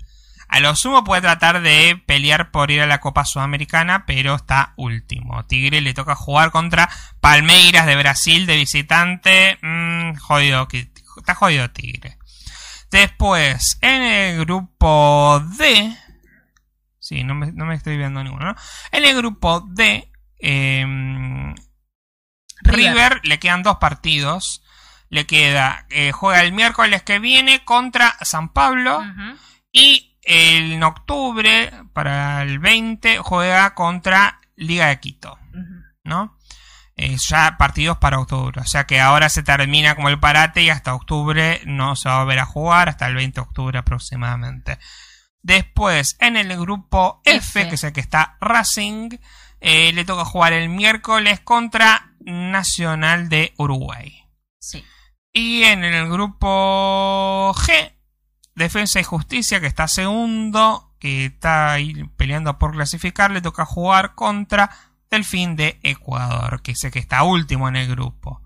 A 0.46 0.60
lo 0.60 0.76
sumo 0.76 1.02
puede 1.02 1.22
tratar 1.22 1.62
de 1.62 2.00
pelear 2.06 2.52
por 2.52 2.70
ir 2.70 2.80
a 2.80 2.86
la 2.86 3.00
Copa 3.00 3.24
Sudamericana, 3.24 4.04
pero 4.06 4.36
está 4.36 4.72
último. 4.76 5.44
Tigre 5.46 5.80
le 5.80 5.94
toca 5.94 6.14
jugar 6.14 6.52
contra 6.52 6.88
Palmeiras 7.20 7.86
de 7.86 7.96
Brasil 7.96 8.46
de 8.46 8.54
visitante. 8.56 9.58
Mm, 9.62 10.14
jodido, 10.14 10.68
que- 10.68 10.88
está 11.20 11.34
jodido 11.34 11.70
Tigre. 11.70 12.18
Después, 12.90 13.78
en 13.80 14.02
el 14.02 14.40
grupo 14.44 15.42
D. 15.56 15.96
Sí, 16.98 17.24
no 17.24 17.34
me, 17.34 17.52
no 17.52 17.64
me 17.64 17.74
estoy 17.74 17.96
viendo 17.96 18.22
ninguno, 18.22 18.46
¿no? 18.46 18.56
En 18.90 19.04
el 19.04 19.16
grupo 19.16 19.60
D. 19.68 20.10
em, 20.38 21.54
River. 22.62 22.92
River 22.92 23.20
le 23.24 23.38
quedan 23.38 23.62
dos 23.62 23.76
partidos. 23.78 24.62
Le 25.08 25.26
queda, 25.26 25.86
eh, 25.90 26.12
juega 26.12 26.42
el 26.42 26.52
miércoles 26.52 27.02
que 27.02 27.18
viene 27.18 27.64
contra 27.64 28.16
San 28.22 28.52
Pablo. 28.52 29.02
Y 29.72 30.16
en 30.22 30.82
octubre, 30.82 31.72
para 31.92 32.42
el 32.42 32.58
20, 32.58 33.18
juega 33.18 33.74
contra 33.74 34.40
Liga 34.56 34.86
de 34.86 35.00
Quito. 35.00 35.38
¿no? 36.04 36.36
Eh, 37.02 37.16
ya 37.16 37.56
partidos 37.56 37.96
para 37.96 38.18
octubre. 38.18 38.60
O 38.60 38.66
sea 38.66 38.84
que 38.84 39.00
ahora 39.00 39.30
se 39.30 39.42
termina 39.42 39.94
como 39.94 40.10
el 40.10 40.20
parate 40.20 40.62
y 40.62 40.68
hasta 40.68 40.94
octubre 40.94 41.62
no 41.64 41.96
se 41.96 42.10
va 42.10 42.16
a 42.16 42.24
volver 42.24 42.40
a 42.40 42.44
jugar, 42.44 42.90
hasta 42.90 43.06
el 43.06 43.14
20 43.14 43.36
de 43.36 43.40
octubre 43.40 43.78
aproximadamente. 43.78 44.78
Después, 45.40 46.18
en 46.20 46.36
el 46.36 46.54
grupo 46.58 47.22
F, 47.24 47.62
F. 47.62 47.68
que 47.70 47.74
es 47.76 47.84
el 47.84 47.94
que 47.94 48.00
está 48.00 48.36
Racing, 48.42 49.16
eh, 49.60 49.94
le 49.94 50.04
toca 50.04 50.26
jugar 50.26 50.52
el 50.52 50.68
miércoles 50.68 51.40
contra 51.40 52.12
Nacional 52.20 53.30
de 53.30 53.54
Uruguay. 53.56 54.22
Sí. 54.58 54.84
Y 55.32 55.62
en 55.62 55.84
el 55.84 56.06
grupo 56.10 57.54
G, 57.54 57.94
Defensa 58.54 59.00
y 59.00 59.04
Justicia, 59.04 59.58
que 59.58 59.68
está 59.68 59.88
segundo, 59.88 60.92
que 60.98 61.24
está 61.24 61.72
ahí 61.72 61.94
peleando 62.18 62.58
por 62.58 62.72
clasificar, 62.72 63.30
le 63.30 63.40
toca 63.40 63.64
jugar 63.64 64.14
contra 64.14 64.70
Delfín 65.10 65.56
de 65.56 65.78
Ecuador, 65.82 66.62
que 66.62 66.74
el 66.82 66.90
que 66.90 66.98
está 66.98 67.22
último 67.22 67.68
en 67.68 67.76
el 67.76 67.88
grupo. 67.88 68.42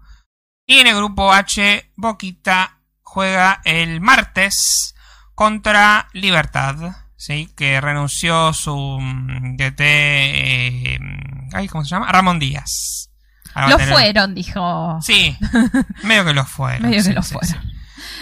Y 0.67 0.79
en 0.79 0.87
el 0.87 0.97
grupo 0.97 1.33
H, 1.33 1.91
Boquita 1.97 2.79
juega 3.03 3.61
el 3.65 4.01
martes 4.01 4.95
contra 5.35 6.09
Libertad, 6.13 6.77
¿sí? 7.17 7.53
que 7.57 7.81
renunció 7.81 8.53
su 8.55 8.99
mm, 9.01 9.57
DT, 9.57 9.81
eh, 9.81 10.99
ay, 11.53 11.69
¿cómo 11.69 11.85
se 11.85 11.91
llama? 11.91 12.11
Ramón 12.11 12.39
Díaz. 12.39 13.11
Lo 13.69 13.77
tener- 13.77 13.93
fueron, 13.93 14.35
dijo. 14.35 14.99
Sí, 15.03 15.37
medio 16.03 16.25
que 16.25 16.33
lo 16.33 16.45
fueron. 16.45 16.89
Medio 16.91 17.05
que 17.05 17.13
lo 17.13 17.23
sí, 17.23 17.35
fueron. 17.35 17.63
sí. 17.63 17.71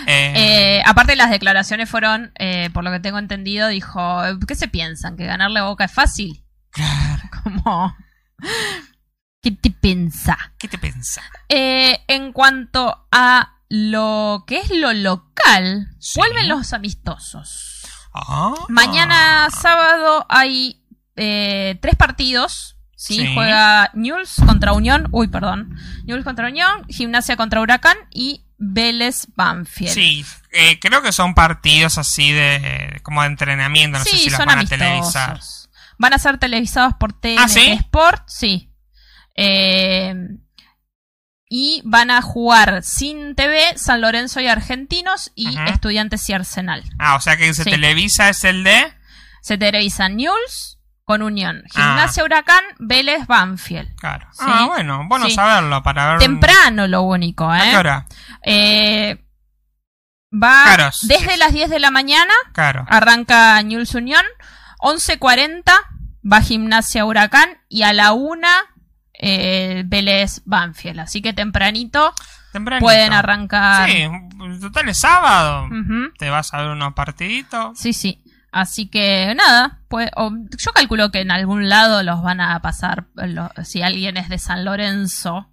Eh, 0.06 0.32
Eh, 0.78 0.82
aparte 0.84 1.14
las 1.16 1.30
declaraciones 1.30 1.88
fueron, 1.88 2.32
eh, 2.38 2.70
por 2.74 2.82
lo 2.84 2.90
que 2.90 3.00
tengo 3.00 3.18
entendido, 3.18 3.68
dijo, 3.68 4.20
¿qué 4.48 4.54
se 4.56 4.68
piensan? 4.68 5.16
¿Que 5.16 5.26
ganarle 5.26 5.60
a 5.60 5.64
Boca 5.64 5.84
es 5.84 5.92
fácil? 5.92 6.44
claro, 6.70 7.22
Como... 7.44 7.96
¿Qué 9.40 9.50
te 9.50 9.70
piensa? 9.70 10.36
¿qué 10.58 10.68
te 10.68 10.78
pensás? 10.78 11.24
Eh, 11.48 11.98
en 12.06 12.32
cuanto 12.32 13.06
a 13.10 13.58
lo 13.68 14.44
que 14.46 14.58
es 14.58 14.70
lo 14.70 14.92
local, 14.92 15.88
Sí. 15.98 16.18
vuelven 16.20 16.48
los 16.48 16.72
amistosos. 16.72 17.82
Ah. 18.14 18.54
Mañana 18.68 19.48
sábado 19.50 20.26
hay 20.28 20.84
eh, 21.16 21.78
tres 21.82 21.96
partidos. 21.96 22.76
¿sí? 22.94 23.16
Sí. 23.16 23.34
Juega 23.34 23.90
Newell's 23.94 24.36
contra 24.46 24.72
Unión. 24.74 25.08
Uy, 25.10 25.26
perdón. 25.28 25.74
Newell's 26.04 26.24
contra 26.24 26.46
Unión, 26.48 26.86
Gimnasia 26.88 27.36
contra 27.36 27.60
Huracán 27.60 27.96
y 28.12 28.44
Vélez 28.58 29.26
Banfield. 29.34 29.92
Sí, 29.92 30.24
eh, 30.52 30.78
creo 30.78 31.02
que 31.02 31.10
son 31.10 31.34
partidos 31.34 31.98
así 31.98 32.30
de 32.30 33.00
como 33.02 33.22
de 33.22 33.28
entrenamiento, 33.28 33.98
no 33.98 34.04
sé 34.04 34.10
Sí, 34.10 34.18
si 34.18 34.30
los 34.30 34.38
van 34.38 34.50
a 34.50 34.52
amistosos. 34.52 34.78
televisar. 34.78 35.40
Van 35.98 36.12
a 36.14 36.18
ser 36.18 36.38
televisados 36.38 36.94
por 36.94 37.12
TNT 37.12 37.38
¿Ah, 37.38 37.48
sí? 37.48 37.70
Sport, 37.72 38.22
sí. 38.28 38.72
Eh, 39.36 40.14
y 41.48 41.82
van 41.84 42.10
a 42.10 42.22
jugar 42.22 42.82
sin 42.82 43.34
TV 43.34 43.76
San 43.76 44.00
Lorenzo 44.00 44.40
y 44.40 44.46
Argentinos 44.48 45.32
y. 45.34 45.56
Estudiantes 45.68 46.28
y 46.28 46.32
Arsenal. 46.32 46.82
Ah, 46.98 47.16
o 47.16 47.20
sea 47.20 47.36
que 47.36 47.52
se 47.54 47.64
Sí. 47.64 47.70
televisa 47.70 48.28
es 48.30 48.44
el 48.44 48.64
de 48.64 48.92
Se 49.42 49.58
televisa 49.58 50.08
News 50.08 50.78
con 51.04 51.20
Unión. 51.22 51.62
Ah. 51.66 51.68
Gimnasia 51.74 52.24
Huracán, 52.24 52.64
Vélez, 52.78 53.26
Banfield. 53.26 53.94
Claro. 53.96 54.28
Sí. 54.32 54.44
Ah, 54.46 54.66
bueno, 54.68 55.04
bueno 55.08 55.26
Sí. 55.26 55.32
saberlo 55.34 55.82
para 55.82 56.10
ver. 56.12 56.18
Temprano 56.20 56.86
lo 56.86 57.02
único, 57.02 57.50
¿A 57.50 57.58
qué 57.60 57.70
¿eh? 57.72 57.76
hora? 57.76 58.06
Eh, 58.44 59.24
va 60.32 60.62
Claro, 60.74 60.90
desde 61.02 61.36
las 61.36 61.52
10 61.52 61.68
de 61.70 61.80
la 61.80 61.90
mañana, 61.90 62.32
Claro. 62.54 62.86
arranca 62.88 63.60
News 63.62 63.94
Unión. 63.94 64.24
11.40 64.82 65.62
va 66.30 66.40
Gimnasia 66.42 67.04
Huracán 67.04 67.48
y 67.68 67.82
a 67.82 67.92
la 67.92 68.12
1 68.12 68.46
eh, 69.14 69.82
Vélez 69.86 70.42
Banfield. 70.44 71.00
Así 71.00 71.22
que 71.22 71.32
tempranito 71.32 72.12
Tempranito. 72.52 72.84
pueden 72.84 73.12
arrancar. 73.12 73.88
Sí, 73.88 74.04
total 74.60 74.88
es 74.88 74.98
sábado. 74.98 75.68
Te 76.18 76.28
vas 76.30 76.52
a 76.52 76.58
ver 76.62 76.68
unos 76.70 76.92
partiditos. 76.94 77.78
Sí, 77.78 77.92
sí. 77.92 78.22
Así 78.50 78.90
que 78.90 79.34
nada, 79.34 79.80
pues, 79.88 80.10
o- 80.14 80.30
yo 80.58 80.72
calculo 80.72 81.10
que 81.10 81.20
en 81.20 81.30
algún 81.30 81.70
lado 81.70 82.02
los 82.02 82.22
van 82.22 82.40
a 82.42 82.60
pasar, 82.60 83.06
lo- 83.14 83.50
si 83.64 83.80
alguien 83.80 84.18
es 84.18 84.28
de 84.28 84.38
San 84.38 84.64
Lorenzo. 84.66 85.48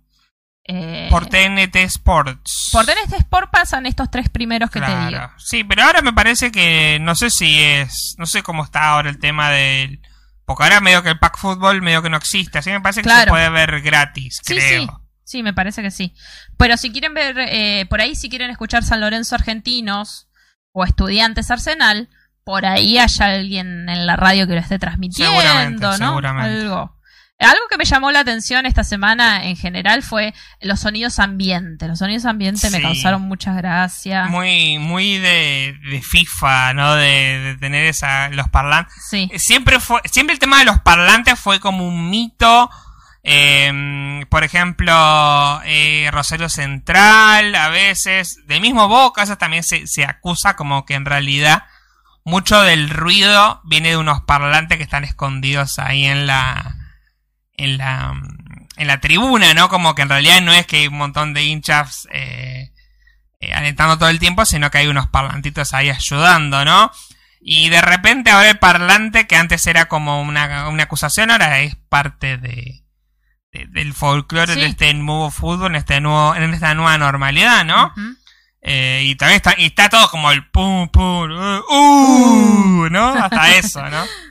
Eh, 0.66 1.08
Por 1.10 1.26
TNT 1.28 1.76
Sports. 1.78 2.70
por 2.72 2.86
TNT 2.86 3.14
Sport 3.20 3.50
pasan 3.52 3.86
estos 3.88 4.12
tres 4.12 4.30
primeros 4.30 4.70
que 4.70 4.80
te 4.80 5.06
digo. 5.08 5.22
Sí, 5.38 5.64
pero 5.64 5.84
ahora 5.84 6.02
me 6.04 6.14
parece 6.14 6.52
que 6.52 7.00
no 7.02 7.16
sé 7.16 7.32
si 7.32 7.60
es, 7.60 8.16
no 8.20 8.26
sé 8.28 8.44
cómo 8.44 8.64
está 8.64 8.90
ahora 8.90 9.10
el 9.10 9.18
tema 9.20 9.50
del 9.50 10.00
porque 10.46 10.64
ahora 10.64 10.80
medio 10.82 11.02
que 11.04 11.10
el 11.10 11.20
pack 11.20 11.38
fútbol 11.38 11.82
medio 11.82 12.02
que 12.04 12.10
no 12.10 12.18
existe, 12.18 12.58
así 12.60 12.70
me 12.72 12.82
parece 12.82 13.02
que 13.04 13.10
se 13.10 13.28
puede 13.28 13.50
ver 13.50 13.82
gratis, 13.82 14.40
Sí, 14.44 14.54
creo. 14.56 14.82
sí. 14.82 14.88
Sí, 15.24 15.44
me 15.44 15.54
parece 15.54 15.84
que 15.84 15.92
sí. 15.92 16.16
Pero 16.58 16.76
si 16.76 16.92
quieren 16.92 17.14
ver, 17.14 17.36
eh, 17.38 17.86
por 17.88 18.02
ahí 18.02 18.16
si 18.16 18.30
quieren 18.30 18.50
escuchar 18.50 18.84
San 18.84 19.00
Lorenzo 19.00 19.36
Argentinos 19.36 20.28
o 20.72 20.84
Estudiantes 20.84 21.52
Arsenal, 21.52 22.10
por 22.44 22.66
ahí 22.66 22.98
haya 22.98 23.26
alguien 23.26 23.88
en 23.90 24.08
la 24.08 24.16
radio 24.16 24.48
que 24.48 24.54
lo 24.56 24.60
esté 24.60 24.80
transmitiendo, 24.80 25.40
Seguramente, 25.40 25.86
¿no? 25.86 25.94
seguramente. 25.98 26.62
Algo. 26.62 26.99
Algo 27.40 27.62
que 27.70 27.78
me 27.78 27.86
llamó 27.86 28.12
la 28.12 28.20
atención 28.20 28.66
esta 28.66 28.84
semana 28.84 29.46
en 29.46 29.56
general 29.56 30.04
fue 30.04 30.34
los 30.60 30.82
sonidos 30.82 31.20
ambiente. 31.20 31.88
Los 31.88 32.00
sonidos 32.00 32.26
ambiente 32.26 32.70
me 32.70 32.82
causaron 32.82 33.22
mucha 33.22 33.54
gracia. 33.54 34.26
Muy 34.26 34.78
muy 34.78 35.18
de, 35.18 35.80
de 35.90 36.02
FIFA, 36.02 36.74
¿no? 36.74 36.96
De, 36.96 37.40
de 37.40 37.56
tener 37.56 37.86
esa 37.86 38.28
los 38.30 38.50
parlantes. 38.50 38.94
Sí. 39.10 39.32
Siempre 39.38 39.80
fue 39.80 40.02
siempre 40.12 40.34
el 40.34 40.40
tema 40.40 40.60
de 40.60 40.66
los 40.66 40.80
parlantes 40.80 41.40
fue 41.40 41.62
como 41.62 41.88
un 41.88 42.10
mito. 42.10 42.70
Eh, 43.24 44.26
por 44.30 44.44
ejemplo, 44.44 45.62
eh, 45.66 46.10
Rosario 46.12 46.50
Central, 46.50 47.54
a 47.56 47.70
veces, 47.70 48.38
de 48.48 48.60
mismo 48.60 48.88
Boca, 48.88 49.24
eso 49.24 49.38
también 49.38 49.64
se, 49.64 49.88
se 49.88 50.04
acusa 50.04 50.56
como 50.56 50.86
que 50.86 50.96
en 50.96 51.06
realidad 51.06 51.64
mucho 52.24 52.62
del 52.62 52.90
ruido 52.90 53.62
viene 53.64 53.90
de 53.90 53.98
unos 53.98 54.22
parlantes 54.22 54.78
que 54.78 54.84
están 54.84 55.04
escondidos 55.04 55.80
ahí 55.80 56.06
en 56.06 56.28
la 56.28 56.76
en 57.64 57.78
la 57.78 58.14
en 58.78 58.88
la 58.88 59.00
tribuna, 59.02 59.54
¿no? 59.54 59.68
Como 59.70 59.94
que 59.94 60.02
en 60.04 60.10
realidad 60.10 60.42
no 60.42 60.54
es 60.54 60.66
que 60.66 60.78
hay 60.78 60.88
un 60.88 60.98
montón 60.98 61.34
de 61.34 61.44
hinchas 61.44 62.08
eh, 62.12 62.72
eh, 63.42 63.54
alentando 63.54 63.98
todo 63.98 64.08
el 64.10 64.20
tiempo, 64.20 64.46
sino 64.46 64.72
que 64.72 64.78
hay 64.80 64.88
unos 64.88 65.08
parlantitos 65.08 65.74
ahí 65.74 65.90
ayudando, 65.90 66.64
¿no? 66.64 66.92
Y 67.42 67.70
de 67.70 67.82
repente 67.82 68.32
ahora 68.32 68.50
el 68.50 68.58
parlante, 68.60 69.28
que 69.28 69.36
antes 69.36 69.66
era 69.68 69.88
como 69.88 70.22
una, 70.22 70.68
una 70.70 70.84
acusación, 70.84 71.30
ahora 71.32 71.60
es 71.60 71.76
parte 71.90 72.38
de, 72.38 72.84
de- 73.52 73.66
del 73.68 73.94
folclore 73.94 74.54
Sí. 74.54 74.60
de 74.62 74.66
este 74.68 74.94
nuevo 74.94 75.30
fútbol, 75.32 75.72
en, 75.72 75.76
este 75.76 76.00
nuevo, 76.02 76.36
en 76.36 76.54
esta 76.54 76.74
nueva 76.74 76.98
normalidad, 76.98 77.66
¿no? 77.66 77.94
Eh, 78.62 79.04
y 79.06 79.16
también 79.16 79.38
está, 79.38 79.56
y 79.58 79.68
está 79.68 79.88
todo 79.90 80.10
como 80.10 80.32
el 80.32 80.50
pum, 80.52 80.90
pum, 80.90 81.32
uh, 81.32 81.64
uh, 81.70 82.90
¿no? 82.90 83.10
Hasta 83.14 83.56
eso, 83.56 83.82
¿no? 83.90 84.04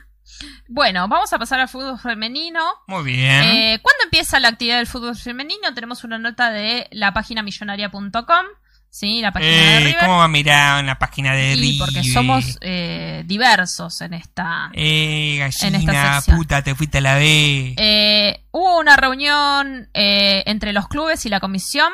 Bueno, 0.71 1.07
vamos 1.07 1.33
a 1.33 1.39
pasar 1.39 1.59
al 1.59 1.67
fútbol 1.67 1.97
femenino. 1.99 2.59
Muy 2.85 3.03
bien. 3.03 3.41
Eh, 3.43 3.79
¿Cuándo 3.81 4.03
empieza 4.03 4.39
la 4.39 4.49
actividad 4.49 4.77
del 4.77 4.85
fútbol 4.85 5.15
femenino? 5.17 5.73
Tenemos 5.73 6.03
una 6.03 6.19
nota 6.19 6.51
de 6.51 6.87
la 6.91 7.11
página 7.11 7.41
millonaria.com, 7.41 8.45
¿sí? 8.87 9.19
La 9.19 9.31
página 9.31 9.51
de 9.51 9.75
Eh, 9.77 9.79
River. 9.79 9.97
¿Cómo 10.01 10.17
va 10.19 10.25
a 10.25 10.27
mirar 10.27 10.79
en 10.79 10.85
la 10.85 10.99
página 10.99 11.33
de 11.33 11.55
Y 11.55 11.79
porque 11.79 12.03
somos 12.03 12.59
eh, 12.61 13.23
diversos 13.25 13.99
en 14.01 14.13
esta. 14.13 14.69
Eh, 14.73 15.37
en 15.61 15.75
esta 15.75 15.91
gallina, 15.91 16.21
puta, 16.37 16.61
te 16.61 16.75
fuiste 16.75 16.99
a 16.99 17.01
la 17.01 17.15
B. 17.15 17.73
Eh, 17.75 18.43
hubo 18.51 18.77
una 18.79 18.95
reunión 18.95 19.89
eh, 19.95 20.43
entre 20.45 20.71
los 20.71 20.87
clubes 20.87 21.25
y 21.25 21.29
la 21.29 21.39
comisión 21.39 21.91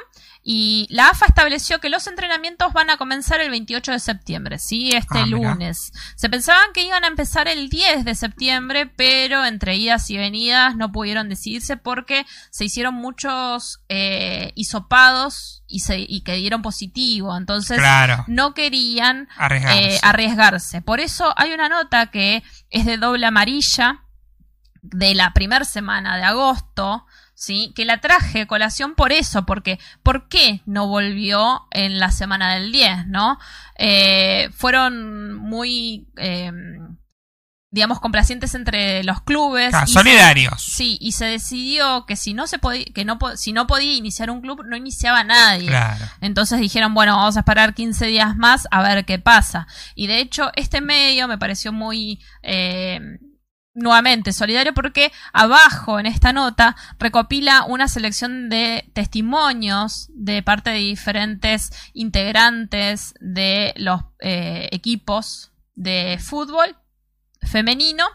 y 0.48 0.86
la 0.92 1.10
AFA 1.10 1.26
estableció 1.26 1.80
que 1.80 1.90
los 1.90 2.06
entrenamientos 2.06 2.72
van 2.72 2.92
a 2.92 2.98
comenzar 2.98 3.42
el 3.42 3.50
28 3.50 3.94
de 3.94 4.00
septiembre, 4.00 4.60
¿sí? 4.60 4.92
Este 4.94 5.18
Ah, 5.18 5.26
lunes. 5.26 5.92
Se 6.16 6.30
pensaban 6.30 6.68
que 6.72 6.84
iban 6.84 7.04
a 7.04 7.08
empezar 7.08 7.48
el 7.48 7.68
10 7.68 8.06
de 8.06 8.14
septiembre, 8.14 8.86
pero 8.86 9.44
entre 9.44 9.76
idas 9.76 10.08
y 10.12 10.18
venidas 10.18 10.76
no 10.76 10.92
pudieron 10.92 11.30
decidirse 11.30 11.78
porque 11.78 12.28
se 12.52 12.66
hicieron 12.66 12.94
muchos 12.94 13.82
eh, 13.90 14.52
hisopados 14.54 15.64
y, 15.68 15.80
se, 15.80 15.98
y 16.08 16.22
que 16.22 16.36
dieron 16.36 16.62
positivo. 16.62 17.36
Entonces 17.36 17.80
claro, 17.80 18.24
no 18.28 18.54
querían 18.54 19.28
arriesgarse. 19.38 19.96
eh, 19.96 20.00
arriesgarse. 20.04 20.82
Por 20.84 21.00
eso 21.00 21.34
hay 21.38 21.54
una 21.54 21.70
nota 21.70 22.12
que 22.12 22.44
es 22.70 22.86
de 22.86 22.98
doble 22.98 23.26
amarilla 23.26 24.04
de 24.84 25.16
la 25.16 25.34
primera 25.34 25.66
semana 25.66 26.18
de 26.18 26.24
agosto, 26.24 27.08
¿sí? 27.36 27.72
Que 27.76 27.86
la 27.86 28.02
traje 28.02 28.48
colación 28.48 28.96
por 28.96 29.12
eso, 29.12 29.46
porque 29.46 29.78
¿por 30.02 30.28
qué 30.28 30.62
no 30.66 30.88
volvió 30.88 31.68
en 31.72 32.00
la 32.00 32.10
semana 32.12 32.56
del 32.56 32.72
10, 32.72 33.06
no? 33.08 33.38
Eh, 33.78 34.50
fueron 34.56 35.34
muy, 35.36 36.08
eh, 36.18 36.52
digamos, 37.72 38.00
complacientes 38.00 38.56
entre 38.56 39.04
los 39.04 39.22
clubes. 39.22 39.74
Ah, 39.74 39.84
y 39.84 39.88
se- 39.88 39.94
solidarios. 39.94 40.62
Sí, 40.64 40.98
y 41.02 41.12
se 41.12 41.26
decidió 41.26 42.06
que 42.06 42.16
si 42.16 42.34
no 42.34 42.48
se 42.48 42.58
podía, 42.58 42.86
que 42.86 43.04
no, 43.04 43.20
si 43.36 43.52
no 43.52 43.68
podía 43.68 43.94
iniciar 43.96 44.30
un 44.30 44.40
club, 44.40 44.64
no 44.66 44.78
iniciaba 44.78 45.26
nadie. 45.26 45.68
Claro. 45.68 46.06
Entonces 46.22 46.62
dijeron, 46.62 46.94
bueno, 46.94 47.18
vamos 47.18 47.36
a 47.36 47.40
esperar 47.42 47.74
15 47.74 48.06
días 48.06 48.38
más 48.38 48.66
a 48.72 48.82
ver 48.82 49.04
qué 49.04 49.20
pasa. 49.20 49.68
Y 49.94 50.08
de 50.08 50.20
hecho, 50.20 50.52
este 50.56 50.80
medio 50.80 51.28
me 51.28 51.38
pareció 51.38 51.74
muy, 51.74 52.22
eh, 52.44 53.02
nuevamente, 53.76 54.34
solidario 54.34 54.74
porque 54.74 55.12
abajo 55.34 56.00
en 56.00 56.08
esta 56.08 56.34
nota 56.34 56.76
recopila 56.98 57.66
una 57.66 57.88
selección 57.88 58.50
de 58.50 58.90
testimonios 58.94 60.10
de 60.14 60.42
parte 60.42 60.72
de 60.72 60.78
diferentes 60.78 61.72
integrantes 61.94 63.14
de 63.20 63.74
los 63.78 64.02
eh, 64.20 64.70
equipos 64.72 65.52
de 65.76 66.18
fútbol 66.20 66.78
femenino 67.42 68.06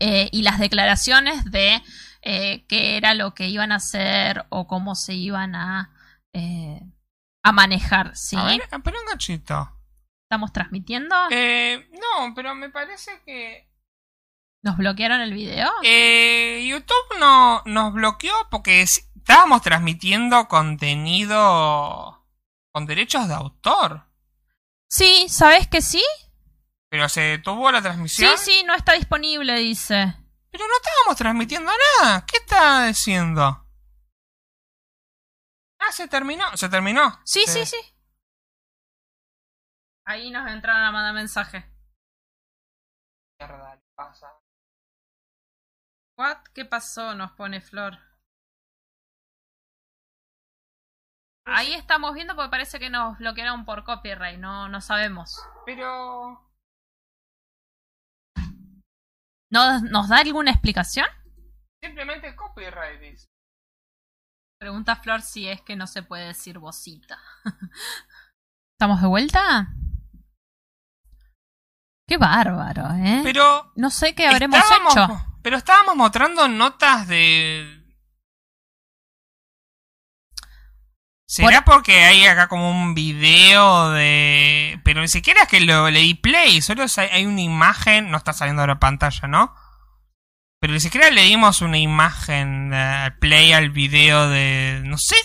eh, 0.00 0.28
y 0.32 0.42
las 0.42 0.58
declaraciones 0.58 1.44
de 1.50 1.82
eh, 2.22 2.64
qué 2.68 2.96
era 2.96 3.14
lo 3.14 3.34
que 3.34 3.48
iban 3.48 3.72
a 3.72 3.76
hacer 3.76 4.46
o 4.48 4.66
cómo 4.66 4.94
se 4.94 5.14
iban 5.14 5.54
a, 5.56 5.92
eh, 6.32 6.80
a 7.42 7.52
manejar. 7.52 8.16
¿sí? 8.16 8.36
A 8.36 8.44
ver, 8.44 8.62
pero 8.84 8.96
un. 9.00 9.18
¿Estamos 10.24 10.52
transmitiendo? 10.52 11.16
No, 11.30 12.34
pero 12.34 12.54
me 12.54 12.68
parece 12.68 13.10
que 13.24 13.67
¿Nos 14.62 14.76
bloquearon 14.76 15.20
el 15.20 15.32
video? 15.32 15.68
eh, 15.84 16.66
YouTube 16.68 17.18
no 17.20 17.62
nos 17.64 17.92
bloqueó 17.92 18.32
porque 18.50 18.82
es- 18.82 19.08
estábamos 19.16 19.62
transmitiendo 19.62 20.48
contenido 20.48 22.26
con 22.72 22.86
derechos 22.86 23.28
de 23.28 23.34
autor. 23.34 24.04
Sí, 24.88 25.28
¿sabes 25.28 25.68
que 25.68 25.80
sí? 25.82 26.02
Pero 26.90 27.08
se 27.08 27.20
detuvo 27.20 27.70
la 27.70 27.78
Sí, 27.78 27.82
transmisión. 27.84 28.38
sí, 28.38 28.62
no 28.64 28.74
está 28.74 28.94
disponible, 28.94 29.54
dice. 29.58 30.14
Pero 30.50 30.66
no 30.66 30.74
estábamos 30.76 31.16
transmitiendo 31.16 31.70
nada. 32.00 32.24
¿Qué 32.26 32.38
está 32.38 32.86
diciendo? 32.86 33.64
Ah, 35.78 35.92
se 35.92 36.08
terminó. 36.08 36.56
¿Se 36.56 36.68
terminó? 36.68 37.20
Sí, 37.24 37.42
Se- 37.46 37.64
sí, 37.66 37.76
sí. 37.76 37.94
Ahí 40.06 40.30
nos 40.30 40.50
entraron 40.50 40.82
a 40.82 40.90
mandar 40.90 41.14
mensaje. 41.14 41.70
Mierda, 43.38 43.78
pasa. 43.94 44.32
What? 46.18 46.38
¿Qué 46.52 46.64
pasó? 46.64 47.14
Nos 47.14 47.32
pone 47.32 47.60
Flor. 47.60 47.98
Ahí 51.46 51.72
estamos 51.74 52.12
viendo 52.14 52.34
porque 52.34 52.50
parece 52.50 52.78
que 52.78 52.90
nos 52.90 53.16
bloquearon 53.18 53.64
por 53.64 53.84
copyright, 53.84 54.38
no, 54.38 54.68
no 54.68 54.80
sabemos. 54.80 55.40
Pero... 55.64 56.44
¿No, 59.50 59.80
¿Nos 59.80 60.08
da 60.08 60.18
alguna 60.18 60.50
explicación? 60.50 61.06
Simplemente 61.82 62.36
copyright 62.36 63.00
dice. 63.00 63.26
Pregunta 64.60 64.96
Flor 64.96 65.22
si 65.22 65.48
es 65.48 65.62
que 65.62 65.76
no 65.76 65.86
se 65.86 66.02
puede 66.02 66.26
decir 66.26 66.58
vocita. 66.58 67.18
¿Estamos 68.74 69.00
de 69.00 69.06
vuelta? 69.06 69.68
Qué 72.06 72.18
bárbaro, 72.18 72.90
¿eh? 72.94 73.20
Pero... 73.22 73.72
no 73.76 73.88
sé 73.90 74.14
qué 74.14 74.26
habremos 74.26 74.58
estábamos- 74.58 74.92
hecho. 74.96 75.27
Pero 75.42 75.56
estábamos 75.56 75.96
mostrando 75.96 76.48
notas 76.48 77.06
de... 77.08 77.74
¿Será 81.26 81.62
porque 81.62 82.04
hay 82.04 82.24
acá 82.24 82.48
como 82.48 82.70
un 82.70 82.94
video 82.94 83.90
de... 83.90 84.80
Pero 84.82 85.02
ni 85.02 85.08
siquiera 85.08 85.42
es 85.42 85.48
que 85.48 85.60
lo 85.60 85.90
le 85.90 86.00
di 86.00 86.14
play, 86.14 86.62
solo 86.62 86.86
hay 86.96 87.26
una 87.26 87.42
imagen, 87.42 88.10
no 88.10 88.16
está 88.16 88.32
saliendo 88.32 88.62
de 88.62 88.68
la 88.68 88.80
pantalla, 88.80 89.28
¿no? 89.28 89.54
Pero 90.58 90.72
ni 90.72 90.80
siquiera 90.80 91.10
le 91.10 91.22
dimos 91.22 91.60
una 91.60 91.78
imagen 91.78 92.70
eh, 92.72 93.12
play 93.20 93.52
al 93.52 93.70
video 93.70 94.28
de... 94.28 94.80
no 94.84 94.96
sé. 94.96 95.16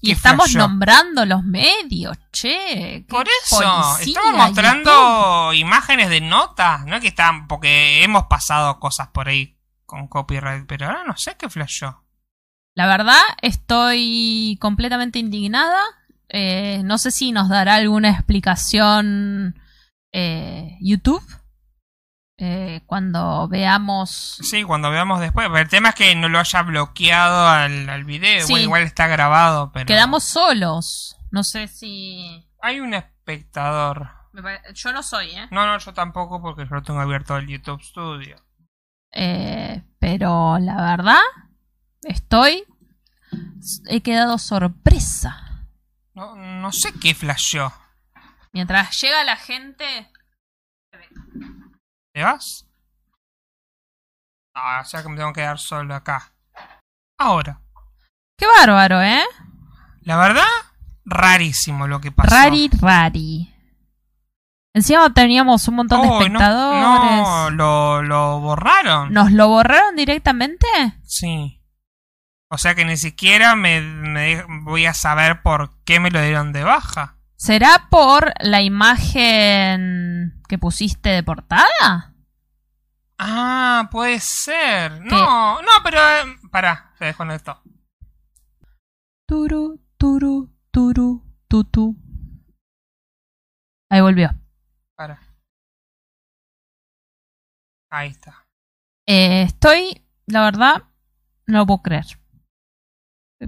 Y 0.00 0.10
estamos 0.10 0.46
flasheó. 0.50 0.66
nombrando 0.66 1.24
los 1.24 1.44
medios, 1.44 2.18
che. 2.32 3.06
Por 3.08 3.28
eso, 3.44 3.62
estamos 3.62 4.04
YouTube. 4.04 4.36
mostrando 4.36 5.52
imágenes 5.54 6.08
de 6.08 6.20
notas, 6.20 6.84
no 6.86 6.96
es 6.96 7.02
que 7.02 7.08
están, 7.08 7.46
porque 7.46 8.02
hemos 8.02 8.24
pasado 8.24 8.80
cosas 8.80 9.08
por 9.08 9.28
ahí 9.28 9.61
con 9.92 10.08
copyright, 10.08 10.64
pero 10.66 10.86
ahora 10.86 11.04
no 11.04 11.14
sé 11.18 11.36
qué 11.36 11.50
flasheó. 11.50 12.02
La 12.74 12.86
verdad, 12.86 13.20
estoy 13.42 14.56
completamente 14.58 15.18
indignada. 15.18 15.82
Eh, 16.30 16.80
no 16.84 16.96
sé 16.96 17.10
si 17.10 17.30
nos 17.30 17.50
dará 17.50 17.74
alguna 17.74 18.08
explicación 18.08 19.60
eh, 20.14 20.78
YouTube 20.80 21.22
eh, 22.38 22.80
cuando 22.86 23.46
veamos. 23.48 24.38
Sí, 24.40 24.62
cuando 24.62 24.90
veamos 24.90 25.20
después, 25.20 25.46
pero 25.48 25.58
el 25.58 25.68
tema 25.68 25.90
es 25.90 25.94
que 25.94 26.14
no 26.14 26.30
lo 26.30 26.38
haya 26.38 26.62
bloqueado 26.62 27.46
al, 27.48 27.90
al 27.90 28.04
video, 28.04 28.46
Sí. 28.46 28.52
bueno, 28.54 28.64
igual 28.64 28.82
está 28.84 29.06
grabado, 29.08 29.70
pero... 29.74 29.84
Quedamos 29.84 30.24
solos. 30.24 31.18
No 31.30 31.44
sé 31.44 31.68
si. 31.68 32.48
Hay 32.62 32.80
un 32.80 32.94
espectador. 32.94 34.08
Yo 34.74 34.92
no 34.94 35.02
soy, 35.02 35.32
¿eh? 35.32 35.48
No, 35.50 35.66
no, 35.66 35.76
yo 35.78 35.92
tampoco 35.92 36.40
porque 36.40 36.64
yo 36.64 36.74
lo 36.76 36.82
tengo 36.82 37.00
abierto 37.00 37.36
el 37.36 37.46
YouTube 37.46 37.82
Studio. 37.82 38.36
Eh, 39.12 39.82
pero 39.98 40.58
la 40.58 40.76
verdad, 40.76 41.20
estoy. 42.02 42.64
He 43.86 44.02
quedado 44.02 44.38
sorpresa. 44.38 45.66
No, 46.14 46.34
no 46.34 46.72
sé 46.72 46.92
qué 47.00 47.14
flasheó. 47.14 47.72
Mientras 48.52 49.00
llega 49.00 49.24
la 49.24 49.36
gente. 49.36 50.10
¿Te 52.12 52.22
vas? 52.22 52.66
Ah, 54.54 54.80
o 54.82 54.84
sea 54.84 55.02
que 55.02 55.08
me 55.08 55.16
tengo 55.16 55.32
que 55.32 55.40
quedar 55.40 55.58
solo 55.58 55.94
acá. 55.94 56.34
Ahora. 57.18 57.60
Qué 58.36 58.46
bárbaro, 58.46 59.00
¿eh? 59.00 59.22
La 60.02 60.16
verdad, 60.16 60.44
rarísimo 61.04 61.86
lo 61.86 62.00
que 62.00 62.12
pasó. 62.12 62.34
Rari, 62.34 62.68
rari. 62.80 63.51
Encima 64.74 65.12
teníamos 65.12 65.68
un 65.68 65.74
montón 65.76 66.00
de 66.02 66.08
Oh, 66.08 66.10
no- 66.12 66.20
espectadores. 66.24 66.80
No, 66.82 67.50
lo, 67.50 68.02
lo 68.02 68.40
borraron. 68.40 69.12
¿Nos 69.12 69.30
lo 69.32 69.48
borraron 69.48 69.96
directamente? 69.96 70.66
Sí. 71.04 71.60
O 72.48 72.56
sea 72.58 72.74
que 72.74 72.84
ni 72.84 72.96
siquiera 72.96 73.54
me, 73.54 73.80
me 73.80 74.42
voy 74.62 74.86
a 74.86 74.94
saber 74.94 75.42
por 75.42 75.82
qué 75.84 76.00
me 76.00 76.10
lo 76.10 76.20
dieron 76.22 76.52
de 76.52 76.64
baja. 76.64 77.16
¿Será 77.36 77.88
por 77.90 78.32
la 78.40 78.62
imagen 78.62 80.40
que 80.48 80.58
pusiste 80.58 81.08
de 81.10 81.22
portada? 81.22 82.14
Ah, 83.18 83.88
puede 83.90 84.20
ser. 84.20 85.00
No, 85.02 85.60
no, 85.62 85.68
pero... 85.82 85.98
Eh, 85.98 86.36
pará, 86.50 86.92
se 86.98 87.06
desconectó. 87.06 87.60
Turu, 89.26 89.80
turu, 89.98 90.54
turu, 90.70 91.24
tutu. 91.48 91.96
Ahí 93.90 94.00
volvió. 94.00 94.30
Ahí 97.92 98.08
está. 98.08 98.46
Eh, 99.06 99.42
estoy, 99.42 100.02
la 100.26 100.42
verdad, 100.42 100.84
no 101.46 101.58
lo 101.58 101.66
puedo 101.66 101.82
creer. 101.82 102.06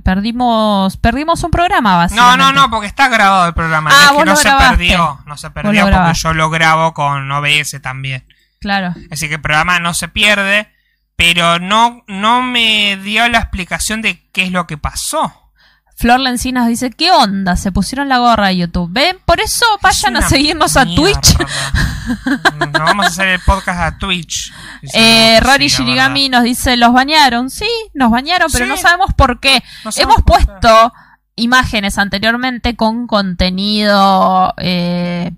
Perdimos, 0.02 0.98
perdimos 0.98 1.42
un 1.44 1.50
programa, 1.50 1.92
No, 1.92 1.96
básicamente. 1.98 2.36
no, 2.44 2.52
no, 2.52 2.70
porque 2.70 2.86
está 2.86 3.08
grabado 3.08 3.46
el 3.46 3.54
programa. 3.54 3.90
Ah, 3.90 4.10
no 4.12 4.12
es 4.12 4.18
que 4.18 4.24
no 4.26 4.36
se 4.36 4.50
perdió. 4.50 5.20
No 5.24 5.36
se 5.38 5.50
perdió 5.50 5.88
porque 5.90 6.12
yo 6.14 6.34
lo 6.34 6.50
grabo 6.50 6.92
con 6.92 7.30
OBS 7.32 7.80
también. 7.80 8.26
Claro. 8.60 8.94
Así 9.10 9.28
que 9.28 9.36
el 9.36 9.40
programa 9.40 9.78
no 9.78 9.94
se 9.94 10.08
pierde. 10.08 10.70
Pero 11.16 11.60
no, 11.60 12.04
no 12.08 12.42
me 12.42 12.96
dio 12.96 13.26
la 13.28 13.38
explicación 13.38 14.02
de 14.02 14.28
qué 14.32 14.42
es 14.42 14.50
lo 14.52 14.66
que 14.66 14.76
pasó. 14.76 15.43
Flor 15.96 16.18
Lencinas 16.20 16.66
dice, 16.66 16.90
¿qué 16.90 17.10
onda? 17.12 17.56
Se 17.56 17.70
pusieron 17.72 18.08
la 18.08 18.18
gorra 18.18 18.48
de 18.48 18.56
YouTube. 18.58 18.90
¿Ven? 18.92 19.16
Por 19.24 19.40
eso 19.40 19.64
vayan 19.80 20.16
Es 20.16 20.24
a 20.24 20.28
seguirnos 20.28 20.76
a. 20.76 20.84
Twitch. 20.86 21.36
Nos 22.58 22.72
vamos 22.72 23.06
a 23.06 23.08
hacer 23.08 23.28
el 23.28 23.40
podcast 23.40 23.80
a 23.80 23.98
Twitch. 23.98 24.52
Eh, 24.92 25.40
Rory 25.40 25.68
Shirigami 25.68 26.28
nos 26.28 26.42
dice, 26.42 26.76
los 26.76 26.92
bañaron. 26.92 27.48
Sí, 27.48 27.68
nos 27.94 28.10
bañaron, 28.10 28.48
pero 28.52 28.66
Sí. 28.66 28.68
no 28.70 28.76
sabemos 28.76 29.14
por 29.14 29.40
qué. 29.40 29.62
No 29.84 29.90
sabemos 29.92 30.16
Hemos 30.16 30.26
por 30.26 30.38
qué. 30.40 30.46
puesto 30.46 30.92
imágenes 31.36 31.96
anteriormente 31.96 32.76
con 32.76 33.06
contenido... 33.06 34.52
eh, 34.58 35.32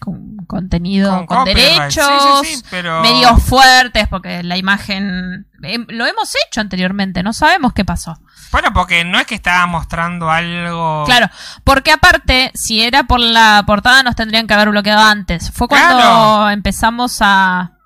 con 0.00 0.36
contenido 0.48 1.24
con, 1.26 1.44
derechos 1.44 2.40
Sí, 2.42 2.46
sí, 2.48 2.56
sí, 2.56 2.64
pero... 2.70 3.02
medios 3.02 3.40
fuertes 3.42 4.08
porque 4.08 4.42
la 4.42 4.56
imagen 4.56 5.46
em, 5.62 5.86
lo 5.90 6.04
hemos 6.06 6.32
hecho 6.46 6.60
anteriormente 6.60 7.22
no 7.22 7.32
sabemos 7.32 7.72
qué 7.72 7.84
pasó 7.84 8.18
Bueno, 8.52 8.72
porque 8.74 9.04
no 9.04 9.18
es 9.18 9.26
que 9.26 9.34
estaba 9.34 9.66
mostrando 9.66 10.30
algo... 10.30 11.04
Claro, 11.06 11.28
porque 11.64 11.90
aparte, 11.90 12.50
si 12.54 12.82
era 12.82 13.04
por 13.04 13.18
la 13.18 13.64
portada, 13.66 14.02
nos 14.02 14.14
tendrían 14.14 14.46
que 14.46 14.52
haber 14.54 14.68
bloqueado 14.68 15.02
antes. 15.02 15.50
Fue 15.50 15.66
cuando 15.68 15.96
Claro. 15.96 16.50
empezamos 16.50 17.18
a. 17.22 17.78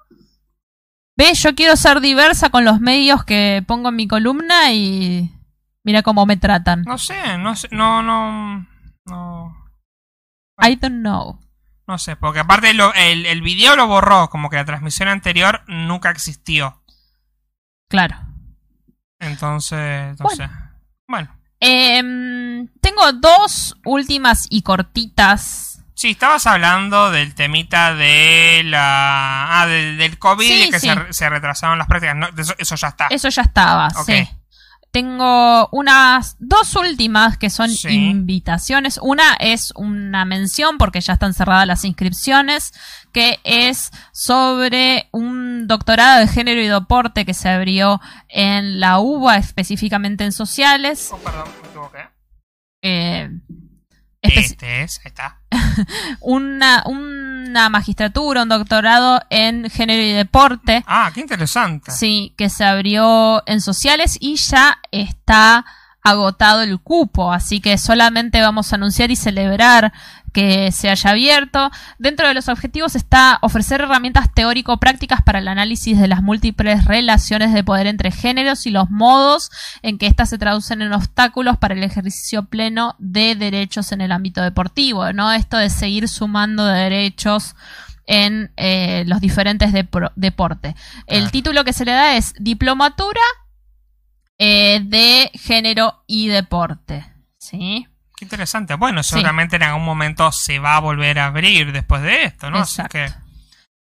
Ve, 1.16 1.32
yo 1.34 1.54
quiero 1.54 1.76
ser 1.76 2.00
diversa 2.00 2.50
con 2.50 2.64
los 2.64 2.80
medios 2.80 3.24
que 3.24 3.64
pongo 3.66 3.88
en 3.90 3.96
mi 3.96 4.08
columna 4.08 4.72
y. 4.72 5.32
Mira 5.84 6.02
cómo 6.02 6.26
me 6.26 6.36
tratan. 6.36 6.82
No 6.82 6.98
sé, 6.98 7.38
no 7.38 7.54
sé, 7.54 7.68
no, 7.70 8.02
no... 8.02 8.66
No... 9.06 9.56
I 10.60 10.74
don't 10.74 10.96
know. 11.00 11.38
No 11.86 11.96
sé, 11.98 12.16
porque 12.16 12.40
aparte 12.40 12.74
lo- 12.74 12.92
el, 12.94 13.24
el 13.24 13.40
video 13.40 13.76
lo 13.76 13.86
borró, 13.86 14.28
como 14.30 14.50
que 14.50 14.56
la 14.56 14.64
transmisión 14.64 15.08
anterior 15.08 15.62
nunca 15.68 16.10
existió. 16.10 16.82
Claro. 17.88 18.16
Entonces, 19.20 20.18
no 20.18 20.24
Bueno. 20.24 20.50
Bueno. 21.08 21.36
Em, 21.60 22.68
tengo 22.80 23.12
dos 23.12 23.76
últimas 23.84 24.46
y 24.50 24.62
cortitas. 24.62 25.82
Sí, 25.94 26.10
estabas 26.10 26.46
hablando 26.46 27.10
del 27.10 27.34
temita 27.34 27.94
de 27.94 28.62
la... 28.64 29.62
Ah, 29.62 29.66
del, 29.66 29.96
del 29.96 30.18
COVID 30.18 30.46
Sí, 30.46 30.64
y 30.68 30.70
que 30.70 30.78
sí. 30.78 30.88
se, 30.90 31.12
se 31.14 31.30
retrasaron 31.30 31.78
las 31.78 31.86
prácticas. 31.86 32.16
No, 32.16 32.28
eso, 32.36 32.54
eso 32.58 32.76
ya 32.76 32.88
está. 32.88 33.06
Eso 33.08 33.28
ya 33.30 33.42
estaba, 33.42 33.88
Ok. 33.96 34.04
sí. 34.06 34.28
Tengo 34.96 35.68
unas 35.72 36.36
dos 36.38 36.74
últimas 36.74 37.36
que 37.36 37.50
son 37.50 37.68
Sí. 37.68 37.88
invitaciones. 37.90 38.98
Una 39.02 39.34
es 39.40 39.70
una 39.76 40.24
mención 40.24 40.78
porque 40.78 41.02
ya 41.02 41.12
están 41.12 41.34
cerradas 41.34 41.66
las 41.66 41.84
inscripciones, 41.84 42.72
que 43.12 43.38
es 43.44 43.90
sobre 44.14 45.10
un 45.12 45.66
doctorado 45.66 46.20
de 46.20 46.28
género 46.28 46.62
y 46.62 46.68
deporte 46.68 47.26
que 47.26 47.34
se 47.34 47.50
abrió 47.50 48.00
en 48.30 48.80
la 48.80 48.98
UBA, 48.98 49.36
específicamente 49.36 50.24
en 50.24 50.32
sociales. 50.32 51.10
Oh, 51.12 51.18
perdón, 51.18 51.44
me 51.62 51.68
equivoqué. 51.68 51.98
Eh, 52.80 53.30
Este 54.34 54.82
es, 54.82 54.98
ahí 54.98 55.06
está. 55.06 55.38
una, 56.20 56.82
una 56.86 57.68
magistratura, 57.68 58.42
un 58.42 58.48
doctorado 58.48 59.20
en 59.30 59.70
género 59.70 60.02
y 60.02 60.12
deporte. 60.12 60.84
Ah, 60.86 61.10
qué 61.14 61.20
interesante. 61.20 61.90
Sí, 61.90 62.34
que 62.36 62.48
se 62.48 62.64
abrió 62.64 63.42
en 63.46 63.60
sociales 63.60 64.16
y 64.20 64.36
ya 64.36 64.78
está 64.90 65.64
agotado 66.02 66.62
el 66.62 66.78
cupo, 66.78 67.32
así 67.32 67.60
que 67.60 67.78
solamente 67.78 68.40
vamos 68.40 68.72
a 68.72 68.76
anunciar 68.76 69.10
y 69.10 69.16
celebrar 69.16 69.92
que 70.36 70.70
se 70.70 70.90
haya 70.90 71.10
abierto. 71.12 71.70
Dentro 71.98 72.28
de 72.28 72.34
los 72.34 72.50
objetivos 72.50 72.94
está 72.94 73.38
ofrecer 73.40 73.80
herramientas 73.80 74.26
teórico-prácticas 74.34 75.22
para 75.22 75.38
el 75.38 75.48
análisis 75.48 75.98
de 75.98 76.08
las 76.08 76.22
múltiples 76.22 76.84
relaciones 76.84 77.54
de 77.54 77.64
poder 77.64 77.86
entre 77.86 78.10
géneros 78.10 78.66
y 78.66 78.70
los 78.70 78.90
modos 78.90 79.50
en 79.80 79.96
que 79.96 80.06
éstas 80.06 80.28
se 80.28 80.36
traducen 80.36 80.82
en 80.82 80.92
obstáculos 80.92 81.56
para 81.56 81.72
el 81.72 81.82
ejercicio 81.82 82.44
pleno 82.44 82.96
de 82.98 83.34
derechos 83.34 83.92
en 83.92 84.02
el 84.02 84.12
ámbito 84.12 84.42
deportivo, 84.42 85.10
¿no? 85.14 85.32
Esto 85.32 85.56
de 85.56 85.70
seguir 85.70 86.06
sumando 86.06 86.66
derechos 86.66 87.54
en 88.04 88.52
eh, 88.58 89.04
los 89.06 89.22
diferentes 89.22 89.72
deportes. 89.72 90.74
El 91.06 91.20
Claro. 91.20 91.30
título 91.30 91.64
que 91.64 91.72
se 91.72 91.86
le 91.86 91.92
da 91.92 92.14
es 92.16 92.34
Diplomatura 92.38 93.22
eh, 94.38 94.80
de 94.84 95.30
Género 95.32 96.04
y 96.06 96.28
Deporte. 96.28 97.06
¿Sí? 97.38 97.86
Qué 98.16 98.24
interesante. 98.24 98.74
Bueno, 98.74 99.02
seguramente 99.02 99.56
en 99.56 99.62
algún 99.62 99.84
momento 99.84 100.32
se 100.32 100.58
va 100.58 100.76
a 100.76 100.80
volver 100.80 101.18
a 101.18 101.26
abrir 101.26 101.72
después 101.72 102.02
de 102.02 102.24
esto, 102.24 102.50
¿no? 102.50 102.58
Así 102.58 102.80
Exacto. 102.80 102.98
que... 102.98 103.12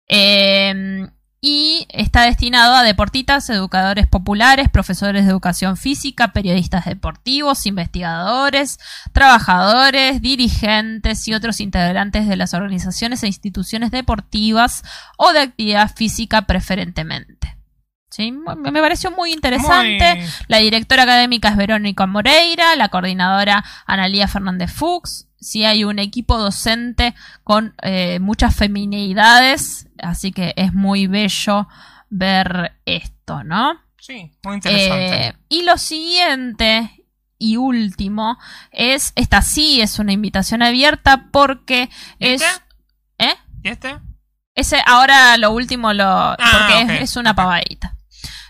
Eh, 0.09 1.09
y 1.41 1.87
está 1.91 2.23
destinado 2.23 2.75
a 2.75 2.83
deportistas, 2.83 3.49
educadores 3.51 4.09
populares, 4.09 4.69
profesores 4.69 5.25
de 5.25 5.31
educación 5.31 5.77
física, 5.77 6.33
periodistas 6.33 6.87
deportivos, 6.87 7.67
investigadores, 7.67 8.81
trabajadores, 9.13 10.21
dirigentes 10.21 11.29
y 11.29 11.35
otros 11.35 11.61
integrantes 11.61 12.27
de 12.27 12.37
las 12.37 12.53
organizaciones 12.53 13.23
e 13.23 13.29
instituciones 13.29 13.93
deportivas 13.93 14.83
o 15.19 15.33
de 15.33 15.41
actividad 15.41 15.95
física 15.95 16.43
preferentemente. 16.43 17.56
¿Sí? 18.11 18.33
Me 18.33 18.81
pareció 18.81 19.11
muy 19.11 19.33
interesante. 19.33 20.15
Muy- 20.17 20.25
La 20.49 20.59
directora 20.59 21.03
académica 21.05 21.49
es 21.49 21.57
Verónica 21.57 22.07
Moreira, 22.07 22.77
la 22.77 22.89
coordinadora 22.89 23.65
Analía 23.87 24.29
Fernández 24.29 24.73
Fuchs. 24.73 25.29
Sí 25.39 25.65
hay 25.65 25.85
un 25.85 25.99
equipo 25.99 26.39
docente 26.39 27.15
con 27.45 27.75
eh, 27.83 28.19
muchas 28.21 28.55
feminidades, 28.57 29.87
así 29.99 30.33
que 30.33 30.55
es 30.57 30.73
muy 30.75 31.07
bello 31.07 31.69
ver 32.09 32.73
esto, 32.85 33.45
¿no? 33.45 33.81
Sí, 33.99 34.33
muy 34.45 34.55
interesante. 34.57 35.27
Eh, 35.29 35.35
y 35.49 35.63
lo 35.63 35.77
siguiente 35.79 37.05
y 37.39 37.57
último 37.57 38.39
es, 38.71 39.13
esta 39.17 39.43
sí 39.43 39.81
es 39.81 39.99
una 39.99 40.13
invitación 40.13 40.63
abierta 40.63 41.27
porque 41.33 41.91
es... 42.19 42.41
¿Viste? 42.41 42.47
¿Eh? 43.19 43.35
¿Y 43.63 43.69
este? 43.69 43.97
Ese, 44.55 44.83
ahora 44.87 45.37
lo 45.37 45.51
último 45.51 45.93
lo. 45.93 46.35
porque 46.39 46.85
ok, 46.85 46.91
es, 47.03 47.11
es 47.11 47.17
una 47.17 47.35
pavadita. 47.35 47.96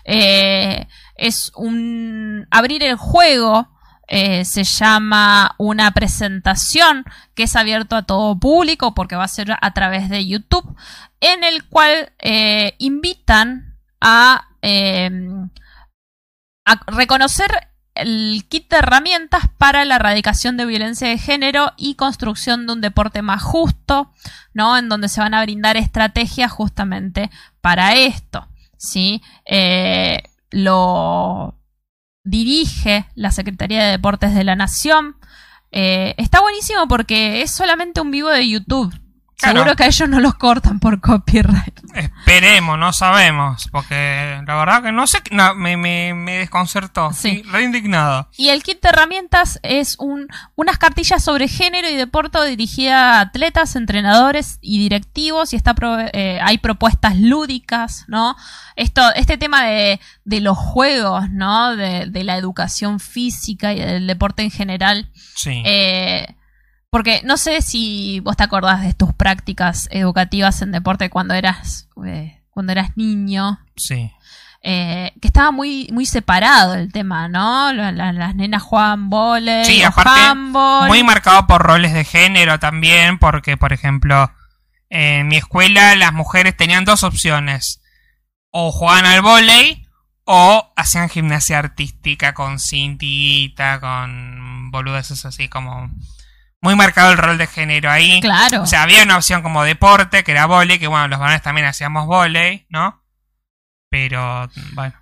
Eh, 0.07 0.87
es 1.15 1.51
un. 1.55 2.47
Abrir 2.49 2.81
el 2.83 2.95
juego. 2.95 3.69
eh, 4.09 4.45
se 4.45 4.63
llama 4.63 5.53
una 5.57 5.91
presentación 5.91 7.03
que 7.35 7.43
es 7.43 7.55
abierto 7.57 7.95
a 7.97 8.03
todo 8.03 8.39
público 8.39 8.93
porque 8.93 9.17
va 9.17 9.25
a 9.25 9.27
ser 9.27 9.57
a 9.59 9.73
través 9.73 10.09
de 10.09 10.25
YouTube, 10.25 10.77
en 11.19 11.43
el 11.43 11.65
cual 11.65 12.13
eh, 12.19 12.75
invitan 12.77 13.75
a, 13.99 14.47
eh, 14.61 15.11
a 16.65 16.79
reconocer 16.87 17.51
el 17.95 18.45
kit 18.47 18.69
de 18.69 18.77
herramientas 18.77 19.43
para 19.57 19.83
la 19.83 19.95
erradicación 19.95 20.55
de 20.55 20.65
violencia 20.65 21.07
de 21.09 21.17
género 21.17 21.73
y 21.77 21.95
construcción 21.95 22.65
de 22.67 22.73
un 22.73 22.81
deporte 22.81 23.21
más 23.21 23.41
justo, 23.41 24.11
¿no? 24.53 24.77
En 24.77 24.87
donde 24.87 25.09
se 25.09 25.19
van 25.19 25.33
a 25.33 25.41
brindar 25.41 25.77
estrategias 25.77 26.51
justamente 26.51 27.29
para 27.59 27.95
esto, 27.95 28.47
¿sí? 28.77 29.21
Eh, 29.45 30.23
lo 30.49 31.55
dirige 32.23 33.05
la 33.15 33.31
Secretaría 33.31 33.83
de 33.83 33.91
Deportes 33.91 34.33
de 34.33 34.43
la 34.43 34.55
Nación. 34.55 35.17
Eh, 35.71 36.15
está 36.17 36.41
buenísimo 36.41 36.87
porque 36.87 37.41
es 37.41 37.51
solamente 37.51 38.01
un 38.01 38.11
vivo 38.11 38.29
de 38.29 38.47
YouTube. 38.47 38.93
Claro. 39.39 39.59
Seguro 39.59 39.75
que 39.75 39.83
a 39.83 39.87
ellos 39.87 40.09
no 40.09 40.19
los 40.19 40.33
cortan 40.33 40.79
por 40.79 40.99
copyright. 40.99 41.79
Esperemos, 41.93 42.79
no 42.79 42.91
sabemos. 42.91 43.67
Porque 43.71 44.41
la 44.47 44.55
verdad 44.55 44.81
que 44.81 44.91
no 44.91 45.05
sé. 45.05 45.19
No, 45.29 45.53
me, 45.53 45.77
me, 45.77 46.15
me 46.15 46.37
desconcertó. 46.39 47.13
Sí. 47.13 47.29
Sí. 47.37 47.43
Re 47.43 47.63
indignado. 47.63 48.29
Y 48.35 48.49
el 48.49 48.63
kit 48.63 48.81
de 48.81 48.89
herramientas 48.89 49.59
es 49.61 49.95
un, 49.99 50.27
unas 50.55 50.79
cartillas 50.79 51.23
sobre 51.23 51.47
género 51.47 51.87
y 51.87 51.95
deporte 51.95 52.43
dirigida 52.45 53.17
a 53.17 53.21
atletas, 53.21 53.75
entrenadores 53.75 54.57
y 54.59 54.79
directivos. 54.79 55.53
Y 55.53 55.55
está 55.55 55.75
pro- 55.75 55.99
eh, 55.99 56.39
hay 56.41 56.57
propuestas 56.57 57.15
lúdicas, 57.17 58.05
¿no? 58.07 58.35
Esto, 58.75 59.01
este 59.15 59.37
tema 59.37 59.65
de, 59.65 59.99
de 60.25 60.41
los 60.41 60.57
juegos, 60.57 61.29
¿no? 61.29 61.75
De, 61.75 62.07
de 62.07 62.23
la 62.23 62.37
educación 62.37 62.99
física 62.99 63.71
y 63.73 63.79
del 63.79 64.07
deporte 64.07 64.41
en 64.41 64.49
general. 64.51 65.11
Sí. 65.35 65.61
Eh, 65.63 66.33
porque 66.97 67.21
no 67.23 67.37
sé 67.37 67.61
si 67.61 68.19
vos 68.21 68.35
te 68.35 68.43
acordás 68.43 68.81
de 68.81 68.93
tus 68.93 69.13
prácticas 69.13 69.87
educativas 69.91 70.61
en 70.61 70.71
deporte 70.71 71.09
cuando 71.09 71.33
eras, 71.35 71.87
eh, 72.05 72.41
cuando 72.49 72.71
eras 72.71 72.97
niño 72.97 73.59
sí. 73.75 74.11
eh, 74.63 75.13
que 75.21 75.27
estaba 75.27 75.51
muy, 75.51 75.87
muy 75.93 76.05
separado 76.07 76.73
el 76.73 76.91
tema, 76.91 77.27
¿no? 77.27 77.71
La- 77.71 77.91
la- 77.91 78.11
las 78.13 78.33
nenas 78.35 78.63
jugaban 78.63 79.09
volei, 79.11 79.63
Sí, 79.65 79.83
aparte, 79.83 80.09
handball. 80.19 80.87
Muy 80.87 81.03
marcado 81.03 81.45
por 81.45 81.61
roles 81.61 81.93
de 81.93 82.03
género 82.03 82.57
también. 82.59 83.19
Porque, 83.19 83.57
por 83.57 83.73
ejemplo, 83.73 84.31
en 84.89 85.27
mi 85.27 85.37
escuela 85.37 85.95
las 85.95 86.13
mujeres 86.13 86.57
tenían 86.57 86.83
dos 86.83 87.03
opciones. 87.03 87.79
O 88.49 88.71
jugaban 88.71 89.05
al 89.05 89.21
vóley. 89.21 89.85
O 90.25 90.73
hacían 90.75 91.07
gimnasia 91.09 91.59
artística 91.59 92.33
con 92.33 92.59
cintita, 92.59 93.79
con 93.79 94.71
boludeces 94.71 95.23
así 95.25 95.47
como... 95.47 95.89
Muy 96.67 96.75
marcado 96.75 97.13
el 97.13 97.17
rol 97.17 97.37
de 97.37 97.47
género 97.47 97.89
ahí. 97.89 98.19
Claro. 98.19 98.63
O 98.63 98.65
sea, 98.65 98.83
había 98.83 99.03
una 99.03 99.15
opción 99.15 99.41
como 99.41 99.63
deporte, 99.63 100.25
que 100.25 100.31
era 100.31 100.47
volei, 100.47 100.79
que 100.79 100.87
bueno, 100.87 101.07
los 101.07 101.17
varones 101.17 101.41
también 101.41 101.65
hacíamos 101.65 102.07
volei, 102.07 102.65
¿no? 102.69 103.01
Pero, 103.89 104.49
bueno, 104.73 104.93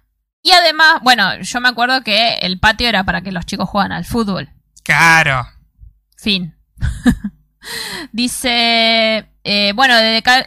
y 0.45 0.51
además, 0.51 0.99
bueno, 1.01 1.41
yo 1.41 1.59
me 1.59 1.69
acuerdo 1.69 2.03
que 2.03 2.35
el 2.35 2.59
patio 2.59 2.87
era 2.87 3.03
para 3.03 3.21
que 3.21 3.31
los 3.31 3.47
chicos 3.47 3.67
juegan 3.67 3.91
al 3.91 4.05
fútbol. 4.05 4.51
claro. 4.83 5.47
Fin. 6.17 6.55
Dice, 8.11 9.27
eh, 9.47 9.73
bueno, 9.75 9.93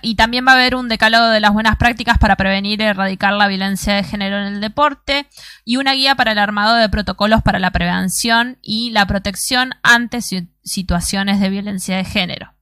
y 0.03 0.16
también 0.16 0.45
va 0.45 0.51
a 0.53 0.55
haber 0.57 0.75
un 0.75 0.89
decálogo 0.89 1.29
de 1.29 1.39
las 1.39 1.53
buenas 1.53 1.77
prácticas 1.77 2.19
para 2.19 2.35
prevenir 2.35 2.81
y 2.81 2.85
erradicar 2.85 3.33
la 3.33 3.47
violencia 3.47 3.95
de 3.95 4.03
género 4.03 4.39
en 4.39 4.55
el 4.55 4.61
deporte 4.61 5.29
y 5.65 5.77
una 5.77 5.93
guía 5.93 6.16
para 6.16 6.33
el 6.33 6.39
armado 6.39 6.75
de 6.75 6.89
protocolos 6.89 7.41
para 7.43 7.61
la 7.61 7.70
prevención 7.70 8.59
y 8.61 8.91
la 8.91 9.07
protección 9.07 9.75
ante 9.85 10.20
si- 10.20 10.49
situaciones 10.65 11.39
de 11.39 11.49
violencia 11.49 11.97
de 11.97 12.05
género. 12.05 12.53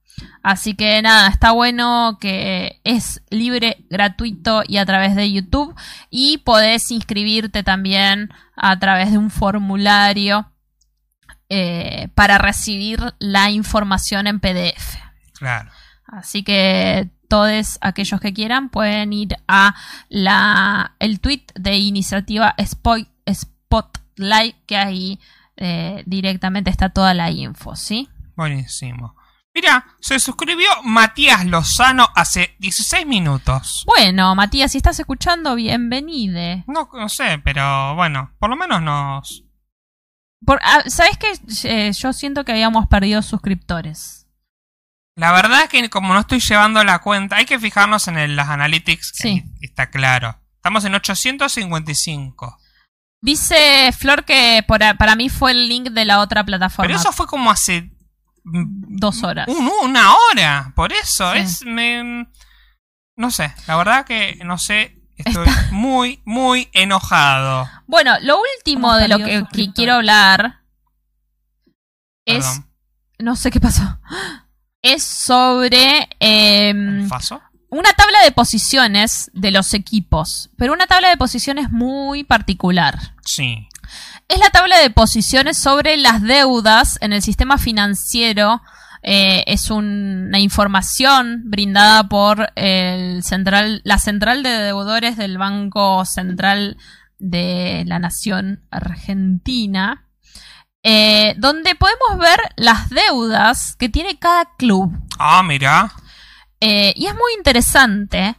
Así 0.43 0.75
que 0.75 1.01
nada, 1.01 1.27
está 1.27 1.51
bueno 1.53 2.19
que 2.21 2.81
es 2.83 3.21
libre, 3.31 3.77
gratuito 3.89 4.61
y 4.67 4.77
a 4.77 4.85
través 4.85 5.15
de 5.15 5.31
YouTube 5.31 5.75
y 6.11 6.37
podés 6.37 6.91
inscribirte 6.91 7.63
también 7.63 8.29
a 8.55 8.77
través 8.77 9.11
de 9.11 9.17
un 9.17 9.31
formulario 9.31 10.51
eh, 11.49 12.09
para 12.13 12.37
recibir 12.37 12.99
la 13.19 13.49
información 13.49 14.27
en 14.27 14.39
PDF. 14.39 14.97
Claro. 15.39 15.71
Así 16.07 16.43
que 16.43 17.09
todos 17.27 17.77
aquellos 17.81 18.21
que 18.21 18.33
quieran 18.33 18.69
pueden 18.69 19.11
ir 19.13 19.35
a 19.47 19.75
la, 20.09 20.95
el 20.99 21.19
tweet 21.19 21.43
de 21.55 21.77
iniciativa 21.77 22.55
Spotlight, 23.29 24.55
que 24.65 24.77
ahí 24.77 25.19
eh, 25.57 26.03
directamente 26.05 26.69
está 26.69 26.89
toda 26.89 27.13
la 27.13 27.29
info, 27.29 27.75
¿sí? 27.75 28.09
Buenísimo. 28.35 29.15
Mira, 29.53 29.85
se 29.99 30.19
suscribió 30.19 30.69
Matías 30.83 31.43
Lozano 31.45 32.07
hace 32.13 32.55
16 32.59 33.07
minutos. 33.07 33.83
Bueno, 33.87 34.35
Matías, 34.35 34.71
si 34.71 34.77
estás 34.77 34.99
escuchando, 34.99 35.55
bienvenide. 35.55 36.63
No, 36.67 36.87
no 36.93 37.09
sé, 37.09 37.41
pero 37.43 37.95
bueno, 37.95 38.31
por 38.37 38.51
lo 38.51 38.55
menos 38.55 38.83
nos... 38.83 39.43
Por, 40.45 40.59
ah, 40.63 40.83
¿Sabes 40.85 41.17
qué? 41.17 41.33
Eh, 41.63 41.91
yo 41.91 42.13
siento 42.13 42.45
que 42.45 42.51
habíamos 42.51 42.85
perdido 42.85 43.23
suscriptores. 43.23 44.26
La 45.17 45.31
verdad 45.31 45.63
es 45.63 45.69
que 45.69 45.89
como 45.89 46.13
no 46.13 46.19
estoy 46.19 46.39
llevando 46.39 46.83
la 46.83 46.99
cuenta, 46.99 47.37
hay 47.37 47.45
que 47.45 47.59
fijarnos 47.59 48.07
en 48.07 48.17
el- 48.19 48.35
las 48.35 48.49
analytics. 48.49 49.13
Sí. 49.15 49.43
está 49.61 49.89
claro. 49.89 50.39
Estamos 50.57 50.85
en 50.85 50.93
855. 50.93 52.57
Dice 53.19 53.91
Flor 53.97 54.25
que 54.25 54.63
por 54.67 54.79
para 54.97 55.15
mí 55.15 55.29
fue 55.29 55.51
el 55.51 55.67
link 55.67 55.89
de 55.89 56.05
la 56.05 56.19
otra 56.19 56.43
plataforma. 56.45 56.87
Pero 56.87 56.99
eso 56.99 57.11
fue 57.11 57.25
como 57.25 57.49
hace... 57.49 57.91
Dos 58.43 59.23
horas. 59.23 59.47
un- 59.47 59.71
una 59.83 60.13
hora. 60.15 60.71
Por 60.75 60.93
eso. 60.93 61.33
Sí. 61.33 61.39
Es... 61.39 61.65
me- 61.65 62.27
no 63.17 63.31
sé. 63.31 63.53
La 63.65 63.75
verdad 63.75 64.05
que 64.05 64.37
no 64.45 64.57
sé. 64.59 65.01
Estoy 65.17 65.47
muy, 65.71 66.21
muy 66.25 66.69
enojado. 66.73 67.67
Bueno, 67.87 68.15
lo 68.21 68.37
último 68.57 68.95
de 68.95 69.07
lo 69.07 69.17
que, 69.17 69.43
quiero 69.73 69.95
hablar 69.95 70.61
es. 72.25 72.45
Perdón. 72.45 72.71
No 73.19 73.35
sé 73.35 73.49
qué 73.49 73.59
pasó. 73.59 73.99
Es 74.93 75.03
sobre 75.03 76.07
¿El 76.19 77.07
faso? 77.07 77.41
una 77.69 77.91
tabla 77.93 78.21
de 78.23 78.31
posiciones 78.31 79.29
de 79.33 79.51
los 79.51 79.73
equipos. 79.73 80.49
Pero 80.57 80.73
una 80.73 80.87
tabla 80.87 81.09
de 81.09 81.17
posiciones 81.17 81.71
muy 81.71 82.23
particular. 82.23 82.97
Sí. 83.25 83.67
Es 84.29 84.39
la 84.39 84.49
tabla 84.49 84.77
de 84.79 84.89
posiciones 84.89 85.57
sobre 85.57 85.97
las 85.97 86.21
deudas 86.21 86.97
en 87.01 87.13
el 87.13 87.21
sistema 87.21 87.57
financiero. 87.57 88.61
Eh, 89.03 89.43
es 89.47 89.69
un- 89.69 90.25
una 90.27 90.39
información 90.39 91.43
brindada 91.45 92.03
por 92.09 92.51
el 92.55 93.23
central, 93.23 93.81
la 93.85 93.99
central 93.99 94.43
de 94.43 94.49
deudores 94.49 95.15
del 95.17 95.37
Banco 95.37 96.03
Central 96.03 96.77
de 97.19 97.83
la 97.87 97.99
Nación 97.99 98.61
Argentina, 98.69 100.03
eh, 100.83 101.35
donde 101.37 101.75
podemos 101.75 102.17
ver 102.19 102.39
las 102.55 102.89
deudas 102.89 103.75
que 103.75 103.89
tiene 103.89 104.17
cada 104.17 104.55
club. 104.57 104.91
Ah, 105.19 105.43
mira. 105.43 105.91
Eh, 106.59 106.93
y 106.95 107.07
es 107.07 107.13
muy 107.13 107.33
interesante. 107.37 108.35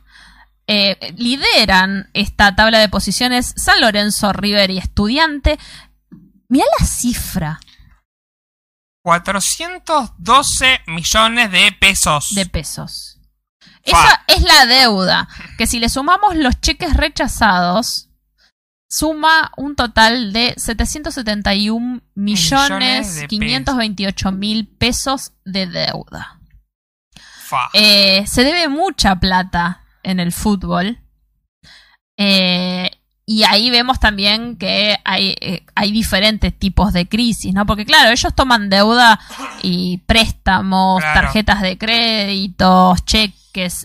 Eh, 0.66 1.14
lideran 1.16 2.10
esta 2.12 2.54
tabla 2.54 2.78
de 2.78 2.88
posiciones 2.88 3.54
San 3.56 3.80
Lorenzo, 3.80 4.32
River 4.32 4.70
y 4.70 4.78
Estudiante. 4.78 5.58
Mirá 6.48 6.66
la 6.78 6.86
cifra 6.86 7.60
412 9.02 10.80
millones 10.86 11.50
de 11.50 11.72
pesos. 11.72 12.34
de 12.34 12.44
pesos. 12.44 13.18
Esa 13.82 14.22
es 14.26 14.42
la 14.42 14.66
deuda. 14.66 15.28
Que 15.56 15.66
si 15.66 15.78
le 15.78 15.88
sumamos 15.88 16.36
los 16.36 16.60
cheques 16.60 16.94
rechazados, 16.94 18.07
suma 18.88 19.52
un 19.56 19.76
total 19.76 20.32
de 20.32 20.54
771 20.56 22.00
Millones 22.14 22.70
millones 22.70 23.14
de 23.16 23.28
528 23.28 24.32
mil 24.32 24.66
pesos 24.66 25.32
de 25.44 25.66
deuda. 25.66 26.40
Eh, 27.72 28.24
se 28.26 28.44
debe 28.44 28.68
mucha 28.68 29.16
plata 29.16 29.82
en 30.02 30.20
el 30.20 30.32
fútbol. 30.32 30.98
Eh, 32.18 32.90
y 33.24 33.42
ahí 33.44 33.70
vemos 33.70 34.00
también 34.00 34.56
que 34.56 34.96
hay, 35.04 35.36
eh, 35.40 35.64
hay 35.74 35.92
diferentes 35.92 36.58
tipos 36.58 36.94
de 36.94 37.06
crisis, 37.06 37.52
¿no? 37.52 37.66
Porque 37.66 37.84
claro, 37.84 38.10
ellos 38.10 38.34
toman 38.34 38.70
deuda 38.70 39.20
y 39.62 39.98
préstamos, 40.06 41.00
Claro. 41.02 41.20
tarjetas 41.20 41.60
de 41.60 41.76
créditos, 41.76 43.04
cheques, 43.04 43.37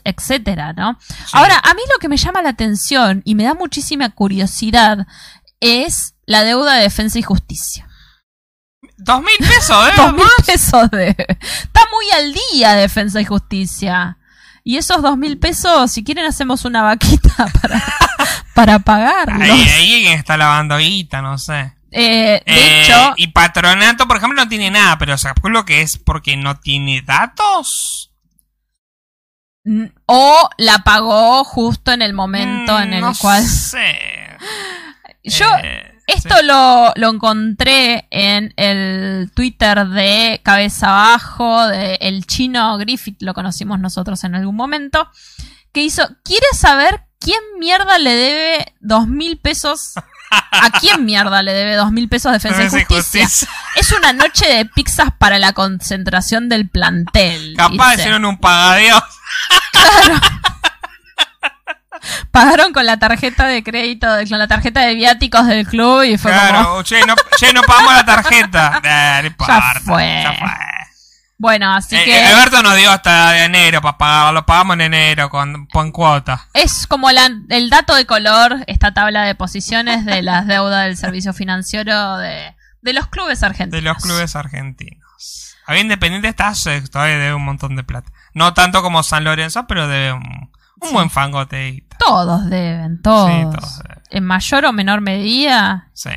etcétera, 0.03 0.73
¿no? 0.73 0.97
Ahora, 1.31 1.59
a 1.63 1.73
mí 1.73 1.81
lo 1.91 1.99
que 1.99 2.09
me 2.09 2.17
llama 2.17 2.41
la 2.41 2.49
atención 2.49 3.21
y 3.25 3.35
me 3.35 3.43
da 3.43 3.53
muchísima 3.53 4.09
curiosidad 4.09 5.07
es 5.59 6.15
la 6.25 6.43
deuda 6.43 6.75
de 6.75 6.83
defensa 6.83 7.19
y 7.19 7.23
justicia. 7.23 7.87
Dos 8.97 9.21
mil 9.21 9.37
pesos, 9.39 9.87
¿eh? 9.89 9.93
Dos 9.97 10.13
mil 10.13 10.25
pesos 10.45 10.91
de... 10.91 11.09
Está 11.09 11.81
muy 11.91 12.11
al 12.13 12.33
día 12.33 12.73
defensa 12.75 13.19
y 13.21 13.25
justicia. 13.25 14.17
Y 14.63 14.77
esos 14.77 15.01
dos 15.01 15.17
mil 15.17 15.37
pesos, 15.37 15.91
si 15.91 16.03
quieren 16.03 16.25
hacemos 16.25 16.63
una 16.63 16.83
vaquita 16.83 17.47
para, 17.61 17.83
para 18.53 18.79
pagarlos. 18.79 19.49
Ahí, 19.49 19.67
ahí 19.69 20.07
está 20.07 20.37
lavando 20.37 20.77
guita, 20.77 21.21
no 21.21 21.37
sé. 21.37 21.73
Eh, 21.91 22.41
de 22.45 22.53
Eh, 22.53 22.81
hecho, 22.83 23.13
y 23.17 23.27
Patronato, 23.27 24.07
por 24.07 24.17
ejemplo, 24.17 24.41
no 24.41 24.49
tiene 24.49 24.71
nada, 24.71 24.97
pero 24.97 25.15
lo 25.43 25.65
que 25.65 25.81
es 25.81 25.97
porque 25.97 26.37
no 26.37 26.59
tiene 26.59 27.01
datos. 27.01 28.12
O 30.05 30.49
la 30.57 30.79
pagó 30.79 31.43
justo 31.43 31.91
en 31.91 32.01
el 32.01 32.13
momento 32.13 32.79
en 32.79 32.89
Mm, 32.89 32.93
el 32.93 33.01
no 33.01 33.13
cual... 33.19 33.43
sé. 33.43 33.97
Yo 35.23 35.45
Eh, 35.63 35.89
esto 36.07 36.35
sí. 36.37 36.45
lo, 36.45 36.91
lo 36.95 37.09
encontré 37.11 38.07
en 38.11 38.53
el 38.57 39.31
Twitter 39.33 39.87
de 39.87 40.41
Cabeza 40.43 40.89
Abajo, 40.89 41.65
de 41.67 41.95
el 42.01 42.25
chino 42.27 42.77
Griffith, 42.77 43.21
lo 43.21 43.33
conocimos 43.33 43.79
nosotros 43.79 44.21
en 44.25 44.35
algún 44.35 44.55
momento, 44.57 45.09
que 45.71 45.81
hizo, 45.81 46.05
¿quiere 46.23 46.45
saber 46.53 47.03
quién 47.19 47.39
mierda 47.57 47.97
le 47.99 48.11
debe 48.13 48.73
dos 48.81 49.07
mil 49.07 49.37
pesos? 49.39 49.93
¿A 50.51 50.69
quién 50.79 51.05
mierda 51.05 51.41
le 51.41 51.53
debe 51.53 51.75
dos 51.75 51.91
mil 51.91 52.07
pesos 52.09 52.31
de 52.31 52.37
defensa 52.37 52.63
y 52.63 52.69
justicia? 52.85 53.25
justicia. 53.25 53.49
Es 53.75 53.91
una 53.91 54.13
noche 54.13 54.47
de 54.47 54.65
pizzas 54.65 55.09
para 55.17 55.39
la 55.39 55.53
concentración 55.53 56.49
del 56.49 56.69
plantel. 56.69 57.55
Capaz 57.57 57.91
dice. 57.91 58.01
hicieron 58.01 58.25
un 58.25 58.37
pagadeo. 58.37 59.03
Pagaron 62.31 62.73
con 62.73 62.85
la 62.85 62.97
tarjeta 62.97 63.47
de 63.47 63.63
crédito, 63.63 64.07
con 64.29 64.37
la 64.37 64.47
tarjeta 64.47 64.81
de 64.81 64.95
viáticos 64.95 65.47
del 65.47 65.65
club 65.67 66.03
y 66.03 66.17
fue 66.17 66.31
como... 66.31 66.49
Claro, 66.49 66.83
che, 66.83 67.05
no, 67.05 67.15
che, 67.37 67.53
no 67.53 67.61
pagamos 67.61 67.93
la 67.93 68.05
tarjeta. 68.05 68.81
Eh, 68.83 69.19
no 69.21 69.27
importa, 69.27 69.81
fue. 69.85 70.23
ya 70.23 70.33
fue. 70.33 70.49
Bueno, 71.43 71.73
así 71.73 71.97
Eh, 71.97 72.05
que... 72.05 72.17
eh, 72.17 72.25
Alberto 72.25 72.63
nos 72.63 72.77
dio 72.77 72.89
hasta 72.89 73.43
enero 73.43 73.81
para 73.81 73.97
pagarlo. 73.97 74.31
Lo 74.39 74.45
pagamos 74.45 74.75
en 74.75 74.81
enero 74.83 75.29
con, 75.29 75.65
con 75.67 75.91
cuota. 75.91 76.47
Es 76.53 76.87
como 76.87 77.11
la- 77.11 77.29
el 77.49 77.69
dato 77.69 77.93
de 77.95 78.05
color, 78.05 78.63
esta 78.67 78.93
tabla 78.93 79.23
de 79.23 79.35
posiciones 79.35 80.05
de 80.05 80.21
las 80.21 80.47
deudas 80.47 80.85
del 80.85 80.95
servicio 80.95 81.33
financiero 81.33 82.15
de, 82.15 82.55
de 82.81 82.93
los 82.93 83.07
clubes 83.07 83.43
argentinos. 83.43 83.83
De 83.83 83.89
los 83.89 83.97
clubes 84.01 84.37
argentinos. 84.37 85.57
A 85.67 85.77
Independiente 85.77 86.29
está 86.29 86.55
sexto, 86.55 87.03
eh, 87.05 87.09
debe 87.17 87.33
un 87.33 87.43
montón 87.43 87.75
de 87.75 87.83
plata. 87.83 88.09
No 88.33 88.53
tanto 88.53 88.81
como 88.81 89.03
San 89.03 89.25
Lorenzo, 89.25 89.67
pero 89.67 89.89
debe 89.89 90.13
un, 90.13 90.23
un 90.79 90.87
Sí. 90.87 90.93
buen 90.93 91.09
fangote. 91.09 91.85
Todos 91.99 92.49
deben, 92.49 93.01
todos. 93.01 93.29
Sí, 93.29 93.41
todos 93.59 93.79
deben. 93.83 94.01
En 94.11 94.23
mayor 94.23 94.63
o 94.63 94.71
menor 94.71 95.01
medida. 95.01 95.89
Sí. 95.93 96.11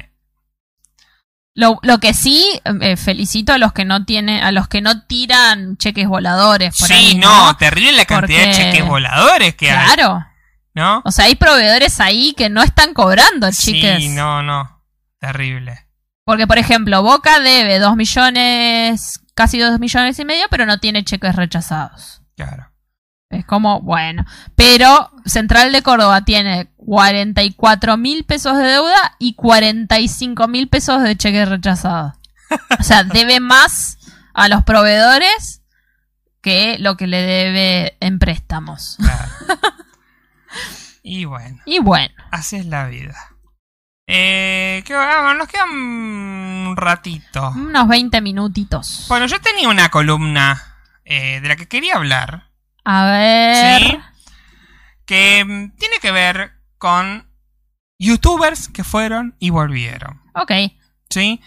Lo, 1.56 1.78
lo 1.82 1.98
que 2.00 2.12
sí, 2.12 2.60
eh, 2.82 2.98
felicito 2.98 3.54
a 3.54 3.58
los 3.58 3.72
que 3.72 3.86
no 3.86 4.04
tienen, 4.04 4.44
a 4.44 4.52
los 4.52 4.68
que 4.68 4.82
no 4.82 5.04
tiran 5.06 5.78
cheques 5.78 6.06
voladores. 6.06 6.76
Por 6.78 6.86
Sí, 6.86 6.94
ahí, 6.94 7.14
no, 7.14 7.56
terrible 7.56 7.92
la 7.92 8.04
cantidad 8.04 8.44
de 8.44 8.52
cheques 8.52 8.86
voladores 8.86 9.54
que 9.54 9.70
hay. 9.70 9.94
Claro. 9.94 10.24
¿No? 10.74 11.00
O 11.06 11.10
sea, 11.10 11.24
hay 11.24 11.34
proveedores 11.34 11.98
ahí 12.00 12.34
que 12.36 12.50
no 12.50 12.62
están 12.62 12.92
cobrando, 12.92 13.50
chiques. 13.50 13.96
Sí, 14.02 14.08
no, 14.10 14.42
no. 14.42 14.82
Terrible. 15.18 15.86
Porque, 16.24 16.46
por 16.46 16.58
ejemplo, 16.58 17.02
Boca 17.02 17.40
debe 17.40 17.78
dos 17.78 17.96
millones, 17.96 19.20
casi 19.34 19.58
dos 19.58 19.80
millones 19.80 20.18
y 20.18 20.26
medio, 20.26 20.44
pero 20.50 20.66
no 20.66 20.78
tiene 20.78 21.04
cheques 21.04 21.34
rechazados. 21.36 22.20
Claro. 22.36 22.70
Es 23.38 23.44
como, 23.44 23.80
bueno. 23.80 24.24
Pero 24.54 25.10
Central 25.24 25.72
de 25.72 25.82
Córdoba 25.82 26.24
tiene 26.24 26.68
44 26.76 27.96
mil 27.96 28.24
pesos 28.24 28.56
de 28.56 28.64
deuda 28.64 29.16
y 29.18 29.34
45 29.34 30.48
mil 30.48 30.68
pesos 30.68 31.02
de 31.02 31.16
cheques 31.16 31.48
rechazados. 31.48 32.14
O 32.78 32.82
sea, 32.82 33.04
debe 33.04 33.40
más 33.40 33.98
a 34.34 34.48
los 34.48 34.64
proveedores 34.64 35.62
que 36.40 36.78
lo 36.78 36.96
que 36.96 37.06
le 37.06 37.22
debe 37.22 37.96
en 38.00 38.18
préstamos. 38.18 38.96
claro. 38.98 39.32
y 41.02 41.24
bueno, 41.24 41.60
Y 41.66 41.80
bueno, 41.80 42.14
así 42.30 42.56
es 42.56 42.66
la 42.66 42.86
vida. 42.86 43.16
Eh, 44.08 44.84
¿qué, 44.86 44.94
ah, 44.94 45.34
nos 45.36 45.48
queda 45.48 45.64
un 45.64 46.74
ratito. 46.76 47.50
unos 47.50 47.88
20 47.88 48.20
minutitos. 48.20 49.06
Bueno, 49.08 49.26
yo 49.26 49.40
tenía 49.40 49.68
una 49.68 49.88
columna 49.88 50.62
eh, 51.04 51.40
de 51.40 51.48
la 51.48 51.56
que 51.56 51.66
quería 51.66 51.96
hablar. 51.96 52.45
A 52.88 53.04
ver. 53.06 53.82
Sí. 53.82 53.98
Que 55.06 55.44
mm, 55.44 55.76
tiene 55.76 55.98
que 56.00 56.12
ver 56.12 56.52
con 56.78 57.28
youtubers 57.98 58.68
que 58.68 58.84
fueron 58.84 59.34
y 59.40 59.50
volvieron. 59.50 60.22
Ok. 60.34 60.52
¿Sí? 61.10 61.40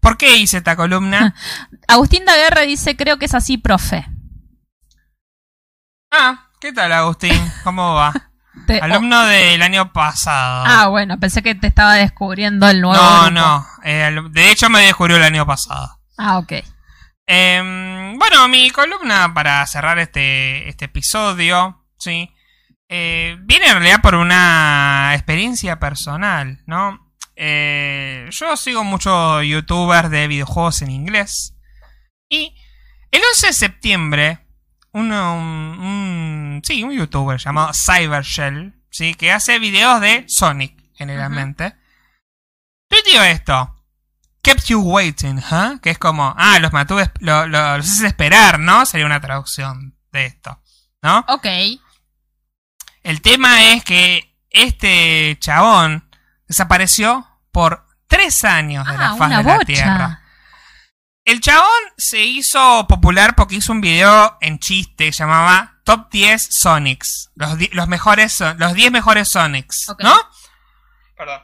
¿Por 0.00 0.16
qué 0.16 0.36
hice 0.36 0.58
esta 0.58 0.76
columna? 0.76 1.34
Agustín 1.88 2.24
Daguerre 2.24 2.66
dice, 2.66 2.96
creo 2.96 3.18
que 3.18 3.24
es 3.24 3.34
así, 3.34 3.58
profe. 3.58 4.06
ah, 6.12 6.48
¿qué 6.60 6.72
tal 6.72 6.92
Agustín? 6.92 7.38
¿Cómo 7.64 7.94
va? 7.94 8.12
Te- 8.66 8.80
Alumno 8.80 9.22
del 9.26 9.60
año 9.62 9.92
pasado. 9.92 10.64
Ah, 10.66 10.86
bueno, 10.88 11.18
pensé 11.20 11.42
que 11.42 11.54
te 11.54 11.66
estaba 11.66 11.94
descubriendo 11.94 12.68
el 12.68 12.80
nuevo. 12.80 13.02
no, 13.02 13.20
grupo. 13.24 13.30
no. 13.32 13.66
eh, 13.84 14.16
de 14.30 14.50
hecho 14.50 14.70
me 14.70 14.80
descubrió 14.82 15.16
el 15.16 15.22
año 15.24 15.44
pasado. 15.46 15.98
Ah, 16.16 16.38
ok. 16.38 16.52
Em, 17.26 18.18
bueno, 18.18 18.48
mi 18.48 18.70
columna 18.70 19.32
para 19.34 19.66
cerrar 19.66 19.98
este, 19.98 20.68
este 20.68 20.84
episodio, 20.86 21.84
¿sí? 21.98 22.30
Eh, 22.88 23.36
viene 23.40 23.66
en 23.66 23.72
realidad 23.74 24.00
por 24.00 24.14
una 24.14 25.10
experiencia 25.14 25.78
personal, 25.80 26.62
¿no? 26.66 27.12
Eh, 27.34 28.28
yo 28.30 28.56
sigo 28.56 28.84
muchos 28.84 29.44
youtubers 29.44 30.08
de 30.10 30.28
videojuegos 30.28 30.82
en 30.82 30.90
inglés. 30.90 31.54
Y 32.28 32.54
el 33.10 33.22
11 33.32 33.48
de 33.48 33.52
septiembre, 33.52 34.38
uno, 34.92 35.36
un, 35.36 35.44
un- 35.80 36.60
sí, 36.64 36.82
un 36.84 36.92
youtuber 36.96 37.38
llamado 37.38 37.72
Cybershell, 37.74 38.72
¿sí? 38.90 39.14
Que 39.14 39.32
hace 39.32 39.58
videos 39.58 40.00
de 40.00 40.24
Sonic, 40.28 40.80
generalmente. 40.94 41.74
Tuiteó 42.88 43.22
esto. 43.24 43.75
Kept 44.46 44.64
you 44.68 44.80
waiting, 44.80 45.38
¿huh? 45.50 45.80
Que 45.80 45.90
es 45.90 45.98
como, 45.98 46.32
ah, 46.38 46.58
los 46.60 46.72
mantuve, 46.72 47.10
lo- 47.18 47.48
lo- 47.48 47.76
los 47.78 47.86
hice 47.86 48.06
esperar, 48.06 48.60
¿no? 48.60 48.86
Sería 48.86 49.04
una 49.06 49.20
traducción 49.20 49.98
de 50.12 50.26
esto, 50.26 50.62
¿no? 51.02 51.24
Ok. 51.28 51.46
El 53.02 53.22
tema 53.22 53.72
es 53.72 53.82
que 53.84 54.36
este 54.50 55.36
chabón 55.40 56.08
desapareció 56.46 57.26
por 57.50 57.86
tres 58.06 58.44
años 58.44 58.86
de 58.86 58.94
Ah, 58.94 58.98
la 58.98 59.08
faz 59.16 59.26
una 59.26 59.38
de 59.38 59.44
la 59.44 59.52
bocha. 59.54 59.64
Tierra. 59.66 60.22
El 61.24 61.40
chabón 61.40 61.68
se 61.96 62.22
hizo 62.22 62.86
popular 62.86 63.34
porque 63.34 63.56
hizo 63.56 63.72
un 63.72 63.80
video 63.80 64.38
en 64.40 64.60
chiste 64.60 65.06
que 65.06 65.10
llamaba 65.10 65.80
Top 65.84 66.08
10 66.12 66.46
Sonics. 66.52 67.30
Los, 67.34 67.56
los 67.72 67.88
mejores, 67.88 68.32
son- 68.32 68.56
los 68.60 68.74
10 68.74 68.92
mejores 68.92 69.28
Sonics. 69.28 69.86
¿no? 69.98 70.16
Perdón. 71.16 71.42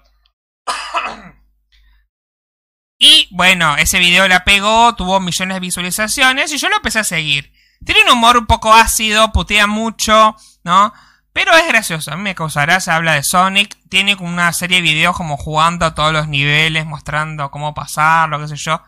Y 3.05 3.27
bueno, 3.33 3.77
ese 3.79 3.99
video 3.99 4.29
la 4.29 4.45
pegó, 4.45 4.95
tuvo 4.95 5.19
millones 5.19 5.57
de 5.57 5.61
visualizaciones 5.61 6.53
y 6.53 6.59
yo 6.59 6.69
lo 6.69 6.77
empecé 6.77 7.01
a 7.01 7.05
seguir. 7.05 7.53
Tiene 7.85 8.05
un 8.05 8.11
humor 8.11 8.37
un 8.37 8.47
poco 8.47 8.73
ácido, 8.73 9.33
putea 9.33 9.67
mucho, 9.67 10.37
¿no? 10.63 10.93
Pero 11.33 11.53
es 11.57 11.67
gracioso, 11.67 12.13
a 12.13 12.17
mí 12.17 12.23
me 12.23 12.37
causará, 12.37 12.79
se 12.79 12.93
habla 12.93 13.15
de 13.15 13.25
Sonic, 13.25 13.77
tiene 13.89 14.17
como 14.17 14.29
una 14.29 14.53
serie 14.53 14.77
de 14.77 14.83
videos 14.83 15.17
como 15.17 15.37
jugando 15.37 15.85
a 15.85 15.97
todos 15.97 16.13
los 16.13 16.29
niveles, 16.29 16.87
mostrando 16.87 17.51
cómo 17.51 17.75
pasarlo, 17.75 18.39
qué 18.39 18.47
sé 18.47 18.55
yo. 18.55 18.81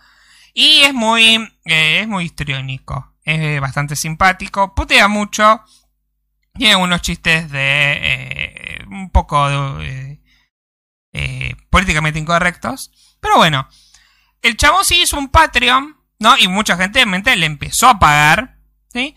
Y 0.53 0.83
es 0.83 0.95
muy, 0.95 1.35
eh, 1.65 2.03
es 2.03 2.07
muy 2.07 2.27
histriónico, 2.27 3.17
es 3.25 3.41
eh, 3.41 3.59
bastante 3.59 3.97
simpático, 3.97 4.77
putea 4.77 5.09
mucho, 5.09 5.61
tiene 6.57 6.77
unos 6.77 7.03
chistes 7.03 7.51
de 7.51 7.99
eh, 8.01 8.85
un 8.87 9.11
poco 9.11 9.49
de, 9.79 10.21
eh, 11.15 11.57
políticamente 11.71 12.19
incorrectos. 12.21 12.93
Pero 13.21 13.39
bueno, 13.39 13.69
el 14.45 14.57
chabón 14.57 14.85
sí 14.85 15.03
hizo 15.03 15.17
un 15.19 15.29
Patreon, 15.29 15.97
¿no? 16.21 16.37
Y 16.39 16.49
mucha 16.49 16.77
gente 16.77 16.99
obviamente 17.01 17.35
le 17.37 17.47
empezó 17.47 17.89
a 17.89 17.99
pagar, 17.99 18.57
¿sí? 18.93 19.17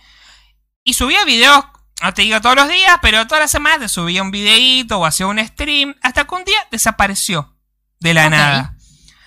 Y 0.84 0.94
subía 0.94 1.24
videos, 1.26 1.64
no 2.02 2.14
te 2.14 2.24
digo 2.24 2.41
todos 2.41 2.56
los 2.56 2.70
días, 2.70 2.98
pero 3.02 3.28
todas 3.28 3.41
las 3.44 3.52
semanas 3.52 3.80
te 3.80 3.90
subía 3.90 4.22
un 4.24 4.32
videíto 4.32 4.99
o 4.99 5.06
hacía 5.06 5.28
un 5.28 5.40
stream, 5.45 5.95
hasta 6.02 6.26
que 6.26 6.36
un 6.36 6.44
día 6.44 6.60
desapareció 6.72 7.56
de 7.99 8.14
la 8.14 8.30
nada. 8.30 8.76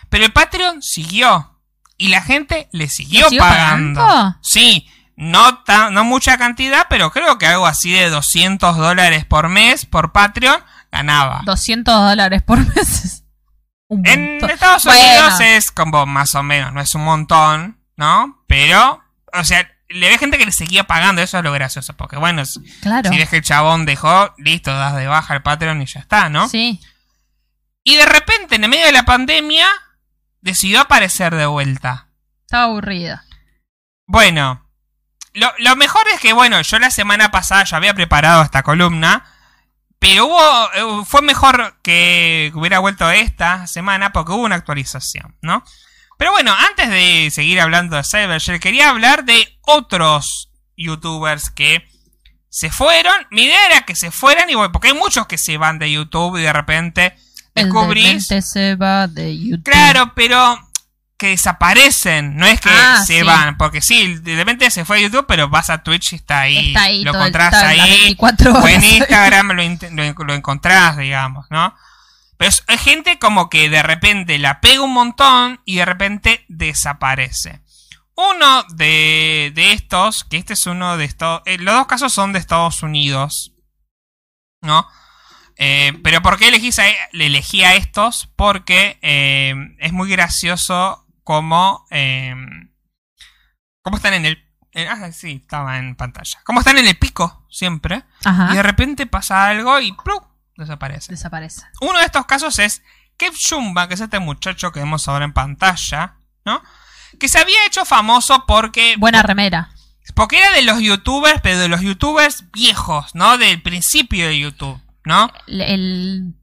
Pero 0.08 0.24
el 0.24 0.32
Patreon 0.32 0.82
siguió. 0.82 1.46
Y 1.96 2.08
la 2.08 2.22
gente 2.22 2.68
le 2.72 2.88
siguió, 2.88 3.28
pagando. 3.38 4.00
pagando? 4.00 4.38
Sí, 4.42 4.88
no, 5.16 5.58
ta- 5.64 5.90
no 5.90 6.02
mucha 6.04 6.38
cantidad, 6.38 6.86
pero 6.88 7.10
creo 7.12 7.36
que 7.36 7.46
algo 7.46 7.66
así 7.66 7.92
de 7.92 8.08
200 8.08 8.76
dólares 8.78 9.26
por 9.26 9.50
mes 9.50 9.84
por 9.84 10.12
Patreon 10.12 10.62
ganaba. 10.90 11.42
200 11.44 11.94
dólares 11.94 12.42
por 12.42 12.58
mes. 12.74 13.19
Un 13.90 14.06
En. 14.06 14.42
Estados 14.50 14.84
Bueno. 14.84 15.00
Unidos 15.00 15.40
es 15.40 15.70
como 15.70 16.06
más 16.06 16.34
o 16.34 16.42
menos, 16.42 16.72
no 16.72 16.80
es 16.80 16.94
un 16.94 17.04
montón, 17.04 17.78
¿no? 17.96 18.42
Pero, 18.46 19.02
o 19.34 19.44
sea, 19.44 19.68
le 19.88 20.08
ve 20.08 20.16
gente 20.18 20.38
que 20.38 20.46
le 20.46 20.52
seguía 20.52 20.84
pagando, 20.84 21.20
eso 21.22 21.38
es 21.38 21.44
lo 21.44 21.52
gracioso, 21.52 21.94
porque 21.96 22.16
bueno, 22.16 22.44
si 22.46 22.60
Claro. 22.80 23.10
si 23.10 23.18
ves 23.18 23.28
que 23.28 23.36
el 23.38 23.42
chabón 23.42 23.84
dejó, 23.86 24.32
listo, 24.38 24.72
das 24.72 24.94
de 24.94 25.06
baja 25.08 25.34
el 25.34 25.42
Patreon 25.42 25.82
y 25.82 25.86
ya 25.86 26.00
está, 26.00 26.28
¿no? 26.28 26.48
Sí. 26.48 26.80
Y 27.82 27.96
de 27.96 28.06
repente, 28.06 28.54
en 28.56 28.64
el 28.64 28.70
medio 28.70 28.86
de 28.86 28.92
la 28.92 29.02
pandemia, 29.04 29.66
decidió 30.40 30.80
aparecer 30.82 31.34
de 31.34 31.46
vuelta. 31.46 32.06
Estaba 32.42 32.64
aburrida. 32.64 33.24
Bueno, 34.06 34.66
lo, 35.34 35.52
lo 35.58 35.76
mejor 35.76 36.02
es 36.14 36.20
que, 36.20 36.32
bueno, 36.32 36.60
yo 36.62 36.78
la 36.78 36.90
semana 36.90 37.30
pasada 37.30 37.64
ya 37.64 37.76
había 37.76 37.94
preparado 37.94 38.42
esta 38.42 38.62
columna, 38.62 39.24
pero 40.00 40.26
hubo, 40.26 41.00
eh, 41.00 41.04
fue 41.06 41.20
mejor 41.20 41.76
que 41.82 42.50
hubiera 42.54 42.78
vuelto 42.78 43.08
esta 43.10 43.66
semana 43.66 44.12
porque 44.12 44.32
hubo 44.32 44.42
una 44.42 44.56
actualización, 44.56 45.36
¿no? 45.42 45.62
Pero 46.16 46.32
bueno, 46.32 46.54
antes 46.68 46.88
de 46.88 47.30
seguir 47.30 47.60
hablando 47.60 47.96
de 47.96 48.02
Cybershell, 48.04 48.60
quería 48.60 48.88
hablar 48.88 49.24
de 49.24 49.58
otros 49.60 50.50
youtubers 50.74 51.50
que 51.50 51.86
se 52.48 52.70
fueron. 52.70 53.14
Mi 53.30 53.44
idea 53.44 53.66
era 53.66 53.82
que 53.82 53.94
se 53.94 54.10
fueran, 54.10 54.48
y 54.48 54.54
bueno, 54.54 54.72
porque 54.72 54.88
hay 54.88 54.94
muchos 54.94 55.26
que 55.26 55.36
se 55.36 55.58
van 55.58 55.78
de 55.78 55.92
YouTube 55.92 56.38
y 56.38 56.42
de 56.42 56.52
repente 56.52 57.14
descubrís. 57.54 58.04
El 58.04 58.12
demente 58.12 58.42
se 58.42 58.74
va 58.76 59.06
de 59.06 59.38
YouTube. 59.38 59.64
Claro, 59.64 60.12
pero 60.14 60.69
que 61.20 61.28
desaparecen, 61.28 62.34
no 62.36 62.46
es 62.46 62.60
que 62.60 62.70
Ah, 62.72 63.02
se 63.06 63.18
sí. 63.18 63.22
van, 63.22 63.56
porque 63.58 63.80
sí, 63.82 64.16
de 64.16 64.34
repente 64.36 64.70
se 64.70 64.84
fue 64.84 64.96
a 64.96 65.00
YouTube, 65.02 65.26
pero 65.28 65.48
vas 65.48 65.68
a 65.70 65.82
Twitch 65.82 66.14
y 66.14 66.16
está 66.16 66.40
ahí, 66.40 66.68
Está 66.68 66.82
ahí 66.84 67.04
lo 67.04 67.10
el- 67.12 67.16
encontrás 67.18 67.54
ahí, 67.54 67.78
24 67.78 68.50
horas. 68.52 68.64
o 68.64 68.68
en 68.68 68.82
Instagram 68.82 69.48
lo, 69.52 69.62
lo, 69.92 70.24
lo 70.24 70.34
encontrás, 70.34 70.96
digamos, 70.96 71.46
¿no? 71.50 71.74
Pero 72.38 72.48
es, 72.48 72.64
es 72.68 72.80
gente 72.80 73.18
como 73.18 73.50
que 73.50 73.68
de 73.68 73.82
repente 73.82 74.38
la 74.38 74.60
pega 74.62 74.80
un 74.80 74.94
montón 74.94 75.60
y 75.66 75.76
de 75.76 75.84
repente 75.84 76.44
desaparece. 76.48 77.60
Uno 78.16 78.64
de, 78.70 79.52
de 79.54 79.72
estos, 79.72 80.24
que 80.24 80.38
este 80.38 80.54
es 80.54 80.66
uno 80.66 80.96
de 80.96 81.04
estos, 81.04 81.42
eh, 81.44 81.58
los 81.58 81.74
dos 81.74 81.86
casos 81.86 82.12
son 82.12 82.32
de 82.32 82.38
Estados 82.38 82.82
Unidos, 82.82 83.52
¿no? 84.62 84.86
Eh, 85.56 85.92
pero 86.02 86.22
¿por 86.22 86.38
qué 86.38 86.48
elegís 86.48 86.78
a, 86.78 86.84
le 87.12 87.26
elegí 87.26 87.62
a 87.62 87.74
estos? 87.74 88.30
Porque 88.36 88.98
eh, 89.02 89.54
es 89.78 89.92
muy 89.92 90.08
gracioso 90.08 91.06
como... 91.30 91.86
Eh, 91.90 92.34
cómo 93.82 93.98
están 93.98 94.14
en 94.14 94.26
el... 94.26 94.44
en- 94.72 94.88
ah, 94.88 95.12
sí, 95.12 95.40
estaba 95.42 95.78
en 95.78 95.94
pantalla. 95.94 96.40
Cómo 96.44 96.58
están 96.58 96.76
en 96.78 96.88
el 96.88 96.96
pico 96.98 97.46
siempre. 97.48 98.02
Ajá. 98.24 98.48
Y 98.52 98.56
de 98.56 98.64
repente 98.64 99.06
pasa 99.06 99.46
algo 99.46 99.78
y 99.78 99.92
¡plum! 99.92 100.18
desaparece. 100.56 101.12
Desaparece. 101.12 101.62
Uno 101.82 102.00
de 102.00 102.04
estos 102.04 102.26
casos 102.26 102.58
es 102.58 102.82
Kev 103.16 103.32
Jumba, 103.48 103.86
que 103.86 103.94
es 103.94 104.00
este 104.00 104.18
muchacho 104.18 104.72
que 104.72 104.80
vemos 104.80 105.06
ahora 105.06 105.24
en 105.24 105.32
pantalla, 105.32 106.16
¿no? 106.44 106.60
Que 107.20 107.28
se 107.28 107.38
había 107.38 107.64
hecho 107.64 107.84
famoso 107.84 108.44
porque... 108.48 108.96
Buena 108.98 109.22
remera. 109.22 109.70
Porque 110.16 110.38
era 110.38 110.50
de 110.50 110.62
los 110.62 110.80
youtubers, 110.80 111.40
pero 111.42 111.60
de 111.60 111.68
los 111.68 111.80
youtubers 111.80 112.50
viejos, 112.50 113.14
¿no? 113.14 113.38
Del 113.38 113.62
principio 113.62 114.26
de 114.26 114.36
YouTube, 114.36 114.80
¿no? 115.04 115.30
El, 115.46 115.60
el 115.60 116.34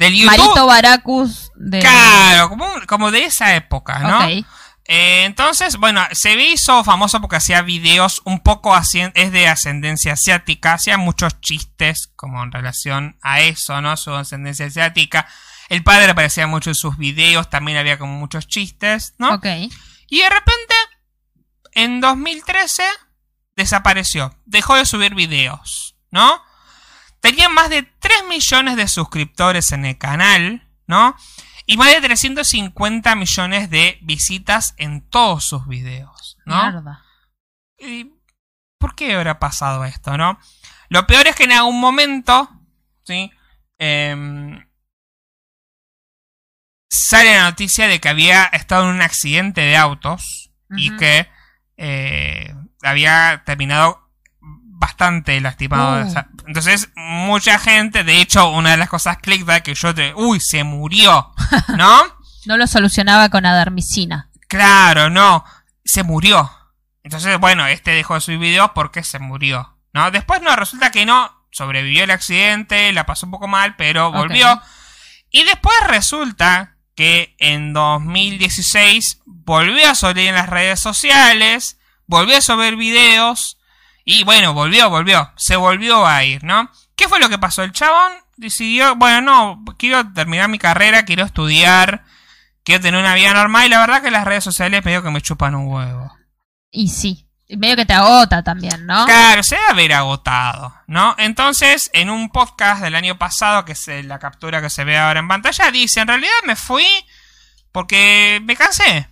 Del 0.00 0.14
YouTube... 0.14 0.38
Marito 0.38 0.66
Baracus 0.66 1.52
de. 1.56 1.80
Claro, 1.80 2.48
como, 2.48 2.66
como 2.88 3.10
de 3.10 3.24
esa 3.24 3.54
época, 3.54 3.98
¿no? 3.98 4.26
Eh, 4.28 5.24
entonces, 5.24 5.76
bueno, 5.76 6.02
se 6.12 6.32
hizo 6.40 6.82
famoso 6.84 7.20
porque 7.20 7.36
hacía 7.36 7.60
videos 7.60 8.22
un 8.24 8.40
poco 8.40 8.74
es 8.74 9.30
de 9.30 9.46
ascendencia 9.46 10.14
asiática, 10.14 10.72
hacía 10.72 10.96
muchos 10.96 11.38
chistes 11.42 12.10
como 12.16 12.42
en 12.42 12.50
relación 12.50 13.18
a 13.20 13.42
eso, 13.42 13.82
¿no? 13.82 13.94
Su 13.98 14.14
ascendencia 14.14 14.64
asiática. 14.64 15.28
El 15.68 15.82
padre 15.82 16.10
aparecía 16.10 16.46
mucho 16.46 16.70
en 16.70 16.76
sus 16.76 16.96
videos, 16.96 17.50
también 17.50 17.76
había 17.76 17.98
como 17.98 18.14
muchos 18.14 18.46
chistes, 18.48 19.12
¿no? 19.18 19.34
Ok. 19.34 19.46
Y 20.08 20.20
de 20.20 20.30
repente, 20.30 20.74
en 21.72 22.00
2013, 22.00 22.84
desapareció, 23.54 24.34
dejó 24.46 24.76
de 24.76 24.86
subir 24.86 25.14
videos, 25.14 25.94
¿no? 26.10 26.42
Tenía 27.20 27.48
más 27.48 27.70
de 27.70 27.82
3 27.82 28.24
millones 28.28 28.76
de 28.76 28.88
suscriptores 28.88 29.72
en 29.72 29.84
el 29.84 29.98
canal, 29.98 30.66
¿no? 30.86 31.16
Y 31.66 31.76
más 31.76 31.88
de 31.88 32.00
350 32.00 33.14
millones 33.14 33.70
de 33.70 33.98
visitas 34.02 34.74
en 34.78 35.08
todos 35.08 35.44
sus 35.44 35.66
videos, 35.68 36.38
¿no? 36.46 36.70
Mierda. 36.70 37.04
¿Y 37.78 38.12
por 38.78 38.94
qué 38.94 39.14
habrá 39.14 39.38
pasado 39.38 39.84
esto, 39.84 40.16
no? 40.16 40.38
Lo 40.88 41.06
peor 41.06 41.28
es 41.28 41.36
que 41.36 41.44
en 41.44 41.52
algún 41.52 41.78
momento, 41.78 42.50
¿sí? 43.04 43.30
Em, 43.78 44.66
sale 46.90 47.34
la 47.34 47.44
noticia 47.44 47.86
de 47.86 48.00
que 48.00 48.08
había 48.08 48.44
estado 48.44 48.84
en 48.84 48.96
un 48.96 49.02
accidente 49.02 49.60
de 49.60 49.76
autos 49.76 50.50
y 50.76 50.96
que 50.96 51.28
eh, 51.76 52.54
había 52.82 53.42
terminado 53.44 54.09
bastante 54.80 55.38
lastimado. 55.40 56.06
O 56.06 56.10
sea, 56.10 56.28
Entonces, 56.46 56.88
mucha 56.96 57.58
gente, 57.58 58.02
de 58.02 58.20
hecho, 58.20 58.50
una 58.50 58.72
de 58.72 58.78
las 58.78 58.88
cosas 58.88 59.18
clickbait 59.18 59.62
que 59.62 59.74
yo 59.74 59.94
te... 59.94 60.14
Uy, 60.14 60.40
se 60.40 60.64
murió, 60.64 61.32
¿no? 61.76 62.02
No 62.46 62.56
lo 62.56 62.66
solucionaba 62.66 63.28
con 63.28 63.46
adermicina. 63.46 64.30
Claro, 64.48 65.10
no. 65.10 65.44
Se 65.84 66.02
murió. 66.02 66.50
Entonces, 67.04 67.38
bueno, 67.38 67.66
este 67.66 67.92
dejó 67.92 68.14
de 68.14 68.22
subir 68.22 68.38
videos 68.38 68.70
porque 68.74 69.04
se 69.04 69.18
murió. 69.18 69.76
¿No? 69.92 70.10
Después 70.10 70.40
no, 70.40 70.56
resulta 70.56 70.90
que 70.90 71.04
no. 71.04 71.30
Sobrevivió 71.52 72.04
el 72.04 72.10
accidente, 72.10 72.92
la 72.92 73.06
pasó 73.06 73.26
un 73.26 73.32
poco 73.32 73.48
mal, 73.48 73.76
pero 73.76 74.10
volvió. 74.10 74.60
Y 75.30 75.44
después 75.44 75.74
resulta 75.88 76.76
que 76.94 77.34
en 77.38 77.72
2016 77.72 79.20
volvió 79.26 79.90
a 79.90 79.94
salir 79.94 80.28
en 80.28 80.36
las 80.36 80.48
redes 80.48 80.80
sociales, 80.80 81.78
volvió 82.06 82.38
a 82.38 82.40
subir 82.40 82.76
videos. 82.76 83.58
Y 84.04 84.24
bueno, 84.24 84.54
volvió, 84.54 84.90
volvió. 84.90 85.32
Se 85.36 85.56
volvió 85.56 86.06
a 86.06 86.24
ir, 86.24 86.44
¿no? 86.44 86.70
¿Qué 86.96 87.08
fue 87.08 87.20
lo 87.20 87.28
que 87.28 87.38
pasó? 87.38 87.62
El 87.62 87.72
chabón 87.72 88.12
decidió, 88.36 88.96
bueno, 88.96 89.20
no, 89.20 89.64
quiero 89.78 90.12
terminar 90.12 90.48
mi 90.48 90.58
carrera, 90.58 91.04
quiero 91.04 91.24
estudiar, 91.24 92.04
quiero 92.64 92.82
tener 92.82 93.00
una 93.00 93.14
vida 93.14 93.32
normal. 93.32 93.66
Y 93.66 93.70
la 93.70 93.80
verdad 93.80 94.02
que 94.02 94.10
las 94.10 94.24
redes 94.24 94.44
sociales 94.44 94.84
medio 94.84 95.02
que 95.02 95.10
me 95.10 95.20
chupan 95.20 95.54
un 95.54 95.68
huevo. 95.68 96.12
Y 96.70 96.88
sí. 96.88 97.26
Medio 97.56 97.76
que 97.76 97.86
te 97.86 97.94
agota 97.94 98.44
también, 98.44 98.86
¿no? 98.86 99.06
Claro, 99.06 99.42
se 99.42 99.56
debe 99.56 99.68
haber 99.68 99.92
agotado, 99.94 100.72
¿no? 100.86 101.16
Entonces, 101.18 101.90
en 101.92 102.08
un 102.08 102.30
podcast 102.30 102.80
del 102.80 102.94
año 102.94 103.18
pasado, 103.18 103.64
que 103.64 103.72
es 103.72 103.88
eh, 103.88 104.04
la 104.04 104.20
captura 104.20 104.62
que 104.62 104.70
se 104.70 104.84
ve 104.84 104.96
ahora 104.96 105.18
en 105.18 105.26
pantalla, 105.26 105.70
dice, 105.72 106.00
en 106.00 106.08
realidad 106.08 106.30
me 106.44 106.54
fui 106.54 106.86
porque 107.72 108.40
me 108.44 108.56
cansé. 108.56 109.08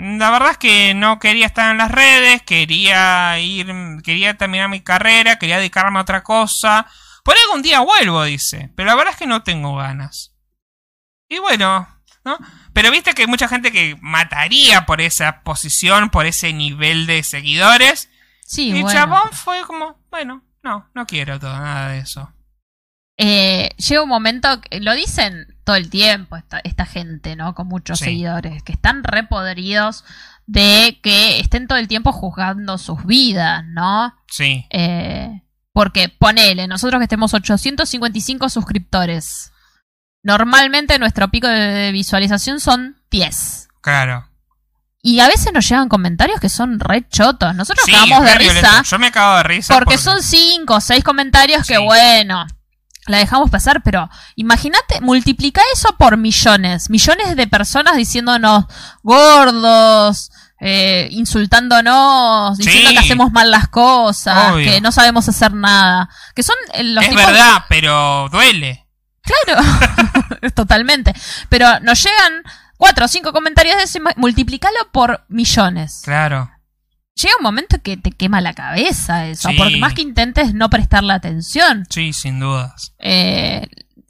La 0.00 0.30
verdad 0.30 0.52
es 0.52 0.58
que 0.58 0.94
no 0.94 1.18
quería 1.18 1.46
estar 1.46 1.72
en 1.72 1.78
las 1.78 1.90
redes, 1.90 2.40
quería 2.42 3.36
ir, 3.40 3.66
quería 4.04 4.38
terminar 4.38 4.68
mi 4.68 4.80
carrera, 4.80 5.40
quería 5.40 5.58
dedicarme 5.58 5.98
a 5.98 6.02
otra 6.02 6.22
cosa. 6.22 6.86
Por 7.24 7.34
ahí 7.34 7.40
algún 7.46 7.62
día 7.62 7.80
vuelvo, 7.80 8.22
dice, 8.22 8.70
pero 8.76 8.86
la 8.86 8.94
verdad 8.94 9.14
es 9.14 9.18
que 9.18 9.26
no 9.26 9.42
tengo 9.42 9.74
ganas. 9.74 10.36
Y 11.28 11.38
bueno, 11.40 11.88
¿no? 12.24 12.38
Pero 12.72 12.92
viste 12.92 13.12
que 13.12 13.22
hay 13.22 13.28
mucha 13.28 13.48
gente 13.48 13.72
que 13.72 13.96
mataría 14.00 14.86
por 14.86 15.00
esa 15.00 15.42
posición, 15.42 16.10
por 16.10 16.26
ese 16.26 16.52
nivel 16.52 17.08
de 17.08 17.24
seguidores. 17.24 18.08
Sí, 18.46 18.68
Y 18.68 18.82
bueno. 18.82 18.96
chabón 18.96 19.32
fue 19.32 19.62
como, 19.64 20.00
bueno, 20.10 20.44
no, 20.62 20.88
no 20.94 21.06
quiero 21.06 21.40
todo, 21.40 21.58
nada 21.58 21.88
de 21.88 21.98
eso. 21.98 22.32
Eh, 23.16 23.70
llega 23.76 24.04
un 24.04 24.08
momento, 24.08 24.60
que 24.60 24.78
lo 24.78 24.94
dicen 24.94 25.57
todo 25.68 25.76
el 25.76 25.90
tiempo 25.90 26.34
esta, 26.38 26.60
esta 26.64 26.86
gente, 26.86 27.36
¿no? 27.36 27.54
Con 27.54 27.68
muchos 27.68 27.98
Sí. 27.98 28.06
seguidores, 28.06 28.62
que 28.62 28.72
están 28.72 29.04
repodridos 29.04 30.02
de 30.46 30.98
que 31.02 31.40
estén 31.40 31.66
todo 31.68 31.76
el 31.76 31.88
tiempo 31.88 32.10
juzgando 32.10 32.78
sus 32.78 33.04
vidas, 33.04 33.64
¿no? 33.66 34.14
Sí, 34.30 34.64
Eh, 34.70 35.42
porque 35.74 36.08
ponele, 36.08 36.66
nosotros 36.68 36.98
que 37.00 37.04
estemos 37.04 37.34
855 37.34 38.48
suscriptores, 38.48 39.52
normalmente 40.22 40.98
nuestro 40.98 41.28
pico 41.28 41.48
de 41.48 41.92
visualización 41.92 42.60
son 42.60 42.96
10. 43.10 43.68
claro. 43.82 44.24
Y 45.00 45.20
a 45.20 45.28
veces 45.28 45.52
nos 45.52 45.68
llegan 45.68 45.88
comentarios 45.88 46.40
que 46.40 46.48
son 46.48 46.80
re 46.80 47.06
chotos. 47.08 47.54
Nosotros 47.54 47.84
Sí, 47.86 47.92
cagamos 47.92 48.24
de 48.24 48.34
risa. 48.34 48.52
violento. 48.52 48.82
Yo 48.90 48.98
me 48.98 49.12
cago 49.12 49.36
de 49.36 49.42
risa. 49.44 49.74
Porque 49.74 49.96
son 49.96 50.22
cinco 50.22 50.74
o 50.74 50.80
seis 50.80 51.04
comentarios 51.04 51.64
que, 51.66 51.78
bueno, 51.78 52.44
la 53.08 53.18
dejamos 53.18 53.50
pasar, 53.50 53.82
pero 53.82 54.08
imagínate, 54.36 55.00
multiplica 55.00 55.60
eso 55.74 55.96
por 55.98 56.16
millones. 56.16 56.90
Millones 56.90 57.34
de 57.36 57.46
personas 57.46 57.96
diciéndonos 57.96 58.64
gordos, 59.02 60.30
eh, 60.60 61.08
insultándonos, 61.12 62.58
diciendo 62.58 62.90
Sí. 62.90 62.94
que 62.96 63.00
hacemos 63.04 63.32
mal 63.32 63.50
las 63.50 63.68
cosas, 63.68 64.52
Obvio. 64.52 64.70
que 64.70 64.80
no 64.80 64.92
sabemos 64.92 65.28
hacer 65.28 65.52
nada. 65.52 66.08
Que 66.34 66.42
son 66.42 66.56
eh, 66.74 66.84
los 66.84 67.04
Es 67.04 67.10
tipos. 67.10 67.26
verdad, 67.26 67.64
pero 67.68 68.28
duele. 68.30 68.86
Claro, 69.22 69.60
totalmente. 70.54 71.12
Pero 71.48 71.80
nos 71.80 72.02
llegan 72.02 72.42
cuatro 72.76 73.04
o 73.04 73.08
cinco 73.08 73.32
comentarios 73.32 73.76
de 73.76 73.82
eso 73.84 73.98
multiplicalo 74.16 74.76
por 74.92 75.24
millones. 75.28 76.02
Claro. 76.04 76.50
Llega 77.20 77.34
un 77.38 77.42
momento 77.42 77.80
que 77.82 77.96
te 77.96 78.10
quema 78.12 78.40
la 78.40 78.54
cabeza 78.54 79.26
eso, 79.26 79.48
Sí. 79.50 79.56
porque 79.56 79.76
más 79.78 79.94
que 79.94 80.02
intentes 80.02 80.54
no 80.54 80.70
prestarle 80.70 81.12
atención. 81.12 81.86
Sí, 81.90 82.12
sin 82.12 82.40
dudas. 82.40 82.94
Eh, 82.98 83.66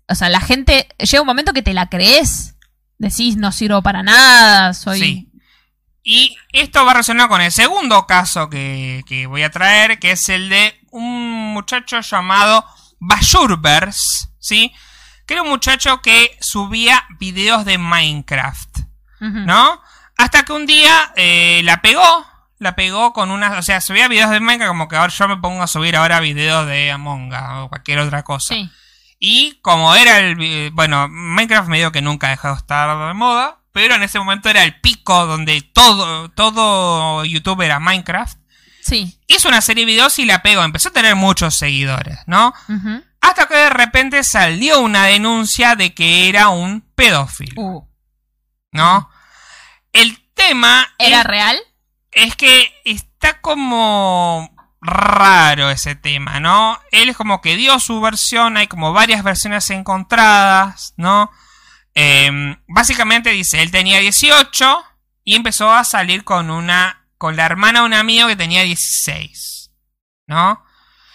o 0.09 0.14
sea, 0.14 0.28
la 0.28 0.40
gente, 0.40 0.89
llega 0.98 1.20
un 1.22 1.26
momento 1.26 1.52
que 1.52 1.62
te 1.62 1.74
la 1.74 1.89
crees, 1.89 2.55
decís 2.98 3.36
no 3.36 3.52
sirvo 3.52 3.82
para 3.82 4.02
nada, 4.02 4.74
soy... 4.74 5.01
Sí. 5.01 5.24
Y 6.05 6.36
esto 6.52 6.86
va 6.86 6.93
relacionado 6.94 7.28
con 7.28 7.43
el 7.43 7.52
segundo 7.52 8.06
caso 8.06 8.48
que, 8.48 9.02
que 9.06 9.26
voy 9.26 9.43
a 9.43 9.51
traer, 9.51 9.98
que 9.98 10.12
es 10.12 10.28
el 10.30 10.48
de 10.48 10.80
un 10.90 11.52
muchacho 11.52 12.01
llamado 12.01 12.64
Bashurbers, 12.98 14.30
¿sí? 14.39 14.72
Que 15.26 15.35
era 15.35 15.43
un 15.43 15.51
muchacho 15.51 16.01
que 16.01 16.36
subía 16.40 17.05
videos 17.18 17.64
de 17.64 17.76
Minecraft. 17.78 18.78
¿no? 19.20 19.80
Hasta 20.16 20.44
que 20.44 20.52
un 20.52 20.64
día 20.64 21.12
eh, 21.16 21.60
la 21.64 21.82
pegó, 21.82 22.26
la 22.59 22.74
pegó 22.74 23.12
con 23.12 23.30
una... 23.30 23.59
O 23.59 23.62
sea, 23.62 23.80
subía 23.80 24.09
videos 24.09 24.30
de 24.30 24.40
Minecraft 24.40 24.70
como 24.70 24.89
que 24.89 24.97
ahora 24.97 25.12
yo 25.12 25.28
me 25.28 25.36
pongo 25.36 25.62
a 25.62 25.66
subir 25.66 25.97
ahora 25.97 26.20
videos 26.20 26.66
de 26.66 26.90
Among 26.90 27.32
Us 27.32 27.64
o 27.64 27.68
cualquier 27.68 28.01
otra 28.01 28.22
cosa. 28.22 28.55
Sí. 28.55 28.70
Y 29.18 29.59
como 29.62 29.94
era 29.94 30.18
el... 30.18 30.70
Bueno, 30.72 31.09
Minecraft 31.09 31.68
medio 31.68 31.93
que 31.93 32.02
nunca 32.02 32.28
ha 32.28 32.30
dejado 32.30 32.55
de 32.55 32.60
estar 32.60 33.09
de 33.09 33.14
moda, 33.14 33.59
pero 33.72 33.94
en 33.94 34.02
ese 34.02 34.18
momento 34.18 34.48
era 34.48 34.64
el 34.64 34.80
pico 34.80 35.26
donde 35.26 35.60
todo, 35.62 36.30
todo 36.30 37.24
YouTube 37.24 37.62
era 37.62 37.78
Minecraft. 37.78 38.39
Sí. 38.82 39.18
Hizo 39.26 39.48
una 39.48 39.60
serie 39.60 39.85
de 39.85 39.93
videos 39.93 40.18
y 40.18 40.24
la 40.24 40.43
pegó, 40.43 40.64
empezó 40.64 40.89
a 40.89 40.93
tener 40.93 41.14
muchos 41.14 41.55
seguidores, 41.56 42.18
¿no? 42.26 42.55
Hasta 43.20 43.47
que 43.47 43.55
de 43.55 43.70
repente 43.70 44.24
salió 44.24 44.80
una 44.80 45.06
denuncia 45.06 45.74
de 45.74 45.93
que 45.93 46.28
era 46.28 46.48
un 46.48 46.80
pedófilo, 46.94 47.60
Uh. 47.60 47.89
¿no? 48.72 49.10
El 49.93 50.18
tema 50.35 50.89
¿Era 50.98 51.20
es, 51.20 51.26
real? 51.26 51.59
Es 52.18 52.34
que 52.34 52.72
está 52.84 53.40
como 53.40 54.50
raro 54.80 55.70
ese 55.70 55.94
tema, 55.94 56.40
¿no? 56.40 56.78
Él 56.90 57.08
es 57.08 57.16
como 57.16 57.40
que 57.40 57.56
dio 57.56 57.78
su 57.78 58.00
versión, 58.00 58.56
hay 58.56 58.66
como 58.66 58.92
varias 58.92 59.22
versiones 59.22 59.70
encontradas, 59.70 60.94
¿no? 60.96 61.30
Eh, 61.94 62.56
básicamente 62.66 63.30
dice, 63.30 63.62
él 63.62 63.70
tenía 63.70 64.00
18 64.00 64.84
y 65.24 65.36
empezó 65.36 65.72
a 65.72 65.84
salir 65.84 66.24
con 66.24 66.50
una, 66.50 67.06
con 67.18 67.36
la 67.36 67.46
hermana 67.46 67.80
de 67.80 67.86
un 67.86 67.94
amigo 67.94 68.26
que 68.26 68.36
tenía 68.36 68.62
16, 68.62 69.70
¿no? 70.26 70.64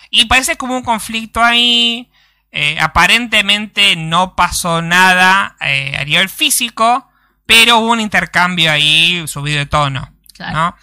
Y 0.09 0.25
parece 0.25 0.55
como 0.55 0.77
un 0.77 0.83
conflicto 0.83 1.43
ahí, 1.43 2.11
eh, 2.51 2.77
aparentemente 2.79 3.95
no 3.97 4.35
pasó 4.35 4.81
nada 4.81 5.57
eh, 5.59 5.97
a 5.99 6.05
nivel 6.05 6.29
físico, 6.29 7.09
pero 7.45 7.79
hubo 7.79 7.91
un 7.91 7.99
intercambio 7.99 8.71
ahí 8.71 9.27
subido 9.27 9.59
de 9.59 9.65
tono. 9.65 10.13
Claro. 10.33 10.53
¿no? 10.53 10.75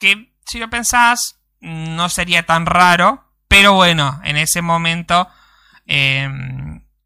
Que 0.00 0.32
si 0.46 0.58
lo 0.58 0.68
pensás, 0.68 1.36
no 1.60 2.08
sería 2.08 2.44
tan 2.44 2.66
raro, 2.66 3.24
pero 3.46 3.74
bueno, 3.74 4.20
en 4.24 4.36
ese 4.36 4.62
momento 4.62 5.28
eh, 5.86 6.28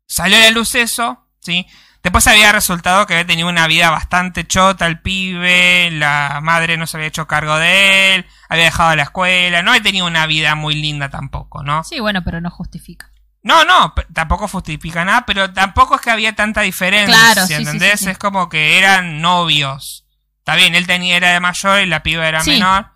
salió 0.06 0.38
a 0.38 0.40
la 0.40 0.50
luz 0.50 0.74
eso, 0.74 1.26
¿sí? 1.40 1.66
Después 2.02 2.26
había 2.26 2.52
resultado 2.52 3.06
que 3.06 3.14
había 3.14 3.26
tenido 3.26 3.48
una 3.48 3.66
vida 3.66 3.90
bastante 3.90 4.46
chota 4.46 4.86
el 4.86 5.00
pibe, 5.00 5.90
la 5.90 6.40
madre 6.42 6.76
no 6.76 6.86
se 6.86 6.98
había 6.98 7.08
hecho 7.08 7.26
cargo 7.26 7.56
de 7.56 8.14
él, 8.14 8.26
había 8.50 8.64
dejado 8.64 8.94
la 8.94 9.04
escuela, 9.04 9.62
no 9.62 9.70
había 9.70 9.82
tenido 9.82 10.06
una 10.06 10.26
vida 10.26 10.54
muy 10.54 10.74
linda 10.74 11.08
tampoco, 11.08 11.62
¿no? 11.62 11.82
Sí, 11.82 12.00
bueno, 12.00 12.22
pero 12.22 12.42
no 12.42 12.50
justifica. 12.50 13.10
No, 13.42 13.64
no, 13.64 13.94
tampoco 14.12 14.48
justifica 14.48 15.04
nada, 15.04 15.24
pero 15.26 15.52
tampoco 15.52 15.94
es 15.96 16.02
que 16.02 16.10
había 16.10 16.34
tanta 16.34 16.60
diferencia, 16.60 17.14
Claro, 17.14 17.46
sí, 17.46 17.54
sí, 17.54 17.60
¿entendés? 17.62 18.00
sí, 18.00 18.04
sí. 18.04 18.10
Es 18.10 18.18
como 18.18 18.48
que 18.50 18.78
eran 18.78 19.20
novios. 19.22 20.03
Está 20.44 20.56
bien, 20.56 20.74
él 20.74 20.86
tenía 20.86 21.16
era 21.16 21.30
de 21.30 21.40
mayor 21.40 21.80
y 21.80 21.86
la 21.86 22.02
piba 22.02 22.28
era 22.28 22.42
Sí. 22.42 22.50
menor, 22.50 22.90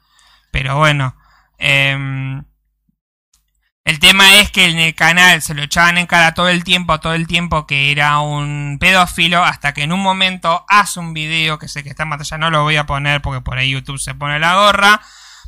pero 0.51 0.77
bueno. 0.77 1.17
em, 1.61 2.45
el 3.85 3.99
tema 4.01 4.35
es 4.41 4.51
que 4.51 4.67
en 4.67 4.79
el 4.79 4.95
canal 4.95 5.41
se 5.41 5.55
lo 5.55 5.63
echaban 5.63 5.97
en 5.97 6.07
cara 6.07 6.35
todo 6.35 6.51
el 6.51 6.63
tiempo, 6.63 7.01
todo 7.01 7.15
el 7.15 7.27
tiempo 7.27 7.67
que 7.67 7.91
era 7.91 8.19
un 8.21 8.77
pedófilo, 8.79 9.43
hasta 9.43 9.73
que 9.73 9.83
en 9.83 9.93
un 9.93 10.01
momento 10.01 10.67
hace 10.69 11.01
un 11.01 11.15
video, 11.15 11.59
que 11.59 11.69
sé 11.69 11.83
que 11.83 11.89
está 11.89 12.03
en 12.03 12.11
pantalla, 12.11 12.37
no 12.39 12.51
lo 12.51 12.63
voy 12.65 12.77
a 12.77 12.85
poner 12.87 13.23
porque 13.23 13.41
por 13.41 13.57
ahí 13.57 13.71
YouTube 13.71 13.99
se 13.99 14.15
pone 14.15 14.39
la 14.39 14.57
gorra, 14.57 15.01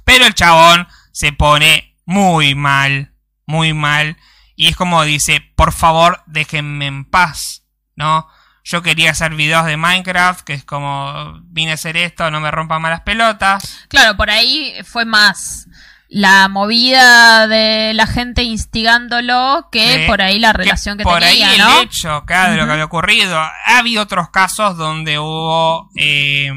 pero 0.05 0.25
el 0.25 0.35
chabón 0.35 0.89
se 1.13 1.33
pone 1.35 1.97
muy 2.07 2.55
mal, 2.55 3.13
muy 3.47 3.75
mal, 3.75 4.17
y 4.57 4.69
es 4.69 4.75
como 4.77 5.05
dice, 5.05 5.43
por 5.55 5.73
favor, 5.73 6.23
déjenme 6.27 6.87
en 6.87 7.05
paz, 7.05 7.67
¿no? 7.95 8.27
Yo 8.71 8.83
quería 8.83 9.11
hacer 9.11 9.35
videos 9.35 9.67
de 9.67 9.77
Minecraft, 9.77 10.43
que 10.43 10.53
es 10.53 10.65
como, 10.65 11.41
vine 11.47 11.73
a 11.73 11.75
hacer 11.75 11.97
esto, 11.97 12.31
no 12.31 12.39
me 12.39 12.53
rompan 12.53 12.81
malas 12.81 13.01
pelotas. 13.01 13.81
Claro, 13.89 14.17
por 14.17 14.31
ahí 14.31 14.75
fue 14.85 15.05
más 15.05 15.67
la 16.09 16.47
movida 16.47 17.49
de 17.49 17.95
la 17.95 18.07
gente 18.07 18.45
instigándolo 18.45 19.69
que 19.73 20.05
por 20.07 20.23
ahí 20.23 20.39
la 20.39 20.53
relación 20.53 20.99
que, 20.99 21.03
por 21.03 21.19
tenía, 21.19 21.51
ahí 21.51 21.59
¿no? 21.59 21.81
el 21.81 21.87
hecho, 21.87 22.23
claro, 22.27 22.53
de 22.53 22.59
lo 22.59 22.67
que 22.67 22.73
había 22.73 22.85
ocurrido. 22.85 23.37
Ha 23.41 23.79
habido 23.79 24.05
otros 24.05 24.31
casos 24.31 24.77
donde 24.77 25.19
hubo 25.19 25.91
eh, 25.97 26.53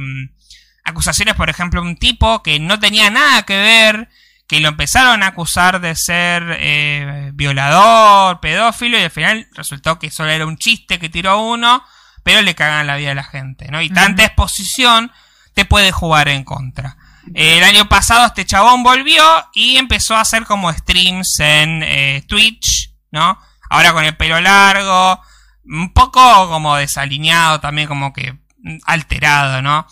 acusaciones, 0.83 1.33
por 1.33 1.49
ejemplo, 1.49 1.81
un 1.81 1.97
tipo 1.97 2.43
que 2.43 2.59
no 2.59 2.77
tenía 2.79 3.09
nada 3.09 3.41
que 3.41 3.57
ver, 3.57 4.09
que 4.47 4.59
lo 4.59 4.67
empezaron 4.67 5.23
a 5.23 5.27
acusar 5.29 5.81
de 5.81 5.95
ser 5.95 6.43
eh, 6.59 7.31
violador, 7.33 8.39
pedófilo, 8.39 8.99
y 8.99 9.03
al 9.03 9.09
final 9.09 9.47
resultó 9.53 9.97
que 9.97 10.11
solo 10.11 10.29
era 10.29 10.45
un 10.45 10.57
chiste 10.57 10.99
que 10.99 11.09
tiró 11.09 11.41
uno, 11.41 11.83
pero 12.23 12.41
le 12.41 12.55
cagan 12.55 12.87
la 12.87 12.95
vida 12.95 13.11
a 13.11 13.15
la 13.15 13.23
gente, 13.23 13.69
¿no? 13.69 13.81
Y 13.81 13.89
tanta 13.89 14.23
exposición 14.25 15.11
te 15.53 15.65
puede 15.65 15.91
jugar 15.91 16.27
en 16.29 16.43
contra. 16.43 16.97
Eh, 17.35 17.57
El 17.59 17.63
año 17.63 17.87
pasado 17.87 18.25
este 18.25 18.45
chabón 18.45 18.83
volvió 18.83 19.23
y 19.53 19.77
empezó 19.77 20.15
a 20.15 20.21
hacer 20.21 20.45
como 20.45 20.71
streams 20.73 21.39
en 21.39 21.83
eh, 21.83 22.23
Twitch, 22.27 22.93
¿no? 23.11 23.39
Ahora 23.69 23.93
con 23.93 24.03
el 24.05 24.15
pelo 24.17 24.39
largo, 24.41 25.21
un 25.65 25.93
poco 25.93 26.49
como 26.49 26.75
desalineado 26.75 27.59
también, 27.59 27.87
como 27.87 28.11
que 28.13 28.37
alterado, 28.85 29.61
¿no? 29.61 29.87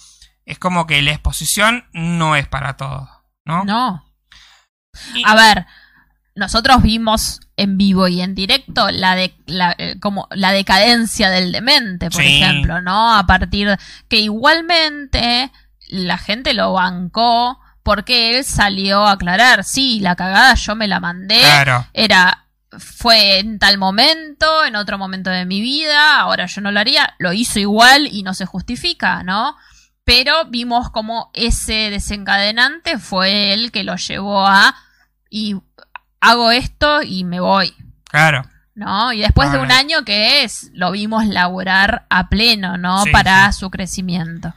Es 0.45 0.59
como 0.59 0.87
que 0.87 1.01
la 1.01 1.11
exposición 1.11 1.87
no 1.93 2.35
es 2.35 2.47
para 2.47 2.75
todo, 2.77 3.09
¿no? 3.45 3.63
No. 3.63 4.05
Y- 5.13 5.23
A 5.25 5.35
ver, 5.35 5.65
nosotros 6.35 6.81
vimos 6.81 7.41
en 7.57 7.77
vivo 7.77 8.07
y 8.07 8.21
en 8.21 8.35
directo 8.35 8.89
la 8.91 9.15
de 9.15 9.35
la, 9.47 9.75
eh, 9.77 9.99
como 9.99 10.27
la 10.31 10.51
decadencia 10.51 11.29
del 11.29 11.51
demente, 11.51 12.09
por 12.09 12.21
Sí. 12.21 12.41
ejemplo, 12.41 12.81
¿no? 12.81 13.15
A 13.15 13.25
partir 13.25 13.77
que 14.07 14.19
igualmente 14.19 15.51
la 15.89 16.17
gente 16.17 16.53
lo 16.53 16.73
bancó 16.73 17.59
porque 17.83 18.37
él 18.37 18.45
salió 18.45 19.05
a 19.05 19.13
aclarar, 19.13 19.63
sí, 19.63 19.99
la 19.99 20.15
cagada 20.15 20.53
yo 20.53 20.75
me 20.75 20.87
la 20.87 20.99
mandé, 20.99 21.39
Claro. 21.39 21.85
era 21.93 22.45
fue 22.79 23.39
en 23.39 23.59
tal 23.59 23.77
momento, 23.77 24.63
en 24.63 24.77
otro 24.77 24.97
momento 24.97 25.29
de 25.29 25.45
mi 25.45 25.59
vida, 25.59 26.19
ahora 26.21 26.45
yo 26.45 26.61
no 26.61 26.71
lo 26.71 26.79
haría, 26.79 27.15
lo 27.19 27.33
hizo 27.33 27.59
igual 27.59 28.07
y 28.09 28.23
no 28.23 28.33
se 28.33 28.45
justifica, 28.45 29.23
¿no? 29.23 29.57
Pero 30.05 30.45
vimos 30.45 30.89
como 30.89 31.31
ese 31.33 31.89
desencadenante 31.89 32.97
fue 32.97 33.53
el 33.53 33.71
que 33.73 33.83
lo 33.83 33.97
llevó 33.97 34.47
a 34.47 34.73
y 35.29 35.55
hago 36.21 36.51
esto 36.51 37.01
y 37.03 37.23
me 37.23 37.39
voy, 37.39 37.73
Claro. 38.09 38.43
¿no? 38.75 39.11
Y 39.13 39.19
después 39.21 39.51
de 39.51 39.57
un 39.57 39.65
Ahora. 39.71 39.77
año 39.79 40.03
que 40.05 40.43
es, 40.43 40.69
lo 40.73 40.91
vimos 40.91 41.25
laburar 41.25 42.05
a 42.09 42.29
pleno, 42.29 42.77
¿no? 42.77 43.03
Sí, 43.03 43.11
Para 43.11 43.51
sí. 43.51 43.59
su 43.59 43.69
crecimiento. 43.69 44.53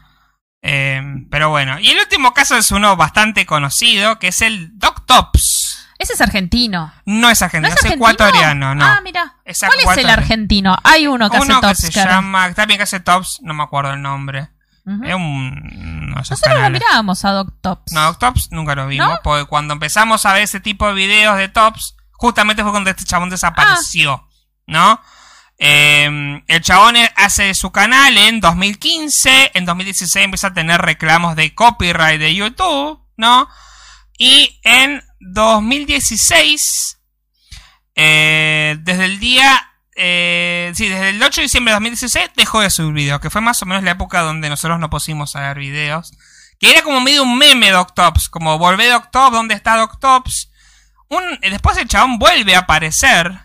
Eh, 0.62 1.02
pero 1.30 1.50
bueno. 1.50 1.78
Y 1.78 1.90
el 1.90 1.98
último 1.98 2.32
caso 2.32 2.56
es 2.56 2.70
uno 2.70 2.96
bastante 2.96 3.44
conocido, 3.44 4.18
que 4.18 4.28
es 4.28 4.40
el 4.40 4.78
Doc 4.78 5.04
Tops. 5.06 5.86
Ese 5.98 6.14
es 6.14 6.20
argentino. 6.20 6.92
No 7.04 7.30
es 7.30 7.40
¿No 7.40 7.44
argentino, 7.46 7.68
es 7.74 7.78
es, 7.80 7.84
argentino? 7.84 7.94
ecuatoriano, 8.10 8.74
no. 8.74 8.84
Ah, 8.84 9.00
mira. 9.04 9.36
¿Cuál 9.44 9.78
es 9.80 10.04
el 10.04 10.10
argentino? 10.10 10.76
Hay 10.82 11.06
uno 11.06 11.30
que 11.30 11.36
Uno 11.38 11.58
hace 11.62 11.88
que 11.88 11.92
tops. 11.92 11.94
se 11.94 12.04
llama, 12.08 12.52
también 12.54 12.78
que 12.78 12.84
hace 12.84 13.00
tops, 13.00 13.38
no 13.42 13.54
me 13.54 13.62
acuerdo 13.62 13.92
el 13.92 14.02
nombre. 14.02 14.48
Ujú. 14.86 15.04
Es 15.04 15.14
un... 15.14 16.10
No, 16.10 16.24
sé, 16.24 16.30
Nosotros 16.32 16.40
lo 16.48 16.54
canales. 16.56 16.80
mirábamos 16.82 17.24
a 17.24 17.30
Doc 17.30 17.54
Tops. 17.60 17.92
No, 17.92 18.14
Tops 18.18 18.48
nunca 18.52 18.74
lo 18.74 18.86
vimos, 18.86 19.08
¿No? 19.08 19.18
porque 19.22 19.46
cuando 19.46 19.72
empezamos 19.74 20.24
a 20.26 20.32
ver 20.32 20.42
ese 20.42 20.60
tipo 20.60 20.86
de 20.88 20.94
videos 20.94 21.36
de 21.38 21.48
Tops, 21.48 21.96
justamente 22.12 22.62
fue 22.62 22.70
cuando 22.70 22.90
este 22.90 23.04
chabón 23.04 23.30
desapareció, 23.30 24.28
¿no? 24.66 25.00
Eh, 25.58 26.42
el 26.48 26.60
chabón 26.62 26.96
hace 27.16 27.54
su 27.54 27.70
canal 27.70 28.18
en 28.18 28.40
2015, 28.40 29.52
en 29.54 29.64
2016 29.64 30.24
empieza 30.24 30.48
a 30.48 30.52
tener 30.54 30.80
reclamos 30.82 31.36
de 31.36 31.54
copyright 31.54 32.18
de 32.20 32.34
YouTube, 32.34 33.00
¿no? 33.16 33.48
Y 34.18 34.60
en 34.64 35.02
2016, 35.20 36.98
eh, 37.94 38.76
desde 38.80 39.04
el 39.06 39.18
día... 39.20 39.70
eh, 39.96 40.72
sí, 40.74 40.88
desde 40.88 41.10
el 41.10 41.22
8 41.22 41.40
de 41.40 41.42
diciembre 41.42 41.72
de 41.72 41.76
2016 41.76 42.30
dejó 42.36 42.60
de 42.60 42.70
subir 42.70 42.92
videos, 42.92 43.20
que 43.20 43.30
fue 43.30 43.40
más 43.40 43.62
o 43.62 43.66
menos 43.66 43.82
la 43.82 43.92
época 43.92 44.22
donde 44.22 44.48
nosotros 44.48 44.78
no 44.78 44.90
pusimos 44.90 45.36
a 45.36 45.40
ver 45.40 45.58
videos. 45.58 46.12
Que 46.58 46.70
era 46.70 46.82
como 46.82 47.00
medio 47.00 47.22
un 47.22 47.36
meme 47.36 47.70
Doctops, 47.70 48.28
como 48.28 48.58
volvé 48.58 48.88
Doctops, 48.88 49.32
¿dónde 49.32 49.54
está 49.54 49.76
Doctops? 49.76 50.50
Un, 51.08 51.22
eh, 51.42 51.50
después 51.50 51.76
el 51.76 51.88
chabón 51.88 52.18
vuelve 52.18 52.54
a 52.54 52.60
aparecer 52.60 53.40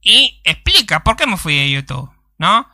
y 0.00 0.40
explica 0.44 1.02
por 1.02 1.16
qué 1.16 1.26
me 1.26 1.36
fui 1.36 1.56
de 1.56 1.70
YouTube, 1.70 2.10
¿no? 2.38 2.68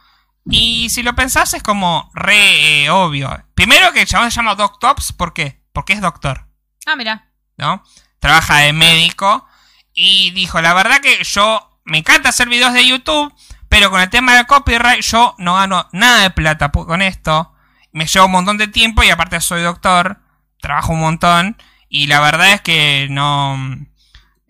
Y 0.48 0.90
si 0.90 1.02
lo 1.02 1.14
pensás 1.14 1.54
es 1.54 1.62
como 1.62 2.10
re 2.14 2.84
eh, 2.84 2.90
obvio. 2.90 3.44
Primero 3.54 3.92
que 3.92 4.02
el 4.02 4.06
chabón 4.06 4.30
se 4.30 4.36
llama 4.36 4.54
Doctops, 4.54 5.12
¿por 5.12 5.32
qué? 5.32 5.60
Porque 5.72 5.92
es 5.92 6.00
doctor. 6.00 6.46
Ah, 6.86 6.94
mira. 6.94 7.32
¿no? 7.56 7.82
Trabaja 8.18 8.58
de 8.58 8.72
médico 8.72 9.46
y 9.92 10.30
dijo, 10.32 10.60
la 10.60 10.74
verdad 10.74 11.00
que 11.00 11.22
yo 11.24 11.75
me 11.86 11.98
encanta 11.98 12.28
hacer 12.28 12.48
videos 12.48 12.72
de 12.74 12.86
YouTube, 12.86 13.32
pero 13.68 13.90
con 13.90 14.00
el 14.00 14.10
tema 14.10 14.34
del 14.34 14.46
copyright 14.46 15.00
yo 15.00 15.34
no 15.38 15.54
gano 15.54 15.88
nada 15.92 16.22
de 16.22 16.30
plata 16.30 16.70
con 16.70 17.00
esto. 17.00 17.52
Me 17.92 18.06
lleva 18.06 18.26
un 18.26 18.32
montón 18.32 18.58
de 18.58 18.68
tiempo 18.68 19.02
y 19.02 19.10
aparte 19.10 19.40
soy 19.40 19.62
doctor, 19.62 20.18
trabajo 20.60 20.92
un 20.92 21.00
montón 21.00 21.56
y 21.88 22.08
la 22.08 22.20
verdad 22.20 22.52
es 22.52 22.60
que 22.60 23.06
no... 23.10 23.56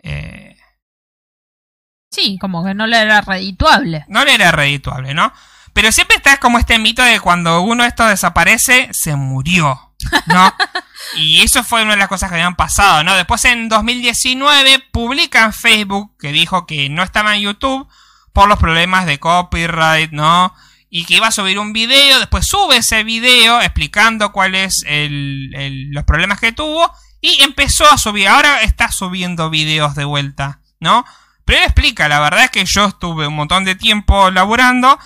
Eh, 0.03 0.57
sí, 2.11 2.39
como 2.41 2.65
que 2.65 2.75
no 2.75 2.87
le 2.87 3.01
era 3.01 3.21
redituable. 3.21 4.05
No 4.09 4.25
le 4.25 4.35
era 4.35 4.51
redituable, 4.51 5.15
¿no? 5.15 5.33
Pero 5.75 5.93
siempre 5.93 6.17
está 6.17 6.39
como 6.39 6.59
este 6.59 6.79
mito 6.79 7.03
de 7.03 7.21
cuando 7.21 7.61
uno 7.61 7.83
de 7.83 7.91
estos 7.91 8.09
desaparece, 8.09 8.89
se 8.93 9.15
murió, 9.15 9.86
¿no? 10.27 10.55
y 11.17 11.43
eso 11.43 11.65
fue 11.65 11.83
una 11.83 11.93
de 11.93 11.99
las 11.99 12.09
cosas 12.09 12.29
que 12.29 12.37
habían 12.37 12.57
pasado, 12.57 13.03
¿no? 13.05 13.15
Después 13.15 13.45
en 13.45 13.69
2019 13.69 14.81
publica 14.91 15.45
en 15.45 15.53
Facebook 15.53 16.17
que 16.19 16.33
dijo 16.33 16.67
que 16.67 16.89
no 16.89 17.03
estaba 17.03 17.37
en 17.37 17.43
YouTube 17.43 17.89
por 18.33 18.49
los 18.49 18.59
problemas 18.59 19.07
de 19.07 19.19
copyright, 19.19 20.13
¿no? 20.13 20.55
Y 20.91 21.05
que 21.05 21.17
iba 21.17 21.29
a 21.29 21.33
subir 21.33 21.59
un 21.59 21.73
video, 21.73 22.19
después 22.19 22.47
sube 22.47 22.79
ese 22.79 23.03
video 23.03 23.61
explicando 23.61 24.33
cuáles 24.33 24.85
el, 24.87 25.91
los 25.91 26.05
problemas 26.05 26.41
que 26.41 26.53
tuvo 26.53 26.91
y 27.21 27.43
empezó 27.43 27.91
a 27.91 27.99
subir, 27.99 28.29
ahora 28.29 28.63
está 28.63 28.91
subiendo 28.93 29.51
videos 29.51 29.95
de 29.95 30.05
vuelta, 30.05 30.61
¿no? 30.81 31.05
Pero 31.45 31.61
él 31.61 31.65
explica, 31.65 32.09
la 32.09 32.21
verdad 32.21 32.45
es 32.45 32.51
que 32.51 32.65
yo 32.65 32.87
estuve 32.87 33.27
un 33.27 33.37
montón 33.37 33.65
de 33.65 33.75
tiempo 33.75 34.31
laburando 34.31 34.99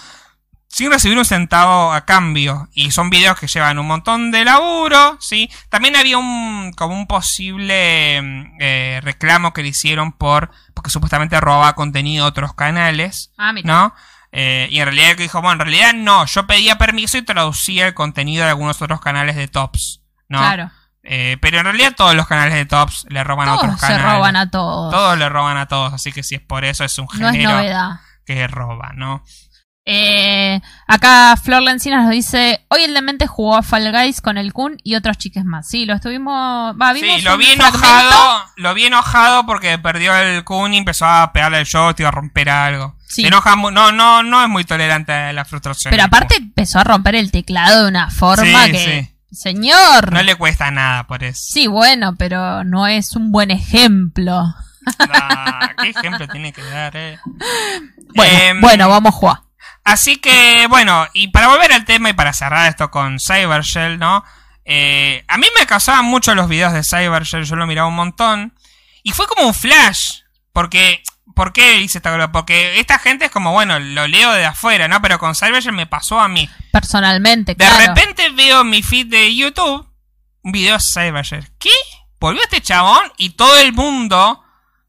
sin 0.71 0.91
recibir 0.91 1.19
un 1.19 1.25
centavo 1.25 1.93
a 1.93 2.05
cambio. 2.05 2.69
Y 2.73 2.93
son 2.93 3.11
videos 3.11 3.39
que 3.39 3.49
llevan 3.49 3.81
un 3.81 3.89
montón 3.89 4.31
de 4.31 4.45
laburo, 4.45 5.19
¿sí? 5.21 5.51
También 5.69 5.97
había 5.97 6.17
un, 6.17 6.73
como 6.77 6.95
un 6.95 7.09
posible 7.09 8.23
mm, 8.23 8.57
eh, 8.61 9.01
reclamo 9.03 9.53
que 9.53 9.63
le 9.63 9.71
hicieron 9.71 10.13
por, 10.13 10.53
porque 10.73 10.91
supuestamente 10.91 11.41
robaba 11.41 11.75
contenido 11.75 12.25
a 12.25 12.29
otros 12.29 12.55
canales, 12.55 13.33
ah, 13.37 13.53
¿no? 13.65 13.95
Eh, 14.31 14.69
y 14.71 14.79
en 14.79 14.85
realidad 14.85 15.17
dijo, 15.17 15.43
bueno, 15.43 15.55
en 15.55 15.71
realidad 15.71 15.93
no, 15.93 16.25
yo 16.27 16.47
pedía 16.47 16.79
permiso 16.79 17.19
y 17.19 17.23
traducía 17.23 17.89
el 17.89 17.95
contenido 17.95 18.45
de 18.45 18.51
algunos 18.51 18.81
otros 18.81 19.01
canales 19.01 19.35
de 19.35 19.49
tops, 19.49 20.03
¿no? 20.29 20.39
Claro. 20.39 20.71
Eh, 21.03 21.37
pero 21.41 21.59
en 21.59 21.65
realidad 21.65 21.95
todos 21.97 22.15
los 22.15 22.29
canales 22.29 22.55
de 22.55 22.67
tops 22.67 23.07
le 23.09 23.25
roban 23.25 23.49
a 23.49 23.57
otros 23.57 23.77
canales. 23.81 24.03
se 24.03 24.09
roban 24.09 24.37
a 24.37 24.51
todos. 24.51 24.93
Todos 24.93 25.19
le 25.19 25.29
roban 25.29 25.57
a 25.57 25.67
todos, 25.67 25.93
así 25.93 26.13
que 26.13 26.23
si 26.23 26.37
es 26.37 26.41
por 26.41 26.65
eso 26.65 26.85
es 26.85 26.97
un 26.99 27.09
género 27.09 27.61
que 28.25 28.47
roba, 28.47 28.93
¿no? 28.95 29.25
Eh, 29.93 30.61
acá 30.87 31.37
Flor 31.37 31.63
Lencina 31.63 32.03
nos 32.03 32.11
dice: 32.11 32.65
Hoy 32.69 32.85
el 32.85 32.95
demente 32.95 33.27
jugó 33.27 33.57
a 33.57 33.63
Fall 33.65 33.91
Guys 33.91 34.21
con 34.21 34.39
el 34.39 34.53
Kun 34.53 34.77
y 34.85 34.95
otros 34.95 35.19
chiques 35.19 35.45
más. 35.45 35.67
Sí, 35.67 35.85
lo 35.85 35.95
estuvimos. 35.95 36.77
sí, 36.95 37.23
lo 37.23 37.37
vi 37.37 37.47
enojado. 37.47 38.45
Lo 38.55 38.73
vi 38.73 38.85
enojado 38.85 39.47
porque 39.47 39.79
perdió 39.79 40.15
el 40.15 40.45
Kun 40.45 40.75
y 40.75 40.79
empezó 40.79 41.07
a 41.07 41.33
pegarle 41.33 41.59
el 41.59 41.65
shot 41.65 41.99
y 41.99 42.05
a 42.05 42.13
romper 42.13 42.51
algo. 42.51 42.95
Se 43.09 43.27
enoja 43.27 43.57
no, 43.57 43.91
no, 43.91 44.23
no 44.23 44.43
es 44.45 44.49
muy 44.49 44.63
tolerante 44.63 45.11
a 45.13 45.33
la 45.33 45.45
frustración. 45.45 45.91
Pero 45.91 46.05
aparte 46.05 46.37
empezó 46.37 46.79
a 46.79 46.85
romper 46.85 47.17
el 47.17 47.33
teclado 47.33 47.83
de 47.83 47.89
una 47.89 48.11
forma 48.11 48.67
que. 48.67 49.13
Señor. 49.33 50.13
No 50.13 50.23
le 50.23 50.37
cuesta 50.37 50.71
nada 50.71 51.09
por 51.09 51.25
eso. 51.25 51.41
Sí, 51.45 51.67
bueno, 51.67 52.15
pero 52.17 52.63
no 52.63 52.87
es 52.87 53.17
un 53.17 53.33
buen 53.33 53.51
ejemplo. 53.51 54.55
Ah, 54.99 55.71
¿Qué 55.83 55.91
ejemplo 55.91 56.29
tiene 56.29 56.53
que 56.53 56.63
dar, 56.63 56.97
eh? 56.97 57.19
Bueno, 58.15 58.39
em, 58.41 58.61
bueno, 58.61 58.89
vamos 58.89 59.15
a 59.15 59.17
jugar. 59.17 59.50
Así 59.85 60.17
que, 60.17 60.67
bueno, 60.69 61.07
y 61.15 61.29
para 61.29 61.49
volver 61.49 61.73
al 61.73 61.85
tema 61.85 62.11
y 62.11 62.13
para 62.13 62.33
cerrar 62.33 62.69
esto 62.69 62.91
con 62.91 63.19
Cybershell, 63.19 63.99
¿no? 63.99 64.25
Eh, 64.65 65.25
a 65.27 65.39
mí 65.39 65.47
me 65.59 65.67
causaban 65.67 66.05
mucho 66.05 66.35
los 66.35 66.49
videos 66.49 66.73
de 66.73 66.85
Cybershell, 66.85 67.45
yo 67.45 67.57
lo 67.57 67.67
miraba 67.67 67.89
un 67.89 67.97
montón. 67.97 68.55
Y 69.03 69.13
fue 69.13 69.27
como 69.27 69.47
un 69.47 69.55
flash, 69.55 70.23
porque... 70.53 71.03
¿Por 71.33 71.53
qué 71.53 71.81
hice 71.81 71.99
esta 71.99 72.13
cosa? 72.13 72.33
Porque 72.33 72.81
esta 72.81 72.99
gente 72.99 73.27
es 73.27 73.31
como, 73.31 73.53
bueno, 73.53 73.79
lo 73.79 74.07
leo 74.09 74.33
de 74.33 74.45
afuera, 74.45 74.89
¿no? 74.89 75.01
Pero 75.01 75.19
con 75.19 75.35
Cybershell 75.35 75.73
me 75.73 75.87
pasó 75.87 76.21
a 76.21 76.29
mí. 76.29 76.51
Personalmente, 76.73 77.55
De 77.55 77.71
repente 77.71 78.29
veo 78.31 78.65
mi 78.65 78.83
feed 78.83 79.07
de 79.07 79.35
YouTube, 79.35 79.89
un 80.43 80.53
video 80.53 80.77
de 80.77 80.83
Cybershell. 80.83 81.49
¿Qué? 81.59 81.71
Volvió 82.19 82.43
este 82.43 82.61
chabón 82.61 83.11
y 83.17 83.31
todo 83.31 83.57
el 83.59 83.73
mundo 83.73 84.40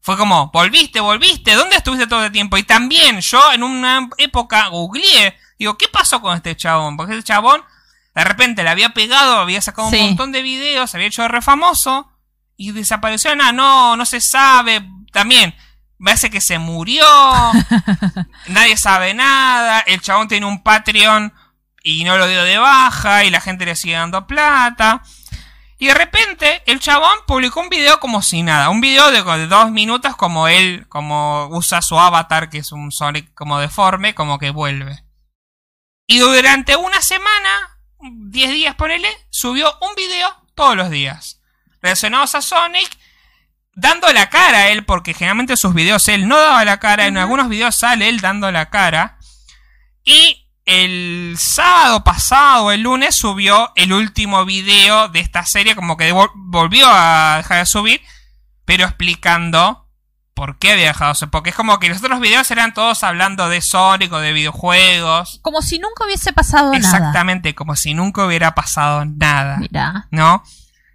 fue 0.02 0.18
como, 0.18 0.50
volviste, 0.52 0.98
volviste, 0.98 1.54
¿dónde 1.54 1.76
estuviste 1.76 2.08
todo 2.08 2.24
el 2.24 2.32
tiempo? 2.32 2.58
Y 2.58 2.64
también 2.64 3.20
yo 3.20 3.40
en 3.52 3.62
una 3.62 4.08
época 4.18 4.66
googleé, 4.66 5.38
digo, 5.58 5.78
¿qué 5.78 5.86
pasó 5.86 6.20
con 6.20 6.36
este 6.36 6.56
chabón? 6.56 6.96
Porque 6.96 7.12
este 7.12 7.24
chabón 7.24 7.62
de 8.12 8.24
repente 8.24 8.64
le 8.64 8.70
había 8.70 8.90
pegado, 8.90 9.36
había 9.36 9.62
sacado 9.62 9.88
un 9.88 9.98
montón 9.98 10.32
de 10.32 10.42
videos, 10.42 10.94
había 10.94 11.06
hecho 11.06 11.26
re 11.28 11.40
famoso 11.40 12.10
y 12.56 12.72
desapareció. 12.72 13.34
Nada, 13.36 13.52
no, 13.52 13.96
no 13.96 14.04
se 14.04 14.20
sabe. 14.20 14.84
También, 15.12 15.54
me 15.98 16.10
hace 16.10 16.30
que 16.30 16.40
se 16.40 16.58
murió, 16.58 17.06
nadie 18.48 18.76
sabe 18.76 19.14
nada, 19.14 19.80
el 19.80 20.00
chabón 20.00 20.26
tiene 20.26 20.46
un 20.46 20.64
Patreon 20.64 21.32
y 21.84 22.02
no 22.02 22.18
lo 22.18 22.26
dio 22.26 22.42
de 22.42 22.58
baja 22.58 23.22
y 23.22 23.30
la 23.30 23.40
gente 23.40 23.66
le 23.66 23.76
sigue 23.76 23.94
dando 23.94 24.26
plata. 24.26 25.02
Y 25.82 25.86
de 25.86 25.94
repente 25.94 26.62
el 26.66 26.78
chabón 26.78 27.18
publicó 27.26 27.58
un 27.58 27.68
video 27.68 27.98
como 27.98 28.22
si 28.22 28.44
nada. 28.44 28.70
Un 28.70 28.80
video 28.80 29.10
de, 29.10 29.48
dos 29.48 29.72
minutos 29.72 30.14
como 30.14 30.46
él, 30.46 30.86
como 30.88 31.48
usa 31.48 31.82
su 31.82 31.98
avatar, 31.98 32.50
que 32.50 32.58
es 32.58 32.70
un 32.70 32.92
Sonic 32.92 33.34
como 33.34 33.58
deforme, 33.58 34.14
como 34.14 34.38
que 34.38 34.50
vuelve. 34.50 35.02
Y 36.06 36.20
durante 36.20 36.76
una 36.76 37.02
semana, 37.02 37.80
10 37.98 38.50
días 38.52 38.76
ponele, 38.76 39.08
subió 39.30 39.76
un 39.80 39.96
video 39.96 40.32
todos 40.54 40.76
los 40.76 40.88
días. 40.88 41.40
Relacionados 41.80 42.36
a 42.36 42.42
Sonic, 42.42 42.96
dando 43.74 44.06
la 44.12 44.30
cara 44.30 44.58
a 44.58 44.68
él, 44.68 44.84
porque 44.84 45.14
generalmente 45.14 45.54
en 45.54 45.56
sus 45.56 45.74
videos 45.74 46.06
él 46.06 46.28
no 46.28 46.38
daba 46.38 46.64
la 46.64 46.78
cara, 46.78 47.08
en 47.08 47.18
algunos 47.18 47.48
videos 47.48 47.74
sale 47.74 48.08
él 48.08 48.20
dando 48.20 48.52
la 48.52 48.70
cara. 48.70 49.18
Y 50.04 50.41
el 50.64 51.34
sábado 51.38 52.04
pasado, 52.04 52.70
el 52.70 52.82
lunes, 52.82 53.16
subió 53.16 53.72
el 53.74 53.92
último 53.92 54.44
video 54.44 55.08
de 55.08 55.20
esta 55.20 55.44
serie, 55.44 55.74
como 55.74 55.96
que 55.96 56.12
volvió 56.12 56.86
a 56.88 57.38
dejar 57.38 57.58
de 57.58 57.66
subir, 57.66 58.00
pero 58.64 58.84
explicando 58.84 59.88
por 60.34 60.58
qué 60.58 60.72
había 60.72 60.86
dejado 60.86 61.12
de 61.12 61.14
subir. 61.16 61.30
Porque 61.30 61.50
es 61.50 61.56
como 61.56 61.78
que 61.78 61.88
los 61.88 61.98
otros 61.98 62.20
videos 62.20 62.50
eran 62.50 62.74
todos 62.74 63.02
hablando 63.02 63.48
de 63.48 63.60
Sonic 63.60 64.12
o 64.12 64.18
de 64.18 64.32
videojuegos. 64.32 65.40
Como 65.42 65.62
si 65.62 65.78
nunca 65.78 66.04
hubiese 66.04 66.32
pasado 66.32 66.66
nada. 66.66 66.78
Exactamente, 66.78 67.54
como 67.54 67.74
si 67.74 67.94
nunca 67.94 68.24
hubiera 68.24 68.54
pasado 68.54 69.04
nada. 69.04 69.58
Mira. 69.58 70.06
¿No? 70.10 70.44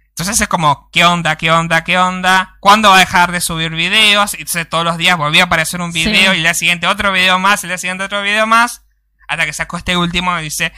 Entonces 0.08 0.40
es 0.40 0.48
como, 0.48 0.88
¿qué 0.90 1.04
onda? 1.04 1.36
¿Qué 1.36 1.52
onda? 1.52 1.84
¿Qué 1.84 1.96
onda? 1.96 2.56
¿Cuándo 2.58 2.88
va 2.88 2.96
a 2.96 3.00
dejar 3.00 3.30
de 3.30 3.40
subir 3.40 3.70
videos? 3.70 4.34
Y 4.34 4.38
entonces 4.38 4.68
todos 4.68 4.84
los 4.84 4.96
días 4.96 5.16
volvía 5.16 5.42
a 5.42 5.46
aparecer 5.46 5.80
un 5.80 5.92
video 5.92 6.32
y 6.32 6.38
el 6.38 6.42
día 6.42 6.54
siguiente 6.54 6.88
otro 6.88 7.12
video 7.12 7.38
más, 7.38 7.62
el 7.62 7.68
día 7.68 7.78
siguiente 7.78 8.02
otro 8.02 8.22
video 8.22 8.46
más 8.46 8.87
hasta 9.28 9.46
que 9.46 9.52
sacó 9.52 9.76
este 9.76 9.96
último 9.96 10.38
y 10.38 10.44
dice 10.44 10.72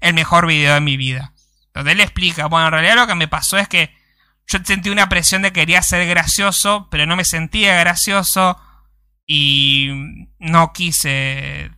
el 0.00 0.14
mejor 0.14 0.46
video 0.46 0.74
de 0.74 0.80
mi 0.80 0.96
vida. 0.96 1.32
Donde 1.74 1.92
él 1.92 2.00
explica, 2.00 2.46
bueno, 2.46 2.66
en 2.66 2.72
realidad 2.72 2.96
lo 2.96 3.06
que 3.06 3.14
me 3.14 3.28
pasó 3.28 3.58
es 3.58 3.68
que 3.68 3.94
yo 4.46 4.58
sentí 4.64 4.90
una 4.90 5.08
presión 5.08 5.42
de 5.42 5.52
que 5.52 5.60
quería 5.60 5.82
ser 5.82 6.06
gracioso, 6.08 6.88
pero 6.90 7.06
no 7.06 7.16
me 7.16 7.24
sentía 7.24 7.78
gracioso 7.78 8.58
y 9.26 10.28
no 10.38 10.72
quise 10.72 11.70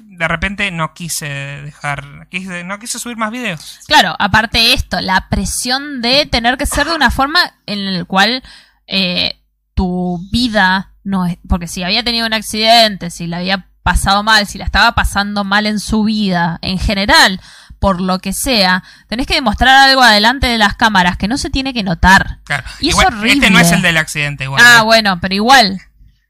de 0.00 0.28
repente 0.28 0.70
no 0.70 0.94
quise 0.94 1.26
dejar, 1.26 2.04
no 2.04 2.78
quise 2.78 2.98
subir 2.98 3.16
más 3.16 3.30
videos. 3.30 3.80
Claro, 3.86 4.14
aparte 4.18 4.58
de 4.58 4.72
esto, 4.72 5.00
la 5.00 5.28
presión 5.28 6.00
de 6.00 6.26
tener 6.26 6.56
que 6.56 6.66
ser 6.66 6.86
de 6.86 6.94
una 6.94 7.10
forma 7.10 7.40
en 7.66 7.98
la 7.98 8.04
cual 8.04 8.42
eh, 8.86 9.40
tu 9.74 10.20
vida 10.30 10.94
no 11.04 11.26
es, 11.26 11.38
porque 11.48 11.66
si 11.66 11.82
había 11.82 12.04
tenido 12.04 12.26
un 12.26 12.34
accidente, 12.34 13.10
si 13.10 13.26
la 13.26 13.38
había 13.38 13.67
pasado 13.88 14.22
mal, 14.22 14.46
si 14.46 14.58
la 14.58 14.66
estaba 14.66 14.92
pasando 14.92 15.44
mal 15.44 15.64
en 15.64 15.80
su 15.80 16.04
vida, 16.04 16.58
en 16.60 16.78
general, 16.78 17.40
por 17.78 18.02
lo 18.02 18.18
que 18.18 18.34
sea, 18.34 18.84
tenés 19.06 19.26
que 19.26 19.32
demostrar 19.32 19.88
algo 19.88 20.02
adelante 20.02 20.46
de 20.46 20.58
las 20.58 20.76
cámaras 20.76 21.16
que 21.16 21.26
no 21.26 21.38
se 21.38 21.48
tiene 21.48 21.72
que 21.72 21.82
notar. 21.82 22.40
Claro. 22.44 22.64
Y 22.80 22.90
es 22.90 22.96
horrible. 22.96 23.32
Este 23.32 23.48
no 23.48 23.58
es 23.58 23.72
el 23.72 23.80
del 23.80 23.96
accidente, 23.96 24.44
igual. 24.44 24.62
Ah, 24.62 24.80
¿eh? 24.80 24.84
bueno, 24.84 25.18
pero 25.22 25.34
igual. 25.34 25.80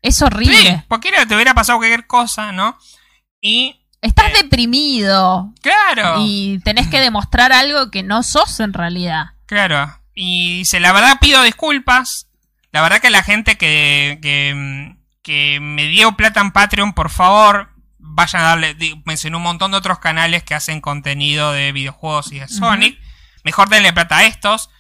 Es 0.02 0.22
horrible. 0.22 0.56
Sí, 0.56 0.82
porque 0.86 1.10
te 1.26 1.34
hubiera 1.34 1.52
pasado 1.52 1.78
cualquier 1.78 2.06
cosa, 2.06 2.52
¿no? 2.52 2.78
Y. 3.40 3.84
Estás 4.02 4.26
eh, 4.26 4.42
deprimido. 4.44 5.52
Claro. 5.60 6.18
Y 6.20 6.60
tenés 6.62 6.86
que 6.86 7.00
demostrar 7.00 7.50
algo 7.50 7.90
que 7.90 8.04
no 8.04 8.22
sos 8.22 8.60
en 8.60 8.72
realidad. 8.72 9.30
Claro. 9.46 9.98
Y 10.14 10.58
dice, 10.58 10.78
la 10.78 10.92
verdad 10.92 11.18
pido 11.20 11.42
disculpas. 11.42 12.28
La 12.70 12.82
verdad 12.82 13.00
que 13.00 13.10
la 13.10 13.24
gente 13.24 13.58
que, 13.58 14.20
que 14.22 14.94
que 15.28 15.60
me 15.60 15.88
dio 15.88 16.12
plata 16.12 16.40
en 16.40 16.52
Patreon, 16.52 16.94
por 16.94 17.10
favor, 17.10 17.68
vayan 17.98 18.40
a 18.40 18.44
darle. 18.46 18.74
Mencioné 19.04 19.36
un 19.36 19.42
montón 19.42 19.72
de 19.72 19.76
otros 19.76 19.98
canales 19.98 20.42
que 20.42 20.54
hacen 20.54 20.80
contenido 20.80 21.52
de 21.52 21.70
videojuegos 21.70 22.32
y 22.32 22.38
de 22.38 22.48
Sonic. 22.48 22.98
Mejor 23.44 23.68
denle 23.68 23.92
plata 23.92 24.16
a 24.16 24.24
estos. 24.24 24.70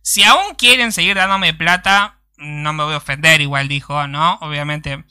Si 0.00 0.22
aún 0.24 0.54
quieren 0.54 0.92
seguir 0.92 1.16
dándome 1.16 1.52
plata, 1.52 2.20
no 2.38 2.72
me 2.72 2.84
voy 2.84 2.94
a 2.94 2.96
ofender, 2.96 3.42
igual 3.42 3.68
dijo, 3.68 4.06
¿no? 4.06 4.38
Obviamente. 4.40 5.04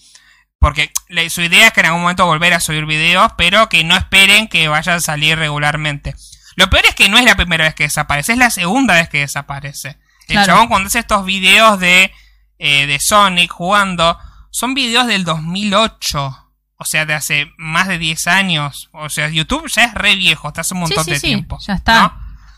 Porque 0.57 0.91
su 1.29 1.43
idea 1.43 1.67
es 1.67 1.73
que 1.73 1.81
en 1.81 1.85
algún 1.85 2.01
momento 2.01 2.25
volver 2.25 2.55
a 2.55 2.59
subir 2.59 2.87
videos, 2.87 3.33
pero 3.37 3.69
que 3.69 3.83
no 3.83 3.95
esperen 3.95 4.47
que 4.47 4.67
vayan 4.67 4.95
a 4.95 4.99
salir 4.99 5.37
regularmente. 5.37 6.15
Lo 6.55 6.71
peor 6.71 6.87
es 6.87 6.95
que 6.95 7.07
no 7.07 7.19
es 7.19 7.23
la 7.25 7.35
primera 7.35 7.65
vez 7.65 7.75
que 7.75 7.83
desaparece, 7.83 8.31
es 8.31 8.39
la 8.39 8.49
segunda 8.49 8.95
vez 8.95 9.09
que 9.09 9.19
desaparece. 9.19 9.89
El 10.27 10.33
Claro. 10.37 10.47
chabón 10.47 10.67
cuando 10.69 10.87
hace 10.87 10.97
estos 10.97 11.23
videos 11.23 11.79
de, 11.79 12.11
eh, 12.57 12.87
de 12.87 12.99
Sonic 12.99 13.51
jugando, 13.51 14.17
son 14.59 14.73
videos 14.73 15.05
del 15.05 15.23
2008. 15.23 16.43
O 16.79 16.85
sea, 16.85 17.05
de 17.05 17.13
hace 17.13 17.51
más 17.57 17.87
de 17.87 17.97
10 17.99 18.27
años. 18.27 18.89
O 18.91 19.09
sea, 19.09 19.29
YouTube 19.29 19.67
ya 19.67 19.83
es 19.83 19.93
re 19.93 20.15
viejo, 20.15 20.47
está 20.47 20.61
hace 20.61 20.73
un 20.73 20.79
Sí, 20.79 20.93
montón 20.95 21.05
sí, 21.05 21.11
de 21.11 21.19
sí, 21.19 21.27
tiempo. 21.27 21.57
ya 21.65 21.73
está. 21.75 22.01
¿no? 22.01 22.13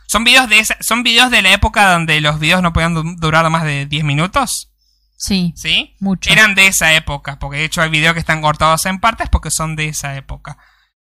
Son 0.08 0.24
videos 0.24 0.48
de 0.50 0.60
esa- 0.60 0.78
son 0.82 1.04
videos 1.04 1.30
de 1.30 1.42
la 1.42 1.52
época 1.52 1.92
donde 1.92 2.20
los 2.22 2.40
videos 2.40 2.62
no 2.62 2.72
podían 2.74 2.94
du- 2.94 3.16
durar 3.18 3.50
más 3.50 3.64
de 3.64 3.86
10 3.86 4.04
minutos, 4.06 4.72
Sí, 5.18 5.54
¿sí? 5.58 5.96
mucho. 6.00 6.30
Eran 6.32 6.56
de 6.56 6.68
esa 6.68 6.94
época, 6.94 7.38
porque 7.40 7.58
de 7.60 7.66
hecho 7.66 7.82
hay 7.82 7.90
videos 7.90 8.14
que 8.14 8.20
están 8.22 8.42
cortados 8.42 8.86
en 8.86 9.00
partes 9.00 9.28
porque 9.30 9.52
son 9.52 9.76
de 9.76 9.90
esa 9.90 10.16
época. 10.16 10.58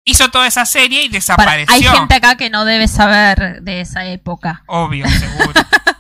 Hizo 0.05 0.31
toda 0.31 0.47
esa 0.47 0.67
serie 0.67 1.05
y 1.05 1.09
Para- 1.09 1.15
desapareció. 1.19 1.75
hay 1.75 1.83
gente 1.99 2.15
acá 2.15 2.37
que 2.37 2.51
no 2.51 2.65
debe 2.65 2.87
saber 2.89 3.63
de 3.63 3.81
esa 3.81 4.05
época. 4.07 4.63
Obvio, 4.67 5.09
seguro. 5.09 5.53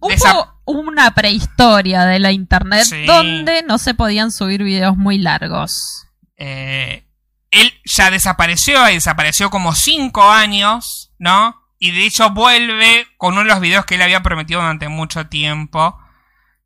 Hubo 0.00 0.48
una 0.66 1.12
prehistoria 1.14 2.04
de 2.04 2.18
la 2.18 2.32
internet 2.32 2.84
Sí. 2.84 3.04
donde 3.06 3.62
no 3.62 3.78
se 3.78 3.94
podían 3.94 4.30
subir 4.30 4.62
videos 4.62 4.96
muy 4.96 5.18
largos. 5.18 6.06
Eh, 6.36 7.06
él 7.50 7.72
ya 7.84 8.10
desapareció 8.10 8.88
y 8.90 8.94
desapareció 8.94 9.50
como 9.50 9.74
5 9.74 10.30
años, 10.30 11.12
¿no? 11.18 11.56
Y 11.78 11.90
de 11.90 12.06
hecho 12.06 12.30
vuelve 12.30 13.06
con 13.16 13.34
uno 13.34 13.42
de 13.42 13.48
los 13.48 13.60
videos 13.60 13.84
que 13.84 13.96
él 13.96 14.02
había 14.02 14.22
prometido 14.22 14.60
durante 14.60 14.88
mucho 14.88 15.26
tiempo. 15.26 15.98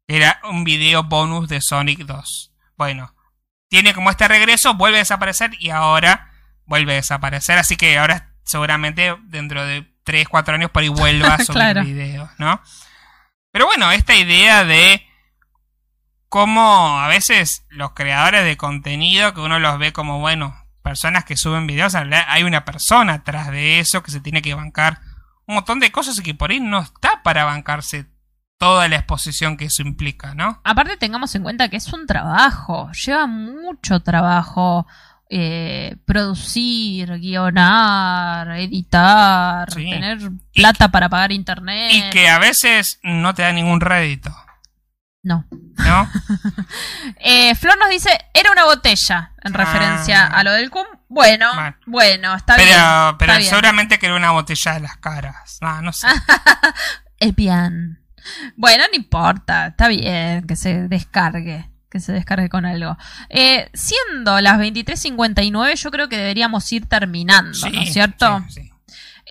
Era 0.06 0.40
un 0.50 0.62
video 0.64 1.02
bonus 1.02 1.48
de 1.48 1.60
Sonic 1.60 2.00
2. 2.00 2.52
Bueno, 2.76 3.14
tiene 3.68 3.94
como 3.94 4.10
este 4.10 4.28
regreso, 4.28 4.74
vuelve 4.74 4.98
a 4.98 5.00
desaparecer 5.00 5.50
y 5.58 5.70
ahora 5.70 6.30
vuelve 6.66 6.92
a 6.92 6.96
desaparecer. 6.96 7.58
Así 7.58 7.76
que 7.76 7.98
ahora 7.98 8.34
seguramente 8.44 9.16
dentro 9.24 9.64
de 9.66 9.90
3, 10.04 10.28
4 10.28 10.54
años 10.54 10.70
por 10.70 10.82
ahí 10.82 10.88
vuelva 10.88 11.34
a 11.34 11.38
subir 11.44 11.54
Claro. 11.54 11.82
videos, 11.82 12.30
¿no? 12.38 12.60
Pero 13.56 13.64
bueno, 13.64 13.90
esta 13.90 14.14
idea 14.14 14.66
de 14.66 15.02
cómo 16.28 17.00
a 17.00 17.08
veces 17.08 17.64
los 17.70 17.92
creadores 17.92 18.44
de 18.44 18.58
contenido, 18.58 19.32
que 19.32 19.40
uno 19.40 19.58
los 19.58 19.78
ve 19.78 19.94
como, 19.94 20.18
bueno, 20.18 20.54
personas 20.82 21.24
que 21.24 21.38
suben 21.38 21.66
videos, 21.66 21.94
hay 21.94 22.42
una 22.42 22.66
persona 22.66 23.14
atrás 23.14 23.50
de 23.50 23.80
eso 23.80 24.02
que 24.02 24.10
se 24.10 24.20
tiene 24.20 24.42
que 24.42 24.52
bancar 24.52 25.00
un 25.46 25.54
montón 25.54 25.80
de 25.80 25.90
cosas 25.90 26.18
y 26.18 26.22
que 26.22 26.34
por 26.34 26.50
ahí 26.50 26.60
no 26.60 26.80
está 26.80 27.22
para 27.22 27.46
bancarse 27.46 28.10
toda 28.58 28.88
la 28.88 28.96
exposición 28.96 29.56
que 29.56 29.64
eso 29.64 29.80
implica, 29.80 30.34
¿no? 30.34 30.60
Aparte 30.62 30.98
tengamos 30.98 31.34
en 31.34 31.42
cuenta 31.42 31.70
que 31.70 31.78
es 31.78 31.90
un 31.94 32.06
trabajo, 32.06 32.92
lleva 32.92 33.26
mucho 33.26 34.00
trabajo 34.00 34.86
eh, 35.28 35.96
producir, 36.04 37.18
guionar, 37.18 38.48
editar, 38.58 39.70
Sí. 39.72 39.90
tener 39.90 40.18
plata 40.54 40.88
para 40.88 41.08
pagar 41.08 41.32
internet. 41.32 41.90
Y 41.92 42.10
que 42.10 42.28
a 42.28 42.38
veces 42.38 43.00
no 43.02 43.34
te 43.34 43.42
da 43.42 43.52
ningún 43.52 43.80
rédito, 43.80 44.34
No. 45.22 45.44
¿no? 45.50 46.10
Eh, 47.20 47.54
Flor 47.56 47.76
nos 47.78 47.90
dice, 47.90 48.10
era 48.34 48.52
una 48.52 48.64
botella, 48.64 49.32
en 49.42 49.54
Ah. 49.54 49.58
referencia 49.58 50.24
a 50.26 50.42
lo 50.44 50.52
del 50.52 50.70
cum. 50.70 50.84
Bueno, 51.08 51.52
Bueno. 51.54 51.76
bueno, 51.86 52.34
está 52.34 52.56
pero 52.56 52.66
bien. 52.68 53.16
pero 53.18 53.32
está 53.32 53.38
bien. 53.38 53.50
seguramente 53.50 53.98
que 53.98 54.06
era 54.06 54.16
una 54.16 54.32
botella 54.32 54.72
de 54.74 54.80
las 54.80 54.96
caras. 54.98 55.58
No, 55.60 55.82
no 55.82 55.92
sé. 55.92 56.06
Es 57.18 57.34
bien. 57.34 57.98
Bueno, 58.56 58.84
no 58.90 58.96
importa, 58.96 59.68
está 59.68 59.88
bien 59.88 60.46
que 60.46 60.54
se 60.56 60.88
descargue, 60.88 61.70
que 61.96 62.00
se 62.00 62.12
descargue 62.12 62.48
con 62.48 62.66
algo. 62.66 62.96
Eh, 63.28 63.70
siendo 63.72 64.40
las 64.40 64.58
23.59, 64.58 65.74
yo 65.76 65.90
creo 65.90 66.08
que 66.08 66.16
deberíamos 66.16 66.70
ir 66.72 66.86
terminando, 66.86 67.58
¿no 67.70 67.80
es 67.80 67.92
cierto? 67.92 68.44
sí, 68.48 68.62
sí. 68.62 68.72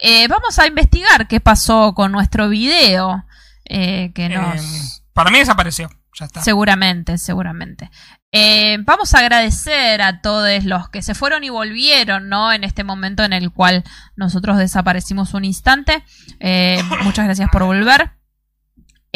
Eh, 0.01 0.27
vamos 0.27 0.59
a 0.59 0.67
investigar 0.67 1.27
qué 1.27 1.39
pasó 1.39 1.93
con 1.93 2.11
nuestro 2.11 2.49
video, 2.49 3.25
eh, 3.63 4.11
que 4.13 4.27
nos... 4.29 5.01
Para 5.13 5.31
mí 5.31 5.39
desapareció. 5.39 5.89
Ya 6.17 6.25
está. 6.25 6.41
Seguramente, 6.41 7.17
seguramente. 7.17 7.89
Eh, 8.31 8.77
vamos 8.81 9.13
a 9.13 9.19
agradecer 9.19 10.01
a 10.01 10.21
todos 10.21 10.63
los 10.65 10.89
que 10.89 11.01
se 11.01 11.15
fueron 11.15 11.43
y 11.43 11.49
volvieron, 11.49 12.27
¿no? 12.27 12.51
En 12.51 12.63
este 12.65 12.83
momento 12.83 13.23
en 13.23 13.31
el 13.31 13.51
cual 13.51 13.83
nosotros 14.15 14.57
desaparecimos 14.57 15.33
un 15.33 15.45
instante. 15.45 16.03
Eh, 16.39 16.81
muchas 17.03 17.25
gracias 17.25 17.49
por 17.51 17.63
volver. 17.63 18.11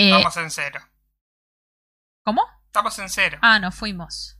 Eh, 0.01 0.11
Estamos 0.11 0.37
en 0.37 0.49
cero. 0.49 0.79
¿Cómo? 2.23 2.41
Estamos 2.69 2.99
en 2.99 3.09
cero. 3.09 3.39
Ah, 3.41 3.57
nos 3.57 3.73
fuimos. 3.73 4.37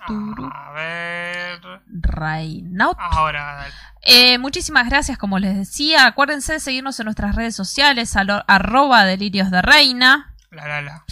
A 0.00 0.72
ver. 0.72 1.60
Reinout. 1.86 2.96
Ahora, 2.98 3.56
dale. 3.56 3.74
Eh, 4.00 4.38
muchísimas 4.38 4.88
gracias, 4.88 5.18
como 5.18 5.38
les 5.38 5.54
decía. 5.54 6.06
Acuérdense 6.06 6.54
de 6.54 6.60
seguirnos 6.60 6.98
en 7.00 7.04
nuestras 7.04 7.34
redes 7.34 7.54
sociales, 7.54 8.16
arroba 8.16 9.04
delirios 9.04 9.50
de 9.50 9.60
reina. 9.60 10.33
La, 10.54 10.68
la, 10.68 10.82
la. 10.82 11.04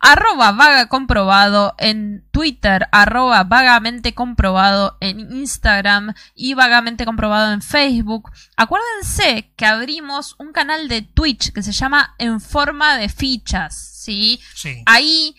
arroba 0.00 0.52
vaga 0.52 0.88
comprobado 0.88 1.74
en 1.78 2.24
Twitter, 2.32 2.88
arroba 2.92 3.44
vagamente 3.44 4.12
comprobado 4.14 4.96
en 5.00 5.20
Instagram 5.32 6.14
y 6.34 6.54
vagamente 6.54 7.04
comprobado 7.04 7.52
en 7.52 7.62
Facebook. 7.62 8.30
Acuérdense 8.56 9.52
que 9.56 9.66
abrimos 9.66 10.34
un 10.38 10.52
canal 10.52 10.88
de 10.88 11.02
Twitch 11.02 11.52
que 11.52 11.62
se 11.62 11.72
llama 11.72 12.14
En 12.18 12.40
forma 12.40 12.96
de 12.96 13.08
fichas, 13.08 13.74
¿sí? 14.02 14.40
Sí. 14.54 14.82
Ahí, 14.86 15.36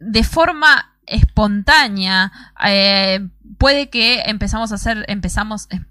de 0.00 0.24
forma 0.24 0.92
espontánea, 1.06 2.32
eh, 2.64 3.20
puede 3.58 3.88
que 3.90 4.22
empezamos 4.26 4.72
a 4.72 4.74
hacer, 4.76 5.04
empezamos, 5.08 5.68
em- 5.70 5.86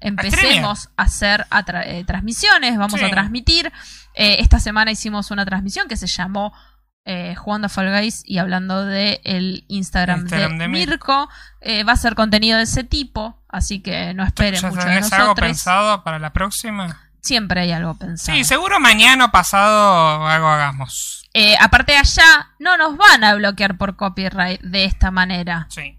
empecemos 0.00 0.90
a 0.96 1.02
hacer 1.02 1.44
a 1.50 1.64
tra- 1.64 1.82
eh, 1.84 2.04
transmisiones, 2.04 2.78
vamos 2.78 3.00
Sí. 3.00 3.04
a 3.04 3.10
transmitir. 3.10 3.72
Eh, 4.16 4.38
esta 4.40 4.58
semana 4.58 4.90
hicimos 4.90 5.30
una 5.30 5.44
transmisión 5.44 5.86
que 5.88 5.96
se 5.96 6.06
llamó 6.08 6.52
eh, 7.04 7.36
Jugando 7.36 7.66
a 7.66 7.68
Fall 7.68 7.92
Guys 8.00 8.22
y 8.24 8.38
hablando 8.38 8.84
de 8.84 9.20
el 9.24 9.64
Instagram, 9.68 10.22
Instagram 10.22 10.52
de, 10.58 10.64
de 10.64 10.68
Mir. 10.68 10.88
Mirko. 10.88 11.28
Eh, 11.60 11.84
va 11.84 11.92
a 11.92 11.96
ser 11.96 12.14
contenido 12.16 12.56
de 12.56 12.64
ese 12.64 12.82
tipo, 12.82 13.44
así 13.48 13.80
que 13.80 14.12
no 14.14 14.24
esperen 14.24 14.60
¿Ya 14.60 14.68
mucho 14.68 14.80
de 14.80 14.86
tenés 14.86 15.12
algo 15.12 15.26
nosotros. 15.26 15.46
pensado 15.48 16.02
para 16.02 16.18
la 16.18 16.32
próxima? 16.32 17.00
Siempre 17.20 17.60
hay 17.60 17.72
algo 17.72 17.94
pensado. 17.94 18.36
Sí, 18.36 18.44
seguro 18.44 18.80
mañana 18.80 19.26
o 19.26 19.30
pasado 19.30 20.26
algo 20.26 20.48
hagamos. 20.48 21.28
Eh, 21.34 21.54
aparte 21.60 21.92
de 21.92 21.98
allá, 21.98 22.50
no 22.58 22.76
nos 22.76 22.96
van 22.96 23.22
a 23.22 23.34
bloquear 23.34 23.76
por 23.76 23.96
copyright 23.96 24.60
de 24.62 24.84
esta 24.84 25.10
manera. 25.10 25.66
Sí. 25.68 25.98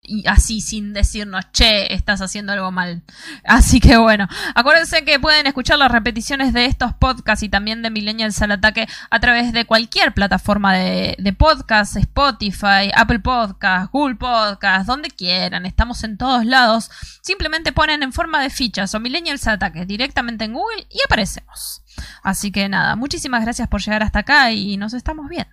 Y 0.00 0.26
así, 0.26 0.60
sin 0.60 0.94
decirnos, 0.94 1.44
che, 1.52 1.92
estás 1.92 2.22
haciendo 2.22 2.52
algo 2.52 2.70
mal. 2.70 3.02
Así 3.44 3.78
que 3.80 3.96
bueno, 3.98 4.26
acuérdense 4.54 5.04
que 5.04 5.20
pueden 5.20 5.46
escuchar 5.46 5.78
las 5.78 5.90
repeticiones 5.90 6.52
de 6.52 6.64
estos 6.64 6.94
podcasts 6.94 7.42
y 7.42 7.48
también 7.48 7.82
de 7.82 7.90
Millennials 7.90 8.40
al 8.40 8.52
Ataque 8.52 8.88
a 9.10 9.20
través 9.20 9.52
de 9.52 9.66
cualquier 9.66 10.14
plataforma 10.14 10.72
de, 10.74 11.14
de 11.18 11.32
podcast, 11.32 11.96
Spotify, 11.96 12.90
Apple 12.94 13.18
Podcast, 13.18 13.92
Google 13.92 14.14
Podcast, 14.14 14.86
donde 14.86 15.10
quieran. 15.10 15.66
Estamos 15.66 16.02
en 16.04 16.16
todos 16.16 16.46
lados. 16.46 16.90
Simplemente 17.22 17.72
ponen 17.72 18.02
en 18.02 18.12
forma 18.12 18.40
de 18.40 18.50
fichas 18.50 18.94
o 18.94 19.00
Millennials 19.00 19.46
al 19.46 19.56
Ataque 19.56 19.84
directamente 19.84 20.44
en 20.44 20.54
Google 20.54 20.86
y 20.90 21.00
aparecemos. 21.04 21.82
Así 22.22 22.50
que 22.50 22.68
nada, 22.68 22.96
muchísimas 22.96 23.42
gracias 23.42 23.68
por 23.68 23.82
llegar 23.82 24.02
hasta 24.02 24.20
acá 24.20 24.52
y 24.52 24.76
nos 24.76 24.94
estamos 24.94 25.28
viendo. 25.28 25.48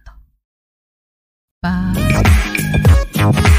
Bye. 1.61 3.54